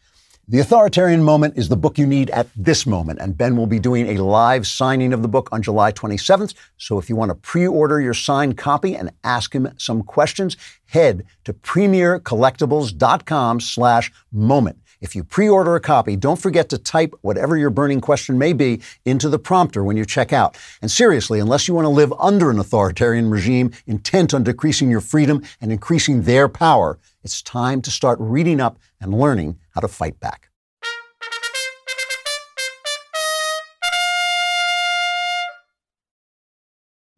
The 0.48 0.60
Authoritarian 0.60 1.24
Moment 1.24 1.58
is 1.58 1.70
the 1.70 1.78
book 1.78 2.00
you 2.00 2.08
need 2.08 2.32
at 2.32 2.48
this 2.56 2.88
moment, 2.88 3.20
and 3.20 3.38
Ben 3.38 3.56
will 3.56 3.68
be 3.68 3.80
doing 3.80 4.18
a 4.18 4.24
live 4.24 4.66
signing 4.66 5.14
of 5.14 5.22
the 5.22 5.28
book 5.28 5.50
on 5.52 5.62
July 5.62 5.92
27th. 5.92 6.56
So 6.78 6.98
if 6.98 7.08
you 7.08 7.16
want 7.16 7.30
to 7.30 7.36
pre-order 7.36 8.02
your 8.02 8.16
signed 8.16 8.58
copy 8.58 8.96
and 8.96 9.12
ask 9.24 9.54
him 9.54 9.72
some 9.78 10.02
questions, 10.02 10.58
head 10.86 11.24
to 11.44 11.54
premiercollectibles.com 11.54 13.60
slash 13.60 14.12
moment. 14.32 14.80
If 15.00 15.16
you 15.16 15.24
pre 15.24 15.48
order 15.48 15.76
a 15.76 15.80
copy, 15.80 16.16
don't 16.16 16.42
forget 16.42 16.70
to 16.70 16.78
type 16.78 17.14
whatever 17.22 17.56
your 17.56 17.70
burning 17.70 18.02
question 18.02 18.38
may 18.38 18.54
be 18.54 18.82
into 19.06 19.30
the 19.30 19.38
prompter 19.38 19.84
when 19.84 19.96
you 19.96 20.06
check 20.06 20.34
out. 20.34 20.58
And 20.82 20.90
seriously, 20.90 21.40
unless 21.40 21.68
you 21.68 21.74
want 21.74 21.86
to 21.86 21.90
live 21.90 22.12
under 22.20 22.50
an 22.50 22.58
authoritarian 22.60 23.30
regime 23.30 23.72
intent 23.86 24.34
on 24.34 24.44
decreasing 24.44 24.90
your 24.90 25.02
freedom 25.02 25.44
and 25.62 25.72
increasing 25.72 26.24
their 26.24 26.50
power, 26.50 26.98
it's 27.24 27.42
time 27.42 27.82
to 27.84 27.92
start 27.92 28.18
reading 28.20 28.60
up 28.60 28.80
and 29.00 29.14
learning 29.14 29.60
how 29.72 29.82
to 29.82 29.88
fight 29.88 30.20
back. 30.20 30.47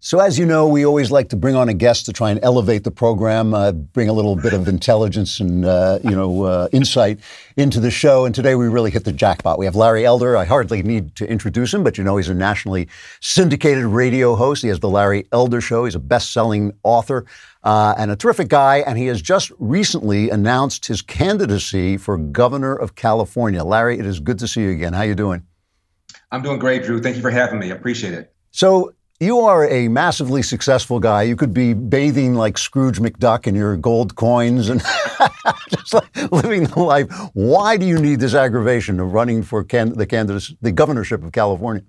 So, 0.09 0.19
as 0.19 0.39
you 0.39 0.47
know, 0.47 0.67
we 0.67 0.87
always 0.87 1.11
like 1.11 1.29
to 1.29 1.35
bring 1.35 1.53
on 1.53 1.69
a 1.69 1.73
guest 1.75 2.07
to 2.07 2.13
try 2.13 2.31
and 2.31 2.39
elevate 2.41 2.83
the 2.83 2.89
program, 2.89 3.53
uh, 3.53 3.73
bring 3.73 4.09
a 4.09 4.11
little 4.11 4.35
bit 4.35 4.53
of 4.53 4.67
intelligence 4.67 5.39
and 5.39 5.63
uh, 5.63 5.99
you 6.03 6.15
know 6.15 6.45
uh, 6.45 6.67
insight 6.71 7.19
into 7.57 7.79
the 7.79 7.91
show. 7.91 8.25
And 8.25 8.33
today 8.33 8.55
we 8.55 8.67
really 8.69 8.89
hit 8.89 9.05
the 9.05 9.11
jackpot. 9.11 9.59
We 9.59 9.65
have 9.65 9.75
Larry 9.75 10.07
Elder. 10.07 10.35
I 10.35 10.45
hardly 10.45 10.81
need 10.81 11.15
to 11.17 11.29
introduce 11.29 11.75
him, 11.75 11.83
but 11.83 11.95
you 11.99 12.03
know 12.03 12.17
he's 12.17 12.27
a 12.27 12.33
nationally 12.33 12.87
syndicated 13.21 13.85
radio 13.85 14.33
host. 14.33 14.63
He 14.63 14.69
has 14.69 14.79
the 14.79 14.89
Larry 14.89 15.27
Elder 15.31 15.61
Show. 15.61 15.85
He's 15.85 15.93
a 15.93 15.99
best-selling 15.99 16.73
author 16.81 17.27
uh, 17.63 17.93
and 17.95 18.09
a 18.09 18.15
terrific 18.15 18.47
guy. 18.47 18.77
And 18.77 18.97
he 18.97 19.05
has 19.05 19.21
just 19.21 19.51
recently 19.59 20.31
announced 20.31 20.87
his 20.87 21.03
candidacy 21.03 21.97
for 21.97 22.17
governor 22.17 22.75
of 22.75 22.95
California. 22.95 23.63
Larry, 23.63 23.99
it 23.99 24.07
is 24.07 24.19
good 24.19 24.39
to 24.39 24.47
see 24.47 24.61
you 24.61 24.71
again. 24.71 24.93
How 24.93 25.01
are 25.01 25.05
you 25.05 25.13
doing? 25.13 25.45
I'm 26.31 26.41
doing 26.41 26.57
great, 26.57 26.81
Drew. 26.81 26.99
Thank 26.99 27.15
you 27.15 27.21
for 27.21 27.29
having 27.29 27.59
me. 27.59 27.71
I 27.71 27.75
appreciate 27.75 28.15
it. 28.15 28.33
So 28.49 28.95
you 29.19 29.41
are 29.41 29.67
a 29.67 29.89
massively 29.89 30.41
successful 30.41 30.99
guy. 30.99 31.23
You 31.23 31.35
could 31.35 31.53
be 31.53 31.73
bathing 31.73 32.35
like 32.35 32.57
Scrooge 32.57 32.99
McDuck 32.99 33.47
in 33.47 33.55
your 33.55 33.75
gold 33.75 34.15
coins 34.15 34.69
and 34.69 34.81
just 35.69 35.93
like 35.93 36.31
living 36.31 36.63
the 36.63 36.79
life. 36.79 37.11
Why 37.33 37.75
do 37.75 37.85
you 37.85 37.99
need 37.99 38.21
this 38.21 38.33
aggravation 38.33 38.99
of 38.99 39.11
running 39.11 39.43
for 39.43 39.63
can- 39.63 39.93
the 39.97 40.55
the 40.61 40.71
governorship 40.71 41.21
of 41.23 41.33
California? 41.33 41.83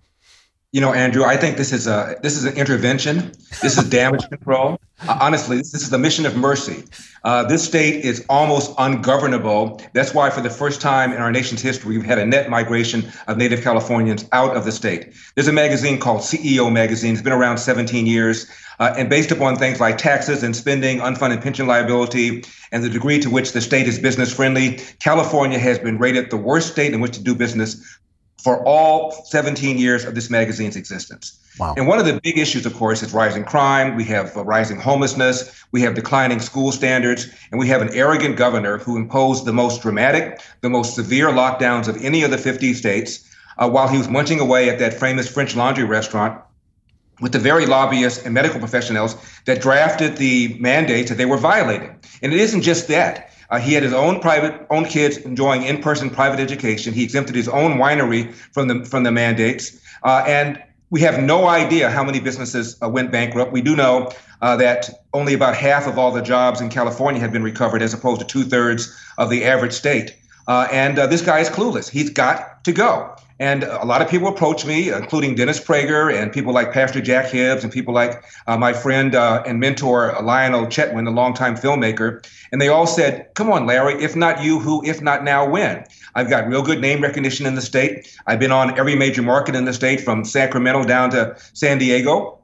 You 0.72 0.80
know, 0.80 0.92
Andrew, 0.92 1.24
I 1.24 1.36
think 1.36 1.56
this 1.56 1.72
is 1.72 1.88
a 1.88 2.16
this 2.22 2.36
is 2.36 2.44
an 2.44 2.56
intervention. 2.56 3.32
This 3.60 3.76
is 3.76 3.88
damage 3.88 4.28
control. 4.28 4.78
Uh, 5.09 5.18
honestly, 5.20 5.56
this, 5.56 5.72
this, 5.72 5.82
is 5.82 5.90
the 5.90 5.98
mission 5.98 6.26
of 6.26 6.36
mercy. 6.36 6.84
Uh, 7.24 7.42
this 7.42 7.64
state 7.64 8.05
is 8.05 8.24
almost 8.28 8.72
ungovernable. 8.78 9.80
That's 9.94 10.14
why, 10.14 10.30
for 10.30 10.42
the 10.42 10.51
first 10.51 10.80
time 10.80 11.12
in 11.12 11.20
our 11.20 11.32
nation's 11.32 11.60
history, 11.60 11.97
we've 11.97 12.06
had 12.06 12.18
a 12.18 12.26
net 12.26 12.51
migration 12.51 13.10
of 13.26 13.36
Native 13.36 13.62
Californians 13.62 14.26
out 14.30 14.56
of 14.56 14.64
the 14.64 14.70
state. 14.70 15.12
There's 15.34 15.48
a 15.48 15.52
magazine 15.52 15.98
called 15.98 16.20
CEO 16.20 16.70
Magazine. 16.70 17.14
It's 17.14 17.22
been 17.22 17.32
around 17.32 17.59
17 17.59 18.06
years, 18.06 18.47
uh, 18.78 18.94
and 18.97 19.10
based 19.10 19.32
upon 19.32 19.56
things 19.56 19.80
like 19.80 19.98
taxes 19.98 20.44
and 20.44 20.55
spending, 20.55 20.98
unfunded 20.98 21.42
pension 21.42 21.66
liability, 21.66 22.44
and 22.70 22.84
the 22.84 22.90
degree 22.90 23.18
to 23.18 23.30
which 23.30 23.52
the 23.52 23.60
state 23.60 23.88
is 23.88 23.98
business 23.98 24.32
friendly, 24.32 24.78
California 25.01 25.59
has 25.59 25.80
been 25.80 25.98
rated 25.98 26.30
the 26.30 26.36
worst 26.36 26.70
state 26.70 26.94
in 26.94 27.01
which 27.01 27.14
to 27.14 27.22
do 27.22 27.34
business 27.34 27.98
for 28.42 28.64
all 28.64 29.12
17 29.26 29.78
years 29.78 30.04
of 30.04 30.14
this 30.14 30.30
magazine's 30.30 30.76
existence. 30.76 31.38
Wow. 31.58 31.74
And 31.76 31.86
one 31.86 31.98
of 31.98 32.06
the 32.06 32.20
big 32.22 32.38
issues, 32.38 32.64
of 32.64 32.74
course, 32.74 33.02
is 33.02 33.12
rising 33.12 33.44
crime. 33.44 33.96
We 33.96 34.04
have 34.04 34.36
uh, 34.36 34.44
rising 34.44 34.80
homelessness. 34.80 35.64
We 35.72 35.82
have 35.82 35.94
declining 35.94 36.40
school 36.40 36.72
standards. 36.72 37.28
And 37.50 37.58
we 37.58 37.68
have 37.68 37.82
an 37.82 37.90
arrogant 37.92 38.36
governor 38.36 38.78
who 38.78 38.96
imposed 38.96 39.44
the 39.44 39.52
most 39.52 39.82
dramatic, 39.82 40.40
the 40.62 40.70
most 40.70 40.94
severe 40.94 41.28
lockdowns 41.28 41.88
of 41.88 42.02
any 42.02 42.22
of 42.22 42.30
the 42.30 42.38
50 42.38 42.72
states 42.74 43.28
uh, 43.58 43.68
while 43.68 43.88
he 43.88 43.98
was 43.98 44.08
munching 44.08 44.40
away 44.40 44.70
at 44.70 44.78
that 44.78 44.94
famous 44.94 45.28
French 45.28 45.54
laundry 45.54 45.84
restaurant 45.84 46.40
with 47.20 47.32
the 47.32 47.38
very 47.38 47.66
lobbyists 47.66 48.24
and 48.24 48.32
medical 48.32 48.58
professionals 48.58 49.16
that 49.44 49.60
drafted 49.60 50.16
the 50.16 50.56
mandates 50.58 51.10
that 51.10 51.16
they 51.16 51.26
were 51.26 51.36
violating. 51.36 51.98
And 52.22 52.32
it 52.32 52.40
isn't 52.40 52.62
just 52.62 52.88
that. 52.88 53.30
Uh, 53.51 53.59
he 53.59 53.72
had 53.74 53.82
his 53.82 53.93
own 53.93 54.20
private, 54.20 54.66
own 54.70 54.85
kids 54.85 55.16
enjoying 55.18 55.62
in-person 55.64 56.10
private 56.10 56.40
education. 56.40 56.94
He 56.94 57.02
exempted 57.02 57.35
his 57.35 57.48
own 57.48 57.78
winery 57.78 58.32
from 58.52 58.68
the 58.68 58.85
from 58.85 59.02
the 59.02 59.10
mandates, 59.10 59.81
uh, 60.05 60.24
and 60.27 60.62
we 60.90 61.01
have 61.01 61.22
no 61.22 61.47
idea 61.47 61.89
how 61.90 62.05
many 62.05 62.20
businesses 62.20 62.77
uh, 62.82 62.89
went 62.89 63.12
bankrupt. 63.12 63.52
We 63.52 63.62
do 63.62 63.77
know 63.77 64.12
uh, 64.43 64.56
that 64.56 64.90
only 65.12 65.35
about 65.35 65.56
half 65.56 65.86
of 65.86 65.98
all 65.98 66.12
the 66.12 66.22
jobs 66.22 66.60
in 66.60 66.68
California 66.68 67.20
have 67.20 67.32
been 67.32 67.44
recovered, 67.44 67.82
as 67.82 67.94
opposed 67.94 68.20
to 68.20 68.27
two 68.27 68.44
thirds 68.44 68.97
of 69.16 69.31
the 69.31 69.44
average 69.44 69.72
state. 69.72 70.16
Uh, 70.48 70.66
and 70.72 70.98
uh, 70.98 71.06
this 71.06 71.22
guy 71.22 71.39
is 71.39 71.48
clueless. 71.48 71.89
He's 71.89 72.10
got 72.10 72.64
to 72.64 72.72
go. 72.72 73.14
And 73.40 73.62
a 73.64 73.86
lot 73.86 74.02
of 74.02 74.08
people 74.10 74.28
approached 74.28 74.66
me, 74.66 74.92
including 74.92 75.34
Dennis 75.34 75.58
Prager 75.58 76.14
and 76.14 76.30
people 76.30 76.52
like 76.52 76.74
Pastor 76.74 77.00
Jack 77.00 77.30
Hibbs 77.30 77.64
and 77.64 77.72
people 77.72 77.94
like 77.94 78.22
uh, 78.46 78.58
my 78.58 78.74
friend 78.74 79.14
uh, 79.14 79.42
and 79.46 79.58
mentor 79.58 80.14
Lionel 80.22 80.66
Chetwynd, 80.66 81.06
the 81.06 81.10
longtime 81.10 81.56
filmmaker. 81.56 82.22
And 82.52 82.60
they 82.60 82.68
all 82.68 82.86
said, 82.86 83.30
Come 83.34 83.50
on, 83.50 83.64
Larry, 83.64 83.94
if 83.94 84.14
not 84.14 84.44
you, 84.44 84.58
who, 84.58 84.84
if 84.84 85.00
not 85.00 85.24
now, 85.24 85.48
when? 85.48 85.86
I've 86.14 86.28
got 86.28 86.48
real 86.48 86.62
good 86.62 86.82
name 86.82 87.02
recognition 87.02 87.46
in 87.46 87.54
the 87.54 87.62
state. 87.62 88.14
I've 88.26 88.38
been 88.38 88.52
on 88.52 88.78
every 88.78 88.94
major 88.94 89.22
market 89.22 89.54
in 89.54 89.64
the 89.64 89.72
state 89.72 90.02
from 90.02 90.22
Sacramento 90.22 90.84
down 90.84 91.08
to 91.12 91.34
San 91.54 91.78
Diego. 91.78 92.40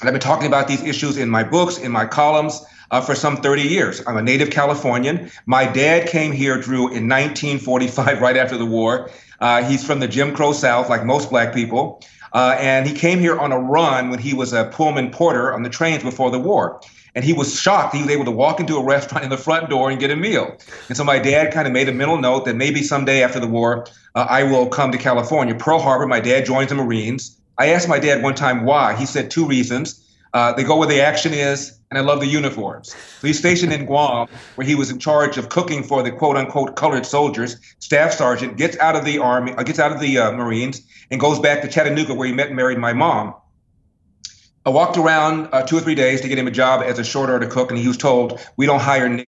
And 0.00 0.10
I've 0.10 0.12
been 0.12 0.20
talking 0.20 0.46
about 0.46 0.68
these 0.68 0.82
issues 0.82 1.16
in 1.16 1.30
my 1.30 1.42
books, 1.42 1.78
in 1.78 1.90
my 1.90 2.04
columns. 2.04 2.62
Uh, 2.90 3.02
for 3.02 3.14
some 3.14 3.36
30 3.36 3.64
years. 3.64 4.02
I'm 4.06 4.16
a 4.16 4.22
native 4.22 4.48
Californian. 4.48 5.30
My 5.44 5.70
dad 5.70 6.08
came 6.08 6.32
here, 6.32 6.58
Drew, 6.58 6.86
in 6.86 7.06
1945, 7.06 8.18
right 8.22 8.34
after 8.34 8.56
the 8.56 8.64
war. 8.64 9.10
Uh, 9.40 9.62
he's 9.64 9.84
from 9.84 10.00
the 10.00 10.08
Jim 10.08 10.34
Crow 10.34 10.52
South, 10.52 10.88
like 10.88 11.04
most 11.04 11.30
black 11.30 11.54
people. 11.54 12.02
Uh, 12.32 12.56
and 12.58 12.86
he 12.86 12.94
came 12.94 13.18
here 13.18 13.38
on 13.38 13.52
a 13.52 13.58
run 13.58 14.10
when 14.10 14.18
he 14.18 14.34
was 14.34 14.52
a 14.52 14.64
Pullman 14.66 15.10
porter 15.10 15.54
on 15.54 15.62
the 15.62 15.70
trains 15.70 16.02
before 16.02 16.30
the 16.30 16.38
war. 16.38 16.80
And 17.14 17.24
he 17.24 17.32
was 17.32 17.58
shocked 17.58 17.94
he 17.94 18.02
was 18.02 18.10
able 18.10 18.26
to 18.26 18.30
walk 18.30 18.60
into 18.60 18.76
a 18.76 18.84
restaurant 18.84 19.24
in 19.24 19.30
the 19.30 19.38
front 19.38 19.70
door 19.70 19.90
and 19.90 19.98
get 19.98 20.10
a 20.10 20.16
meal. 20.16 20.56
And 20.88 20.96
so 20.96 21.04
my 21.04 21.18
dad 21.18 21.52
kind 21.52 21.66
of 21.66 21.72
made 21.72 21.88
a 21.88 21.92
mental 21.92 22.18
note 22.18 22.44
that 22.44 22.54
maybe 22.54 22.82
someday 22.82 23.22
after 23.22 23.40
the 23.40 23.46
war, 23.46 23.86
uh, 24.14 24.26
I 24.28 24.44
will 24.44 24.68
come 24.68 24.92
to 24.92 24.98
California. 24.98 25.54
Pearl 25.54 25.80
Harbor, 25.80 26.06
my 26.06 26.20
dad 26.20 26.44
joins 26.44 26.68
the 26.68 26.74
Marines. 26.74 27.36
I 27.56 27.70
asked 27.70 27.88
my 27.88 27.98
dad 27.98 28.22
one 28.22 28.34
time 28.34 28.64
why. 28.64 28.94
He 28.94 29.06
said 29.06 29.30
two 29.30 29.46
reasons. 29.46 30.04
Uh, 30.32 30.52
they 30.52 30.62
go 30.62 30.76
where 30.76 30.86
the 30.86 31.00
action 31.00 31.32
is, 31.32 31.77
and 31.90 31.98
I 31.98 32.02
love 32.02 32.20
the 32.20 32.26
uniforms. 32.26 32.90
So 32.90 33.26
he's 33.26 33.38
stationed 33.38 33.72
in 33.72 33.86
Guam, 33.86 34.28
where 34.56 34.66
he 34.66 34.74
was 34.74 34.90
in 34.90 34.98
charge 34.98 35.38
of 35.38 35.48
cooking 35.48 35.82
for 35.82 36.02
the 36.02 36.10
quote 36.10 36.36
unquote 36.36 36.76
colored 36.76 37.06
soldiers. 37.06 37.56
Staff 37.78 38.12
sergeant 38.12 38.56
gets 38.56 38.76
out 38.78 38.96
of 38.96 39.04
the 39.04 39.18
army, 39.18 39.52
uh, 39.52 39.62
gets 39.62 39.78
out 39.78 39.92
of 39.92 40.00
the 40.00 40.18
uh, 40.18 40.32
Marines, 40.32 40.82
and 41.10 41.20
goes 41.20 41.38
back 41.38 41.62
to 41.62 41.68
Chattanooga, 41.68 42.14
where 42.14 42.28
he 42.28 42.34
met 42.34 42.48
and 42.48 42.56
married 42.56 42.78
my 42.78 42.92
mom. 42.92 43.34
I 44.66 44.70
walked 44.70 44.98
around 44.98 45.48
uh, 45.52 45.62
two 45.62 45.78
or 45.78 45.80
three 45.80 45.94
days 45.94 46.20
to 46.20 46.28
get 46.28 46.38
him 46.38 46.46
a 46.46 46.50
job 46.50 46.82
as 46.82 46.98
a 46.98 47.04
short 47.04 47.30
order 47.30 47.46
cook, 47.46 47.70
and 47.70 47.78
he 47.80 47.88
was 47.88 47.96
told, 47.96 48.38
We 48.58 48.66
don't 48.66 48.80
hire 48.80 49.08
niggas. 49.08 49.24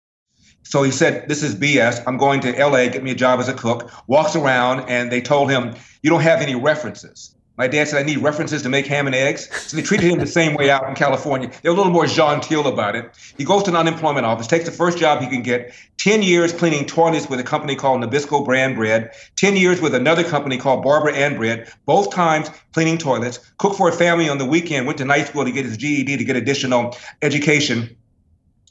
So 0.63 0.83
he 0.83 0.91
said, 0.91 1.29
This 1.29 1.43
is 1.43 1.55
BS. 1.55 2.03
I'm 2.07 2.17
going 2.17 2.41
to 2.41 2.53
LA, 2.53 2.89
get 2.89 3.03
me 3.03 3.11
a 3.11 3.15
job 3.15 3.39
as 3.39 3.49
a 3.49 3.55
cook. 3.55 3.91
Walks 4.07 4.35
around, 4.35 4.89
and 4.89 5.13
they 5.13 5.21
told 5.21 5.51
him, 5.51 5.75
You 6.03 6.09
don't 6.09 6.23
have 6.23 6.41
any 6.41 6.55
references. 6.55 7.36
My 7.57 7.67
dad 7.69 7.89
said, 7.89 8.03
I 8.03 8.07
need 8.07 8.19
references 8.19 8.63
to 8.63 8.69
make 8.69 8.87
ham 8.87 9.07
and 9.07 9.15
eggs. 9.15 9.49
So 9.67 9.77
they 9.77 9.83
treated 9.83 10.11
him 10.11 10.19
the 10.19 10.27
same 10.27 10.55
way 10.55 10.71
out 10.71 10.87
in 10.89 10.95
California. 10.95 11.51
They're 11.63 11.73
a 11.73 11.75
little 11.75 11.93
more 11.93 12.07
genteel 12.07 12.67
about 12.67 12.97
it. 12.97 13.11
He 13.39 13.45
goes 13.45 13.63
to 13.65 13.71
an 13.71 13.77
unemployment 13.77 14.27
office, 14.27 14.47
takes 14.47 14.67
the 14.67 14.71
first 14.71 14.99
job 14.99 15.23
he 15.23 15.29
can 15.29 15.43
get, 15.43 15.73
10 15.99 16.23
years 16.23 16.53
cleaning 16.53 16.85
toilets 16.85 17.29
with 17.29 17.41
a 17.41 17.43
company 17.43 17.75
called 17.75 18.03
Nabisco 18.03 18.45
Brand 18.45 18.77
Bread, 18.77 19.11
10 19.37 19.57
years 19.57 19.81
with 19.81 19.95
another 19.95 20.23
company 20.23 20.59
called 20.59 20.85
Barbara 20.85 21.15
Ann 21.15 21.37
Bread, 21.37 21.73
both 21.87 22.13
times 22.13 22.51
cleaning 22.75 22.99
toilets, 22.99 23.39
cooked 23.57 23.77
for 23.77 23.89
a 23.89 23.93
family 23.93 24.29
on 24.29 24.37
the 24.37 24.45
weekend, 24.45 24.87
went 24.87 24.99
to 24.99 25.05
night 25.07 25.29
school 25.29 25.45
to 25.45 25.53
get 25.53 25.65
his 25.65 25.79
GED 25.79 26.17
to 26.19 26.25
get 26.25 26.37
additional 26.37 26.95
education. 27.23 27.96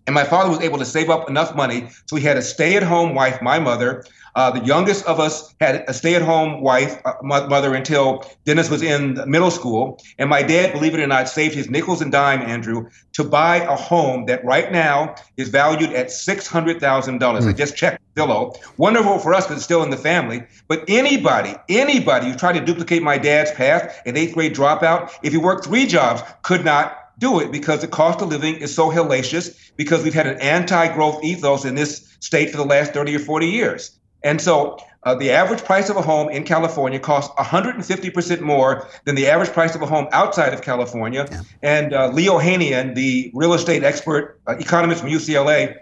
And 0.07 0.13
my 0.13 0.23
father 0.23 0.49
was 0.49 0.61
able 0.61 0.77
to 0.77 0.85
save 0.85 1.09
up 1.09 1.29
enough 1.29 1.55
money 1.55 1.89
so 2.05 2.15
he 2.15 2.23
had 2.23 2.37
a 2.37 2.41
stay 2.41 2.75
at 2.75 2.83
home 2.83 3.15
wife, 3.15 3.41
my 3.41 3.59
mother, 3.59 4.03
uh, 4.35 4.51
the 4.51 4.63
youngest 4.65 5.05
of 5.05 5.19
us 5.19 5.55
had 5.61 5.85
a 5.87 5.93
stay-at-home 5.93 6.61
wife, 6.61 6.99
uh, 7.05 7.13
mother, 7.23 7.73
until 7.73 8.25
Dennis 8.43 8.69
was 8.69 8.81
in 8.81 9.17
middle 9.25 9.49
school. 9.49 10.01
And 10.19 10.29
my 10.29 10.43
dad, 10.43 10.73
believe 10.73 10.93
it 10.93 10.99
or 10.99 11.07
not, 11.07 11.29
saved 11.29 11.55
his 11.55 11.69
nickels 11.69 12.01
and 12.01 12.11
dime, 12.11 12.41
Andrew, 12.41 12.89
to 13.13 13.23
buy 13.23 13.57
a 13.57 13.75
home 13.75 14.25
that 14.25 14.43
right 14.43 14.71
now 14.71 15.15
is 15.37 15.47
valued 15.47 15.93
at 15.93 16.11
six 16.11 16.47
hundred 16.47 16.81
thousand 16.81 17.19
dollars. 17.19 17.47
I 17.47 17.51
hmm. 17.51 17.57
just 17.57 17.77
checked 17.77 18.01
Zillow. 18.15 18.55
Wonderful 18.77 19.19
for 19.19 19.33
us 19.33 19.45
because 19.45 19.57
it's 19.57 19.65
still 19.65 19.83
in 19.83 19.89
the 19.89 19.97
family. 19.97 20.43
But 20.67 20.83
anybody, 20.89 21.55
anybody 21.69 22.29
who 22.29 22.35
tried 22.35 22.53
to 22.53 22.65
duplicate 22.65 23.01
my 23.01 23.17
dad's 23.17 23.51
path, 23.51 24.01
an 24.05 24.17
eighth 24.17 24.33
grade 24.33 24.53
dropout, 24.53 25.13
if 25.23 25.31
he 25.31 25.37
worked 25.37 25.65
three 25.65 25.87
jobs, 25.87 26.21
could 26.41 26.65
not 26.65 27.04
do 27.19 27.39
it 27.39 27.51
because 27.51 27.81
the 27.81 27.87
cost 27.87 28.21
of 28.21 28.29
living 28.29 28.55
is 28.55 28.73
so 28.73 28.89
hellacious 28.89 29.71
because 29.75 30.03
we've 30.03 30.13
had 30.13 30.27
an 30.27 30.39
anti-growth 30.39 31.23
ethos 31.23 31.65
in 31.65 31.75
this 31.75 32.17
state 32.19 32.49
for 32.49 32.57
the 32.57 32.65
last 32.65 32.93
30 32.93 33.15
or 33.15 33.19
40 33.19 33.47
years. 33.47 33.97
And 34.23 34.41
so 34.41 34.77
uh, 35.03 35.13
the 35.13 35.29
average 35.29 35.63
price 35.63 35.89
of 35.89 35.97
a 35.97 36.01
home 36.01 36.29
in 36.29 36.43
California 36.43 36.99
costs 36.99 37.33
150% 37.35 38.41
more 38.41 38.87
than 39.05 39.13
the 39.15 39.27
average 39.27 39.51
price 39.51 39.75
of 39.75 39.81
a 39.81 39.85
home 39.85 40.07
outside 40.11 40.53
of 40.53 40.63
California. 40.63 41.27
Yeah. 41.29 41.41
And 41.61 41.93
uh, 41.93 42.07
Lee 42.07 42.25
Ohanian, 42.25 42.95
the 42.95 43.31
real 43.35 43.53
estate 43.53 43.83
expert, 43.83 44.39
uh, 44.47 44.55
economist 44.57 45.01
from 45.01 45.11
UCLA, 45.11 45.77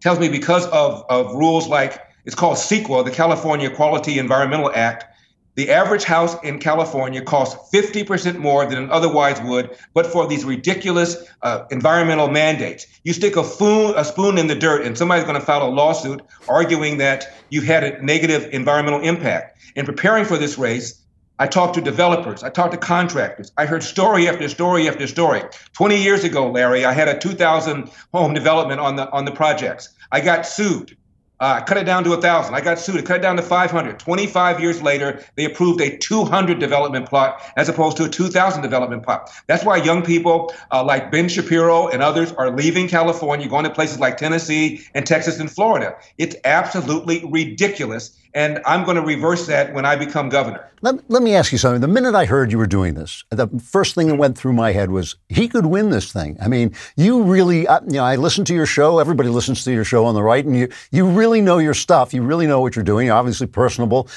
tells 0.00 0.18
me 0.18 0.28
because 0.28 0.66
of, 0.66 1.04
of 1.08 1.34
rules 1.34 1.68
like 1.68 2.00
it's 2.24 2.34
called 2.34 2.56
CEQA, 2.56 3.04
the 3.04 3.10
California 3.10 3.70
Quality 3.70 4.18
Environmental 4.18 4.70
Act, 4.74 5.06
the 5.54 5.70
average 5.70 6.04
house 6.04 6.34
in 6.42 6.58
California 6.58 7.20
costs 7.20 7.70
50% 7.74 8.38
more 8.38 8.64
than 8.64 8.84
it 8.84 8.90
otherwise 8.90 9.40
would, 9.42 9.76
but 9.92 10.06
for 10.06 10.26
these 10.26 10.44
ridiculous 10.44 11.16
uh, 11.42 11.64
environmental 11.70 12.28
mandates. 12.28 12.86
You 13.04 13.12
stick 13.12 13.36
a, 13.36 13.44
foon, 13.44 13.92
a 13.96 14.04
spoon 14.04 14.38
in 14.38 14.46
the 14.46 14.54
dirt, 14.54 14.86
and 14.86 14.96
somebody's 14.96 15.24
going 15.24 15.38
to 15.38 15.44
file 15.44 15.66
a 15.66 15.68
lawsuit 15.68 16.22
arguing 16.48 16.96
that 16.98 17.34
you've 17.50 17.64
had 17.64 17.84
a 17.84 18.02
negative 18.02 18.48
environmental 18.52 19.00
impact. 19.00 19.58
In 19.76 19.84
preparing 19.84 20.24
for 20.24 20.38
this 20.38 20.56
race, 20.56 21.02
I 21.38 21.46
talked 21.46 21.74
to 21.74 21.80
developers. 21.80 22.42
I 22.42 22.50
talked 22.50 22.72
to 22.72 22.78
contractors. 22.78 23.52
I 23.56 23.66
heard 23.66 23.82
story 23.82 24.28
after 24.28 24.48
story 24.48 24.88
after 24.88 25.06
story. 25.06 25.42
20 25.72 26.00
years 26.00 26.24
ago, 26.24 26.50
Larry, 26.50 26.84
I 26.84 26.92
had 26.92 27.08
a 27.08 27.18
2,000 27.18 27.90
home 28.12 28.32
development 28.32 28.80
on 28.80 28.96
the 28.96 29.10
on 29.10 29.24
the 29.24 29.32
projects. 29.32 29.88
I 30.12 30.20
got 30.20 30.46
sued. 30.46 30.96
Uh, 31.42 31.60
cut 31.60 31.76
it 31.76 31.82
down 31.82 32.04
to 32.04 32.10
a 32.10 32.12
1,000. 32.12 32.54
I 32.54 32.60
got 32.60 32.78
sued. 32.78 32.98
I 32.98 33.02
cut 33.02 33.16
it 33.16 33.22
down 33.22 33.34
to 33.34 33.42
500. 33.42 33.98
25 33.98 34.60
years 34.60 34.80
later, 34.80 35.24
they 35.34 35.44
approved 35.44 35.80
a 35.80 35.98
200 35.98 36.60
development 36.60 37.08
plot 37.08 37.42
as 37.56 37.68
opposed 37.68 37.96
to 37.96 38.04
a 38.04 38.08
2,000 38.08 38.62
development 38.62 39.02
plot. 39.02 39.28
That's 39.48 39.64
why 39.64 39.78
young 39.78 40.04
people 40.04 40.54
uh, 40.70 40.84
like 40.84 41.10
Ben 41.10 41.28
Shapiro 41.28 41.88
and 41.88 42.00
others 42.00 42.30
are 42.34 42.52
leaving 42.52 42.86
California, 42.86 43.48
going 43.48 43.64
to 43.64 43.70
places 43.70 43.98
like 43.98 44.18
Tennessee 44.18 44.82
and 44.94 45.04
Texas 45.04 45.40
and 45.40 45.50
Florida. 45.50 45.96
It's 46.16 46.36
absolutely 46.44 47.24
ridiculous. 47.28 48.16
And 48.34 48.60
I'm 48.64 48.84
going 48.84 48.96
to 48.96 49.02
reverse 49.02 49.46
that 49.46 49.74
when 49.74 49.84
I 49.84 49.94
become 49.94 50.30
governor. 50.30 50.70
Let, 50.80 51.08
let 51.10 51.22
me 51.22 51.34
ask 51.34 51.52
you 51.52 51.58
something. 51.58 51.80
The 51.80 51.88
minute 51.88 52.14
I 52.14 52.24
heard 52.24 52.50
you 52.50 52.58
were 52.58 52.66
doing 52.66 52.94
this, 52.94 53.24
the 53.30 53.46
first 53.62 53.94
thing 53.94 54.08
that 54.08 54.16
went 54.16 54.38
through 54.38 54.54
my 54.54 54.72
head 54.72 54.90
was 54.90 55.16
he 55.28 55.48
could 55.48 55.66
win 55.66 55.90
this 55.90 56.12
thing. 56.12 56.38
I 56.40 56.48
mean, 56.48 56.74
you 56.96 57.22
really, 57.22 57.66
uh, 57.66 57.80
you 57.86 57.94
know, 57.94 58.04
I 58.04 58.16
listen 58.16 58.44
to 58.46 58.54
your 58.54 58.66
show. 58.66 58.98
Everybody 58.98 59.28
listens 59.28 59.64
to 59.64 59.72
your 59.72 59.84
show 59.84 60.06
on 60.06 60.14
the 60.14 60.22
right, 60.22 60.44
and 60.44 60.56
you, 60.56 60.68
you 60.90 61.06
really 61.06 61.40
know 61.40 61.58
your 61.58 61.74
stuff. 61.74 62.14
You 62.14 62.22
really 62.22 62.46
know 62.46 62.60
what 62.60 62.74
you're 62.74 62.84
doing. 62.84 63.06
You're 63.06 63.16
obviously 63.16 63.46
personable. 63.46 64.08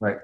Right. 0.00 0.18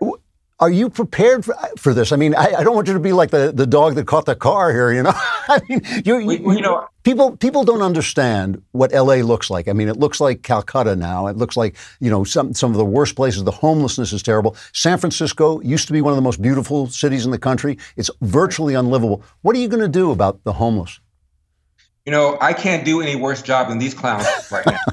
Are 0.60 0.70
you 0.70 0.90
prepared 0.90 1.46
for, 1.46 1.56
for 1.78 1.94
this? 1.94 2.12
I 2.12 2.16
mean, 2.16 2.34
I, 2.34 2.52
I, 2.58 2.64
don't 2.64 2.74
want 2.74 2.86
you 2.86 2.92
to 2.92 3.00
be 3.00 3.12
like 3.12 3.30
the, 3.30 3.50
the 3.50 3.66
dog 3.66 3.94
that 3.94 4.06
caught 4.06 4.26
the 4.26 4.36
car 4.36 4.70
here. 4.70 4.92
You 4.92 5.04
know, 5.04 5.12
I 5.14 5.60
mean, 5.68 5.80
you, 6.04 6.18
you, 6.18 6.52
you 6.52 6.60
know, 6.60 6.86
people 7.02 7.36
people 7.38 7.64
don't 7.64 7.80
understand 7.80 8.62
what 8.72 8.92
L.A. 8.92 9.22
looks 9.22 9.48
like. 9.48 9.68
I 9.68 9.72
mean, 9.72 9.88
it 9.88 9.96
looks 9.96 10.20
like 10.20 10.42
Calcutta 10.42 10.96
now. 10.96 11.28
It 11.28 11.36
looks 11.38 11.56
like 11.56 11.76
you 12.00 12.10
know 12.10 12.24
some 12.24 12.52
some 12.52 12.72
of 12.72 12.76
the 12.76 12.84
worst 12.84 13.16
places. 13.16 13.42
The 13.44 13.50
homelessness 13.50 14.12
is 14.12 14.22
terrible. 14.22 14.54
San 14.72 14.98
Francisco 14.98 15.60
used 15.62 15.86
to 15.86 15.94
be 15.94 16.02
one 16.02 16.12
of 16.12 16.16
the 16.16 16.22
most 16.22 16.42
beautiful 16.42 16.88
cities 16.88 17.24
in 17.24 17.30
the 17.30 17.38
country. 17.38 17.78
It's 17.96 18.10
virtually 18.20 18.74
unlivable. 18.74 19.22
What 19.40 19.56
are 19.56 19.60
you 19.60 19.68
going 19.68 19.82
to 19.82 19.88
do 19.88 20.10
about 20.10 20.44
the 20.44 20.52
homeless? 20.52 21.00
You 22.04 22.12
know, 22.12 22.38
I 22.40 22.52
can't 22.52 22.84
do 22.84 23.00
any 23.00 23.16
worse 23.16 23.40
job 23.40 23.68
than 23.68 23.78
these 23.78 23.94
clowns 23.94 24.26
right 24.50 24.66
now. 24.66 24.78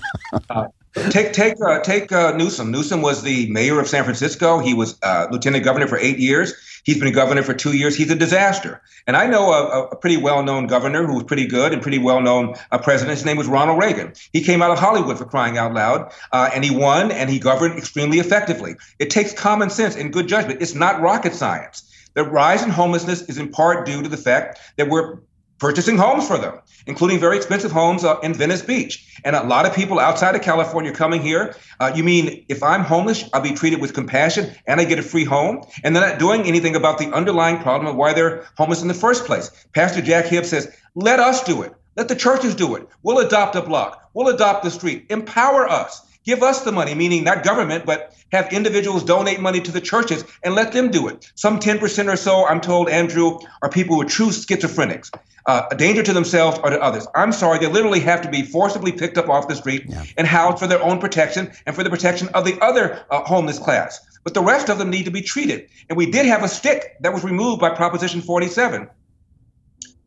Uh, 0.50 0.68
Take 1.10 1.34
take 1.34 1.56
uh, 1.62 1.80
take 1.82 2.12
uh, 2.12 2.36
Newsom. 2.36 2.72
Newsom 2.72 3.02
was 3.02 3.22
the 3.22 3.50
mayor 3.50 3.80
of 3.80 3.88
San 3.88 4.04
Francisco. 4.04 4.60
He 4.60 4.74
was 4.74 4.98
uh, 5.04 5.28
lieutenant 5.32 5.64
governor 5.64 5.88
for 5.88 5.98
eight 5.98 6.20
years. 6.20 6.54
He's 6.84 7.00
been 7.00 7.12
governor 7.14 7.44
for 7.44 7.54
two 7.54 7.76
years. 7.76 7.96
He's 7.96 8.10
a 8.12 8.16
disaster. 8.16 8.82
And 9.08 9.18
I 9.18 9.28
know 9.28 9.52
a, 9.52 9.88
a 9.88 9.96
pretty 9.96 10.18
well 10.18 10.44
known 10.44 10.68
governor 10.68 11.06
who 11.06 11.16
was 11.16 11.24
pretty 11.24 11.46
good 11.46 11.74
and 11.74 11.82
pretty 11.82 12.00
well 12.00 12.22
known 12.22 12.56
uh, 12.72 12.78
president. 12.78 13.18
His 13.18 13.26
name 13.26 13.38
was 13.38 13.48
Ronald 13.48 13.80
Reagan. 13.80 14.14
He 14.34 14.42
came 14.42 14.62
out 14.62 14.72
of 14.72 14.80
Hollywood 14.80 15.18
for 15.18 15.26
crying 15.26 15.58
out 15.58 15.74
loud, 15.74 16.14
uh, 16.32 16.50
and 16.54 16.64
he 16.64 16.76
won 16.76 17.12
and 17.12 17.30
he 17.30 17.40
governed 17.40 17.78
extremely 17.78 18.20
effectively. 18.20 18.76
It 19.00 19.10
takes 19.10 19.34
common 19.34 19.70
sense 19.70 19.96
and 19.96 20.14
good 20.14 20.28
judgment. 20.28 20.62
It's 20.62 20.76
not 20.76 21.02
rocket 21.02 21.34
science. 21.34 21.84
The 22.14 22.24
rise 22.24 22.64
in 22.64 22.70
homelessness 22.70 23.24
is 23.24 23.38
in 23.38 23.50
part 23.50 23.86
due 23.86 24.02
to 24.02 24.10
the 24.10 24.18
fact 24.18 24.60
that 24.78 24.90
we're 24.90 25.20
purchasing 25.60 25.98
homes 25.98 26.28
for 26.28 26.38
them, 26.38 26.60
including 26.86 27.20
very 27.20 27.38
expensive 27.38 27.72
homes 27.72 28.04
uh, 28.04 28.20
in 28.20 28.34
Venice 28.34 28.62
Beach. 28.62 29.20
And 29.24 29.36
a 29.36 29.44
lot 29.44 29.66
of 29.66 29.74
people 29.74 30.00
outside 30.00 30.36
of 30.36 30.42
California 30.42 30.92
coming 30.92 31.22
here. 31.22 31.56
Uh, 31.80 31.92
you 31.96 32.04
mean 32.04 32.46
if 32.48 32.62
I'm 32.64 32.82
homeless, 32.82 33.30
I'll 33.34 33.42
be 33.42 33.54
treated 33.54 33.82
with 33.82 33.94
compassion 33.94 34.54
and 34.68 34.80
I 34.80 34.86
get 34.86 35.00
a 35.00 35.04
free 35.04 35.26
home? 35.26 35.64
And 35.84 35.96
they're 35.96 36.08
not 36.08 36.20
doing 36.20 36.44
anything 36.46 36.76
about 36.76 36.98
the 36.98 37.12
underlying 37.14 37.60
problem 37.60 37.88
of 37.88 37.96
why 37.96 38.14
they're 38.14 38.46
homeless 38.58 38.82
in 38.82 38.88
the 38.88 38.94
first 38.94 39.26
place. 39.26 39.52
Pastor 39.74 40.02
Jack 40.02 40.26
Hibbs 40.26 40.50
says, 40.50 40.72
let 40.96 41.20
us 41.20 41.44
do 41.44 41.62
it. 41.62 41.74
Let 41.96 42.08
the 42.08 42.16
churches 42.16 42.54
do 42.54 42.76
it. 42.76 42.88
We'll 43.02 43.20
adopt 43.20 43.56
a 43.56 43.62
block. 43.62 44.10
We'll 44.14 44.28
adopt 44.28 44.64
the 44.64 44.72
street. 44.72 45.08
Empower 45.10 45.68
us. 45.68 46.07
Give 46.28 46.44
us 46.44 46.64
the 46.64 46.74
money, 46.74 46.94
meaning 46.94 47.24
not 47.24 47.46
government, 47.46 47.86
but 47.86 48.14
have 48.34 48.52
individuals 48.52 49.02
donate 49.06 49.40
money 49.40 49.62
to 49.62 49.72
the 49.72 49.80
churches 49.80 50.26
and 50.44 50.56
let 50.56 50.74
them 50.74 50.92
do 50.92 51.08
it. 51.08 51.32
Some 51.36 51.58
10% 51.58 52.12
or 52.12 52.18
so, 52.18 52.46
I'm 52.46 52.60
told, 52.60 52.90
Andrew, 52.90 53.40
are 53.62 53.70
people 53.70 53.96
who 53.96 54.02
are 54.02 54.10
true 54.10 54.28
schizophrenics, 54.28 55.10
uh, 55.46 55.68
a 55.72 55.76
danger 55.78 56.04
to 56.04 56.12
themselves 56.12 56.60
or 56.62 56.72
to 56.72 56.82
others. 56.82 57.08
I'm 57.16 57.32
sorry, 57.32 57.60
they 57.60 57.68
literally 57.68 58.02
have 58.02 58.22
to 58.24 58.30
be 58.30 58.42
forcibly 58.42 58.92
picked 58.92 59.18
up 59.18 59.30
off 59.30 59.48
the 59.48 59.56
street 59.56 59.86
yeah. 59.88 60.04
and 60.18 60.28
housed 60.28 60.60
for 60.60 60.68
their 60.68 60.84
own 60.84 61.00
protection 61.00 61.50
and 61.66 61.74
for 61.74 61.86
the 61.86 61.90
protection 61.90 62.28
of 62.34 62.44
the 62.44 62.62
other 62.62 63.06
uh, 63.10 63.24
homeless 63.24 63.58
class. 63.58 64.06
But 64.26 64.34
the 64.34 64.44
rest 64.44 64.68
of 64.68 64.80
them 64.80 64.90
need 64.90 65.06
to 65.06 65.12
be 65.12 65.22
treated. 65.22 65.70
And 65.88 65.96
we 65.98 66.12
did 66.12 66.26
have 66.26 66.44
a 66.44 66.50
stick 66.50 66.98
that 67.00 67.14
was 67.14 67.24
removed 67.24 67.62
by 67.62 67.70
Proposition 67.70 68.20
47. 68.20 68.90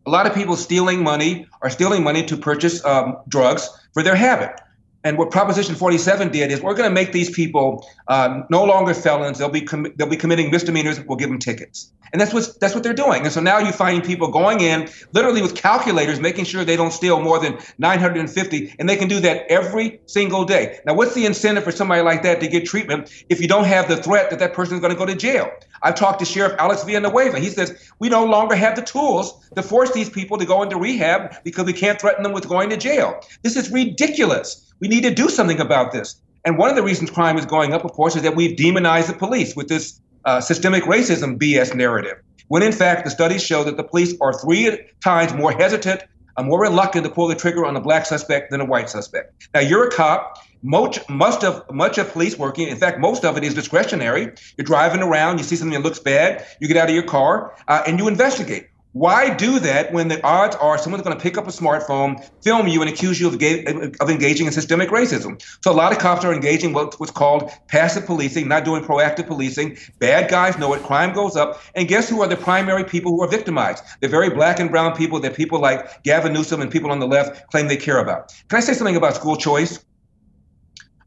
A 0.05 0.11
lot 0.11 0.27
of 0.27 0.35
people 0.35 0.57
stealing 0.57 1.03
money 1.03 1.47
are 1.63 1.71
stealing 1.71 2.05
money 2.05 2.27
to 2.27 2.37
purchase 2.37 2.85
um, 2.85 3.17
drugs 3.27 3.71
for 3.95 4.03
their 4.03 4.17
habit. 4.17 4.61
And 5.03 5.17
what 5.17 5.31
Proposition 5.31 5.75
47 5.75 6.31
did 6.31 6.53
is 6.53 6.61
we're 6.61 6.75
going 6.75 6.89
to 6.89 6.95
make 6.95 7.13
these 7.13 7.31
people 7.31 7.89
uh, 8.09 8.43
no 8.51 8.65
longer 8.65 8.93
felons. 8.93 9.39
They'll 9.39 9.49
be 9.49 9.63
com- 9.63 9.93
they'll 9.97 10.09
be 10.09 10.17
committing 10.17 10.51
misdemeanors. 10.51 11.01
We'll 11.01 11.17
give 11.17 11.31
them 11.31 11.39
tickets, 11.39 11.91
and 12.13 12.21
that's 12.21 12.35
what 12.35 12.61
that's 12.61 12.75
what 12.75 12.83
they're 12.83 12.93
doing. 12.93 13.23
And 13.23 13.33
so 13.33 13.41
now 13.41 13.59
you 13.59 13.73
find 13.73 14.05
people 14.05 14.31
going 14.31 14.61
in 14.61 14.91
literally 15.15 15.41
with 15.41 15.55
calculators, 15.55 16.21
making 16.21 16.45
sure 16.45 16.67
they 16.67 16.77
don't 16.77 16.93
steal 16.93 17.21
more 17.21 17.39
than 17.39 17.59
950, 17.79 18.75
and 18.79 18.89
they 18.89 18.97
can 18.97 19.09
do 19.09 19.21
that 19.21 19.47
every 19.49 20.01
single 20.05 20.45
day. 20.45 20.79
Now, 20.85 20.93
what's 20.93 21.15
the 21.15 21.25
incentive 21.25 21.65
for 21.65 21.73
somebody 21.73 22.03
like 22.03 22.23
that 22.25 22.41
to 22.41 22.49
get 22.49 22.67
treatment 22.67 23.11
if 23.31 23.41
you 23.41 23.49
don't 23.49 23.65
have 23.65 23.89
the 23.89 23.97
threat 23.97 24.29
that 24.29 24.39
that 24.41 24.53
person 24.53 24.75
is 24.75 24.81
going 24.81 24.93
to 24.93 24.99
go 24.99 25.07
to 25.07 25.15
jail? 25.15 25.51
I've 25.83 25.95
talked 25.95 26.19
to 26.19 26.27
Sheriff 26.27 26.55
Alex 26.59 26.85
Villanueva. 26.85 27.39
He 27.39 27.49
says 27.49 27.91
we 28.01 28.11
no 28.11 28.27
longer 28.27 28.55
have 28.55 28.77
the 28.77 28.83
tools 28.83 29.49
to 29.55 29.63
force 29.63 29.93
these 29.93 30.11
people 30.11 30.37
to 30.37 30.45
go 30.45 30.63
into 30.63 30.77
rehab 30.77 31.43
because 31.43 31.65
we 31.65 31.73
can't 31.73 31.99
threaten 31.99 32.23
them 32.23 32.33
with 32.33 32.47
going 32.47 32.69
to 32.69 32.77
jail. 32.77 33.19
This 33.43 33.57
is 33.57 33.71
ridiculous. 33.71 34.70
We 34.81 34.89
need 34.89 35.03
to 35.03 35.15
do 35.15 35.29
something 35.29 35.61
about 35.61 35.93
this. 35.93 36.21
And 36.45 36.57
one 36.57 36.71
of 36.71 36.77
the 36.77 36.83
reasons 36.83 37.11
crime 37.11 37.37
is 37.37 37.45
going 37.45 37.75
up, 37.75 37.85
of 37.85 37.93
course, 37.93 38.17
is 38.17 38.23
that 38.23 38.35
we've 38.35 38.57
demonized 38.57 39.09
the 39.09 39.15
police 39.15 39.55
with 39.55 39.69
this 39.69 40.01
uh, 40.25 40.41
systemic 40.41 40.85
racism 40.85 41.39
BS 41.39 41.75
narrative. 41.75 42.19
When 42.49 42.63
in 42.63 42.73
fact, 42.73 43.05
the 43.05 43.11
studies 43.11 43.43
show 43.43 43.63
that 43.65 43.77
the 43.77 43.85
police 43.85 44.15
are 44.21 44.33
three 44.33 44.81
times 45.05 45.35
more 45.35 45.53
hesitant, 45.53 46.03
uh, 46.37 46.43
more 46.43 46.61
reluctant 46.61 47.05
to 47.05 47.11
pull 47.11 47.29
the 47.29 47.35
trigger 47.35 47.65
on 47.67 47.77
a 47.77 47.81
black 47.81 48.07
suspect 48.07 48.51
than 48.51 48.61
a 48.61 48.65
white 48.65 48.89
suspect. 48.89 49.49
Now, 49.55 49.61
you're 49.61 49.87
a 49.87 49.91
cop. 49.91 50.39
Much, 50.63 50.99
most 51.09 51.43
of 51.43 51.63
much 51.73 51.97
of 51.97 52.13
police 52.13 52.37
working, 52.37 52.69
in 52.69 52.77
fact, 52.77 52.99
most 52.99 53.25
of 53.25 53.39
it 53.39 53.45
is 53.45 53.55
discretionary. 53.55 54.33
You're 54.59 54.65
driving 54.65 55.01
around, 55.01 55.39
you 55.39 55.45
see 55.45 55.57
something 55.57 55.75
that 55.75 55.85
looks 55.85 55.99
bad, 55.99 56.47
you 56.61 56.69
get 56.69 56.77
out 56.77 56.91
of 56.91 56.95
your 56.95 57.05
car, 57.05 57.57
uh, 57.69 57.83
and 57.87 57.99
you 57.99 58.09
investigate. 58.09 58.70
Why 58.93 59.33
do 59.33 59.61
that 59.61 59.93
when 59.93 60.09
the 60.09 60.21
odds 60.27 60.57
are 60.57 60.77
someone's 60.77 61.05
going 61.05 61.17
to 61.17 61.23
pick 61.23 61.39
up 61.39 61.47
a 61.47 61.51
smartphone, 61.51 62.29
film 62.43 62.67
you, 62.67 62.81
and 62.83 62.91
accuse 62.91 63.21
you 63.21 63.29
of, 63.29 63.35
of 63.35 64.11
engaging 64.11 64.47
in 64.47 64.53
systemic 64.53 64.89
racism? 64.89 65.41
So 65.63 65.71
a 65.71 65.75
lot 65.75 65.93
of 65.93 65.99
cops 65.99 66.25
are 66.25 66.35
engaging 66.35 66.73
what, 66.73 66.99
what's 66.99 67.13
called 67.13 67.53
passive 67.69 68.05
policing, 68.05 68.49
not 68.49 68.65
doing 68.65 68.83
proactive 68.83 69.29
policing. 69.29 69.79
Bad 70.01 70.29
guys 70.29 70.59
know 70.59 70.75
it. 70.75 70.83
Crime 70.83 71.13
goes 71.13 71.37
up. 71.37 71.63
And 71.77 71.87
guess 71.87 72.09
who 72.09 72.21
are 72.23 72.27
the 72.27 72.37
primary 72.37 72.83
people 72.83 73.13
who 73.13 73.23
are 73.23 73.29
victimized? 73.29 73.85
The 74.01 74.09
very 74.09 74.29
black 74.31 74.59
and 74.59 74.71
brown 74.71 74.97
people 74.97 75.21
that 75.21 75.35
people 75.35 75.61
like 75.61 76.03
Gavin 76.03 76.33
Newsom 76.33 76.61
and 76.61 76.71
people 76.71 76.91
on 76.91 76.99
the 76.99 77.07
left 77.07 77.49
claim 77.53 77.69
they 77.69 77.77
care 77.77 77.99
about. 77.99 78.35
Can 78.49 78.57
I 78.57 78.61
say 78.61 78.75
something 78.75 78.97
about 78.97 79.15
school 79.15 79.37
choice? 79.37 79.85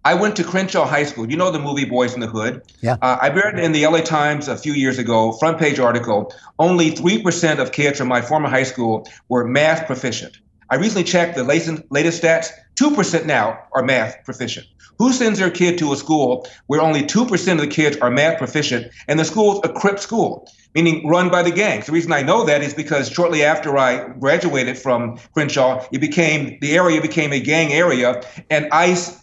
I 0.05 0.13
went 0.15 0.35
to 0.35 0.43
Crenshaw 0.43 0.85
High 0.85 1.05
School. 1.05 1.29
You 1.29 1.37
know 1.37 1.49
the 1.49 1.59
movie 1.59 1.85
Boys 1.85 2.13
in 2.13 2.19
the 2.19 2.27
Hood? 2.27 2.61
Yeah. 2.81 2.97
Uh, 3.01 3.17
I 3.21 3.29
read 3.29 3.57
in 3.57 3.71
the 3.71 3.87
LA 3.87 4.01
Times 4.01 4.49
a 4.49 4.57
few 4.57 4.73
years 4.73 4.97
ago, 4.99 5.31
front 5.33 5.59
page 5.59 5.79
article, 5.79 6.33
only 6.59 6.91
3% 6.91 7.59
of 7.59 7.71
kids 7.71 7.99
from 7.99 8.09
my 8.09 8.21
former 8.21 8.49
high 8.49 8.63
school 8.63 9.07
were 9.29 9.45
math 9.45 9.85
proficient. 9.85 10.39
I 10.69 10.75
recently 10.75 11.05
checked 11.05 11.35
the 11.35 11.43
latest, 11.43 11.83
latest 11.89 12.21
stats. 12.21 12.49
2% 12.75 13.25
now 13.25 13.59
are 13.73 13.83
math 13.83 14.17
proficient. 14.25 14.67
Who 14.97 15.13
sends 15.13 15.39
their 15.39 15.51
kid 15.51 15.77
to 15.79 15.93
a 15.93 15.95
school 15.95 16.47
where 16.67 16.81
only 16.81 17.03
2% 17.03 17.51
of 17.53 17.59
the 17.59 17.67
kids 17.67 17.97
are 17.97 18.11
math 18.11 18.37
proficient 18.37 18.91
and 19.07 19.19
the 19.19 19.25
school's 19.25 19.61
a 19.63 19.69
Crip 19.69 19.99
school? 19.99 20.49
meaning 20.75 21.07
run 21.07 21.29
by 21.29 21.43
the 21.43 21.51
gangs. 21.51 21.85
The 21.85 21.91
reason 21.91 22.11
I 22.11 22.23
know 22.23 22.45
that 22.45 22.63
is 22.63 22.73
because 22.73 23.07
shortly 23.09 23.43
after 23.43 23.77
I 23.77 24.07
graduated 24.19 24.75
from 24.75 25.19
Crenshaw, 25.33 25.85
it 25.91 25.99
became 25.99 26.57
the 26.61 26.75
area 26.75 26.99
became 26.99 27.31
a 27.31 27.39
gang 27.39 27.71
area, 27.71 28.23
and 28.49 28.67
ICE 28.71 29.22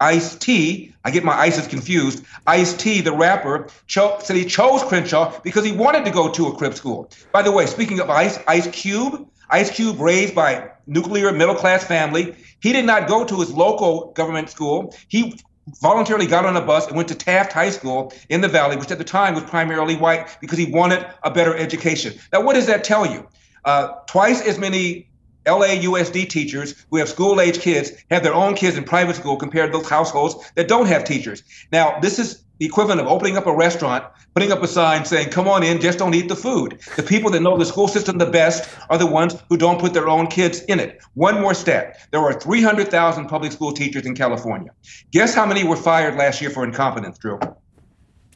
Ice 0.00 0.34
T, 0.36 0.94
I 1.04 1.10
get 1.10 1.24
my 1.24 1.34
ISIS 1.34 1.66
confused. 1.66 2.24
Ice 2.46 2.72
T, 2.72 3.00
the 3.00 3.12
rapper, 3.12 3.68
cho- 3.86 4.18
said 4.22 4.36
he 4.36 4.44
chose 4.44 4.82
Crenshaw 4.84 5.38
because 5.42 5.64
he 5.64 5.72
wanted 5.72 6.04
to 6.06 6.10
go 6.10 6.30
to 6.30 6.46
a 6.48 6.56
Crip 6.56 6.74
school. 6.74 7.10
By 7.32 7.42
the 7.42 7.52
way, 7.52 7.66
speaking 7.66 8.00
of 8.00 8.08
Ice, 8.08 8.38
Ice 8.48 8.66
Cube, 8.68 9.28
Ice 9.50 9.70
Cube 9.70 10.00
raised 10.00 10.34
by 10.34 10.70
nuclear 10.86 11.32
middle 11.32 11.54
class 11.54 11.84
family. 11.84 12.34
He 12.60 12.72
did 12.72 12.84
not 12.84 13.08
go 13.08 13.24
to 13.24 13.40
his 13.40 13.52
local 13.52 14.12
government 14.12 14.48
school. 14.48 14.94
He 15.08 15.38
voluntarily 15.80 16.26
got 16.26 16.46
on 16.46 16.56
a 16.56 16.60
bus 16.60 16.86
and 16.86 16.96
went 16.96 17.08
to 17.08 17.14
Taft 17.14 17.52
High 17.52 17.70
School 17.70 18.12
in 18.28 18.40
the 18.40 18.48
Valley, 18.48 18.76
which 18.76 18.90
at 18.90 18.98
the 18.98 19.04
time 19.04 19.34
was 19.34 19.44
primarily 19.44 19.96
white, 19.96 20.36
because 20.40 20.58
he 20.58 20.70
wanted 20.70 21.06
a 21.22 21.30
better 21.30 21.54
education. 21.54 22.14
Now, 22.32 22.40
what 22.42 22.54
does 22.54 22.66
that 22.66 22.84
tell 22.84 23.06
you? 23.06 23.28
Uh, 23.64 23.88
twice 24.06 24.40
as 24.40 24.58
many 24.58 25.09
LAUSD 25.46 26.28
teachers 26.28 26.74
who 26.90 26.98
have 26.98 27.08
school 27.08 27.40
age 27.40 27.60
kids 27.60 27.92
have 28.10 28.22
their 28.22 28.34
own 28.34 28.54
kids 28.54 28.76
in 28.76 28.84
private 28.84 29.16
school 29.16 29.36
compared 29.36 29.72
to 29.72 29.78
those 29.78 29.88
households 29.88 30.36
that 30.56 30.68
don't 30.68 30.86
have 30.86 31.04
teachers. 31.04 31.42
Now, 31.72 31.98
this 32.00 32.18
is 32.18 32.42
the 32.58 32.66
equivalent 32.66 33.00
of 33.00 33.06
opening 33.06 33.38
up 33.38 33.46
a 33.46 33.54
restaurant, 33.54 34.04
putting 34.34 34.52
up 34.52 34.62
a 34.62 34.68
sign 34.68 35.06
saying, 35.06 35.30
come 35.30 35.48
on 35.48 35.62
in, 35.62 35.80
just 35.80 35.98
don't 35.98 36.14
eat 36.14 36.28
the 36.28 36.36
food. 36.36 36.78
The 36.96 37.02
people 37.02 37.30
that 37.30 37.40
know 37.40 37.56
the 37.56 37.64
school 37.64 37.88
system 37.88 38.18
the 38.18 38.26
best 38.26 38.68
are 38.90 38.98
the 38.98 39.06
ones 39.06 39.34
who 39.48 39.56
don't 39.56 39.80
put 39.80 39.94
their 39.94 40.08
own 40.08 40.26
kids 40.26 40.60
in 40.64 40.78
it. 40.78 41.00
One 41.14 41.40
more 41.40 41.54
stat 41.54 41.98
there 42.10 42.20
are 42.20 42.38
300,000 42.38 43.28
public 43.28 43.52
school 43.52 43.72
teachers 43.72 44.04
in 44.04 44.14
California. 44.14 44.72
Guess 45.10 45.34
how 45.34 45.46
many 45.46 45.64
were 45.64 45.76
fired 45.76 46.16
last 46.16 46.42
year 46.42 46.50
for 46.50 46.62
incompetence, 46.62 47.18
Drew? 47.18 47.40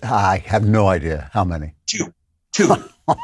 I 0.03 0.39
have 0.47 0.67
no 0.67 0.89
idea 0.89 1.31
how 1.33 1.45
many. 1.45 1.75
Two. 1.87 2.13
Two. 2.53 2.75
and, 3.09 3.19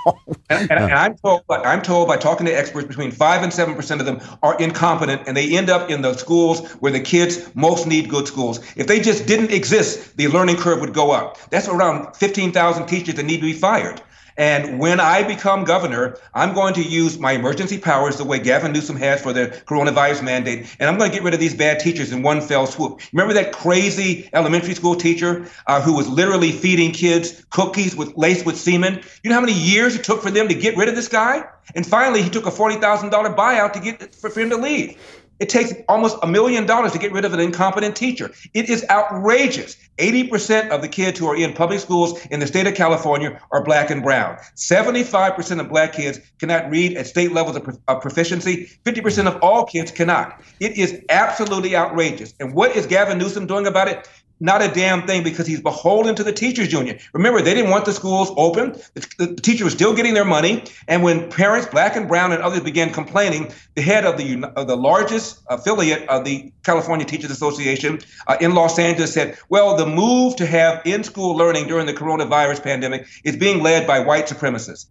and, 0.51 0.71
and, 0.71 0.93
I'm 0.93 1.17
told, 1.17 1.43
I'm 1.49 1.83
told 1.83 2.09
by 2.09 2.17
talking 2.17 2.47
to 2.47 2.53
experts, 2.53 2.87
between 2.87 3.11
five 3.11 3.43
and 3.43 3.53
seven 3.53 3.75
percent 3.75 4.01
of 4.01 4.07
them 4.07 4.21
are 4.43 4.59
incompetent, 4.59 5.23
and 5.27 5.37
they 5.37 5.57
end 5.57 5.71
up 5.71 5.91
in 5.91 6.03
the 6.03 6.15
schools 6.15 6.69
where 6.75 6.93
the 6.93 7.01
kids 7.01 7.55
most 7.55 7.87
need 7.87 8.09
good 8.09 8.27
schools. 8.27 8.61
If 8.77 8.87
they 8.87 9.01
just 9.01 9.27
didn't 9.27 9.53
exist, 9.53 10.17
the 10.17 10.29
learning 10.29 10.57
curve 10.57 10.81
would 10.81 10.95
go 10.95 11.13
up. 11.13 11.39
That's 11.51 11.69
around 11.69 12.15
15,000 12.17 12.87
teachers 12.87 13.15
that 13.15 13.25
need 13.25 13.37
to 13.37 13.43
be 13.43 13.53
fired. 13.53 14.03
And 14.41 14.79
when 14.79 15.01
I 15.01 15.23
become 15.23 15.65
governor, 15.65 16.17
I'm 16.33 16.55
going 16.55 16.73
to 16.73 16.83
use 16.83 17.19
my 17.19 17.33
emergency 17.33 17.77
powers 17.77 18.17
the 18.17 18.25
way 18.25 18.39
Gavin 18.39 18.73
Newsom 18.73 18.97
has 18.97 19.21
for 19.21 19.35
the 19.35 19.49
coronavirus 19.67 20.23
mandate. 20.23 20.75
And 20.81 20.89
I'm 20.89 20.97
going 20.97 21.11
to 21.11 21.15
get 21.15 21.23
rid 21.23 21.35
of 21.35 21.41
these 21.41 21.55
bad 21.55 21.79
teachers 21.79 22.11
in 22.11 22.23
one 22.23 22.41
fell 22.41 22.67
swoop. 22.67 23.03
Remember 23.13 23.35
that 23.35 23.53
crazy 23.53 24.31
elementary 24.33 24.73
school 24.73 24.97
teacher 24.97 25.47
uh, 25.67 25.83
who 25.83 25.95
was 25.95 26.09
literally 26.09 26.53
feeding 26.53 26.91
kids 26.93 27.45
cookies 27.51 27.95
with 27.95 28.17
laced 28.17 28.47
with 28.47 28.57
semen? 28.57 29.03
You 29.23 29.29
know 29.29 29.35
how 29.35 29.43
many 29.43 29.53
years 29.53 29.95
it 29.95 30.05
took 30.05 30.23
for 30.23 30.31
them 30.31 30.49
to 30.49 30.55
get 30.55 30.75
rid 30.75 30.89
of 30.89 30.95
this 30.95 31.09
guy? 31.09 31.45
And 31.75 31.87
finally, 31.87 32.23
he 32.23 32.31
took 32.31 32.47
a 32.47 32.51
$40,000 32.51 33.11
buyout 33.37 33.75
to 33.75 33.81
get 33.81 34.15
for, 34.15 34.31
for 34.31 34.41
him 34.41 34.49
to 34.49 34.57
leave. 34.57 34.97
It 35.41 35.49
takes 35.49 35.73
almost 35.89 36.19
a 36.23 36.27
million 36.27 36.67
dollars 36.67 36.93
to 36.93 36.99
get 36.99 37.13
rid 37.13 37.25
of 37.25 37.33
an 37.33 37.41
incompetent 37.41 37.97
teacher. 37.97 38.31
It 38.53 38.69
is 38.69 38.85
outrageous. 38.91 39.77
80% 40.01 40.71
of 40.71 40.81
the 40.81 40.89
kids 40.89 41.19
who 41.19 41.29
are 41.29 41.37
in 41.37 41.53
public 41.53 41.79
schools 41.79 42.25
in 42.27 42.41
the 42.41 42.47
state 42.47 42.67
of 42.67 42.75
California 42.75 43.41
are 43.53 43.63
black 43.63 43.91
and 43.91 44.03
brown. 44.03 44.37
75% 44.57 45.61
of 45.61 45.69
black 45.69 45.93
kids 45.93 46.19
cannot 46.39 46.71
read 46.71 46.97
at 46.97 47.07
state 47.07 47.33
levels 47.33 47.57
of, 47.57 47.79
of 47.87 48.01
proficiency. 48.01 48.71
50% 48.85 49.27
of 49.27 49.39
all 49.43 49.67
kids 49.67 49.91
cannot. 49.91 50.43
It 50.59 50.79
is 50.79 51.03
absolutely 51.11 51.77
outrageous. 51.77 52.35
And 52.41 52.55
what 52.55 52.75
is 52.75 52.87
Gavin 52.87 53.19
Newsom 53.19 53.47
doing 53.47 53.67
about 53.67 53.89
it? 53.89 54.09
Not 54.43 54.63
a 54.63 54.69
damn 54.69 55.07
thing 55.07 55.23
because 55.23 55.47
he's 55.47 55.61
beholden 55.61 56.15
to 56.15 56.25
the 56.25 56.33
teachers 56.33 56.73
union. 56.73 56.99
Remember, 57.13 57.43
they 57.43 57.53
didn't 57.53 57.71
want 57.71 57.85
the 57.85 57.93
schools 57.93 58.33
open. 58.39 58.73
The, 58.95 59.27
the 59.37 59.61
were 59.63 59.69
still 59.69 59.95
getting 59.95 60.15
their 60.15 60.25
money. 60.25 60.65
And 60.89 61.03
when 61.03 61.29
parents, 61.31 61.67
black 61.67 61.95
and 61.95 62.09
brown 62.09 62.33
and 62.33 62.43
others 62.43 62.61
began 62.61 62.91
complaining, 62.91 63.53
the 63.75 63.83
head 63.83 64.07
of 64.07 64.17
the 64.17 64.51
of 64.57 64.67
the 64.67 64.77
largest 64.77 65.41
affiliate 65.49 66.09
of 66.09 66.25
the 66.25 66.53
California 66.63 67.05
Teachers 67.05 67.31
Association 67.31 68.01
uh, 68.29 68.39
in 68.41 68.55
Los 68.55 68.79
Angeles 68.79 69.13
said, 69.13 69.37
"Well, 69.51 69.77
the 69.77 69.87
move 69.87 70.37
to 70.37 70.47
have 70.47 70.81
in-school 70.87 71.37
learning 71.37 71.67
during 71.67 71.85
the 71.85 71.93
coronavirus 71.93 72.63
pandemic 72.63 73.07
is 73.25 73.37
being 73.37 73.63
led 73.63 73.87
by 73.87 74.01
white 74.01 74.27
supremacists." 74.27 74.87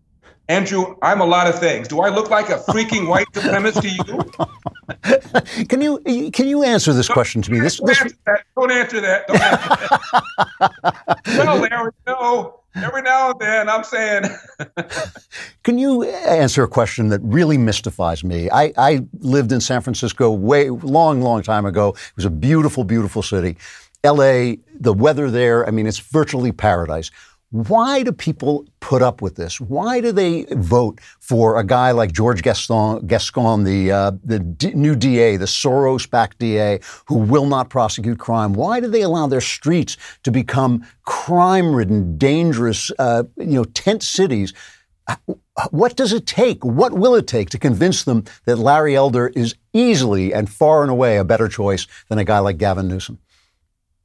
Andrew, 0.50 0.96
I'm 1.04 1.22
a 1.22 1.26
lot 1.26 1.48
of 1.48 1.60
things. 1.60 1.88
Do 1.88 2.02
I 2.02 2.10
look 2.10 2.32
like 2.32 2.50
a 2.50 2.58
freaking 2.58 3.08
white 3.08 3.28
supremacist 3.34 3.82
to 3.82 3.90
you? 3.90 5.66
can 5.66 5.80
you 5.80 6.32
can 6.32 6.48
you 6.48 6.64
answer 6.64 6.92
this 6.92 7.08
question 7.08 7.44
to 7.44 7.52
me? 7.52 7.60
This, 7.60 7.78
Don't 7.78 7.88
this 7.88 8.02
answer 8.02 8.18
that. 8.26 8.44
Don't 8.58 8.72
answer 8.72 9.00
that. 9.02 9.28
Don't 9.28 9.42
answer 9.42 9.78
that. 10.60 11.22
no, 11.46 11.56
Larry, 11.56 11.92
no. 12.08 12.56
Every 12.76 13.02
now 13.02 13.32
and 13.32 13.40
then, 13.40 13.70
I'm 13.70 13.84
saying. 13.84 14.26
Can 15.64 15.80
you 15.80 16.04
answer 16.04 16.64
a 16.64 16.68
question 16.68 17.10
that 17.10 17.20
really 17.24 17.58
mystifies 17.58 18.24
me? 18.24 18.50
I, 18.52 18.72
I 18.78 19.06
lived 19.20 19.52
in 19.52 19.60
San 19.60 19.82
Francisco 19.82 20.32
way 20.32 20.70
long, 20.70 21.22
long 21.22 21.42
time 21.42 21.66
ago. 21.66 21.90
It 21.90 22.16
was 22.16 22.26
a 22.26 22.30
beautiful, 22.30 22.84
beautiful 22.84 23.24
city. 23.24 23.58
LA, 24.04 24.54
the 24.80 24.94
weather 24.94 25.32
there, 25.32 25.68
I 25.68 25.72
mean, 25.72 25.88
it's 25.88 26.00
virtually 26.00 26.52
paradise. 26.52 27.10
Why 27.52 28.04
do 28.04 28.12
people 28.12 28.68
put 28.80 29.02
up 29.02 29.24
with 29.24 29.36
this? 29.36 29.60
Why 29.60 30.02
do 30.02 30.12
they 30.12 30.46
vote 30.52 31.00
for 31.20 31.60
a 31.60 31.64
guy 31.64 31.90
like 31.92 32.12
George 32.12 32.44
Gascon, 32.44 33.08
Gascon 33.08 33.64
the, 33.64 33.92
uh, 33.92 34.12
the 34.24 34.38
D- 34.38 34.74
new 34.76 34.96
DA, 34.96 35.36
the 35.36 35.46
Soros 35.46 36.08
backed 36.08 36.38
DA, 36.38 36.80
who 37.08 37.18
will 37.18 37.48
not 37.48 37.70
prosecute 37.70 38.20
crime? 38.20 38.54
Why 38.54 38.80
do 38.80 38.88
they 38.88 39.02
allow 39.02 39.26
their 39.26 39.42
streets 39.42 39.98
to 40.24 40.32
become 40.32 40.86
crime 41.06 41.74
ridden, 41.74 42.20
dangerous, 42.20 42.92
uh, 43.00 43.24
you 43.38 43.56
know, 43.56 43.64
tent 43.64 44.04
cities? 44.04 44.54
What 45.72 45.96
does 45.96 46.14
it 46.14 46.28
take? 46.28 46.64
What 46.64 46.94
will 46.94 47.16
it 47.16 47.26
take 47.26 47.50
to 47.50 47.58
convince 47.58 48.04
them 48.04 48.26
that 48.46 48.58
Larry 48.58 48.96
Elder 48.96 49.30
is 49.30 49.56
easily 49.74 50.36
and 50.36 50.48
far 50.48 50.84
and 50.84 50.92
away 50.92 51.18
a 51.18 51.24
better 51.24 51.48
choice 51.48 51.88
than 52.10 52.20
a 52.20 52.24
guy 52.24 52.38
like 52.38 52.60
Gavin 52.60 52.88
Newsom? 52.88 53.18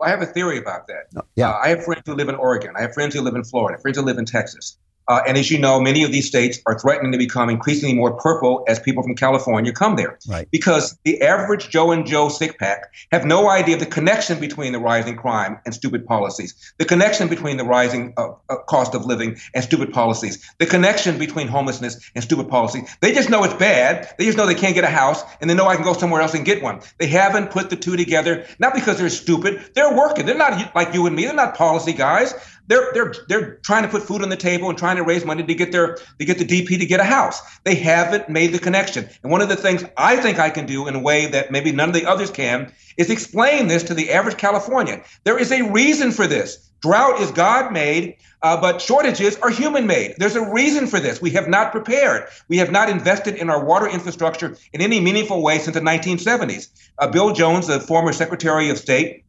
I 0.04 0.10
have 0.10 0.22
a 0.22 0.26
theory 0.26 0.58
about 0.58 0.86
that. 0.88 1.24
yeah. 1.34 1.50
Uh, 1.50 1.58
I 1.64 1.68
have 1.70 1.84
friends 1.84 2.02
who 2.06 2.14
live 2.14 2.28
in 2.28 2.34
Oregon. 2.34 2.72
I 2.76 2.82
have 2.82 2.94
friends 2.94 3.14
who 3.14 3.22
live 3.22 3.34
in 3.34 3.44
Florida, 3.44 3.80
friends 3.80 3.98
who 3.98 4.04
live 4.04 4.18
in 4.18 4.26
Texas. 4.26 4.78
Uh, 5.08 5.20
and 5.26 5.36
as 5.36 5.50
you 5.50 5.58
know, 5.58 5.80
many 5.80 6.02
of 6.02 6.12
these 6.12 6.26
states 6.26 6.58
are 6.66 6.78
threatening 6.78 7.12
to 7.12 7.18
become 7.18 7.50
increasingly 7.50 7.94
more 7.94 8.12
purple 8.14 8.64
as 8.68 8.78
people 8.78 9.02
from 9.02 9.14
California 9.14 9.72
come 9.72 9.96
there. 9.96 10.18
Right. 10.28 10.48
Because 10.50 10.96
the 11.04 11.20
average 11.22 11.68
Joe 11.68 11.92
and 11.92 12.06
Joe 12.06 12.28
sick 12.28 12.58
pack 12.58 12.92
have 13.12 13.24
no 13.24 13.48
idea 13.50 13.74
of 13.74 13.80
the 13.80 13.86
connection 13.86 14.40
between 14.40 14.72
the 14.72 14.78
rising 14.78 15.16
crime 15.16 15.58
and 15.64 15.74
stupid 15.74 16.06
policies, 16.06 16.74
the 16.78 16.84
connection 16.84 17.28
between 17.28 17.56
the 17.56 17.64
rising 17.64 18.14
uh, 18.16 18.30
uh, 18.48 18.56
cost 18.68 18.94
of 18.94 19.04
living 19.04 19.36
and 19.54 19.62
stupid 19.62 19.92
policies, 19.92 20.50
the 20.58 20.66
connection 20.66 21.18
between 21.18 21.48
homelessness 21.48 22.10
and 22.14 22.24
stupid 22.24 22.48
policy. 22.48 22.82
They 23.00 23.12
just 23.12 23.30
know 23.30 23.44
it's 23.44 23.54
bad. 23.54 24.14
They 24.18 24.24
just 24.24 24.38
know 24.38 24.46
they 24.46 24.54
can't 24.54 24.74
get 24.74 24.84
a 24.84 24.88
house 24.88 25.22
and 25.40 25.50
they 25.50 25.54
know 25.54 25.66
I 25.66 25.76
can 25.76 25.84
go 25.84 25.92
somewhere 25.92 26.22
else 26.22 26.34
and 26.34 26.44
get 26.44 26.62
one. 26.62 26.80
They 26.98 27.06
haven't 27.06 27.50
put 27.50 27.70
the 27.70 27.76
two 27.76 27.96
together, 27.96 28.46
not 28.58 28.74
because 28.74 28.98
they're 28.98 29.10
stupid. 29.10 29.70
They're 29.74 29.94
working. 29.94 30.26
They're 30.26 30.36
not 30.36 30.74
like 30.74 30.94
you 30.94 31.06
and 31.06 31.14
me. 31.14 31.26
They're 31.26 31.34
not 31.34 31.54
policy 31.54 31.92
guys. 31.92 32.34
They're 32.66 32.90
they're 32.94 33.14
they're 33.28 33.54
trying 33.56 33.82
to 33.82 33.88
put 33.88 34.02
food 34.02 34.22
on 34.22 34.28
the 34.28 34.36
table 34.36 34.68
and 34.68 34.78
trying 34.78 34.96
to 34.96 35.02
raise 35.02 35.24
money 35.24 35.42
to 35.42 35.54
get 35.54 35.72
their 35.72 35.96
to 35.96 36.24
get 36.24 36.38
the 36.38 36.46
DP 36.46 36.78
to 36.78 36.86
get 36.86 37.00
a 37.00 37.04
house. 37.04 37.40
They 37.64 37.74
haven't 37.74 38.28
made 38.28 38.52
the 38.52 38.58
connection. 38.58 39.08
And 39.22 39.30
one 39.30 39.40
of 39.40 39.48
the 39.48 39.56
things 39.56 39.84
I 39.96 40.16
think 40.16 40.38
I 40.38 40.50
can 40.50 40.66
do 40.66 40.86
in 40.86 40.94
a 40.94 41.00
way 41.00 41.26
that 41.26 41.50
maybe 41.50 41.72
none 41.72 41.88
of 41.88 41.94
the 41.94 42.06
others 42.06 42.30
can 42.30 42.72
is 42.96 43.10
explain 43.10 43.68
this 43.68 43.82
to 43.84 43.94
the 43.94 44.10
average 44.12 44.36
Californian. 44.36 45.02
There 45.24 45.38
is 45.38 45.52
a 45.52 45.70
reason 45.70 46.10
for 46.12 46.26
this. 46.26 46.70
Drought 46.80 47.18
is 47.22 47.30
God 47.30 47.72
made, 47.72 48.16
uh, 48.42 48.60
but 48.60 48.78
shortages 48.78 49.38
are 49.38 49.48
human 49.48 49.86
made. 49.86 50.16
There's 50.18 50.36
a 50.36 50.52
reason 50.52 50.86
for 50.86 51.00
this. 51.00 51.18
We 51.18 51.30
have 51.30 51.48
not 51.48 51.72
prepared. 51.72 52.28
We 52.48 52.58
have 52.58 52.70
not 52.70 52.90
invested 52.90 53.36
in 53.36 53.48
our 53.48 53.64
water 53.64 53.88
infrastructure 53.88 54.58
in 54.74 54.82
any 54.82 55.00
meaningful 55.00 55.42
way 55.42 55.58
since 55.58 55.74
the 55.74 55.80
1970s. 55.80 56.68
Uh, 56.98 57.08
Bill 57.08 57.32
Jones, 57.32 57.68
the 57.68 57.80
former 57.80 58.12
Secretary 58.12 58.68
of 58.68 58.76
State, 58.76 59.23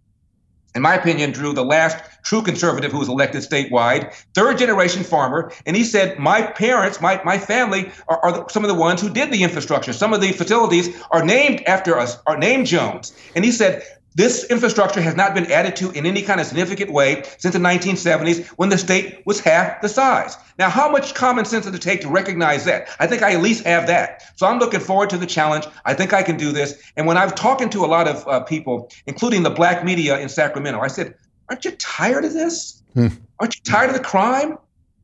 in 0.75 0.81
my 0.81 0.93
opinion, 0.93 1.31
Drew, 1.31 1.53
the 1.53 1.63
last 1.63 1.97
true 2.23 2.41
conservative 2.41 2.91
who 2.91 2.99
was 2.99 3.07
elected 3.07 3.41
statewide, 3.41 4.13
third 4.33 4.57
generation 4.57 5.03
farmer. 5.03 5.51
And 5.65 5.75
he 5.75 5.83
said, 5.83 6.19
My 6.19 6.41
parents, 6.41 6.99
my, 6.99 7.21
my 7.23 7.37
family 7.37 7.91
are, 8.09 8.19
are 8.19 8.31
the, 8.33 8.47
some 8.49 8.63
of 8.63 8.67
the 8.67 8.75
ones 8.75 9.01
who 9.01 9.09
did 9.09 9.31
the 9.31 9.43
infrastructure. 9.43 9.93
Some 9.93 10.13
of 10.13 10.21
the 10.21 10.33
facilities 10.33 10.95
are 11.11 11.23
named 11.23 11.63
after 11.65 11.97
us, 11.97 12.17
are 12.27 12.37
named 12.37 12.67
Jones. 12.67 13.17
And 13.35 13.45
he 13.45 13.51
said, 13.51 13.83
this 14.15 14.45
infrastructure 14.45 15.01
has 15.01 15.15
not 15.15 15.35
been 15.35 15.51
added 15.51 15.75
to 15.75 15.91
in 15.91 16.05
any 16.05 16.21
kind 16.21 16.39
of 16.39 16.47
significant 16.47 16.91
way 16.91 17.23
since 17.37 17.53
the 17.53 17.59
1970s 17.59 18.47
when 18.51 18.69
the 18.69 18.77
state 18.77 19.21
was 19.25 19.41
half 19.41 19.81
the 19.81 19.89
size. 19.89 20.37
Now, 20.57 20.69
how 20.69 20.89
much 20.89 21.13
common 21.13 21.43
sense 21.43 21.65
does 21.65 21.75
it 21.75 21.81
take 21.81 21.99
to 22.01 22.07
recognize 22.07 22.63
that? 22.63 22.87
I 22.99 23.07
think 23.07 23.21
I 23.21 23.33
at 23.33 23.41
least 23.41 23.65
have 23.65 23.87
that. 23.87 24.23
So 24.37 24.47
I'm 24.47 24.57
looking 24.57 24.79
forward 24.79 25.09
to 25.09 25.17
the 25.17 25.25
challenge. 25.25 25.65
I 25.83 25.93
think 25.93 26.13
I 26.13 26.23
can 26.23 26.37
do 26.37 26.53
this. 26.53 26.81
And 26.95 27.05
when 27.05 27.17
I've 27.17 27.35
talking 27.35 27.69
to 27.71 27.83
a 27.83 27.87
lot 27.87 28.07
of 28.07 28.25
uh, 28.27 28.39
people, 28.39 28.89
including 29.05 29.43
the 29.43 29.49
black 29.49 29.83
media 29.83 30.17
in 30.17 30.29
Sacramento, 30.29 30.79
I 30.79 30.87
said, 30.87 31.13
Aren't 31.49 31.65
you 31.65 31.71
tired 31.71 32.23
of 32.23 32.33
this? 32.33 32.81
Hmm. 32.93 33.07
Aren't 33.39 33.55
you 33.55 33.61
tired 33.63 33.89
of 33.89 33.97
the 33.97 34.03
crime? 34.03 34.57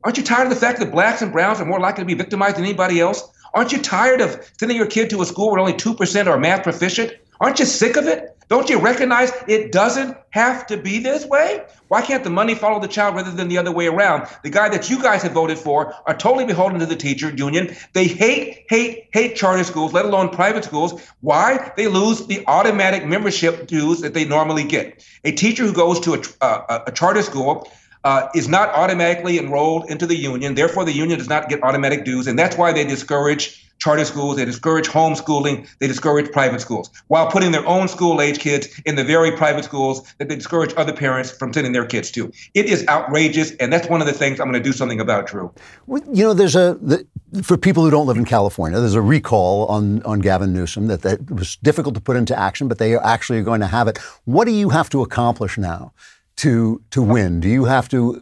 Aren't 0.03 0.17
you 0.17 0.23
tired 0.23 0.47
of 0.47 0.49
the 0.49 0.59
fact 0.59 0.79
that 0.79 0.91
blacks 0.91 1.21
and 1.21 1.31
browns 1.31 1.59
are 1.59 1.65
more 1.65 1.79
likely 1.79 2.01
to 2.01 2.07
be 2.07 2.13
victimized 2.13 2.55
than 2.55 2.63
anybody 2.63 2.99
else? 2.99 3.29
Aren't 3.53 3.73
you 3.73 3.79
tired 3.79 4.21
of 4.21 4.49
sending 4.57 4.77
your 4.77 4.88
kid 4.88 5.09
to 5.09 5.21
a 5.21 5.25
school 5.25 5.51
where 5.51 5.59
only 5.59 5.73
2% 5.73 6.27
are 6.27 6.39
math 6.39 6.63
proficient? 6.63 7.13
Aren't 7.41 7.59
you 7.59 7.65
sick 7.65 7.97
of 7.97 8.07
it? 8.07 8.30
Don't 8.51 8.69
you 8.69 8.79
recognize 8.79 9.31
it 9.47 9.71
doesn't 9.71 10.17
have 10.31 10.67
to 10.67 10.75
be 10.75 10.99
this 10.99 11.25
way? 11.25 11.63
Why 11.87 12.01
can't 12.01 12.21
the 12.21 12.29
money 12.29 12.53
follow 12.53 12.81
the 12.81 12.87
child 12.89 13.15
rather 13.15 13.31
than 13.31 13.47
the 13.47 13.57
other 13.57 13.71
way 13.71 13.87
around? 13.87 14.27
The 14.43 14.49
guy 14.49 14.67
that 14.67 14.89
you 14.89 15.01
guys 15.01 15.23
have 15.23 15.31
voted 15.31 15.57
for 15.57 15.95
are 16.05 16.13
totally 16.13 16.43
beholden 16.43 16.81
to 16.81 16.85
the 16.85 16.97
teacher 16.97 17.29
union. 17.29 17.73
They 17.93 18.07
hate, 18.07 18.65
hate, 18.67 19.07
hate 19.13 19.37
charter 19.37 19.63
schools, 19.63 19.93
let 19.93 20.03
alone 20.03 20.31
private 20.31 20.65
schools. 20.65 21.01
Why? 21.21 21.71
They 21.77 21.87
lose 21.87 22.27
the 22.27 22.43
automatic 22.45 23.05
membership 23.05 23.67
dues 23.67 24.01
that 24.01 24.13
they 24.13 24.25
normally 24.25 24.65
get. 24.65 25.01
A 25.23 25.31
teacher 25.31 25.63
who 25.63 25.71
goes 25.71 26.01
to 26.01 26.21
a, 26.41 26.83
a 26.87 26.91
charter 26.91 27.21
school 27.21 27.71
uh, 28.03 28.27
is 28.35 28.49
not 28.49 28.67
automatically 28.71 29.39
enrolled 29.39 29.89
into 29.89 30.05
the 30.05 30.17
union. 30.17 30.55
Therefore, 30.55 30.83
the 30.83 30.91
union 30.91 31.19
does 31.19 31.29
not 31.29 31.47
get 31.47 31.63
automatic 31.63 32.03
dues, 32.03 32.27
and 32.27 32.37
that's 32.37 32.57
why 32.57 32.73
they 32.73 32.83
discourage 32.83 33.70
charter 33.81 34.05
schools, 34.05 34.37
they 34.37 34.45
discourage 34.45 34.87
homeschooling, 34.87 35.67
they 35.79 35.87
discourage 35.87 36.31
private 36.31 36.61
schools, 36.61 36.89
while 37.07 37.29
putting 37.29 37.51
their 37.51 37.65
own 37.65 37.87
school 37.87 38.21
age 38.21 38.39
kids 38.39 38.79
in 38.85 38.95
the 38.95 39.03
very 39.03 39.31
private 39.31 39.65
schools 39.65 40.13
that 40.19 40.29
they 40.29 40.35
discourage 40.35 40.73
other 40.77 40.93
parents 40.93 41.31
from 41.31 41.51
sending 41.51 41.73
their 41.73 41.85
kids 41.85 42.11
to. 42.11 42.31
It 42.53 42.67
is 42.67 42.87
outrageous, 42.87 43.51
and 43.59 43.73
that's 43.73 43.89
one 43.89 43.99
of 43.99 44.07
the 44.07 44.13
things 44.13 44.39
I'm 44.39 44.49
going 44.51 44.61
to 44.61 44.69
do 44.69 44.71
something 44.71 45.01
about, 45.01 45.27
Drew. 45.27 45.51
Well, 45.87 46.03
You 46.13 46.23
know, 46.25 46.33
there's 46.33 46.55
a 46.55 46.77
the, 46.81 47.05
for 47.41 47.57
people 47.57 47.83
who 47.83 47.89
don't 47.89 48.05
live 48.05 48.17
in 48.17 48.25
California, 48.25 48.79
there's 48.79 48.93
a 48.93 49.01
recall 49.01 49.65
on 49.65 50.03
on 50.03 50.19
Gavin 50.19 50.53
Newsom 50.53 50.87
that 50.87 51.01
that 51.01 51.31
was 51.31 51.55
difficult 51.57 51.95
to 51.95 52.01
put 52.01 52.15
into 52.15 52.37
action, 52.37 52.67
but 52.67 52.77
they 52.77 52.95
actually 52.97 53.39
are 53.39 53.43
going 53.43 53.61
to 53.61 53.67
have 53.67 53.87
it. 53.87 53.97
What 54.25 54.45
do 54.45 54.51
you 54.51 54.69
have 54.69 54.89
to 54.91 55.01
accomplish 55.01 55.57
now 55.57 55.91
to 56.37 56.81
to 56.91 57.01
win? 57.01 57.39
Do 57.39 57.47
you 57.47 57.65
have 57.65 57.89
to 57.89 58.21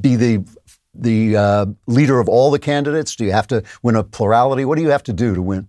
be 0.00 0.14
the 0.14 0.44
the 0.94 1.36
uh, 1.36 1.66
leader 1.86 2.20
of 2.20 2.28
all 2.28 2.50
the 2.50 2.58
candidates? 2.58 3.16
Do 3.16 3.24
you 3.24 3.32
have 3.32 3.46
to 3.48 3.62
win 3.82 3.96
a 3.96 4.04
plurality? 4.04 4.64
What 4.64 4.76
do 4.76 4.82
you 4.82 4.90
have 4.90 5.02
to 5.04 5.12
do 5.12 5.34
to 5.34 5.42
win? 5.42 5.68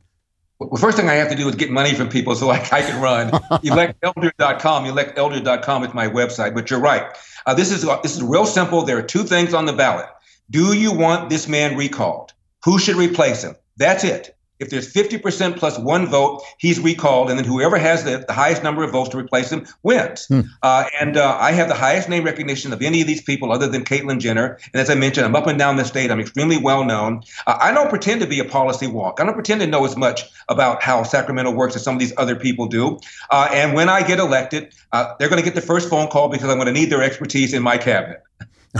Well, 0.60 0.80
first 0.80 0.98
thing 0.98 1.10
I 1.10 1.16
have 1.16 1.30
to 1.30 1.36
do 1.36 1.50
is 1.50 1.56
get 1.56 1.72
money 1.72 1.94
from 1.96 2.08
people 2.08 2.36
so 2.36 2.50
I, 2.50 2.58
I 2.72 2.82
can 2.82 3.02
run. 3.02 3.30
electelder.com. 3.64 4.86
Electelder.com 4.86 5.84
is 5.84 5.94
my 5.94 6.08
website. 6.08 6.54
But 6.54 6.70
you're 6.70 6.80
right. 6.80 7.04
Uh, 7.46 7.54
this 7.54 7.72
is 7.72 7.82
this 8.04 8.16
is 8.16 8.22
real 8.22 8.46
simple. 8.46 8.84
There 8.84 8.98
are 8.98 9.04
two 9.04 9.24
things 9.24 9.54
on 9.54 9.66
the 9.66 9.74
ballot. 9.74 10.06
Do 10.50 10.74
you 10.74 10.92
want 10.92 11.30
this 11.30 11.48
man 11.48 11.78
recalled? 11.78 12.34
Who 12.64 12.78
should 12.78 12.96
replace 12.96 13.44
him? 13.44 13.56
That's 13.78 14.04
it. 14.04 14.36
If 14.62 14.70
there's 14.70 14.94
50% 14.94 15.58
plus 15.58 15.80
one 15.80 16.06
vote, 16.06 16.44
he's 16.60 16.80
recalled, 16.80 17.32
and 17.32 17.40
then 17.40 17.46
whoever 17.46 17.80
has 17.80 18.04
the, 18.04 18.24
the 18.28 18.34
highest 18.34 18.62
number 18.62 18.84
of 18.84 18.92
votes 18.92 19.10
to 19.10 19.18
replace 19.18 19.52
him 19.52 19.66
wins. 19.82 20.28
Hmm. 20.28 20.42
Uh, 20.62 20.86
and 21.00 21.18
uh, 21.18 21.36
I 21.40 21.52
have 21.52 21.68
the 21.68 21.74
highest 21.74 22.10
name 22.10 22.24
recognition 22.24 22.72
of 22.72 22.80
any 22.84 23.02
of 23.02 23.08
these 23.08 23.24
people 23.24 23.52
other 23.52 23.68
than 23.68 23.84
Caitlyn 23.84 24.20
Jenner. 24.20 24.60
And 24.72 24.80
as 24.80 24.92
I 24.92 24.96
mentioned, 24.96 25.26
I'm 25.26 25.36
up 25.36 25.48
and 25.48 25.58
down 25.58 25.78
the 25.78 25.84
state. 25.84 26.12
I'm 26.12 26.20
extremely 26.20 26.58
well 26.58 26.84
known. 26.84 27.24
Uh, 27.48 27.58
I 27.60 27.72
don't 27.72 27.90
pretend 27.90 28.22
to 28.22 28.28
be 28.28 28.40
a 28.40 28.46
policy 28.46 28.86
wonk. 28.86 29.20
I 29.20 29.26
don't 29.26 29.34
pretend 29.34 29.62
to 29.62 29.68
know 29.68 29.84
as 29.84 29.98
much 29.98 30.30
about 30.48 30.84
how 30.84 31.02
Sacramento 31.02 31.50
works 31.50 31.76
as 31.76 31.84
some 31.84 31.96
of 31.96 32.00
these 32.00 32.14
other 32.18 32.36
people 32.36 32.68
do. 32.68 33.00
Uh, 33.32 33.50
and 33.52 33.74
when 33.74 33.90
I 33.90 34.04
get 34.04 34.20
elected, 34.20 34.76
uh, 34.92 35.16
they're 35.18 35.30
going 35.30 35.42
to 35.42 35.46
get 35.46 35.56
the 35.56 35.66
first 35.66 35.90
phone 35.90 36.08
call 36.08 36.30
because 36.30 36.50
I'm 36.50 36.58
going 36.58 36.68
to 36.68 36.80
need 36.80 36.92
their 36.92 37.02
expertise 37.02 37.56
in 37.56 37.64
my 37.64 37.80
cabinet. 37.80 38.22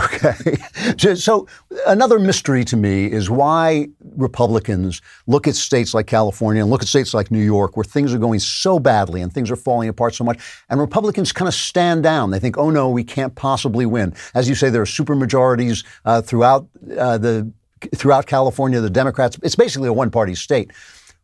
Okay. 0.00 0.56
So- 1.16 1.46
another 1.86 2.18
mystery 2.18 2.64
to 2.64 2.76
me 2.76 3.06
is 3.10 3.28
why 3.28 3.88
Republicans 4.16 5.00
look 5.26 5.46
at 5.46 5.54
states 5.54 5.94
like 5.94 6.06
California 6.06 6.62
and 6.62 6.70
look 6.70 6.82
at 6.82 6.88
states 6.88 7.12
like 7.14 7.30
New 7.30 7.42
York 7.42 7.76
where 7.76 7.84
things 7.84 8.14
are 8.14 8.18
going 8.18 8.38
so 8.38 8.78
badly 8.78 9.20
and 9.20 9.32
things 9.32 9.50
are 9.50 9.56
falling 9.56 9.88
apart 9.88 10.14
so 10.14 10.24
much, 10.24 10.38
and 10.68 10.80
Republicans 10.80 11.32
kind 11.32 11.48
of 11.48 11.54
stand 11.54 12.02
down. 12.02 12.30
They 12.30 12.38
think, 12.38 12.56
oh 12.56 12.70
no, 12.70 12.88
we 12.88 13.04
can't 13.04 13.34
possibly 13.34 13.86
win. 13.86 14.14
As 14.34 14.48
you 14.48 14.54
say, 14.54 14.70
there 14.70 14.82
are 14.82 14.86
supermajorities 14.86 15.84
uh, 16.04 16.22
throughout 16.22 16.68
uh, 16.98 17.18
the 17.18 17.52
throughout 17.94 18.26
California. 18.26 18.80
The 18.80 18.90
Democrats. 18.90 19.38
It's 19.42 19.56
basically 19.56 19.88
a 19.88 19.92
one-party 19.92 20.34
state. 20.34 20.72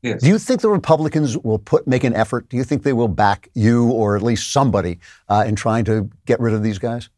Yes. 0.02 0.20
Do 0.20 0.28
you 0.28 0.38
think 0.38 0.60
the 0.60 0.68
Republicans 0.70 1.36
will 1.38 1.58
put 1.58 1.86
make 1.86 2.04
an 2.04 2.14
effort? 2.14 2.48
Do 2.48 2.56
you 2.56 2.64
think 2.64 2.84
they 2.84 2.92
will 2.92 3.08
back 3.08 3.48
you 3.54 3.90
or 3.90 4.16
at 4.16 4.22
least 4.22 4.52
somebody 4.52 5.00
uh, 5.28 5.44
in 5.46 5.56
trying 5.56 5.84
to 5.86 6.08
get 6.24 6.38
rid 6.38 6.54
of 6.54 6.62
these 6.62 6.78
guys? 6.78 7.08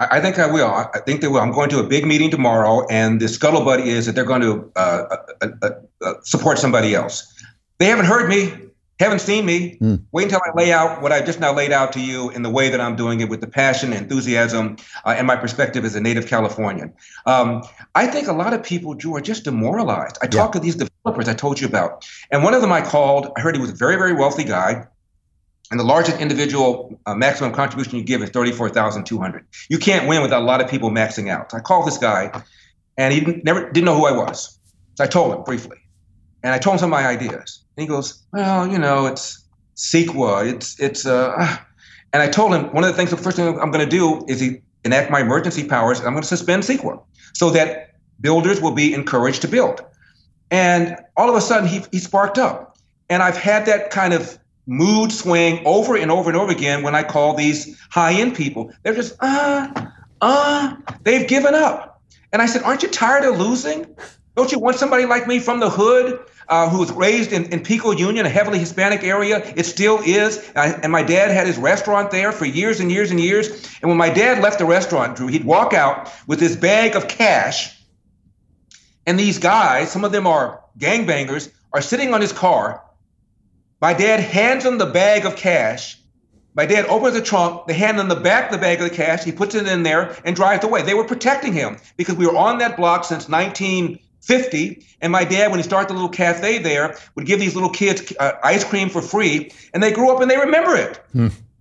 I, 0.00 0.18
I 0.18 0.20
think 0.20 0.38
I 0.38 0.46
will. 0.46 0.66
I 0.68 0.88
I 0.94 1.00
think 1.00 1.20
they 1.20 1.28
will. 1.28 1.40
I'm 1.40 1.52
going 1.52 1.70
to 1.70 1.78
a 1.78 1.86
big 1.86 2.06
meeting 2.06 2.30
tomorrow, 2.30 2.86
and 2.88 3.20
the 3.20 3.26
scuttlebutt 3.26 3.84
is 3.84 4.06
that 4.06 4.14
they're 4.14 4.24
going 4.24 4.42
to 4.42 4.70
uh, 4.76 5.16
uh, 5.40 5.48
uh, 5.62 5.70
uh, 6.02 6.14
support 6.22 6.58
somebody 6.58 6.94
else. 6.94 7.32
They 7.78 7.86
haven't 7.86 8.06
heard 8.06 8.28
me, 8.28 8.52
haven't 8.98 9.20
seen 9.20 9.44
me. 9.44 9.76
Wait 10.12 10.24
until 10.24 10.40
I 10.46 10.56
lay 10.56 10.72
out 10.72 11.02
what 11.02 11.12
I 11.12 11.20
just 11.20 11.40
now 11.40 11.52
laid 11.52 11.72
out 11.72 11.92
to 11.92 12.00
you 12.00 12.30
in 12.30 12.42
the 12.42 12.48
way 12.48 12.70
that 12.70 12.80
I'm 12.80 12.96
doing 12.96 13.20
it 13.20 13.28
with 13.28 13.42
the 13.42 13.46
passion, 13.46 13.92
enthusiasm, 13.92 14.76
uh, 15.04 15.14
and 15.16 15.26
my 15.26 15.36
perspective 15.36 15.84
as 15.84 15.94
a 15.94 16.00
native 16.00 16.26
Californian. 16.26 16.94
Um, 17.26 17.62
I 17.94 18.06
think 18.06 18.28
a 18.28 18.32
lot 18.32 18.54
of 18.54 18.62
people, 18.62 18.94
Drew, 18.94 19.14
are 19.16 19.20
just 19.20 19.44
demoralized. 19.44 20.16
I 20.22 20.26
talk 20.26 20.52
to 20.52 20.60
these 20.60 20.76
developers 20.76 21.28
I 21.28 21.34
told 21.34 21.60
you 21.60 21.66
about, 21.66 22.08
and 22.30 22.42
one 22.42 22.54
of 22.54 22.62
them 22.62 22.72
I 22.72 22.80
called. 22.80 23.32
I 23.36 23.40
heard 23.40 23.54
he 23.54 23.60
was 23.60 23.70
a 23.70 23.74
very, 23.74 23.96
very 23.96 24.14
wealthy 24.14 24.44
guy. 24.44 24.86
And 25.70 25.80
the 25.80 25.84
largest 25.84 26.20
individual 26.20 26.98
uh, 27.06 27.14
maximum 27.14 27.52
contribution 27.52 27.98
you 27.98 28.04
give 28.04 28.22
is 28.22 28.30
thirty-four 28.30 28.68
thousand 28.70 29.04
two 29.04 29.18
hundred. 29.18 29.46
You 29.68 29.78
can't 29.78 30.08
win 30.08 30.22
without 30.22 30.42
a 30.42 30.44
lot 30.44 30.60
of 30.60 30.70
people 30.70 30.90
maxing 30.90 31.28
out. 31.28 31.50
So 31.50 31.58
I 31.58 31.60
called 31.60 31.86
this 31.86 31.98
guy, 31.98 32.42
and 32.96 33.12
he 33.12 33.20
didn't, 33.20 33.44
never 33.44 33.70
didn't 33.70 33.84
know 33.84 33.96
who 33.96 34.06
I 34.06 34.12
was. 34.12 34.58
So 34.94 35.04
I 35.04 35.06
told 35.08 35.34
him 35.34 35.42
briefly, 35.42 35.78
and 36.42 36.54
I 36.54 36.58
told 36.58 36.74
him 36.74 36.78
some 36.78 36.92
of 36.92 36.98
my 36.98 37.06
ideas. 37.06 37.64
And 37.76 37.82
he 37.82 37.88
goes, 37.88 38.22
"Well, 38.32 38.68
you 38.68 38.78
know, 38.78 39.06
it's 39.06 39.44
CEQA. 39.76 40.52
It's 40.54 40.78
it's 40.80 41.06
uh." 41.06 41.56
And 42.12 42.22
I 42.22 42.28
told 42.28 42.54
him 42.54 42.72
one 42.72 42.82
of 42.82 42.88
the 42.88 42.96
things. 42.96 43.10
The 43.10 43.16
first 43.18 43.36
thing 43.36 43.46
I'm 43.60 43.70
going 43.70 43.84
to 43.84 43.90
do 43.90 44.24
is 44.26 44.40
he, 44.40 44.62
enact 44.86 45.10
my 45.10 45.20
emergency 45.20 45.64
powers, 45.64 45.98
and 45.98 46.06
I'm 46.06 46.14
going 46.14 46.22
to 46.22 46.28
suspend 46.28 46.62
CEQA 46.62 47.02
so 47.34 47.50
that 47.50 47.90
builders 48.20 48.62
will 48.62 48.70
be 48.70 48.94
encouraged 48.94 49.42
to 49.42 49.48
build. 49.48 49.84
And 50.50 50.96
all 51.16 51.28
of 51.28 51.34
a 51.34 51.40
sudden, 51.40 51.68
he 51.68 51.82
he 51.90 51.98
sparked 51.98 52.38
up, 52.38 52.78
and 53.10 53.22
I've 53.22 53.36
had 53.36 53.66
that 53.66 53.90
kind 53.90 54.14
of 54.14 54.38
mood 54.66 55.12
swing 55.12 55.64
over 55.64 55.96
and 55.96 56.10
over 56.10 56.28
and 56.28 56.38
over 56.38 56.52
again 56.52 56.82
when 56.82 56.94
I 56.94 57.02
call 57.02 57.34
these 57.34 57.80
high 57.90 58.14
end 58.14 58.34
people. 58.34 58.72
They're 58.82 58.94
just, 58.94 59.14
uh, 59.20 59.86
uh, 60.20 60.76
they've 61.02 61.26
given 61.26 61.54
up. 61.54 62.02
And 62.32 62.42
I 62.42 62.46
said, 62.46 62.62
Aren't 62.62 62.82
you 62.82 62.88
tired 62.88 63.24
of 63.24 63.38
losing? 63.38 63.86
Don't 64.36 64.52
you 64.52 64.58
want 64.58 64.76
somebody 64.76 65.06
like 65.06 65.26
me 65.26 65.38
from 65.38 65.60
the 65.60 65.70
hood 65.70 66.20
uh, 66.48 66.68
who 66.68 66.78
was 66.78 66.92
raised 66.92 67.32
in, 67.32 67.46
in 67.46 67.60
Pico 67.60 67.92
Union, 67.92 68.26
a 68.26 68.28
heavily 68.28 68.58
Hispanic 68.58 69.02
area? 69.02 69.38
It 69.56 69.64
still 69.64 70.00
is. 70.04 70.52
I, 70.54 70.72
and 70.82 70.92
my 70.92 71.02
dad 71.02 71.30
had 71.30 71.46
his 71.46 71.56
restaurant 71.56 72.10
there 72.10 72.32
for 72.32 72.44
years 72.44 72.78
and 72.78 72.92
years 72.92 73.10
and 73.10 73.18
years. 73.18 73.48
And 73.80 73.88
when 73.88 73.96
my 73.96 74.10
dad 74.10 74.42
left 74.42 74.58
the 74.58 74.66
restaurant, 74.66 75.16
Drew, 75.16 75.28
he'd 75.28 75.44
walk 75.44 75.72
out 75.72 76.12
with 76.26 76.38
this 76.38 76.54
bag 76.54 76.96
of 76.96 77.08
cash. 77.08 77.80
And 79.06 79.18
these 79.18 79.38
guys, 79.38 79.90
some 79.90 80.04
of 80.04 80.12
them 80.12 80.26
are 80.26 80.62
gangbangers, 80.78 81.50
are 81.72 81.80
sitting 81.80 82.12
on 82.12 82.20
his 82.20 82.32
car 82.32 82.82
my 83.80 83.92
dad 83.92 84.20
hands 84.20 84.64
him 84.64 84.78
the 84.78 84.86
bag 84.86 85.26
of 85.26 85.36
cash. 85.36 85.98
My 86.54 86.64
dad 86.64 86.86
opens 86.86 87.14
the 87.14 87.20
trunk, 87.20 87.66
they 87.66 87.74
hand 87.74 88.00
him 88.00 88.08
the 88.08 88.16
back 88.16 88.46
of 88.46 88.52
the 88.52 88.58
bag 88.58 88.80
of 88.80 88.88
the 88.88 88.94
cash, 88.94 89.24
he 89.24 89.32
puts 89.32 89.54
it 89.54 89.68
in 89.68 89.82
there 89.82 90.16
and 90.24 90.34
drives 90.34 90.64
away. 90.64 90.80
They 90.80 90.94
were 90.94 91.04
protecting 91.04 91.52
him 91.52 91.76
because 91.98 92.16
we 92.16 92.26
were 92.26 92.36
on 92.36 92.58
that 92.58 92.78
block 92.78 93.04
since 93.04 93.28
1950. 93.28 94.86
And 95.02 95.12
my 95.12 95.24
dad, 95.24 95.50
when 95.50 95.58
he 95.58 95.62
started 95.62 95.90
the 95.90 95.92
little 95.92 96.08
cafe 96.08 96.56
there, 96.56 96.96
would 97.14 97.26
give 97.26 97.40
these 97.40 97.54
little 97.54 97.68
kids 97.68 98.10
uh, 98.18 98.32
ice 98.42 98.64
cream 98.64 98.88
for 98.88 99.02
free. 99.02 99.52
And 99.74 99.82
they 99.82 99.92
grew 99.92 100.10
up 100.10 100.22
and 100.22 100.30
they 100.30 100.38
remember 100.38 100.74
it. 100.74 100.98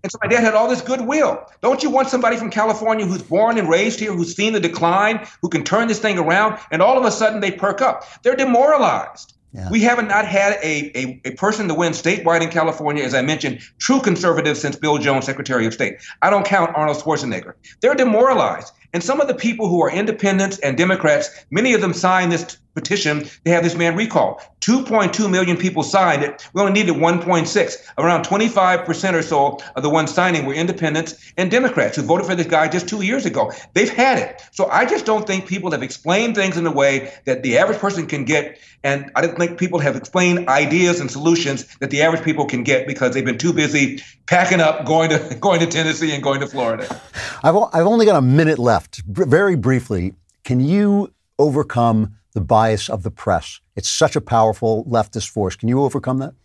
And 0.06 0.12
so 0.12 0.20
my 0.22 0.30
dad 0.30 0.42
had 0.42 0.54
all 0.54 0.70
this 0.70 0.82
goodwill. 0.82 1.46
Don't 1.62 1.84
you 1.84 1.90
want 1.90 2.08
somebody 2.10 2.38
from 2.38 2.50
California 2.50 3.06
who's 3.06 3.24
born 3.24 3.58
and 3.58 3.68
raised 3.68 4.00
here, 4.00 4.14
who's 4.14 4.36
seen 4.36 4.54
the 4.54 4.60
decline, 4.62 5.28
who 5.42 5.50
can 5.50 5.64
turn 5.64 5.90
this 5.90 6.00
thing 6.00 6.18
around? 6.18 6.60
And 6.72 6.82
all 6.82 6.98
of 6.98 7.04
a 7.06 7.12
sudden 7.12 7.42
they 7.42 7.52
perk 7.52 7.82
up. 7.82 8.08
They're 8.22 8.36
demoralized. 8.36 9.35
We 9.72 9.82
haven't 9.82 10.08
not 10.08 10.26
had 10.26 10.54
a, 10.62 10.92
a, 10.98 11.22
a 11.26 11.32
person 11.32 11.68
to 11.68 11.74
win 11.74 11.94
statewide 11.94 12.42
in 12.42 12.50
California, 12.50 13.04
as 13.04 13.14
I 13.14 13.22
mentioned, 13.22 13.62
true 13.80 14.02
conservative 14.02 14.58
since 14.58 14.76
Bill 14.76 14.98
Jones, 14.98 15.26
Secretary 15.26 15.66
of 15.66 15.74
State. 15.74 15.96
I 16.22 16.30
don't 16.30 16.46
count 16.46 16.76
Arnold 16.76 16.98
Schwarzenegger. 16.98 17.54
They're 17.82 17.96
demoralized. 17.96 18.74
And 18.94 19.04
some 19.04 19.22
of 19.22 19.28
the 19.28 19.36
people 19.36 19.68
who 19.68 19.82
are 19.82 19.92
independents 19.92 20.58
and 20.60 20.78
Democrats, 20.78 21.30
many 21.52 21.74
of 21.74 21.82
them 21.82 21.94
signed 21.94 22.32
this 22.32 22.58
petition 22.76 23.28
to 23.46 23.52
have 23.52 23.64
this 23.64 23.76
man 23.76 23.96
recalled. 23.96 24.40
2.2 24.62 25.30
million 25.30 25.58
people 25.58 25.84
signed 25.84 26.24
it. 26.24 26.48
We 26.54 26.62
only 26.62 26.74
needed 26.74 26.96
1.6. 26.96 27.76
Around 27.98 28.26
25% 28.26 29.14
or 29.14 29.22
so 29.22 29.60
of 29.76 29.84
the 29.84 29.90
ones 29.90 30.14
signing 30.14 30.46
were 30.46 30.54
independents 30.54 31.34
and 31.38 31.52
Democrats 31.52 31.96
who 31.96 32.02
voted 32.02 32.26
for 32.26 32.36
this 32.36 32.48
guy 32.48 32.68
just 32.68 32.90
two 32.90 33.04
years 33.04 33.26
ago. 33.26 33.52
They've 33.74 33.90
had 33.90 34.18
it. 34.18 34.42
So 34.52 34.66
I 34.68 34.86
just 34.86 35.06
don't 35.06 35.28
think 35.28 35.48
people 35.48 35.72
have 35.72 35.84
explained 35.84 36.36
things 36.36 36.58
in 36.58 36.66
a 36.66 36.72
way 36.72 37.14
that 37.26 37.44
the 37.44 37.58
average 37.58 37.80
person 37.80 38.08
can 38.08 38.26
get. 38.26 38.60
And 38.84 39.12
I 39.16 39.22
don't 39.22 39.38
think 39.38 39.60
people 39.60 39.80
have 39.80 39.96
explained 39.96 40.50
ideas 40.50 41.00
and 41.00 41.12
solutions 41.12 41.66
that 41.78 41.92
the 41.92 42.02
average 42.02 42.24
people 42.24 42.46
can 42.46 42.64
get 42.64 42.88
because 42.88 43.14
they've 43.14 43.26
been 43.26 43.38
too 43.38 43.54
busy 43.54 44.02
packing 44.26 44.62
up, 44.62 44.86
going 44.86 45.10
to 45.12 45.36
going 45.40 45.60
to 45.60 45.68
Tennessee 45.68 46.14
and 46.14 46.24
going 46.24 46.40
to 46.40 46.48
Florida. 46.48 47.02
I've, 47.44 47.56
I've 47.56 47.86
only 47.86 48.06
got 48.06 48.16
a 48.16 48.22
minute 48.22 48.60
left. 48.60 49.04
Very 49.06 49.56
briefly, 49.56 50.16
can 50.44 50.60
you 50.60 51.14
overcome 51.38 52.16
the 52.36 52.42
bias 52.42 52.90
of 52.90 53.02
the 53.02 53.10
press? 53.10 53.60
It's 53.76 53.90
such 53.90 54.16
a 54.16 54.22
powerful 54.22 54.86
leftist 54.86 55.30
force. 55.30 55.56
Can 55.56 55.68
you 55.70 55.82
overcome 55.82 56.20
that? 56.20 56.36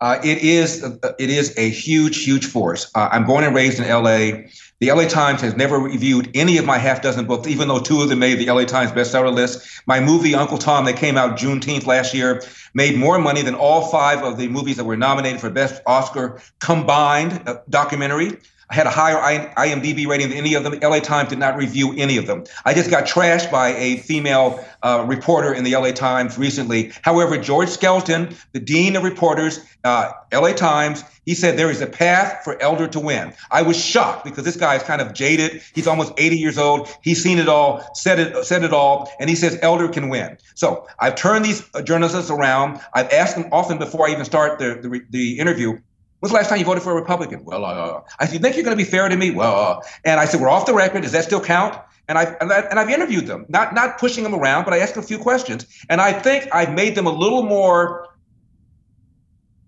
Uh, 0.00 0.18
it 0.22 0.38
is 0.38 0.82
uh, 0.82 1.12
it 1.18 1.30
is 1.30 1.56
a 1.58 1.70
huge, 1.70 2.24
huge 2.24 2.46
force. 2.46 2.90
Uh, 2.94 3.08
I'm 3.12 3.24
born 3.24 3.44
and 3.44 3.54
raised 3.54 3.78
in 3.78 3.84
L.A. 3.84 4.50
The 4.78 4.92
LA 4.92 5.04
Times 5.04 5.40
has 5.40 5.56
never 5.56 5.78
reviewed 5.78 6.30
any 6.34 6.58
of 6.58 6.66
my 6.66 6.76
half 6.76 7.00
dozen 7.00 7.24
books, 7.26 7.48
even 7.48 7.68
though 7.68 7.80
two 7.80 8.02
of 8.02 8.10
them 8.10 8.18
made 8.18 8.38
the 8.38 8.52
LA 8.52 8.64
Times 8.64 8.92
bestseller 8.92 9.32
list. 9.32 9.66
My 9.86 10.00
movie 10.00 10.34
Uncle 10.34 10.58
Tom, 10.58 10.84
that 10.84 10.98
came 10.98 11.16
out 11.16 11.38
Juneteenth 11.38 11.86
last 11.86 12.12
year, 12.12 12.42
made 12.74 12.98
more 12.98 13.18
money 13.18 13.40
than 13.40 13.54
all 13.54 13.90
five 13.90 14.22
of 14.22 14.36
the 14.36 14.48
movies 14.48 14.76
that 14.76 14.84
were 14.84 14.96
nominated 14.96 15.40
for 15.40 15.48
Best 15.48 15.80
Oscar 15.86 16.42
combined 16.60 17.42
uh, 17.46 17.56
documentary. 17.70 18.36
I 18.68 18.74
had 18.74 18.86
a 18.86 18.90
higher 18.90 19.16
IMDb 19.56 20.06
rating 20.06 20.30
than 20.30 20.38
any 20.38 20.54
of 20.54 20.64
them. 20.64 20.78
LA 20.82 20.98
Times 20.98 21.28
did 21.28 21.38
not 21.38 21.56
review 21.56 21.94
any 21.96 22.16
of 22.16 22.26
them. 22.26 22.44
I 22.64 22.74
just 22.74 22.90
got 22.90 23.04
trashed 23.04 23.50
by 23.50 23.68
a 23.76 23.98
female 23.98 24.64
uh, 24.82 25.04
reporter 25.06 25.54
in 25.54 25.62
the 25.62 25.76
LA 25.76 25.92
Times 25.92 26.36
recently. 26.36 26.92
However, 27.02 27.38
George 27.38 27.68
Skelton, 27.68 28.34
the 28.52 28.58
dean 28.58 28.96
of 28.96 29.04
reporters, 29.04 29.60
uh, 29.84 30.12
LA 30.32 30.52
Times, 30.52 31.04
he 31.24 31.34
said 31.34 31.56
there 31.56 31.70
is 31.70 31.80
a 31.80 31.86
path 31.86 32.42
for 32.42 32.60
Elder 32.60 32.88
to 32.88 33.00
win. 33.00 33.32
I 33.50 33.62
was 33.62 33.76
shocked 33.76 34.24
because 34.24 34.44
this 34.44 34.56
guy 34.56 34.74
is 34.74 34.82
kind 34.82 35.00
of 35.00 35.12
jaded. 35.12 35.62
He's 35.74 35.86
almost 35.86 36.12
80 36.16 36.36
years 36.36 36.58
old. 36.58 36.88
He's 37.02 37.22
seen 37.22 37.38
it 37.38 37.48
all, 37.48 37.84
said 37.94 38.18
it, 38.18 38.44
said 38.44 38.64
it 38.64 38.72
all, 38.72 39.12
and 39.20 39.30
he 39.30 39.36
says 39.36 39.58
Elder 39.62 39.88
can 39.88 40.08
win. 40.08 40.38
So 40.54 40.88
I've 40.98 41.14
turned 41.14 41.44
these 41.44 41.62
uh, 41.74 41.82
journalists 41.82 42.30
around. 42.30 42.80
I've 42.94 43.10
asked 43.10 43.36
them 43.36 43.48
often 43.52 43.78
before 43.78 44.08
I 44.08 44.12
even 44.12 44.24
start 44.24 44.58
the 44.58 44.74
the, 44.80 45.04
the 45.10 45.38
interview. 45.38 45.78
When's 46.20 46.32
the 46.32 46.36
last 46.36 46.48
time 46.48 46.58
you 46.58 46.64
voted 46.64 46.82
for 46.82 46.92
a 46.92 46.94
Republican? 46.94 47.44
Well, 47.44 47.64
uh, 47.64 48.00
I 48.18 48.26
said, 48.26 48.40
think 48.40 48.56
you're 48.56 48.64
going 48.64 48.76
to 48.76 48.82
be 48.82 48.88
fair 48.88 49.08
to 49.08 49.16
me? 49.16 49.30
Well, 49.30 49.54
uh, 49.54 49.80
and 50.04 50.18
I 50.18 50.24
said, 50.24 50.40
we're 50.40 50.48
off 50.48 50.66
the 50.66 50.74
record. 50.74 51.02
Does 51.02 51.12
that 51.12 51.24
still 51.24 51.40
count? 51.40 51.78
And 52.08 52.16
I've, 52.16 52.36
and, 52.40 52.52
I, 52.52 52.60
and 52.60 52.78
I've 52.78 52.88
interviewed 52.88 53.26
them, 53.26 53.44
not, 53.48 53.74
not 53.74 53.98
pushing 53.98 54.24
them 54.24 54.34
around, 54.34 54.64
but 54.64 54.72
I 54.72 54.78
asked 54.78 54.94
them 54.94 55.02
a 55.02 55.06
few 55.06 55.18
questions. 55.18 55.66
And 55.90 56.00
I 56.00 56.12
think 56.12 56.48
I've 56.54 56.72
made 56.72 56.94
them 56.94 57.06
a 57.06 57.10
little 57.10 57.42
more, 57.42 58.08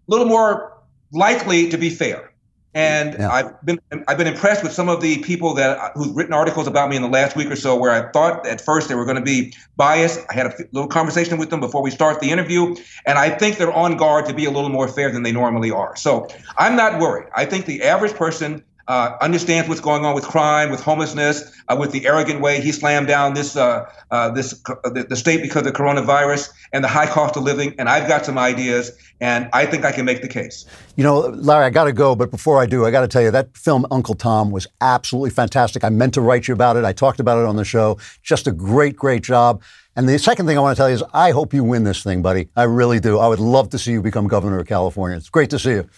little 0.06 0.26
more 0.26 0.78
likely 1.12 1.68
to 1.70 1.76
be 1.76 1.90
fair. 1.90 2.27
And 2.78 3.24
I've 3.24 3.60
been 3.64 3.80
I've 4.06 4.18
been 4.18 4.28
impressed 4.28 4.62
with 4.62 4.70
some 4.72 4.88
of 4.88 5.00
the 5.00 5.18
people 5.24 5.52
that 5.54 5.78
uh, 5.78 5.90
who've 5.96 6.14
written 6.14 6.32
articles 6.32 6.68
about 6.68 6.88
me 6.88 6.94
in 6.94 7.02
the 7.02 7.08
last 7.08 7.34
week 7.34 7.50
or 7.50 7.56
so, 7.56 7.74
where 7.76 7.90
I 7.90 8.08
thought 8.12 8.46
at 8.46 8.60
first 8.60 8.88
they 8.88 8.94
were 8.94 9.04
going 9.04 9.16
to 9.16 9.22
be 9.22 9.52
biased. 9.76 10.20
I 10.30 10.34
had 10.34 10.46
a 10.46 10.54
little 10.70 10.86
conversation 10.86 11.38
with 11.38 11.50
them 11.50 11.58
before 11.58 11.82
we 11.82 11.90
start 11.90 12.20
the 12.20 12.30
interview, 12.30 12.76
and 13.04 13.18
I 13.18 13.30
think 13.30 13.56
they're 13.56 13.72
on 13.72 13.96
guard 13.96 14.26
to 14.26 14.32
be 14.32 14.44
a 14.44 14.50
little 14.52 14.70
more 14.70 14.86
fair 14.86 15.10
than 15.10 15.24
they 15.24 15.32
normally 15.32 15.72
are. 15.72 15.96
So 15.96 16.28
I'm 16.56 16.76
not 16.76 17.00
worried. 17.00 17.26
I 17.34 17.46
think 17.46 17.66
the 17.66 17.82
average 17.82 18.14
person 18.14 18.62
uh, 18.88 19.16
understands 19.20 19.68
what's 19.68 19.80
going 19.80 20.04
on 20.04 20.14
with 20.14 20.24
crime, 20.24 20.70
with 20.70 20.80
homelessness, 20.80 21.52
uh, 21.68 21.76
with 21.78 21.92
the 21.92 22.06
arrogant 22.06 22.40
way 22.40 22.60
he 22.60 22.72
slammed 22.72 23.06
down 23.06 23.34
this 23.34 23.54
uh, 23.54 23.88
uh, 24.10 24.30
this 24.30 24.60
uh, 24.68 24.90
the, 24.90 25.04
the 25.04 25.16
state 25.16 25.42
because 25.42 25.58
of 25.58 25.64
the 25.64 25.72
coronavirus 25.72 26.50
and 26.72 26.82
the 26.82 26.88
high 26.88 27.06
cost 27.06 27.36
of 27.36 27.42
living. 27.42 27.74
And 27.78 27.88
I've 27.88 28.08
got 28.08 28.24
some 28.24 28.38
ideas, 28.38 28.90
and 29.20 29.48
I 29.52 29.66
think 29.66 29.84
I 29.84 29.92
can 29.92 30.06
make 30.06 30.22
the 30.22 30.28
case. 30.28 30.64
You 30.96 31.04
know, 31.04 31.20
Larry, 31.20 31.66
I 31.66 31.70
got 31.70 31.84
to 31.84 31.92
go, 31.92 32.16
but 32.16 32.30
before 32.30 32.60
I 32.60 32.66
do, 32.66 32.86
I 32.86 32.90
got 32.90 33.02
to 33.02 33.08
tell 33.08 33.22
you 33.22 33.30
that 33.30 33.54
film 33.56 33.86
Uncle 33.90 34.14
Tom 34.14 34.50
was 34.50 34.66
absolutely 34.80 35.30
fantastic. 35.30 35.84
I 35.84 35.90
meant 35.90 36.14
to 36.14 36.22
write 36.22 36.48
you 36.48 36.54
about 36.54 36.76
it. 36.76 36.84
I 36.84 36.92
talked 36.92 37.20
about 37.20 37.38
it 37.38 37.44
on 37.44 37.56
the 37.56 37.64
show. 37.64 37.98
Just 38.22 38.46
a 38.46 38.52
great, 38.52 38.96
great 38.96 39.22
job. 39.22 39.62
And 39.96 40.08
the 40.08 40.18
second 40.18 40.46
thing 40.46 40.56
I 40.56 40.60
want 40.60 40.76
to 40.76 40.80
tell 40.80 40.88
you 40.88 40.94
is 40.94 41.02
I 41.12 41.32
hope 41.32 41.52
you 41.52 41.62
win 41.62 41.84
this 41.84 42.02
thing, 42.02 42.22
buddy. 42.22 42.48
I 42.56 42.62
really 42.62 43.00
do. 43.00 43.18
I 43.18 43.26
would 43.26 43.40
love 43.40 43.68
to 43.70 43.78
see 43.78 43.92
you 43.92 44.00
become 44.00 44.28
governor 44.28 44.60
of 44.60 44.66
California. 44.66 45.16
It's 45.16 45.28
great 45.28 45.50
to 45.50 45.58
see 45.58 45.72
you. 45.72 45.90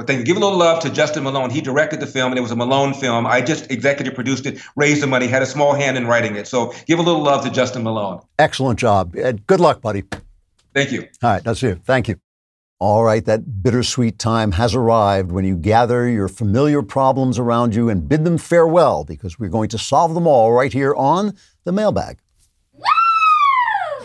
But 0.00 0.06
thank 0.06 0.20
you. 0.20 0.24
Give 0.24 0.38
a 0.38 0.40
little 0.40 0.56
love 0.56 0.82
to 0.84 0.88
Justin 0.88 1.24
Malone. 1.24 1.50
He 1.50 1.60
directed 1.60 2.00
the 2.00 2.06
film, 2.06 2.32
and 2.32 2.38
it 2.38 2.40
was 2.40 2.52
a 2.52 2.56
Malone 2.56 2.94
film. 2.94 3.26
I 3.26 3.42
just 3.42 3.70
executive 3.70 4.14
produced 4.14 4.46
it, 4.46 4.58
raised 4.74 5.02
the 5.02 5.06
money, 5.06 5.26
had 5.26 5.42
a 5.42 5.46
small 5.46 5.74
hand 5.74 5.98
in 5.98 6.06
writing 6.06 6.36
it. 6.36 6.46
So 6.46 6.72
give 6.86 6.98
a 6.98 7.02
little 7.02 7.20
love 7.22 7.44
to 7.44 7.50
Justin 7.50 7.82
Malone. 7.82 8.22
Excellent 8.38 8.78
job. 8.78 9.14
Ed, 9.14 9.46
good 9.46 9.60
luck, 9.60 9.82
buddy. 9.82 10.04
Thank 10.72 10.92
you. 10.92 11.02
All 11.22 11.32
right, 11.32 11.44
that's 11.44 11.60
you. 11.60 11.74
Thank 11.84 12.08
you. 12.08 12.18
All 12.78 13.04
right, 13.04 13.22
that 13.26 13.62
bittersweet 13.62 14.18
time 14.18 14.52
has 14.52 14.74
arrived 14.74 15.32
when 15.32 15.44
you 15.44 15.54
gather 15.54 16.08
your 16.08 16.28
familiar 16.28 16.80
problems 16.80 17.38
around 17.38 17.74
you 17.74 17.90
and 17.90 18.08
bid 18.08 18.24
them 18.24 18.38
farewell 18.38 19.04
because 19.04 19.38
we're 19.38 19.50
going 19.50 19.68
to 19.68 19.76
solve 19.76 20.14
them 20.14 20.26
all 20.26 20.50
right 20.52 20.72
here 20.72 20.94
on 20.94 21.36
the 21.64 21.72
mailbag. 21.72 22.20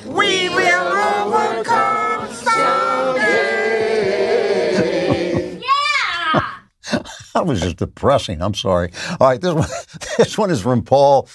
We 0.06 0.50
will 0.50 0.85
that 7.46 7.46
was 7.46 7.60
just 7.60 7.76
depressing. 7.78 8.42
I'm 8.42 8.54
sorry. 8.54 8.92
All 9.20 9.28
right, 9.28 9.42
this 9.42 9.54
one, 9.54 9.68
this 10.18 10.38
one 10.38 10.50
is 10.50 10.62
from 10.62 10.84
Paul. 10.84 11.28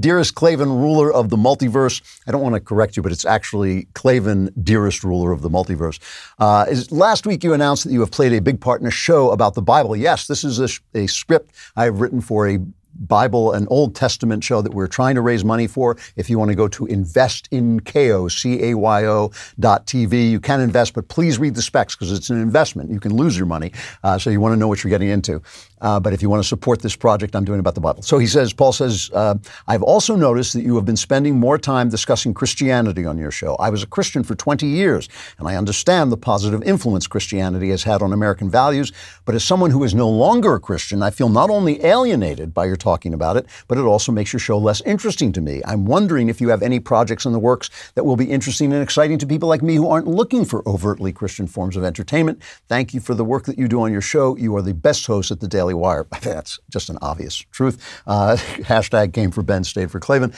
Dearest 0.00 0.34
Klavan, 0.34 0.68
ruler 0.68 1.12
of 1.12 1.30
the 1.30 1.36
multiverse. 1.36 2.02
I 2.26 2.32
don't 2.32 2.42
want 2.42 2.56
to 2.56 2.60
correct 2.60 2.96
you, 2.96 3.02
but 3.02 3.12
it's 3.12 3.24
actually 3.24 3.86
Klavan, 3.94 4.50
dearest 4.62 5.02
ruler 5.02 5.32
of 5.32 5.42
the 5.42 5.48
multiverse. 5.48 5.98
Uh, 6.38 6.66
is, 6.68 6.90
last 6.90 7.24
week 7.24 7.42
you 7.42 7.54
announced 7.54 7.84
that 7.84 7.92
you 7.92 8.00
have 8.00 8.10
played 8.10 8.32
a 8.32 8.40
big 8.40 8.60
part 8.60 8.80
in 8.80 8.86
a 8.86 8.90
show 8.90 9.30
about 9.30 9.54
the 9.54 9.62
Bible. 9.62 9.96
Yes, 9.96 10.26
this 10.26 10.44
is 10.44 10.58
a, 10.58 10.68
a 10.98 11.06
script 11.06 11.54
I 11.76 11.84
have 11.84 12.00
written 12.00 12.20
for 12.20 12.48
a 12.48 12.58
Bible, 13.00 13.52
an 13.52 13.66
Old 13.70 13.94
Testament 13.94 14.42
show 14.44 14.62
that 14.62 14.72
we're 14.72 14.86
trying 14.86 15.14
to 15.14 15.20
raise 15.20 15.44
money 15.44 15.66
for. 15.66 15.96
If 16.16 16.30
you 16.30 16.38
want 16.38 16.50
to 16.50 16.54
go 16.54 16.68
to 16.68 16.86
investincayo, 16.86 18.30
C-A-Y-O 18.30 19.32
dot 19.58 19.86
TV, 19.86 20.30
you 20.30 20.40
can 20.40 20.60
invest, 20.60 20.94
but 20.94 21.08
please 21.08 21.38
read 21.38 21.54
the 21.54 21.62
specs 21.62 21.94
because 21.94 22.12
it's 22.12 22.30
an 22.30 22.40
investment. 22.40 22.90
You 22.90 23.00
can 23.00 23.14
lose 23.14 23.36
your 23.36 23.46
money. 23.46 23.72
Uh, 24.02 24.18
so 24.18 24.30
you 24.30 24.40
want 24.40 24.52
to 24.52 24.56
know 24.56 24.68
what 24.68 24.82
you're 24.82 24.90
getting 24.90 25.08
into. 25.08 25.42
Uh, 25.80 26.00
but 26.00 26.12
if 26.12 26.22
you 26.22 26.30
want 26.30 26.42
to 26.42 26.48
support 26.48 26.82
this 26.82 26.96
project 26.96 27.36
I'm 27.36 27.44
doing 27.44 27.60
about 27.60 27.74
the 27.74 27.80
Bible. 27.80 28.02
So 28.02 28.18
he 28.18 28.26
says, 28.26 28.52
Paul 28.52 28.72
says, 28.72 29.10
uh, 29.12 29.36
I've 29.66 29.82
also 29.82 30.16
noticed 30.16 30.54
that 30.54 30.62
you 30.62 30.74
have 30.76 30.84
been 30.84 30.96
spending 30.96 31.38
more 31.38 31.58
time 31.58 31.88
discussing 31.88 32.34
Christianity 32.34 33.04
on 33.04 33.18
your 33.18 33.30
show. 33.30 33.54
I 33.56 33.70
was 33.70 33.82
a 33.82 33.86
Christian 33.86 34.22
for 34.22 34.34
20 34.34 34.66
years, 34.66 35.08
and 35.38 35.48
I 35.48 35.56
understand 35.56 36.10
the 36.10 36.16
positive 36.16 36.62
influence 36.62 37.06
Christianity 37.06 37.70
has 37.70 37.82
had 37.82 38.02
on 38.02 38.12
American 38.12 38.50
values. 38.50 38.92
But 39.24 39.34
as 39.34 39.44
someone 39.44 39.70
who 39.70 39.84
is 39.84 39.94
no 39.94 40.08
longer 40.08 40.54
a 40.54 40.60
Christian, 40.60 41.02
I 41.02 41.10
feel 41.10 41.28
not 41.28 41.50
only 41.50 41.84
alienated 41.84 42.54
by 42.54 42.64
your 42.66 42.76
talking 42.76 43.12
about 43.12 43.36
it, 43.36 43.46
but 43.68 43.78
it 43.78 43.82
also 43.82 44.12
makes 44.12 44.32
your 44.32 44.40
show 44.40 44.58
less 44.58 44.80
interesting 44.82 45.32
to 45.32 45.40
me. 45.40 45.60
I'm 45.64 45.84
wondering 45.84 46.28
if 46.28 46.40
you 46.40 46.48
have 46.48 46.62
any 46.62 46.80
projects 46.80 47.26
in 47.26 47.32
the 47.32 47.38
works 47.38 47.70
that 47.94 48.04
will 48.04 48.16
be 48.16 48.30
interesting 48.30 48.72
and 48.72 48.82
exciting 48.82 49.18
to 49.18 49.26
people 49.26 49.48
like 49.48 49.62
me 49.62 49.74
who 49.74 49.88
aren't 49.88 50.08
looking 50.08 50.44
for 50.44 50.66
overtly 50.66 51.12
Christian 51.12 51.46
forms 51.46 51.76
of 51.76 51.84
entertainment. 51.84 52.42
Thank 52.68 52.94
you 52.94 53.00
for 53.00 53.14
the 53.14 53.24
work 53.24 53.44
that 53.44 53.58
you 53.58 53.68
do 53.68 53.82
on 53.82 53.92
your 53.92 54.00
show. 54.00 54.36
You 54.36 54.56
are 54.56 54.62
the 54.62 54.74
best 54.74 55.06
host 55.06 55.30
at 55.30 55.40
the 55.40 55.48
Daily 55.48 55.65
Wire. 55.74 56.06
That's 56.22 56.58
just 56.70 56.90
an 56.90 56.98
obvious 57.02 57.36
truth. 57.36 58.02
Uh, 58.06 58.36
hashtag 58.38 59.12
came 59.12 59.30
for 59.30 59.42
Ben, 59.42 59.64
stayed 59.64 59.90
for 59.90 60.00
Klavan. 60.00 60.32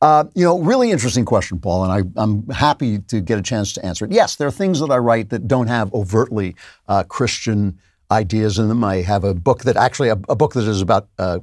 Uh, 0.00 0.24
you 0.34 0.44
know, 0.44 0.58
really 0.58 0.90
interesting 0.90 1.24
question, 1.24 1.58
Paul, 1.58 1.84
and 1.84 2.12
I, 2.18 2.22
am 2.22 2.46
happy 2.48 2.98
to 2.98 3.20
get 3.20 3.38
a 3.38 3.42
chance 3.42 3.72
to 3.74 3.86
answer 3.86 4.04
it. 4.04 4.12
Yes, 4.12 4.36
there 4.36 4.46
are 4.46 4.52
things 4.52 4.80
that 4.80 4.90
I 4.90 4.98
write 4.98 5.30
that 5.30 5.48
don't 5.48 5.68
have 5.68 5.92
overtly 5.94 6.56
uh, 6.88 7.04
Christian 7.04 7.78
ideas 8.10 8.58
in 8.58 8.68
them. 8.68 8.84
I 8.84 8.96
have 8.96 9.24
a 9.24 9.32
book 9.32 9.62
that 9.62 9.76
actually 9.76 10.10
a, 10.10 10.18
a 10.28 10.36
book 10.36 10.52
that 10.54 10.68
is 10.68 10.82
about 10.82 11.08
uh, 11.18 11.38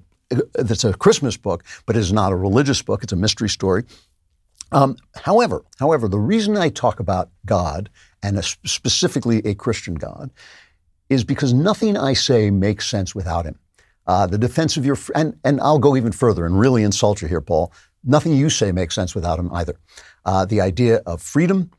that's 0.54 0.84
a 0.84 0.94
Christmas 0.94 1.38
book, 1.38 1.64
but 1.86 1.96
is 1.96 2.14
not 2.14 2.32
a 2.32 2.36
religious 2.36 2.82
book. 2.82 3.04
It's 3.04 3.14
a 3.14 3.18
mystery 3.18 3.50
story. 3.50 3.84
Um, 4.72 4.96
however, 5.16 5.64
however, 5.80 6.08
the 6.08 6.20
reason 6.20 6.56
I 6.56 6.70
talk 6.70 7.00
about 7.00 7.30
God 7.46 7.90
and 8.24 8.38
a, 8.38 8.44
specifically 8.44 9.40
a 9.44 9.54
Christian 9.54 9.96
God 9.96 10.32
is 11.12 11.26
because 11.26 11.54
nothing 11.54 11.98
I 11.98 12.14
say 12.14 12.50
makes 12.50 12.88
sense 12.88 13.14
without 13.14 13.46
Him. 13.46 13.60
Uh, 14.08 14.26
the 14.26 14.38
defense 14.38 14.78
of 14.78 14.86
your 14.86 14.98
and 15.14 15.38
and 15.44 15.60
I'll 15.62 15.78
go 15.78 15.96
even 15.96 16.12
further 16.12 16.46
and 16.46 16.60
really 16.60 16.84
insult 16.84 17.22
you 17.22 17.28
here, 17.28 17.42
Paul. 17.42 17.72
Nothing 18.04 18.34
you 18.34 18.50
say 18.50 18.72
makes 18.72 18.96
sense 18.96 19.14
without 19.14 19.38
Him 19.38 19.52
either. 19.54 19.76
Uh, 20.26 20.46
the 20.46 20.62
idea 20.62 21.02
of 21.06 21.22
freedom 21.22 21.70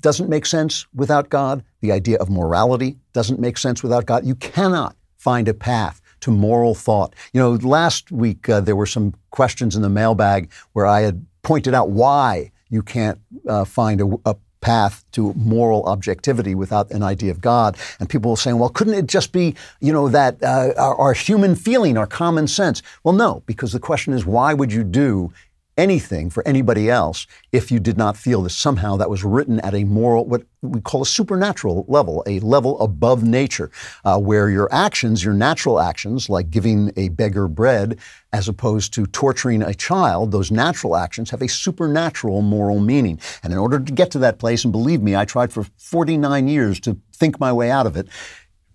doesn't 0.00 0.28
make 0.28 0.46
sense 0.46 0.86
without 0.94 1.30
God. 1.30 1.64
The 1.80 1.90
idea 1.90 2.18
of 2.18 2.28
morality 2.28 2.98
doesn't 3.12 3.40
make 3.40 3.56
sense 3.56 3.82
without 3.82 4.04
God. 4.04 4.26
You 4.26 4.34
cannot 4.34 4.94
find 5.16 5.48
a 5.48 5.54
path 5.54 6.00
to 6.20 6.30
moral 6.30 6.74
thought. 6.74 7.14
You 7.32 7.40
know, 7.40 7.52
last 7.52 8.12
week 8.12 8.48
uh, 8.48 8.60
there 8.60 8.76
were 8.76 8.86
some 8.86 9.14
questions 9.30 9.74
in 9.74 9.82
the 9.82 9.88
mailbag 9.88 10.50
where 10.72 10.86
I 10.86 11.00
had 11.00 11.24
pointed 11.42 11.74
out 11.74 11.90
why 11.90 12.52
you 12.68 12.82
can't 12.82 13.18
uh, 13.48 13.64
find 13.64 14.00
a, 14.00 14.08
a 14.26 14.36
path 14.62 15.04
to 15.12 15.34
moral 15.34 15.82
objectivity 15.84 16.54
without 16.54 16.90
an 16.90 17.02
idea 17.02 17.30
of 17.30 17.42
God. 17.42 17.76
And 18.00 18.08
people 18.08 18.30
were 18.30 18.36
saying, 18.38 18.58
well, 18.58 18.70
couldn't 18.70 18.94
it 18.94 19.06
just 19.06 19.32
be, 19.32 19.54
you 19.80 19.92
know, 19.92 20.08
that 20.08 20.42
uh, 20.42 20.72
our, 20.78 20.96
our, 20.96 21.12
human 21.12 21.54
feeling, 21.54 21.98
our 21.98 22.06
common 22.06 22.48
sense? 22.48 22.82
Well, 23.04 23.14
no, 23.14 23.42
because 23.44 23.72
the 23.72 23.80
question 23.80 24.14
is, 24.14 24.24
why 24.24 24.54
would 24.54 24.72
you 24.72 24.84
do 24.84 25.30
anything 25.76 26.28
for 26.28 26.46
anybody 26.46 26.90
else 26.90 27.26
if 27.50 27.70
you 27.70 27.80
did 27.80 27.96
not 27.96 28.16
feel 28.16 28.42
that 28.42 28.50
somehow 28.50 28.96
that 28.96 29.08
was 29.08 29.24
written 29.24 29.60
at 29.60 29.74
a 29.74 29.84
moral, 29.84 30.26
what 30.26 30.42
we 30.60 30.80
call 30.80 31.02
a 31.02 31.06
supernatural 31.06 31.84
level, 31.88 32.22
a 32.26 32.40
level 32.40 32.80
above 32.80 33.22
nature, 33.22 33.70
uh, 34.04 34.18
where 34.18 34.50
your 34.50 34.72
actions, 34.72 35.24
your 35.24 35.34
natural 35.34 35.80
actions, 35.80 36.28
like 36.28 36.50
giving 36.50 36.92
a 36.96 37.08
beggar 37.10 37.48
bread 37.48 37.98
as 38.32 38.48
opposed 38.48 38.92
to 38.94 39.06
torturing 39.06 39.62
a 39.62 39.74
child, 39.74 40.30
those 40.30 40.50
natural 40.50 40.96
actions 40.96 41.30
have 41.30 41.42
a 41.42 41.48
supernatural 41.48 42.42
moral 42.42 42.80
meaning. 42.80 43.18
And 43.42 43.52
in 43.52 43.58
order 43.58 43.80
to 43.80 43.92
get 43.92 44.10
to 44.12 44.18
that 44.20 44.38
place, 44.38 44.64
and 44.64 44.72
believe 44.72 45.02
me, 45.02 45.16
I 45.16 45.24
tried 45.24 45.52
for 45.52 45.64
49 45.76 46.48
years 46.48 46.80
to 46.80 46.96
think 47.12 47.40
my 47.40 47.52
way 47.52 47.70
out 47.70 47.86
of 47.86 47.96
it, 47.96 48.08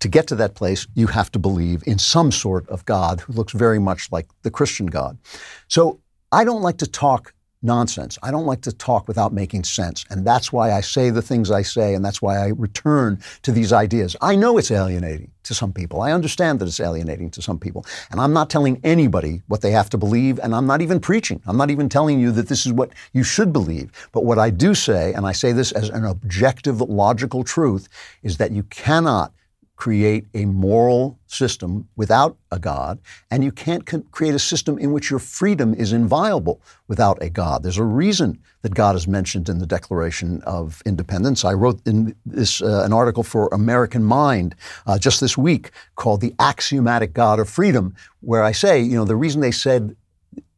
to 0.00 0.08
get 0.08 0.26
to 0.28 0.36
that 0.36 0.54
place, 0.54 0.86
you 0.94 1.08
have 1.08 1.30
to 1.32 1.38
believe 1.38 1.82
in 1.86 1.98
some 1.98 2.30
sort 2.30 2.68
of 2.68 2.84
God 2.84 3.20
who 3.20 3.32
looks 3.32 3.52
very 3.52 3.78
much 3.78 4.10
like 4.12 4.28
the 4.42 4.50
Christian 4.50 4.86
God. 4.86 5.18
So 5.66 6.00
I 6.30 6.44
don't 6.44 6.62
like 6.62 6.76
to 6.78 6.86
talk 6.86 7.32
nonsense. 7.62 8.18
I 8.22 8.30
don't 8.30 8.46
like 8.46 8.60
to 8.62 8.72
talk 8.72 9.08
without 9.08 9.32
making 9.32 9.64
sense. 9.64 10.04
And 10.10 10.26
that's 10.26 10.52
why 10.52 10.72
I 10.72 10.80
say 10.80 11.10
the 11.10 11.22
things 11.22 11.50
I 11.50 11.62
say, 11.62 11.94
and 11.94 12.04
that's 12.04 12.22
why 12.22 12.36
I 12.36 12.48
return 12.48 13.20
to 13.42 13.50
these 13.50 13.72
ideas. 13.72 14.14
I 14.20 14.36
know 14.36 14.58
it's 14.58 14.70
alienating 14.70 15.32
to 15.44 15.54
some 15.54 15.72
people. 15.72 16.02
I 16.02 16.12
understand 16.12 16.60
that 16.60 16.68
it's 16.68 16.80
alienating 16.80 17.30
to 17.30 17.42
some 17.42 17.58
people. 17.58 17.84
And 18.10 18.20
I'm 18.20 18.32
not 18.32 18.50
telling 18.50 18.78
anybody 18.84 19.42
what 19.48 19.62
they 19.62 19.72
have 19.72 19.88
to 19.90 19.98
believe, 19.98 20.38
and 20.38 20.54
I'm 20.54 20.66
not 20.66 20.82
even 20.82 21.00
preaching. 21.00 21.42
I'm 21.46 21.56
not 21.56 21.70
even 21.70 21.88
telling 21.88 22.20
you 22.20 22.30
that 22.32 22.48
this 22.48 22.66
is 22.66 22.72
what 22.72 22.90
you 23.12 23.24
should 23.24 23.52
believe. 23.52 23.90
But 24.12 24.24
what 24.24 24.38
I 24.38 24.50
do 24.50 24.74
say, 24.74 25.14
and 25.14 25.26
I 25.26 25.32
say 25.32 25.52
this 25.52 25.72
as 25.72 25.88
an 25.88 26.04
objective, 26.04 26.80
logical 26.80 27.42
truth, 27.42 27.88
is 28.22 28.36
that 28.36 28.52
you 28.52 28.62
cannot 28.64 29.32
create 29.78 30.26
a 30.34 30.44
moral 30.44 31.16
system 31.28 31.88
without 31.94 32.36
a 32.50 32.58
God, 32.58 32.98
and 33.30 33.44
you 33.44 33.52
can't 33.52 33.84
create 34.10 34.34
a 34.34 34.38
system 34.38 34.76
in 34.76 34.90
which 34.92 35.08
your 35.08 35.20
freedom 35.20 35.72
is 35.72 35.92
inviolable 35.92 36.60
without 36.88 37.16
a 37.22 37.30
God. 37.30 37.62
There's 37.62 37.78
a 37.78 37.84
reason 37.84 38.40
that 38.62 38.74
God 38.74 38.96
is 38.96 39.06
mentioned 39.06 39.48
in 39.48 39.60
the 39.60 39.66
Declaration 39.66 40.42
of 40.42 40.82
Independence. 40.84 41.44
I 41.44 41.52
wrote 41.52 41.80
in 41.86 42.16
this 42.26 42.60
uh, 42.60 42.82
an 42.84 42.92
article 42.92 43.22
for 43.22 43.48
American 43.52 44.02
Mind 44.02 44.56
uh, 44.84 44.98
just 44.98 45.20
this 45.20 45.38
week 45.38 45.70
called 45.94 46.20
"The 46.20 46.34
Axiomatic 46.40 47.12
God 47.12 47.38
of 47.38 47.48
Freedom," 47.48 47.94
where 48.20 48.42
I 48.42 48.50
say, 48.50 48.80
you 48.80 48.96
know, 48.96 49.04
the 49.04 49.14
reason 49.14 49.40
they 49.40 49.52
said 49.52 49.94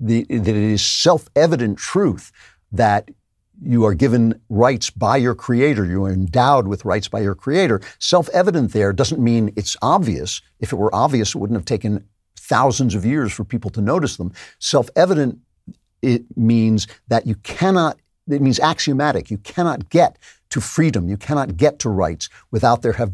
the, 0.01 0.25
that 0.25 0.49
it 0.49 0.57
is 0.57 0.83
self-evident 0.83 1.77
truth 1.77 2.33
that 2.73 3.11
you 3.63 3.85
are 3.85 3.95
given 3.95 4.41
rights 4.49 4.91
by 4.91 5.17
your 5.17 5.35
creator. 5.35 5.85
You 5.85 6.05
are 6.05 6.13
endowed 6.13 6.67
with 6.67 6.85
rights 6.85 7.09
by 7.09 7.21
your 7.21 7.35
creator. 7.35 7.81
Self 7.99 8.29
evident 8.31 8.73
there 8.73 8.93
doesn't 8.93 9.23
mean 9.23 9.53
it's 9.57 9.77
obvious. 9.83 10.41
If 10.61 10.73
it 10.73 10.77
were 10.77 10.95
obvious, 10.95 11.35
it 11.35 11.39
wouldn't 11.39 11.59
have 11.59 11.65
taken 11.65 12.05
thousands 12.37 12.95
of 12.95 13.05
years 13.05 13.33
for 13.33 13.45
people 13.45 13.71
to 13.71 13.81
notice 13.81 14.17
them. 14.17 14.33
Self 14.59 14.89
evident, 14.97 15.39
it 16.03 16.25
means 16.37 16.87
that 17.09 17.27
you 17.27 17.35
cannot, 17.37 17.99
it 18.29 18.41
means 18.41 18.59
axiomatic. 18.61 19.31
You 19.31 19.39
cannot 19.39 19.91
get 19.91 20.19
to 20.51 20.61
freedom. 20.61 21.09
You 21.09 21.17
cannot 21.17 21.57
get 21.57 21.79
to 21.81 21.91
rights 21.91 22.29
without 22.51 22.83
there 22.83 22.93
have 22.95 23.13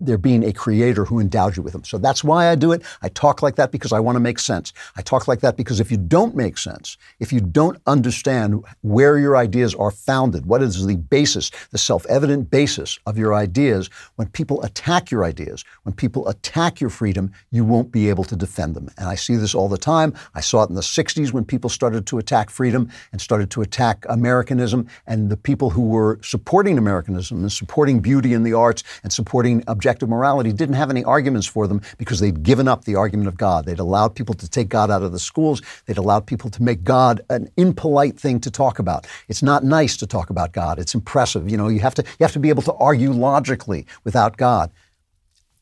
there 0.00 0.18
being 0.18 0.44
a 0.44 0.52
creator 0.52 1.04
who 1.04 1.20
endowed 1.20 1.56
you 1.56 1.62
with 1.62 1.72
them. 1.72 1.84
So 1.84 1.98
that's 1.98 2.24
why 2.24 2.48
I 2.48 2.54
do 2.54 2.72
it. 2.72 2.82
I 3.02 3.08
talk 3.08 3.42
like 3.42 3.56
that 3.56 3.70
because 3.70 3.92
I 3.92 4.00
want 4.00 4.16
to 4.16 4.20
make 4.20 4.38
sense. 4.38 4.72
I 4.96 5.02
talk 5.02 5.28
like 5.28 5.40
that 5.40 5.56
because 5.56 5.80
if 5.80 5.90
you 5.90 5.96
don't 5.96 6.34
make 6.34 6.58
sense, 6.58 6.96
if 7.20 7.32
you 7.32 7.40
don't 7.40 7.78
understand 7.86 8.64
where 8.82 9.18
your 9.18 9.36
ideas 9.36 9.74
are 9.74 9.90
founded, 9.90 10.46
what 10.46 10.62
is 10.62 10.84
the 10.84 10.96
basis, 10.96 11.50
the 11.70 11.78
self 11.78 12.04
evident 12.06 12.50
basis 12.50 12.98
of 13.06 13.16
your 13.16 13.34
ideas, 13.34 13.88
when 14.16 14.28
people 14.28 14.62
attack 14.62 15.10
your 15.10 15.24
ideas, 15.24 15.64
when 15.84 15.94
people 15.94 16.28
attack 16.28 16.80
your 16.80 16.90
freedom, 16.90 17.32
you 17.50 17.64
won't 17.64 17.92
be 17.92 18.08
able 18.08 18.24
to 18.24 18.36
defend 18.36 18.74
them. 18.74 18.88
And 18.98 19.08
I 19.08 19.14
see 19.14 19.36
this 19.36 19.54
all 19.54 19.68
the 19.68 19.78
time. 19.78 20.14
I 20.34 20.40
saw 20.40 20.62
it 20.64 20.70
in 20.70 20.74
the 20.74 20.80
60s 20.80 21.32
when 21.32 21.44
people 21.44 21.70
started 21.70 22.06
to 22.06 22.18
attack 22.18 22.50
freedom 22.50 22.90
and 23.12 23.20
started 23.20 23.50
to 23.52 23.62
attack 23.62 24.04
Americanism, 24.08 24.88
and 25.06 25.30
the 25.30 25.36
people 25.36 25.70
who 25.70 25.82
were 25.82 26.18
supporting 26.22 26.78
Americanism 26.78 27.40
and 27.40 27.52
supporting 27.52 28.00
beauty 28.00 28.32
in 28.32 28.42
the 28.42 28.52
arts 28.52 28.82
and 29.02 29.12
supporting 29.12 29.62
objective 29.78 30.08
morality 30.08 30.52
didn't 30.52 30.74
have 30.74 30.90
any 30.90 31.04
arguments 31.04 31.46
for 31.46 31.68
them 31.68 31.80
because 31.98 32.18
they'd 32.18 32.42
given 32.42 32.66
up 32.66 32.84
the 32.84 32.96
argument 32.96 33.28
of 33.28 33.36
God. 33.36 33.64
They'd 33.64 33.78
allowed 33.78 34.16
people 34.16 34.34
to 34.34 34.48
take 34.48 34.68
God 34.68 34.90
out 34.90 35.04
of 35.04 35.12
the 35.12 35.20
schools. 35.30 35.62
They'd 35.86 35.98
allowed 35.98 36.26
people 36.26 36.50
to 36.50 36.62
make 36.62 36.82
God 36.82 37.20
an 37.30 37.48
impolite 37.56 38.18
thing 38.18 38.40
to 38.40 38.50
talk 38.50 38.80
about. 38.80 39.06
It's 39.28 39.42
not 39.42 39.62
nice 39.62 39.96
to 39.98 40.06
talk 40.06 40.30
about 40.30 40.52
God. 40.52 40.80
It's 40.80 40.96
impressive. 40.96 41.48
You 41.48 41.56
know, 41.56 41.68
you 41.68 41.78
have 41.78 41.94
to 41.94 42.02
you 42.02 42.24
have 42.24 42.32
to 42.32 42.40
be 42.40 42.48
able 42.48 42.62
to 42.62 42.74
argue 42.74 43.12
logically 43.12 43.86
without 44.02 44.36
God. 44.36 44.72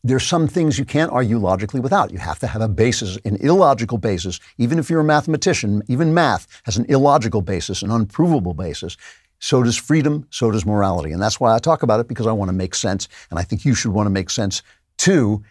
There's 0.02 0.26
some 0.26 0.47
things 0.47 0.78
you 0.78 0.84
can't 0.84 1.10
argue 1.10 1.36
logically 1.36 1.80
without. 1.80 2.12
You 2.12 2.18
have 2.18 2.38
to 2.38 2.47
have 2.47 2.62
a 2.62 2.68
basis, 2.68 3.18
an 3.24 3.36
illogical 3.36 3.98
basis. 3.98 4.38
Even 4.56 4.78
if 4.78 4.88
you're 4.88 5.01
a 5.01 5.05
mathematician, 5.05 5.82
even 5.88 6.14
math 6.14 6.47
has 6.62 6.76
an 6.76 6.86
illogical 6.88 7.43
basis, 7.43 7.82
an 7.82 7.90
unprovable 7.90 8.55
basis. 8.55 8.97
So 9.39 9.63
does 9.63 9.77
freedom, 9.77 10.27
so 10.31 10.51
does 10.51 10.67
morality. 10.67 11.13
And 11.13 11.23
that's 11.23 11.41
why 11.41 11.55
I 11.55 11.59
talk 11.59 11.83
about 11.83 12.01
it 12.01 12.09
because 12.09 12.27
I 12.27 12.33
want 12.33 12.49
to 12.49 12.55
make 12.55 12.75
sense. 12.75 13.09
And 13.31 13.39
I 13.39 13.43
think 13.43 13.65
you 13.65 13.75
should 13.75 13.93
want 13.93 14.07
to 14.07 14.11
make 14.11 14.31
sense 14.31 14.63
too. 14.99 15.43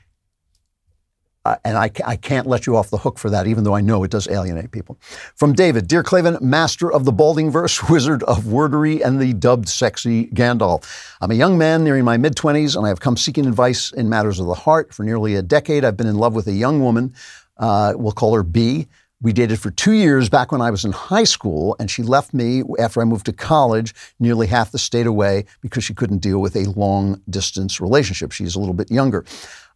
uh, 1.46 1.58
and 1.64 1.78
I, 1.78 1.92
I 2.06 2.16
can't 2.16 2.48
let 2.48 2.68
you 2.68 2.76
off 2.76 2.90
the 2.90 2.98
hook 2.98 3.20
for 3.20 3.30
that, 3.30 3.48
even 3.48 3.64
though 3.64 3.76
I 3.76 3.82
know 3.82 4.04
it 4.04 4.12
does 4.12 4.28
alienate 4.30 4.72
people. 4.72 4.98
From 5.36 5.54
David, 5.54 5.88
Dear 5.88 6.04
Klavan, 6.04 6.38
master 6.42 6.92
of 6.92 7.06
the 7.06 7.12
balding 7.12 7.52
verse, 7.52 7.84
wizard 7.90 8.24
of 8.24 8.48
wordery, 8.48 9.04
and 9.04 9.22
the 9.22 9.34
dubbed 9.34 9.70
sexy 9.70 10.28
Gandalf. 10.28 10.86
I'm 11.22 11.32
a 11.32 11.36
young 11.36 11.58
man 11.58 11.84
nearing 11.84 12.06
my 12.06 12.18
mid 12.18 12.36
20s, 12.36 12.76
and 12.76 12.86
I 12.86 12.90
have 12.90 13.00
come 13.00 13.18
seeking 13.18 13.46
advice 13.46 13.92
in 13.94 14.10
matters 14.10 14.40
of 14.40 14.48
the 14.48 14.56
heart. 14.56 14.94
For 14.94 15.04
nearly 15.04 15.36
a 15.36 15.44
decade, 15.44 15.86
I've 15.86 15.98
been 15.98 16.08
in 16.08 16.18
love 16.18 16.34
with 16.36 16.48
a 16.48 16.54
young 16.54 16.82
woman. 16.82 17.14
Uh, 17.58 17.94
we'll 17.96 18.14
call 18.14 18.36
her 18.36 18.44
B. 18.44 18.88
We 19.26 19.34
dated 19.34 19.60
for 19.60 19.72
two 19.72 19.94
years 19.94 20.30
back 20.30 20.52
when 20.52 20.62
I 20.62 20.70
was 20.70 20.86
in 20.86 20.92
high 20.92 21.24
school, 21.24 21.76
and 21.80 21.90
she 21.90 22.04
left 22.04 22.32
me 22.32 22.62
after 22.78 23.02
I 23.02 23.06
moved 23.06 23.26
to 23.26 23.34
college, 23.34 23.96
nearly 24.20 24.46
half 24.46 24.70
the 24.70 24.78
state 24.78 25.08
away, 25.08 25.46
because 25.62 25.84
she 25.84 25.96
couldn't 25.96 26.20
deal 26.20 26.38
with 26.38 26.56
a 26.56 26.66
long 26.74 27.20
distance 27.28 27.82
relationship. 27.82 28.32
She's 28.32 28.56
a 28.56 28.60
little 28.60 28.76
bit 28.76 28.92
younger. 28.92 29.26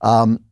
Um, 0.02 0.44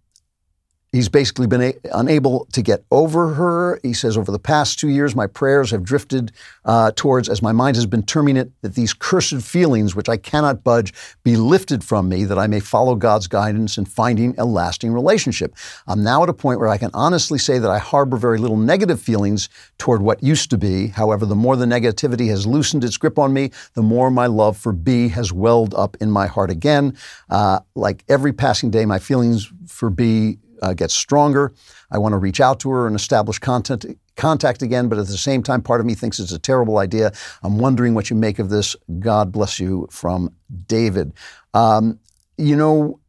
He's 0.93 1.09
basically 1.09 1.47
been 1.47 1.61
a- 1.61 1.76
unable 1.93 2.45
to 2.53 2.61
get 2.61 2.85
over 2.91 3.34
her. 3.34 3.80
He 3.84 3.93
says, 3.93 4.18
over 4.18 4.31
the 4.31 4.39
past 4.39 4.80
two 4.80 4.88
years, 4.88 5.15
my 5.15 5.27
prayers 5.27 5.72
have 5.72 5.84
drifted 5.84 6.31
uh, 6.64 6.91
towards, 6.95 7.27
as 7.27 7.41
my 7.41 7.51
mind 7.51 7.76
has 7.76 7.85
been 7.85 8.03
terming 8.03 8.38
it, 8.38 8.51
that 8.61 8.76
these 8.76 8.93
cursed 8.93 9.41
feelings, 9.41 9.95
which 9.95 10.07
I 10.07 10.15
cannot 10.15 10.64
budge, 10.64 10.93
be 11.23 11.35
lifted 11.35 11.84
from 11.84 12.07
me, 12.07 12.23
that 12.23 12.39
I 12.39 12.47
may 12.47 12.61
follow 12.61 12.95
God's 12.95 13.27
guidance 13.27 13.77
in 13.77 13.84
finding 13.84 14.34
a 14.38 14.45
lasting 14.45 14.93
relationship. 14.93 15.53
I'm 15.88 16.03
now 16.03 16.23
at 16.23 16.30
a 16.30 16.34
point 16.34 16.59
where 16.59 16.69
I 16.69 16.77
can 16.77 16.91
honestly 16.93 17.38
say 17.38 17.59
that 17.59 17.69
I 17.69 17.80
harbor 17.80 18.15
very 18.15 18.38
little 18.38 18.57
negative 18.57 19.01
feelings 19.01 19.49
toward 19.77 20.01
what 20.01 20.23
used 20.23 20.49
to 20.51 20.57
be. 20.57 20.88
However, 20.88 21.26
the 21.26 21.35
more 21.35 21.57
the 21.57 21.65
negativity 21.65 22.30
has 22.30 22.47
loosened 22.47 22.85
its 22.85 22.95
grip 22.95 23.19
on 23.19 23.34
me, 23.34 23.51
the 23.73 23.81
more 23.84 24.09
my 24.09 24.27
love 24.27 24.55
for 24.55 24.72
B 24.72 25.09
has 25.09 25.34
welled 25.34 25.73
up 25.73 25.97
in 25.99 26.09
my 26.09 26.27
heart 26.27 26.49
again. 26.49 26.97
Uh, 27.30 27.59
like 27.76 28.05
every 28.07 28.31
passing 28.31 28.72
day, 28.72 28.85
my 28.85 28.99
feelings 28.99 29.51
for 29.68 29.89
B 29.89 30.39
uh, 30.62 30.74
gets 30.74 30.94
stronger. 30.94 31.54
I 31.92 31.98
want 31.98 32.14
to 32.14 32.18
reach 32.18 32.42
out 32.42 32.60
to 32.62 32.70
her 32.70 32.88
and 32.88 32.96
establish 32.96 33.40
content, 33.40 33.86
contact 34.16 34.62
again, 34.62 34.90
but 34.90 34.98
at 34.98 35.08
the 35.08 35.18
same 35.18 35.44
time, 35.44 35.62
part 35.62 35.80
of 35.80 35.86
me 35.86 35.94
thinks 35.94 36.20
it's 36.20 36.32
a 36.32 36.40
terrible 36.40 36.78
idea. 36.78 37.12
I'm 37.44 37.60
wondering 37.60 37.94
what 37.94 38.10
you 38.10 38.16
make 38.16 38.40
of 38.40 38.50
this. 38.50 38.76
God 39.00 39.32
bless 39.32 39.60
you 39.60 39.88
from 39.92 40.34
David. 40.68 41.14
Um, 41.54 42.00
you 42.38 42.56
know, 42.56 43.00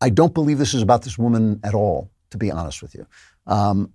I 0.00 0.10
don't 0.10 0.32
believe 0.32 0.58
this 0.58 0.74
is 0.74 0.82
about 0.82 1.02
this 1.02 1.18
woman 1.18 1.60
at 1.62 1.74
all, 1.74 2.10
to 2.30 2.38
be 2.38 2.50
honest 2.50 2.82
with 2.82 2.94
you. 2.94 3.06
Um, 3.46 3.92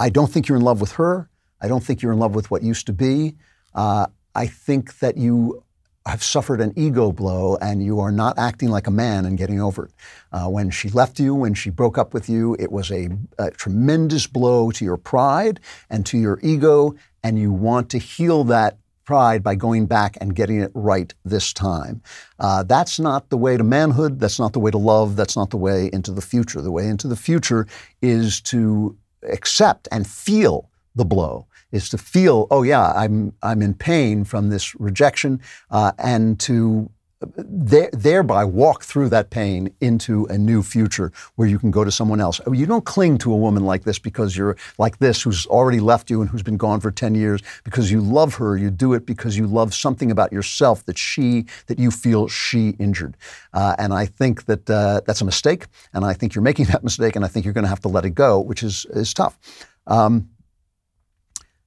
I 0.00 0.08
don't 0.08 0.30
think 0.30 0.48
you're 0.48 0.58
in 0.58 0.64
love 0.64 0.80
with 0.80 0.92
her. 0.92 1.28
I 1.60 1.68
don't 1.68 1.82
think 1.82 2.02
you're 2.02 2.12
in 2.12 2.18
love 2.18 2.34
with 2.34 2.50
what 2.50 2.62
used 2.62 2.86
to 2.86 2.92
be. 2.92 3.34
Uh, 3.74 4.06
I 4.34 4.46
think 4.46 4.98
that 4.98 5.16
you 5.16 5.63
have 6.06 6.22
suffered 6.22 6.60
an 6.60 6.72
ego 6.76 7.10
blow 7.12 7.56
and 7.62 7.82
you 7.82 7.98
are 7.98 8.12
not 8.12 8.38
acting 8.38 8.68
like 8.68 8.86
a 8.86 8.90
man 8.90 9.24
and 9.24 9.38
getting 9.38 9.60
over 9.60 9.86
it. 9.86 9.92
Uh, 10.32 10.48
when 10.48 10.70
she 10.70 10.90
left 10.90 11.18
you, 11.18 11.34
when 11.34 11.54
she 11.54 11.70
broke 11.70 11.96
up 11.96 12.12
with 12.12 12.28
you, 12.28 12.54
it 12.58 12.70
was 12.70 12.90
a, 12.90 13.08
a, 13.38 13.50
tremendous 13.52 14.26
blow 14.26 14.70
to 14.70 14.84
your 14.84 14.98
pride 14.98 15.60
and 15.88 16.04
to 16.04 16.18
your 16.18 16.38
ego, 16.42 16.94
and 17.22 17.38
you 17.38 17.50
want 17.52 17.88
to 17.88 17.98
heal 17.98 18.44
that 18.44 18.76
pride 19.04 19.42
by 19.42 19.54
going 19.54 19.86
back 19.86 20.16
and 20.20 20.34
getting 20.34 20.60
it 20.60 20.70
right 20.74 21.14
this 21.24 21.52
time. 21.52 22.02
Uh, 22.38 22.62
that's 22.62 22.98
not 22.98 23.30
the 23.30 23.36
way 23.36 23.56
to 23.56 23.64
manhood. 23.64 24.18
That's 24.20 24.38
not 24.38 24.52
the 24.52 24.60
way 24.60 24.70
to 24.70 24.78
love. 24.78 25.16
That's 25.16 25.36
not 25.36 25.50
the 25.50 25.56
way 25.56 25.90
into 25.92 26.10
the 26.10 26.22
future. 26.22 26.60
The 26.60 26.72
way 26.72 26.86
into 26.86 27.08
the 27.08 27.16
future 27.16 27.66
is 28.02 28.40
to 28.42 28.96
accept 29.22 29.88
and 29.90 30.06
feel 30.06 30.70
the 30.94 31.04
blow 31.04 31.46
is 31.74 31.88
to 31.90 31.98
feel, 31.98 32.46
oh 32.50 32.62
yeah, 32.62 32.92
I'm 32.92 33.34
I'm 33.42 33.60
in 33.60 33.74
pain 33.74 34.24
from 34.24 34.48
this 34.48 34.74
rejection, 34.76 35.40
uh, 35.70 35.92
and 35.98 36.38
to 36.40 36.90
there, 37.36 37.90
thereby 37.92 38.44
walk 38.44 38.82
through 38.82 39.08
that 39.08 39.30
pain 39.30 39.74
into 39.80 40.26
a 40.26 40.38
new 40.38 40.62
future 40.62 41.12
where 41.36 41.48
you 41.48 41.58
can 41.58 41.70
go 41.70 41.84
to 41.84 41.90
someone 41.90 42.20
else. 42.20 42.40
Oh, 42.46 42.52
you 42.52 42.66
don't 42.66 42.84
cling 42.84 43.18
to 43.18 43.32
a 43.32 43.36
woman 43.36 43.64
like 43.64 43.84
this 43.84 43.98
because 43.98 44.36
you're 44.36 44.56
like 44.78 44.98
this, 44.98 45.22
who's 45.22 45.46
already 45.46 45.80
left 45.80 46.10
you 46.10 46.20
and 46.20 46.30
who's 46.30 46.42
been 46.42 46.56
gone 46.56 46.80
for 46.80 46.90
10 46.90 47.14
years, 47.14 47.42
because 47.64 47.90
you 47.90 48.00
love 48.00 48.34
her. 48.34 48.56
You 48.56 48.70
do 48.70 48.92
it 48.92 49.06
because 49.06 49.36
you 49.36 49.46
love 49.46 49.74
something 49.74 50.10
about 50.10 50.32
yourself 50.32 50.84
that 50.86 50.98
she, 50.98 51.46
that 51.66 51.78
you 51.78 51.90
feel 51.90 52.28
she 52.28 52.70
injured. 52.78 53.16
Uh, 53.52 53.74
and 53.78 53.94
I 53.94 54.06
think 54.06 54.44
that 54.46 54.68
uh, 54.68 55.00
that's 55.06 55.20
a 55.20 55.24
mistake. 55.24 55.66
And 55.92 56.04
I 56.04 56.12
think 56.12 56.34
you're 56.34 56.42
making 56.42 56.66
that 56.72 56.84
mistake. 56.84 57.16
And 57.16 57.24
I 57.24 57.28
think 57.28 57.44
you're 57.44 57.54
going 57.54 57.64
to 57.64 57.70
have 57.70 57.80
to 57.80 57.88
let 57.88 58.04
it 58.04 58.10
go, 58.10 58.40
which 58.40 58.62
is, 58.62 58.86
is 58.90 59.14
tough. 59.14 59.38
Um, 59.86 60.30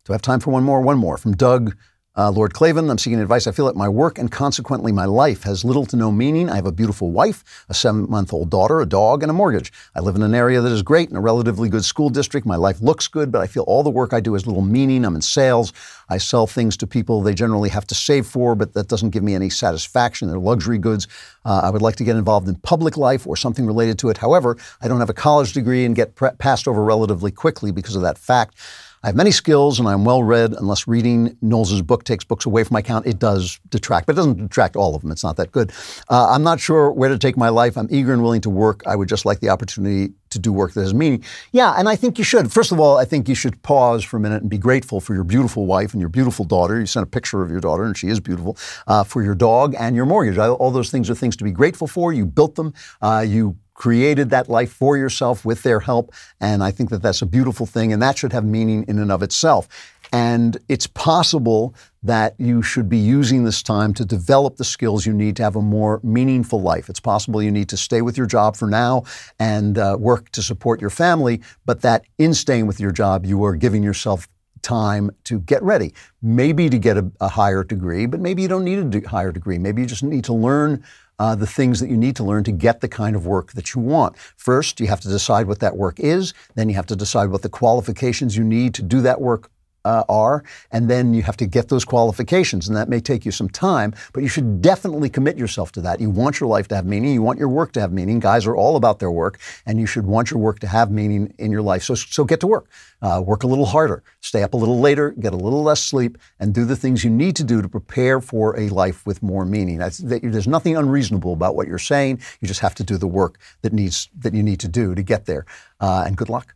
do 0.08 0.14
I 0.14 0.16
have 0.16 0.22
time 0.22 0.40
for 0.40 0.52
one 0.52 0.64
more? 0.64 0.80
One 0.80 0.98
more 0.98 1.18
from 1.18 1.34
Doug. 1.34 1.76
Uh, 2.16 2.32
Lord 2.32 2.54
Klavan, 2.54 2.90
I'm 2.90 2.98
seeking 2.98 3.20
advice. 3.20 3.46
I 3.46 3.52
feel 3.52 3.66
that 3.68 3.76
my 3.76 3.88
work 3.88 4.18
and 4.18 4.32
consequently 4.32 4.92
my 4.92 5.06
life 5.06 5.44
has 5.44 5.64
little 5.64 5.86
to 5.86 5.96
no 5.96 6.12
meaning. 6.12 6.50
I 6.50 6.56
have 6.56 6.66
a 6.66 6.72
beautiful 6.72 7.12
wife, 7.12 7.44
a 7.70 7.76
seven 7.76 8.10
month 8.10 8.34
old 8.34 8.50
daughter, 8.50 8.80
a 8.80 8.88
dog, 8.88 9.22
and 9.22 9.30
a 9.30 9.34
mortgage. 9.34 9.72
I 9.94 10.00
live 10.00 10.16
in 10.16 10.24
an 10.24 10.34
area 10.34 10.60
that 10.62 10.72
is 10.72 10.82
great 10.82 11.12
in 11.12 11.16
a 11.16 11.22
relatively 11.22 11.70
good 11.70 11.86
school 11.86 12.10
district. 12.10 12.48
My 12.48 12.56
life 12.56 12.82
looks 12.82 13.08
good, 13.08 13.32
but 13.32 13.42
I 13.42 13.48
feel 13.48 13.64
all 13.64 13.84
the 13.84 13.92
work 13.92 14.14
I 14.14 14.20
do 14.20 14.34
has 14.34 14.48
little 14.48 14.64
meaning. 14.64 15.06
I'm 15.06 15.14
in 15.14 15.22
sales. 15.22 15.74
I 16.10 16.18
sell 16.18 16.48
things 16.48 16.76
to 16.78 16.88
people 16.88 17.22
they 17.22 17.36
generally 17.36 17.70
have 17.70 17.86
to 17.86 17.96
save 17.96 18.26
for, 18.26 18.56
but 18.56 18.74
that 18.74 18.88
doesn't 18.88 19.12
give 19.12 19.24
me 19.24 19.36
any 19.36 19.50
satisfaction. 19.50 20.28
They're 20.28 20.40
luxury 20.40 20.80
goods. 20.80 21.08
Uh, 21.46 21.62
I 21.66 21.70
would 21.70 21.84
like 21.84 21.98
to 21.98 22.04
get 22.04 22.16
involved 22.16 22.48
in 22.48 22.56
public 22.56 22.98
life 22.98 23.28
or 23.28 23.36
something 23.36 23.68
related 23.68 24.00
to 24.00 24.10
it. 24.10 24.18
However, 24.18 24.58
I 24.82 24.88
don't 24.88 25.02
have 25.02 25.12
a 25.12 25.14
college 25.14 25.54
degree 25.54 25.86
and 25.86 25.96
get 25.96 26.16
pre- 26.16 26.32
passed 26.32 26.68
over 26.68 26.84
relatively 26.84 27.30
quickly 27.30 27.72
because 27.72 27.96
of 27.96 28.02
that 28.02 28.18
fact. 28.18 28.56
I 29.04 29.08
have 29.08 29.16
many 29.16 29.32
skills 29.32 29.80
and 29.80 29.88
I'm 29.88 30.06
well 30.06 30.24
read. 30.24 30.54
Unless 30.54 30.88
reading 30.88 31.38
Knowles' 31.42 31.82
book 31.82 32.04
takes 32.04 32.24
books 32.24 32.46
away 32.46 32.64
from 32.64 32.74
my 32.74 32.82
count, 32.82 33.06
it 33.06 33.20
does 33.20 33.60
detract, 33.70 34.08
but 34.08 34.14
it 34.14 34.16
doesn't 34.16 34.38
detract 34.38 34.76
all 34.76 34.96
of 34.96 35.02
them. 35.02 35.12
It's 35.12 35.24
not 35.24 35.38
that 35.38 35.52
good. 35.52 35.72
Uh, 36.10 36.30
I'm 36.30 36.44
not 36.44 36.60
sure 36.60 36.92
where 36.92 37.10
to 37.10 37.18
take 37.18 37.38
my 37.38 37.50
life. 37.50 37.78
I'm 37.78 37.88
eager 37.92 38.14
and 38.14 38.24
willing 38.24 38.42
to 38.42 38.50
work. 38.50 38.82
I 38.86 38.96
would 38.96 39.08
just 39.08 39.26
like 39.26 39.40
the 39.40 39.50
opportunity 39.50 40.14
to 40.30 40.40
do 40.40 40.52
work 40.52 40.74
that 40.74 40.82
has 40.82 40.94
meaning. 40.94 41.24
Yeah, 41.52 41.74
and 41.78 41.88
I 41.88 41.96
think 41.96 42.18
you 42.18 42.24
should. 42.24 42.52
First 42.52 42.72
of 42.72 42.80
all, 42.80 42.98
I 42.98 43.06
think 43.06 43.30
you 43.30 43.36
should 43.36 43.62
pause 43.64 44.04
for 44.04 44.18
a 44.18 44.20
minute 44.20 44.42
and 44.42 44.50
be 44.50 44.58
grateful 44.58 45.00
for 45.00 45.14
your 45.14 45.24
beautiful 45.24 45.66
wife 45.66 45.94
and 45.94 46.02
your 46.02 46.10
beautiful 46.10 46.44
daughter. 46.44 46.80
You 46.80 46.86
sent 46.86 47.04
a 47.04 47.10
picture 47.10 47.42
of 47.42 47.50
your 47.50 47.62
daughter, 47.62 47.84
and 47.84 47.98
she 47.98 48.08
is 48.08 48.20
beautiful. 48.20 48.58
Uh, 48.88 49.04
for 49.04 49.24
your 49.24 49.36
dog 49.36 49.76
and 49.80 49.96
your 49.96 50.06
mortgage. 50.06 50.38
All 50.38 50.72
those 50.72 50.92
things 50.92 51.10
are 51.10 51.16
things 51.16 51.36
to 51.38 51.44
be 51.44 51.52
grateful 51.52 51.88
for. 51.88 52.14
You 52.14 52.26
built 52.26 52.56
them. 52.56 52.74
Uh, 53.02 53.26
you 53.28 53.56
created 53.78 54.32
that 54.32 54.50
life 54.50 54.74
for 54.74 54.98
yourself 54.98 55.46
with 55.46 55.62
their 55.62 55.80
help. 55.80 56.12
And 56.42 56.64
I 56.64 56.72
think 56.72 56.90
that 56.90 57.02
that's 57.02 57.22
a 57.22 57.28
beautiful 57.28 57.66
thing, 57.66 57.94
and 57.94 58.02
that 58.02 58.18
should 58.18 58.34
have 58.34 58.44
meaning 58.44 58.84
in 58.88 59.00
and 59.00 59.12
of 59.12 59.24
itself. 59.24 59.70
And 60.12 60.58
it's 60.68 60.88
possible 60.88 61.76
that 62.02 62.34
you 62.40 62.62
should 62.62 62.90
be 62.90 62.98
using 62.98 63.44
this 63.44 63.62
time 63.62 63.94
to 63.96 64.06
develop 64.06 64.56
the 64.56 64.64
skills 64.64 65.06
you 65.06 65.14
need 65.14 65.36
to 65.36 65.44
have 65.44 65.56
a 65.56 65.62
more 65.62 66.00
meaningful 66.02 66.62
life. 66.62 66.90
It's 66.90 67.00
possible 67.00 67.44
you 67.44 67.52
need 67.52 67.70
to 67.70 67.78
stay 67.78 68.02
with 68.02 68.18
your 68.18 68.26
job 68.26 68.56
for 68.56 68.68
now 68.68 69.04
and 69.38 69.78
uh, 69.78 69.96
work 70.00 70.32
to 70.32 70.42
support 70.42 70.82
your 70.82 70.90
family, 70.90 71.42
but 71.66 71.82
that 71.82 72.06
in 72.18 72.34
staying 72.34 72.68
with 72.68 72.80
your 72.80 72.92
job, 72.92 73.26
you 73.26 73.44
are 73.44 73.56
giving 73.56 73.84
yourself 73.84 74.28
time 74.62 75.12
to 75.26 75.40
get 75.42 75.62
ready. 75.62 75.94
Maybe 76.22 76.70
to 76.70 76.80
get 76.80 76.98
a, 76.98 77.12
a 77.22 77.28
higher 77.28 77.64
degree, 77.64 78.06
but 78.06 78.20
maybe 78.22 78.42
you 78.42 78.48
don't 78.48 78.64
need 78.64 78.80
a 78.80 78.86
de- 78.86 79.08
higher 79.08 79.32
degree. 79.32 79.60
Maybe 79.60 79.82
you 79.82 79.88
just 79.88 80.04
need 80.04 80.24
to 80.26 80.34
learn 80.34 80.84
uh, 81.20 81.36
the 81.36 81.48
things 81.48 81.80
that 81.80 81.90
you 81.90 81.98
need 81.98 82.16
to 82.16 82.24
learn 82.24 82.44
to 82.44 82.52
get 82.52 82.82
the 82.82 82.88
kind 82.88 83.16
of 83.16 83.26
work 83.26 83.54
that 83.54 83.74
you 83.74 83.82
want. 83.82 84.18
First, 84.18 84.80
you 84.80 84.88
have 84.88 85.02
to 85.02 85.08
decide 85.08 85.48
what 85.48 85.60
that 85.60 85.78
work 85.78 86.00
is. 86.00 86.34
Then 86.56 86.70
you 86.70 86.76
have 86.76 86.86
to 86.88 86.96
decide 86.96 87.30
what 87.30 87.42
the 87.42 87.50
qualifications 87.50 88.38
you 88.38 88.44
need 88.44 88.74
to 88.76 88.84
do 88.84 89.02
that 89.02 89.22
work 89.22 89.50
uh, 89.88 90.04
are, 90.10 90.44
and 90.74 90.90
then 90.90 91.14
you 91.14 91.24
have 91.24 91.38
to 91.38 91.46
get 91.46 91.70
those 91.70 91.86
qualifications, 91.86 92.68
and 92.68 92.76
that 92.76 92.90
may 92.90 93.00
take 93.00 93.26
you 93.26 93.32
some 93.32 93.50
time, 93.50 93.94
but 94.14 94.22
you 94.22 94.30
should 94.30 94.62
definitely 94.62 95.10
commit 95.10 95.38
yourself 95.38 95.72
to 95.72 95.82
that. 95.82 96.02
You 96.02 96.10
want 96.10 96.40
your 96.40 96.50
life 96.50 96.68
to 96.70 96.76
have 96.76 96.86
meaning, 96.86 97.14
you 97.14 97.22
want 97.22 97.40
your 97.40 97.50
work 97.60 97.72
to 97.74 97.80
have 97.80 97.94
meaning. 97.94 98.20
Guys 98.20 98.46
are 98.46 98.56
all 98.56 98.76
about 98.76 99.00
their 99.00 99.12
work, 99.12 99.40
and 99.66 99.80
you 99.80 99.88
should 99.88 100.06
want 100.06 100.30
your 100.30 100.40
work 100.40 100.60
to 100.60 100.68
have 100.68 100.92
meaning 100.92 101.34
in 101.38 101.52
your 101.52 101.62
life. 101.62 101.84
So, 101.84 101.96
so 101.96 102.26
get 102.26 102.40
to 102.42 102.48
work. 102.48 102.68
Uh, 103.02 103.22
work 103.24 103.44
a 103.44 103.48
little 103.48 103.68
harder, 103.68 104.04
stay 104.22 104.42
up 104.42 104.54
a 104.56 104.58
little 104.58 104.80
later, 104.80 105.12
get 105.12 105.32
a 105.32 105.38
little 105.38 105.64
less 105.64 105.82
sleep, 105.82 106.18
and 106.40 106.54
do 106.54 106.66
the 106.66 106.76
things 106.76 107.04
you 107.04 107.12
need 107.12 107.36
to 107.36 107.44
do 107.44 107.62
to 107.62 107.70
prepare 107.70 108.20
for 108.20 108.60
a 108.60 108.70
life 108.70 109.06
with 109.06 109.22
more 109.22 109.46
meaning. 109.46 109.78
That's, 109.78 110.00
that, 110.00 110.22
there's 110.24 110.48
nothing 110.48 110.76
unreasonable 110.76 111.34
about 111.34 111.56
what 111.56 111.68
you're 111.68 111.78
saying. 111.78 112.22
You 112.42 112.48
just 112.48 112.60
have 112.62 112.76
to 112.76 112.84
do 112.84 112.98
the 112.98 113.08
work 113.08 113.38
that 113.62 113.72
needs 113.72 114.10
that 114.20 114.34
you 114.34 114.44
need 114.44 114.60
to 114.62 114.68
do 114.68 114.96
to 114.96 115.04
get 115.04 115.26
there. 115.26 115.46
Uh, 115.80 116.04
and 116.08 116.18
good 116.18 116.30
luck. 116.30 116.56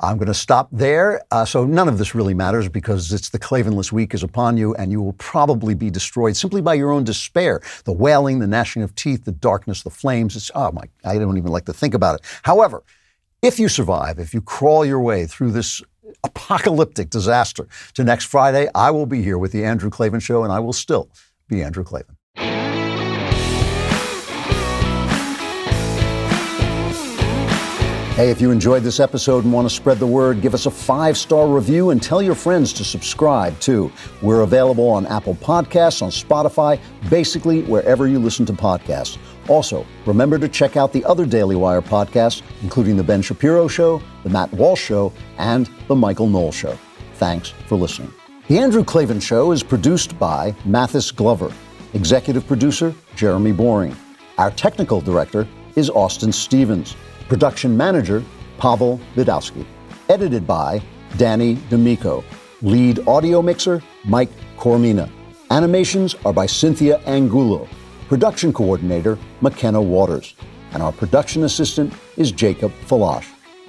I'm 0.00 0.18
going 0.18 0.26
to 0.26 0.34
stop 0.34 0.68
there. 0.72 1.22
Uh, 1.30 1.44
so 1.44 1.64
none 1.64 1.88
of 1.88 1.96
this 1.96 2.14
really 2.14 2.34
matters 2.34 2.68
because 2.68 3.12
it's 3.12 3.30
the 3.30 3.38
Klavanless 3.38 3.90
week 3.90 4.12
is 4.12 4.22
upon 4.22 4.56
you, 4.58 4.74
and 4.74 4.92
you 4.92 5.00
will 5.00 5.14
probably 5.14 5.74
be 5.74 5.90
destroyed 5.90 6.36
simply 6.36 6.60
by 6.60 6.74
your 6.74 6.92
own 6.92 7.04
despair. 7.04 7.62
The 7.84 7.92
wailing, 7.92 8.38
the 8.38 8.46
gnashing 8.46 8.82
of 8.82 8.94
teeth, 8.94 9.24
the 9.24 9.32
darkness, 9.32 9.82
the 9.82 9.90
flames. 9.90 10.36
It's 10.36 10.50
oh 10.54 10.70
my! 10.72 10.82
I 11.04 11.18
don't 11.18 11.38
even 11.38 11.50
like 11.50 11.64
to 11.66 11.72
think 11.72 11.94
about 11.94 12.16
it. 12.16 12.26
However, 12.42 12.82
if 13.40 13.58
you 13.58 13.68
survive, 13.68 14.18
if 14.18 14.34
you 14.34 14.42
crawl 14.42 14.84
your 14.84 15.00
way 15.00 15.26
through 15.26 15.52
this 15.52 15.82
apocalyptic 16.24 17.10
disaster 17.10 17.66
to 17.94 18.04
next 18.04 18.26
Friday, 18.26 18.68
I 18.74 18.90
will 18.90 19.06
be 19.06 19.22
here 19.22 19.38
with 19.38 19.52
the 19.52 19.64
Andrew 19.64 19.90
Klavan 19.90 20.20
Show, 20.20 20.44
and 20.44 20.52
I 20.52 20.60
will 20.60 20.72
still 20.72 21.08
be 21.48 21.62
Andrew 21.62 21.84
Klavan. 21.84 22.65
Hey, 28.16 28.30
if 28.30 28.40
you 28.40 28.50
enjoyed 28.50 28.82
this 28.82 28.98
episode 28.98 29.44
and 29.44 29.52
want 29.52 29.68
to 29.68 29.74
spread 29.74 29.98
the 29.98 30.06
word, 30.06 30.40
give 30.40 30.54
us 30.54 30.64
a 30.64 30.70
five 30.70 31.18
star 31.18 31.46
review 31.46 31.90
and 31.90 32.02
tell 32.02 32.22
your 32.22 32.34
friends 32.34 32.72
to 32.72 32.82
subscribe 32.82 33.60
too. 33.60 33.92
We're 34.22 34.40
available 34.40 34.88
on 34.88 35.04
Apple 35.04 35.34
Podcasts, 35.34 36.00
on 36.00 36.08
Spotify, 36.08 36.80
basically 37.10 37.60
wherever 37.64 38.08
you 38.08 38.18
listen 38.18 38.46
to 38.46 38.54
podcasts. 38.54 39.18
Also, 39.48 39.84
remember 40.06 40.38
to 40.38 40.48
check 40.48 40.78
out 40.78 40.94
the 40.94 41.04
other 41.04 41.26
Daily 41.26 41.56
Wire 41.56 41.82
podcasts, 41.82 42.40
including 42.62 42.96
The 42.96 43.02
Ben 43.02 43.20
Shapiro 43.20 43.68
Show, 43.68 44.00
The 44.22 44.30
Matt 44.30 44.50
Walsh 44.54 44.80
Show, 44.80 45.12
and 45.36 45.68
The 45.86 45.94
Michael 45.94 46.26
Knowles 46.26 46.54
Show. 46.54 46.78
Thanks 47.16 47.50
for 47.66 47.76
listening. 47.76 48.10
The 48.48 48.58
Andrew 48.58 48.82
Klavan 48.82 49.20
Show 49.20 49.52
is 49.52 49.62
produced 49.62 50.18
by 50.18 50.54
Mathis 50.64 51.10
Glover, 51.10 51.52
executive 51.92 52.46
producer 52.46 52.94
Jeremy 53.14 53.52
Boring. 53.52 53.94
Our 54.38 54.52
technical 54.52 55.02
director 55.02 55.46
is 55.74 55.90
Austin 55.90 56.32
Stevens, 56.32 56.96
production 57.28 57.76
manager 57.76 58.22
Pavel 58.58 59.00
Vidowski, 59.14 59.64
edited 60.08 60.46
by 60.46 60.80
Danny 61.16 61.54
D'Amico, 61.68 62.24
lead 62.62 63.06
audio 63.06 63.42
mixer 63.42 63.82
Mike 64.04 64.30
Coromina. 64.56 65.10
Animations 65.50 66.14
are 66.24 66.32
by 66.32 66.46
Cynthia 66.46 66.98
Angulo. 67.00 67.68
Production 68.08 68.52
coordinator, 68.52 69.18
McKenna 69.40 69.80
Waters. 69.80 70.34
And 70.72 70.82
our 70.82 70.92
production 70.92 71.44
assistant 71.44 71.92
is 72.16 72.32
Jacob 72.32 72.72
Falash. 72.86 73.26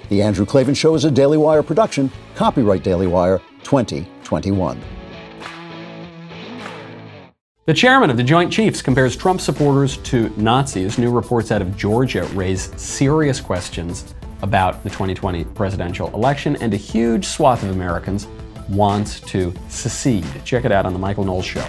The 0.08 0.22
Andrew 0.22 0.46
Klavan 0.46 0.74
Show 0.74 0.94
is 0.94 1.04
a 1.04 1.10
Daily 1.10 1.38
Wire 1.38 1.62
production, 1.62 2.10
copyright 2.34 2.82
Daily 2.82 3.06
Wire 3.06 3.40
2021. 3.64 4.97
The 7.68 7.74
chairman 7.74 8.08
of 8.08 8.16
the 8.16 8.22
Joint 8.24 8.50
Chiefs 8.50 8.80
compares 8.80 9.14
Trump 9.14 9.42
supporters 9.42 9.98
to 9.98 10.32
Nazis. 10.38 10.96
New 10.96 11.10
reports 11.10 11.52
out 11.52 11.60
of 11.60 11.76
Georgia 11.76 12.24
raise 12.32 12.74
serious 12.80 13.42
questions 13.42 14.14
about 14.40 14.82
the 14.84 14.88
2020 14.88 15.44
presidential 15.44 16.08
election, 16.14 16.56
and 16.62 16.72
a 16.72 16.78
huge 16.78 17.26
swath 17.26 17.62
of 17.62 17.68
Americans 17.68 18.26
wants 18.70 19.20
to 19.20 19.52
secede. 19.68 20.24
Check 20.46 20.64
it 20.64 20.72
out 20.72 20.86
on 20.86 20.94
The 20.94 20.98
Michael 20.98 21.24
Knowles 21.24 21.44
Show. 21.44 21.68